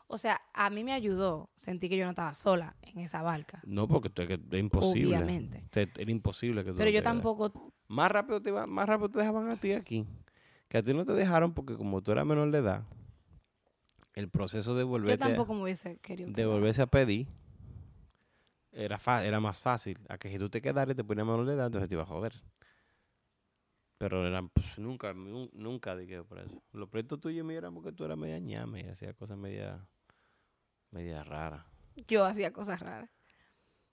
O 0.06 0.19
sea, 0.19 0.40
a 0.53 0.69
mí 0.69 0.84
me 0.84 0.94
ayudó 0.94 1.49
sentir 1.56 1.90
que 1.90 1.98
yo 1.98 2.03
no 2.03 2.11
estaba 2.11 2.36
sola 2.36 2.76
en 2.84 2.99
esa 2.99 3.23
barca. 3.23 3.61
No, 3.65 3.88
porque 3.88 4.11
tú- 4.11 4.28
que 4.28 4.34
es 4.36 4.60
imposible. 4.60 5.15
Obviamente. 5.15 5.64
O 5.65 5.69
sea, 5.73 5.88
era 5.98 6.11
imposible 6.11 6.64
que 6.64 6.69
tú 6.72 6.78
Pero 6.78 6.90
no 6.91 6.94
yo 6.94 6.99
te 6.99 7.03
tampoco, 7.03 7.73
Más 7.88 8.11
rápido 8.11 8.40
te 8.44 8.49
iba- 8.49 8.68
más 8.68 8.88
rápido 8.88 9.10
te 9.10 9.19
dejaban 9.19 9.49
a 9.49 9.56
ti 9.57 9.72
aquí. 9.72 10.06
Que 10.72 10.77
a 10.77 10.84
ti 10.84 10.93
no 10.93 11.03
te 11.03 11.11
dejaron 11.11 11.53
porque 11.53 11.76
como 11.76 12.02
tú 12.02 12.14
eras 12.14 12.26
menor 12.26 12.49
de 12.49 12.60
edad, 12.60 12.84
el 14.14 14.30
proceso 14.30 14.73
de 14.73 14.84
yo 14.84 14.88
volverte, 14.88 15.26
tampoco 15.26 15.53
me 15.53 15.64
hubiese 15.64 15.98
querido. 15.98 16.31
de 16.31 16.45
volverse 16.45 16.81
a 16.81 16.88
pedir 16.88 17.27
era, 18.72 18.98
fa- 18.98 19.26
era 19.26 19.41
más 19.41 19.61
fácil. 19.61 19.99
A 20.07 20.18
que 20.18 20.30
si 20.30 20.38
tú 20.39 20.49
te 20.49 20.61
quedaras 20.61 20.93
y 20.93 20.95
te 20.95 21.03
ponías 21.03 21.27
menor 21.27 21.45
de 21.45 21.56
edad, 21.56 21.65
entonces 21.65 21.89
te 21.89 21.95
iba 21.95 22.03
a 22.03 22.07
joder. 22.07 22.34
Pero 23.98 24.26
era, 24.26 24.41
pues, 24.43 24.80
nunca, 24.80 25.14
nu- 25.14 25.49
nunca 25.52 25.93
dije 25.98 26.23
por 26.23 26.39
eso. 26.39 26.64
Los 26.72 26.88
proyectos 26.88 27.19
tuyos 27.19 27.45
míos 27.45 27.57
eran 27.57 27.73
porque 27.73 27.91
tú 27.91 28.06
eras 28.06 28.18
media 28.18 28.39
ñame 28.39 28.80
y 28.80 28.88
hacías 28.88 29.14
cosas 29.15 29.38
media, 29.38 29.85
media 30.91 31.22
raras. 31.26 31.65
Yo 32.07 32.23
hacía 32.23 32.53
cosas 32.53 32.80
raras. 32.80 33.10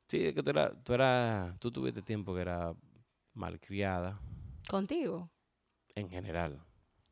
Sí, 0.07 0.27
es 0.27 0.33
que 0.33 0.45
tú 0.45 0.51
eras, 0.51 0.73
tú 0.85 0.95
eras, 0.95 1.59
tú 1.59 1.73
tuviste 1.73 2.03
tiempo 2.03 2.37
que 2.37 2.41
era 2.43 2.73
malcriada 3.35 4.19
Contigo, 4.69 5.29
en 5.97 6.09
general. 6.09 6.65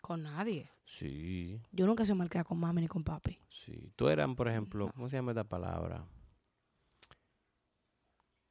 Con 0.06 0.22
nadie. 0.22 0.70
Sí, 0.84 1.60
Yo 1.72 1.84
nunca 1.86 2.04
sido 2.04 2.14
malcriada 2.14 2.44
con 2.44 2.58
mami 2.60 2.82
ni 2.82 2.86
con 2.88 3.02
papi. 3.02 3.36
sí. 3.50 3.90
Tú 3.96 4.08
eras, 4.08 4.28
por 4.36 4.46
ejemplo, 4.48 4.88
¿cómo 4.94 5.08
se 5.08 5.16
llama 5.16 5.32
esta 5.32 5.42
palabra? 5.42 6.06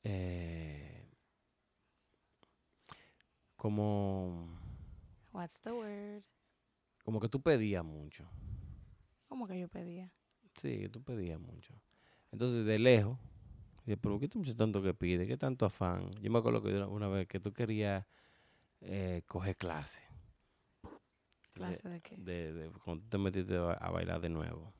Eh, 0.03 1.09
como, 3.55 4.47
What's 5.31 5.59
the 5.61 5.71
word? 5.71 6.23
como 7.03 7.19
que 7.19 7.29
tú 7.29 7.41
pedías 7.41 7.83
mucho. 7.85 8.27
¿Cómo 9.27 9.47
que 9.47 9.59
yo 9.59 9.67
pedía? 9.69 10.11
Sí, 10.61 10.89
tú 10.89 11.01
pedías 11.01 11.39
mucho. 11.39 11.73
Entonces, 12.31 12.65
de 12.65 12.79
lejos, 12.79 13.17
pero 14.01 14.19
¿qué 14.19 14.27
tú 14.27 14.39
mucho 14.39 14.55
tanto 14.55 14.81
que 14.81 14.93
pide? 14.93 15.25
¿Qué 15.25 15.37
tanto 15.37 15.65
afán? 15.65 16.11
Yo 16.21 16.29
me 16.31 16.39
acuerdo 16.39 16.61
que 16.61 16.69
una- 16.75 16.87
una 16.87 17.07
vez 17.07 17.27
que 17.27 17.39
tú 17.39 17.53
querías 17.53 18.05
eh, 18.81 19.23
coger 19.25 19.55
clase. 19.55 20.01
Entonces, 21.55 21.79
¿Clase 21.81 21.89
de 21.89 22.01
qué? 22.01 22.15
de, 22.17 22.53
de 22.53 22.69
cuando 22.83 23.05
te 23.07 23.17
metiste 23.17 23.55
a, 23.55 23.89
bailar 23.89 24.19
de 24.21 24.29
nuevo. 24.29 24.73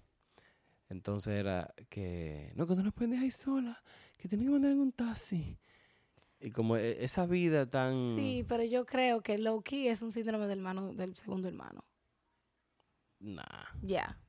Entonces 0.90 1.36
era 1.36 1.74
que, 1.90 2.52
no, 2.56 2.68
que 2.68 2.76
no 2.76 2.84
la 2.84 2.92
pueden 2.92 3.12
dejar 3.12 3.26
ahí 3.26 3.32
sola, 3.32 3.82
que 4.18 4.28
tienen 4.28 4.48
que 4.48 4.52
mandar 4.54 4.72
en 4.72 4.80
un 4.80 4.92
taxi. 4.92 5.58
Y 6.40 6.52
como 6.52 6.76
e- 6.78 7.04
esa 7.04 7.26
vida 7.26 7.70
tan... 7.70 8.16
Sí, 8.16 8.46
pero 8.48 8.64
yo 8.64 8.86
creo 8.86 9.22
que 9.22 9.38
low 9.38 9.62
key 9.64 9.88
es 9.88 10.02
un 10.02 10.12
síndrome 10.12 10.48
del 10.48 10.60
hermano, 10.60 10.94
del 10.94 11.16
segundo 11.16 11.48
hermano. 11.48 11.86
Nah. 13.20 13.44
Ya. 13.82 14.20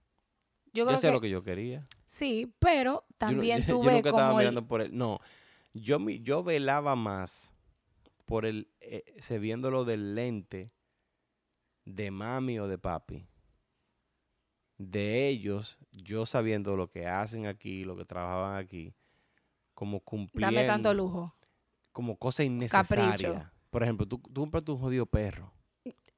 Yo 0.72 0.84
Yo 0.84 0.86
creo 0.86 0.98
sé 0.98 1.06
que 1.08 1.12
lo 1.12 1.20
que 1.20 1.30
yo 1.30 1.42
quería. 1.42 1.86
sí, 2.06 2.52
pero 2.58 3.04
también 3.18 3.60
yo, 3.66 3.74
tú 3.76 3.82
yo 3.82 3.90
nunca 3.90 4.10
estaba 4.10 4.28
como 4.28 4.40
el- 4.40 4.44
mirando 4.44 4.66
por 4.66 4.80
él. 4.82 4.96
No, 4.96 5.18
yo, 5.74 5.98
yo 6.08 6.42
velaba 6.44 6.94
más 6.96 7.52
por 8.24 8.46
el, 8.46 8.68
eh, 8.80 9.16
se 9.18 9.38
viéndolo 9.38 9.84
del 9.84 10.14
lente 10.14 10.72
de 11.86 12.10
mami 12.10 12.58
o 12.58 12.68
de 12.68 12.76
papi. 12.76 13.26
De 14.78 15.26
ellos, 15.28 15.78
yo 15.90 16.26
sabiendo 16.26 16.76
lo 16.76 16.90
que 16.90 17.06
hacen 17.06 17.46
aquí, 17.46 17.84
lo 17.84 17.96
que 17.96 18.04
trabajaban 18.04 18.56
aquí, 18.58 18.94
como 19.72 20.00
cumpliendo, 20.00 20.54
dame 20.54 20.66
tanto 20.66 20.92
lujo. 20.92 21.34
como 21.92 22.16
cosa 22.18 22.44
innecesaria. 22.44 23.10
Capricho. 23.10 23.50
Por 23.70 23.82
ejemplo, 23.82 24.06
tú, 24.06 24.18
tú 24.18 24.42
compras 24.42 24.64
tu 24.64 24.76
jodido 24.76 25.06
perro. 25.06 25.50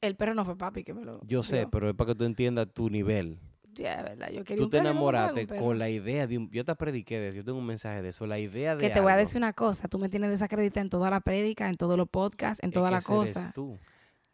El 0.01 0.17
perro 0.17 0.35
no 0.35 0.45
fue 0.45 0.57
papi 0.57 0.83
que 0.85 0.95
me 0.95 1.05
lo 1.05 1.21
Yo 1.25 1.43
sé, 1.43 1.67
pero 1.71 1.89
es 1.89 1.95
para 1.95 2.09
que 2.09 2.15
tú 2.17 2.25
entiendas 2.25 2.69
tu 2.73 2.89
nivel. 2.91 3.39
Ya, 3.75 3.95
es 3.95 4.03
verdad, 4.05 4.31
yo 4.31 4.43
quería 4.45 4.57
Tú 4.57 4.65
un 4.65 4.71
te 4.71 4.79
perro, 4.79 4.89
compraba 4.91 5.27
un 5.33 5.39
enamoraste 5.39 5.47
perro. 5.47 5.65
con 5.65 5.79
la 5.79 5.89
idea 5.89 6.27
de 6.27 6.39
un... 6.39 6.51
Yo 6.51 6.65
te 6.65 6.75
prediqué 6.75 7.21
de 7.21 7.29
eso, 7.29 7.37
yo 7.37 7.45
tengo 7.45 7.59
un 7.59 7.67
mensaje 7.67 8.03
de 8.03 8.09
eso, 8.09 8.27
la 8.27 8.41
idea 8.41 8.75
de 8.75 8.81
Que 8.81 8.91
te 8.91 9.01
voy 9.01 9.13
a 9.13 9.17
decir 9.17 9.37
una 9.39 9.53
cosa, 9.53 9.87
tú 9.87 9.99
me 10.01 10.09
tienes 10.09 10.31
desacreditada 10.31 10.81
en 10.83 10.91
toda 10.91 11.11
la 11.11 11.21
prédica, 11.21 11.69
en 11.69 11.77
todos 11.77 11.97
los 11.97 12.09
podcasts, 12.09 12.63
en 12.65 12.71
Es 12.71 12.75
toda 12.75 12.89
que 12.89 12.93
la 12.93 12.99
ese 12.99 13.13
eres 13.15 13.35
cosa. 13.35 13.53
tú. 13.55 13.79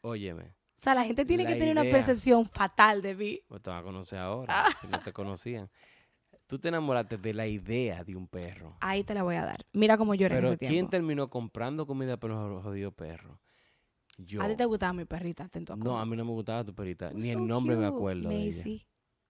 Óyeme, 0.00 0.54
sea, 0.84 0.94
la 0.94 1.04
gente 1.04 1.24
tiene 1.24 1.44
La 1.44 1.50
que 1.50 1.56
tener 1.56 1.72
una 1.72 1.82
percepción 1.90 2.46
fatal 2.46 3.02
de 3.02 3.14
mí. 3.14 3.40
pues 3.48 3.62
te 3.62 3.70
van 3.70 3.80
a 3.80 3.82
conocer 3.82 4.18
ahora, 4.18 4.46
Ah. 4.56 4.68
si 4.80 4.86
no 4.88 5.00
te 5.00 5.12
conocían. 5.12 5.70
Tú 6.46 6.58
te 6.58 6.68
enamoraste 6.68 7.16
de 7.16 7.32
la 7.32 7.46
idea 7.46 8.04
de 8.04 8.14
un 8.14 8.28
perro. 8.28 8.76
Ahí 8.80 9.02
te 9.02 9.14
la 9.14 9.22
voy 9.22 9.36
a 9.36 9.44
dar. 9.44 9.64
Mira 9.72 9.96
cómo 9.96 10.12
era 10.14 10.38
en 10.38 10.44
ese 10.44 10.58
¿quién 10.58 10.70
tiempo. 10.72 10.90
terminó 10.90 11.30
comprando 11.30 11.86
comida 11.86 12.18
para 12.18 12.34
los 12.34 12.62
jodidos 12.62 12.92
perros? 12.94 13.38
Yo. 14.18 14.42
A 14.42 14.46
ti 14.48 14.54
te 14.54 14.64
gustaba 14.66 14.92
mi 14.92 15.06
perrita, 15.06 15.44
a 15.44 15.76
No, 15.76 15.98
a 15.98 16.04
mí 16.06 16.16
no 16.16 16.24
me 16.24 16.30
gustaba 16.32 16.62
tu 16.62 16.74
perrita. 16.74 17.10
Ni 17.14 17.30
el 17.30 17.44
nombre 17.46 17.76
me 17.76 17.86
acuerdo 17.86 18.28
de 18.28 18.36
ella. 18.36 18.62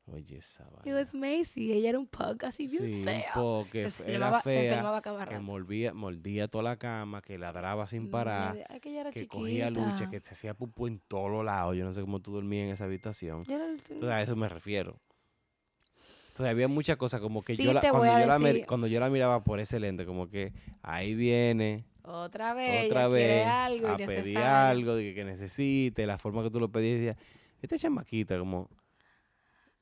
Oye, 0.06 0.36
esa 0.36 0.64
It 0.64 0.70
vaina. 0.84 0.98
was 0.98 1.14
Macy. 1.14 1.72
Ella 1.72 1.88
era 1.90 1.98
un 1.98 2.06
pug 2.06 2.44
así 2.44 2.66
bien 2.66 2.82
Sí, 2.84 2.92
un 2.98 3.04
fea. 3.04 3.32
poco 3.34 3.70
que 3.70 3.90
se, 3.90 4.14
era 4.14 4.40
fea, 4.42 4.82
cada 5.00 5.24
que 5.26 5.38
mordía, 5.38 5.94
mordía 5.94 6.46
toda 6.46 6.64
la 6.64 6.76
cama, 6.76 7.22
que 7.22 7.38
ladraba 7.38 7.86
sin 7.86 8.10
parar, 8.10 8.66
Ay, 8.68 8.80
que 8.80 8.90
ella 8.90 9.00
era 9.00 9.10
que 9.10 9.20
chiquita. 9.20 9.38
cogía 9.38 9.70
lucha, 9.70 10.06
que 10.10 10.20
se 10.20 10.34
hacía 10.34 10.52
pupú 10.52 10.86
en 10.88 11.00
todos 11.08 11.30
los 11.30 11.44
lados. 11.44 11.74
Yo 11.76 11.84
no 11.84 11.92
sé 11.94 12.02
cómo 12.02 12.20
tú 12.20 12.32
dormías 12.32 12.66
en 12.66 12.72
esa 12.74 12.84
habitación. 12.84 13.44
Yo 13.44 13.54
Entonces, 13.56 14.08
a 14.10 14.20
eso 14.20 14.36
me 14.36 14.48
refiero. 14.48 15.00
Entonces, 16.28 16.50
había 16.50 16.68
muchas 16.68 16.96
cosas 16.96 17.20
como 17.20 17.42
que 17.42 17.56
Sí 17.56 17.62
yo 17.62 17.72
la, 17.72 17.80
cuando, 17.80 18.18
yo 18.20 18.26
la, 18.26 18.38
mir- 18.38 18.52
decir- 18.54 18.66
cuando 18.66 18.86
yo 18.88 19.00
la 19.00 19.08
miraba 19.08 19.42
por 19.44 19.60
ese 19.60 19.80
lente, 19.80 20.04
como 20.04 20.28
que 20.28 20.52
ahí 20.82 21.14
viene 21.14 21.84
Otra 22.02 22.52
vez. 22.54 22.86
otra 22.86 23.08
vez 23.08 23.46
algo 23.46 23.88
a 23.88 23.96
pedir 23.96 24.38
algo 24.38 24.96
de 24.96 25.04
que, 25.04 25.14
que 25.14 25.24
necesite, 25.24 26.06
la 26.06 26.18
forma 26.18 26.42
que 26.42 26.50
tú 26.50 26.60
lo 26.60 26.70
pedías. 26.70 27.16
Esta 27.62 27.78
chamaquita, 27.78 28.36
como, 28.38 28.68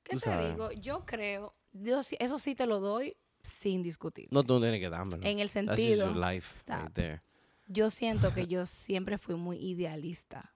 ¿Qué 0.02 0.16
te 0.16 0.18
sabes. 0.20 0.50
digo? 0.50 0.70
Yo 0.72 1.04
creo, 1.06 1.54
yo 1.72 2.00
eso 2.18 2.38
sí 2.38 2.54
te 2.54 2.66
lo 2.66 2.80
doy 2.80 3.16
sin 3.42 3.82
discutir. 3.82 4.28
no, 4.30 4.42
tú 4.44 4.54
no 4.54 4.60
tienes 4.60 4.80
que 4.80 4.88
dármelo. 4.90 5.24
en 5.26 5.38
el 5.38 5.48
That's 5.50 5.52
sentido, 5.52 6.06
your 6.12 6.16
life 6.16 6.52
Stop. 6.58 6.82
right 6.82 6.92
there. 6.94 7.22
yo 7.66 7.90
siento 7.90 8.32
que 8.32 8.46
yo 8.48 8.64
siempre 8.66 9.18
fui 9.18 9.34
muy 9.36 9.56
idealista. 9.58 10.54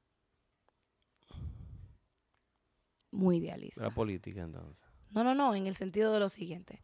Muy 3.11 3.39
idealista. 3.39 3.83
La 3.83 3.91
política, 3.91 4.43
entonces. 4.43 4.85
No, 5.11 5.25
no, 5.25 5.35
no, 5.35 5.55
en 5.55 5.67
el 5.67 5.75
sentido 5.75 6.13
de 6.13 6.21
lo 6.21 6.29
siguiente. 6.29 6.83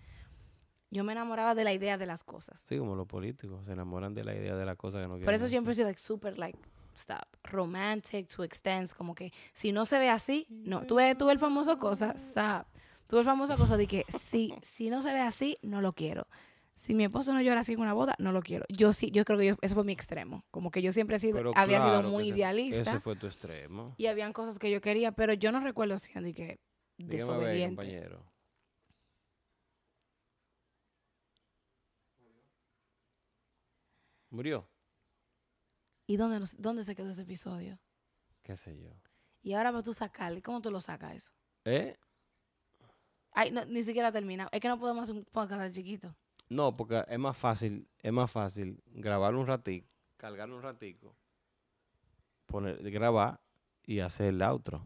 Yo 0.91 1.05
me 1.05 1.13
enamoraba 1.13 1.55
de 1.55 1.65
la 1.65 1.73
idea 1.73 1.99
de 1.99 2.07
las 2.07 2.23
cosas. 2.23 2.61
Sí, 2.61 2.79
como 2.79 2.95
los 2.95 3.07
políticos, 3.07 3.65
se 3.65 3.73
enamoran 3.73 4.15
de 4.15 4.25
la 4.25 4.35
idea 4.35 4.57
de 4.57 4.65
la 4.65 4.77
cosa 4.77 4.99
que 5.01 5.05
no 5.09 5.15
quieren 5.15 5.25
Por 5.25 5.35
eso 5.35 5.49
siempre 5.49 5.75
sido 5.75 5.87
like, 5.89 6.01
super 6.01 6.39
like, 6.39 6.59
stop, 6.97 7.27
romantic 7.45 8.29
to 8.35 8.45
extends, 8.45 8.95
como 8.95 9.15
que 9.15 9.33
si 9.53 9.73
no 9.73 9.85
se 9.87 9.99
ve 9.99 10.09
así, 10.09 10.47
no. 10.49 10.87
Tú 10.87 10.97
ves 10.97 11.17
el 11.21 11.39
famoso 11.39 11.79
cosa, 11.79 12.13
stop. 12.17 12.67
Tú 13.07 13.17
ves 13.17 13.27
el 13.27 13.31
famoso 13.33 13.57
cosa 13.57 13.77
de 13.77 13.87
que 13.87 14.05
si, 14.09 14.55
si 14.63 14.89
no 14.91 15.03
se 15.03 15.13
ve 15.13 15.21
así, 15.21 15.57
no 15.63 15.81
lo 15.81 15.93
quiero. 15.93 16.27
Si 16.75 16.95
mi 16.95 17.05
esposo 17.05 17.35
no 17.35 17.43
llora 17.43 17.61
así 17.61 17.75
en 17.75 17.81
una 17.81 17.93
boda, 17.93 18.15
no 18.19 18.33
lo 18.33 18.41
quiero. 18.41 18.65
Yo 18.71 18.95
sí, 18.95 19.11
yo 19.11 19.25
creo 19.27 19.39
que 19.39 19.47
yo, 19.47 19.57
eso 19.61 19.75
fue 19.75 19.85
mi 19.85 19.93
extremo. 19.93 20.45
Como 20.51 20.71
que 20.71 20.81
yo 20.81 20.91
siempre 20.93 21.17
he 21.17 21.19
sido, 21.19 21.37
Pero 21.37 21.51
había 21.55 21.81
sido 21.81 21.93
claro 21.97 22.09
muy 22.09 22.25
ese- 22.25 22.35
idealista 22.37 22.81
Ese 22.93 23.01
fue 23.01 23.15
tu 23.17 23.27
extremo. 23.27 23.95
y 23.99 24.07
habían 24.07 24.33
cosas 24.33 24.59
que 24.59 24.71
yo 24.71 24.81
quería, 24.81 25.13
pero 25.13 25.35
yo 25.35 25.53
no 25.53 25.61
recuerdo 25.61 25.99
siendo 25.99 26.29
de 26.29 26.35
que 26.35 26.61
Dígame 26.97 27.33
a 27.33 27.37
ver, 27.37 27.47
desobediente. 27.47 27.77
compañero. 27.77 28.25
Murió. 34.31 34.67
¿Y 36.13 36.19
dónde, 36.19 36.41
nos- 36.41 36.55
dónde 36.61 36.85
se 36.85 36.95
quedó 36.95 37.09
ese 37.09 37.23
episodio? 37.23 37.79
¿Qué 38.43 38.55
sé 38.55 38.79
yo? 38.79 38.91
Y 39.41 39.55
ahora 39.55 39.71
vas 39.71 39.83
tú 39.83 39.95
sacarle, 39.95 40.43
¿cómo 40.43 40.61
tú 40.61 40.71
lo 40.71 40.79
sacas 40.79 41.15
eso? 41.15 41.33
¿Eh? 41.65 41.97
Ay, 43.31 43.51
no, 43.51 43.65
ni 43.65 43.83
siquiera 43.83 44.13
terminado. 44.13 44.51
Es 44.53 44.61
que 44.61 44.69
no 44.69 44.79
podemos 44.79 45.05
hacer 45.05 45.15
un 45.17 45.25
podcast 45.25 45.75
chiquito. 45.75 46.15
No, 46.51 46.77
porque 46.77 47.03
es 47.09 47.19
más 47.19 47.35
fácil, 47.35 47.89
es 47.99 48.13
más 48.13 48.31
fácil 48.31 48.83
grabar 48.89 49.35
un 49.35 49.47
ratico, 49.47 49.89
cargar 50.19 50.51
un 50.51 50.61
ratico, 50.61 51.17
poner, 52.45 52.77
grabar 52.91 53.41
y 53.87 54.01
hacer 54.01 54.27
el 54.35 54.43
outro. 54.43 54.85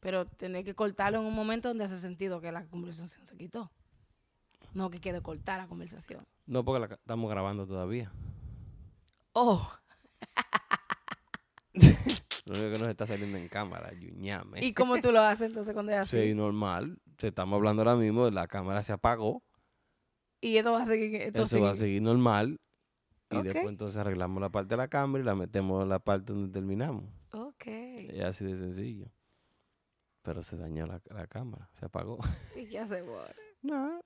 Pero 0.00 0.24
tener 0.24 0.64
que 0.64 0.74
cortarlo 0.74 1.18
en 1.20 1.26
un 1.26 1.34
momento 1.34 1.68
donde 1.68 1.84
hace 1.84 1.98
sentido 1.98 2.40
que 2.40 2.50
la 2.50 2.64
conversación 2.64 3.26
se 3.26 3.36
quitó. 3.36 3.70
No 4.72 4.88
que 4.88 5.02
quede 5.02 5.20
cortar 5.20 5.60
la 5.60 5.68
conversación. 5.68 6.26
No, 6.46 6.64
porque 6.64 6.80
la 6.88 6.94
estamos 6.94 7.28
grabando 7.30 7.66
todavía. 7.66 8.10
Oh, 9.40 9.70
Lo 11.72 12.54
único 12.54 12.72
que 12.72 12.78
nos 12.80 12.88
está 12.88 13.06
saliendo 13.06 13.38
en 13.38 13.46
cámara, 13.48 13.92
yuñame. 13.92 14.64
¿y 14.64 14.74
cómo 14.74 15.00
tú 15.00 15.12
lo 15.12 15.20
haces 15.20 15.46
entonces 15.46 15.72
cuando 15.74 15.92
es 15.92 15.98
así? 15.98 16.20
Sí, 16.20 16.34
normal. 16.34 16.98
Se 17.18 17.28
estamos 17.28 17.56
hablando 17.56 17.82
ahora 17.82 17.94
mismo, 17.94 18.28
la 18.30 18.48
cámara 18.48 18.82
se 18.82 18.92
apagó. 18.92 19.44
Y 20.40 20.56
esto 20.56 20.72
va 20.72 20.82
a 20.82 20.86
seguir. 20.86 21.14
Esto 21.22 21.42
Eso 21.42 21.60
va 21.60 21.70
a 21.70 21.76
seguir 21.76 22.02
normal. 22.02 22.58
Y 23.30 23.42
después 23.42 23.68
entonces 23.68 23.96
arreglamos 23.98 24.40
la 24.40 24.48
parte 24.48 24.70
de 24.70 24.78
la 24.78 24.88
cámara 24.88 25.22
y 25.22 25.26
la 25.26 25.36
metemos 25.36 25.84
en 25.84 25.90
la 25.90 26.00
parte 26.00 26.32
donde 26.32 26.52
terminamos. 26.52 27.04
Ok. 27.30 27.66
Es 27.66 28.24
así 28.24 28.44
de 28.44 28.58
sencillo. 28.58 29.12
Pero 30.22 30.42
se 30.42 30.56
dañó 30.56 30.84
la, 30.84 31.00
la 31.10 31.28
cámara, 31.28 31.70
se 31.74 31.86
apagó. 31.86 32.18
¿Y 32.56 32.66
qué 32.68 32.80
hacemos 32.80 33.20
ahora? 33.20 33.36
no. 33.62 34.00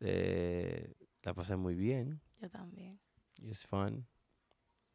Eh, 0.00 0.94
la 1.22 1.34
pasé 1.34 1.56
muy 1.56 1.74
bien. 1.74 2.22
Yo 2.40 2.48
también. 2.48 2.98
It's 3.36 3.66
fun. 3.66 4.06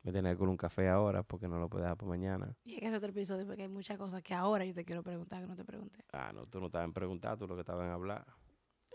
Me 0.03 0.11
tenía 0.11 0.35
con 0.35 0.49
un 0.49 0.57
café 0.57 0.89
ahora 0.89 1.23
porque 1.23 1.47
no 1.47 1.57
lo 1.59 1.69
puedo 1.69 1.83
dejar 1.83 1.97
para 1.97 2.09
mañana. 2.09 2.55
Y 2.65 2.75
en 2.77 2.83
ese 2.87 2.97
otro 2.97 3.09
episodio, 3.09 3.45
porque 3.47 3.63
hay 3.63 3.69
muchas 3.69 3.97
cosas 3.97 4.21
que 4.21 4.33
ahora 4.33 4.65
yo 4.65 4.73
te 4.73 4.83
quiero 4.83 5.01
preguntar 5.01 5.41
que 5.41 5.47
no 5.47 5.55
te 5.55 5.63
pregunté. 5.63 6.03
Ah, 6.11 6.31
no, 6.33 6.45
tú 6.45 6.59
no 6.59 6.65
estabas 6.67 6.85
en 6.85 6.93
preguntar, 6.93 7.37
tú 7.37 7.47
lo 7.47 7.55
que 7.55 7.61
estabas 7.61 7.85
en 7.85 7.91
hablar. 7.91 8.25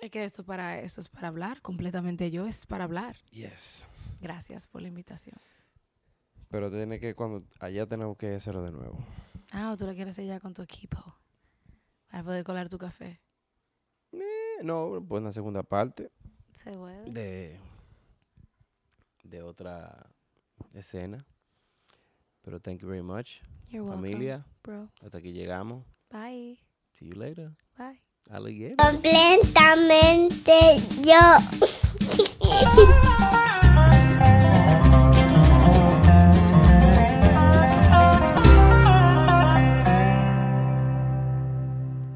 Es 0.01 0.11
que 0.11 0.23
esto 0.23 0.45
para 0.45 0.81
esto 0.81 1.01
es 1.01 1.09
para 1.09 1.29
hablar, 1.29 1.61
completamente 1.63 2.31
yo 2.31 2.47
es 2.47 2.67
para 2.67 2.85
hablar. 2.85 3.17
Yes. 3.31 3.89
Gracias 4.21 4.67
por 4.67 4.83
la 4.83 4.89
invitación. 4.89 5.37
Pero 6.51 6.71
tiene 6.71 7.01
que, 7.01 7.15
cuando 7.15 7.43
allá 7.59 7.87
tenemos 7.87 8.17
que 8.17 8.35
hacerlo 8.35 8.63
de 8.63 8.71
nuevo. 8.73 8.99
Ah, 9.51 9.73
¿o 9.73 9.77
tú 9.77 9.87
lo 9.87 9.95
quieres 9.95 10.13
hacer 10.13 10.27
ya 10.27 10.41
con 10.41 10.53
tu 10.55 10.63
equipo. 10.63 10.99
Para 12.11 12.23
poder 12.23 12.45
colar 12.45 12.69
tu 12.69 12.79
café. 12.79 13.21
Eh, 14.13 14.63
no, 14.63 15.03
pues 15.09 15.21
una 15.23 15.33
segunda 15.33 15.63
parte 15.63 16.11
Se 16.53 16.73
puede. 16.73 17.11
de, 17.11 17.61
de 19.25 19.43
otra 19.43 20.11
escena. 20.75 21.19
Pero 22.43 22.59
thank 22.61 22.81
you 22.83 22.89
very 22.89 23.03
much. 23.03 23.41
You're 23.71 23.85
welcome, 23.85 24.03
Familia, 24.11 24.45
bro. 24.63 24.89
hasta 25.03 25.19
aquí 25.19 25.33
llegamos. 25.33 25.85
Bye. 26.11 26.59
See 26.99 27.07
you 27.07 27.15
later. 27.15 27.53
Bye. 27.77 28.01
Alligator. 28.31 28.77
Completamente 28.77 30.79
yo. 31.05 31.39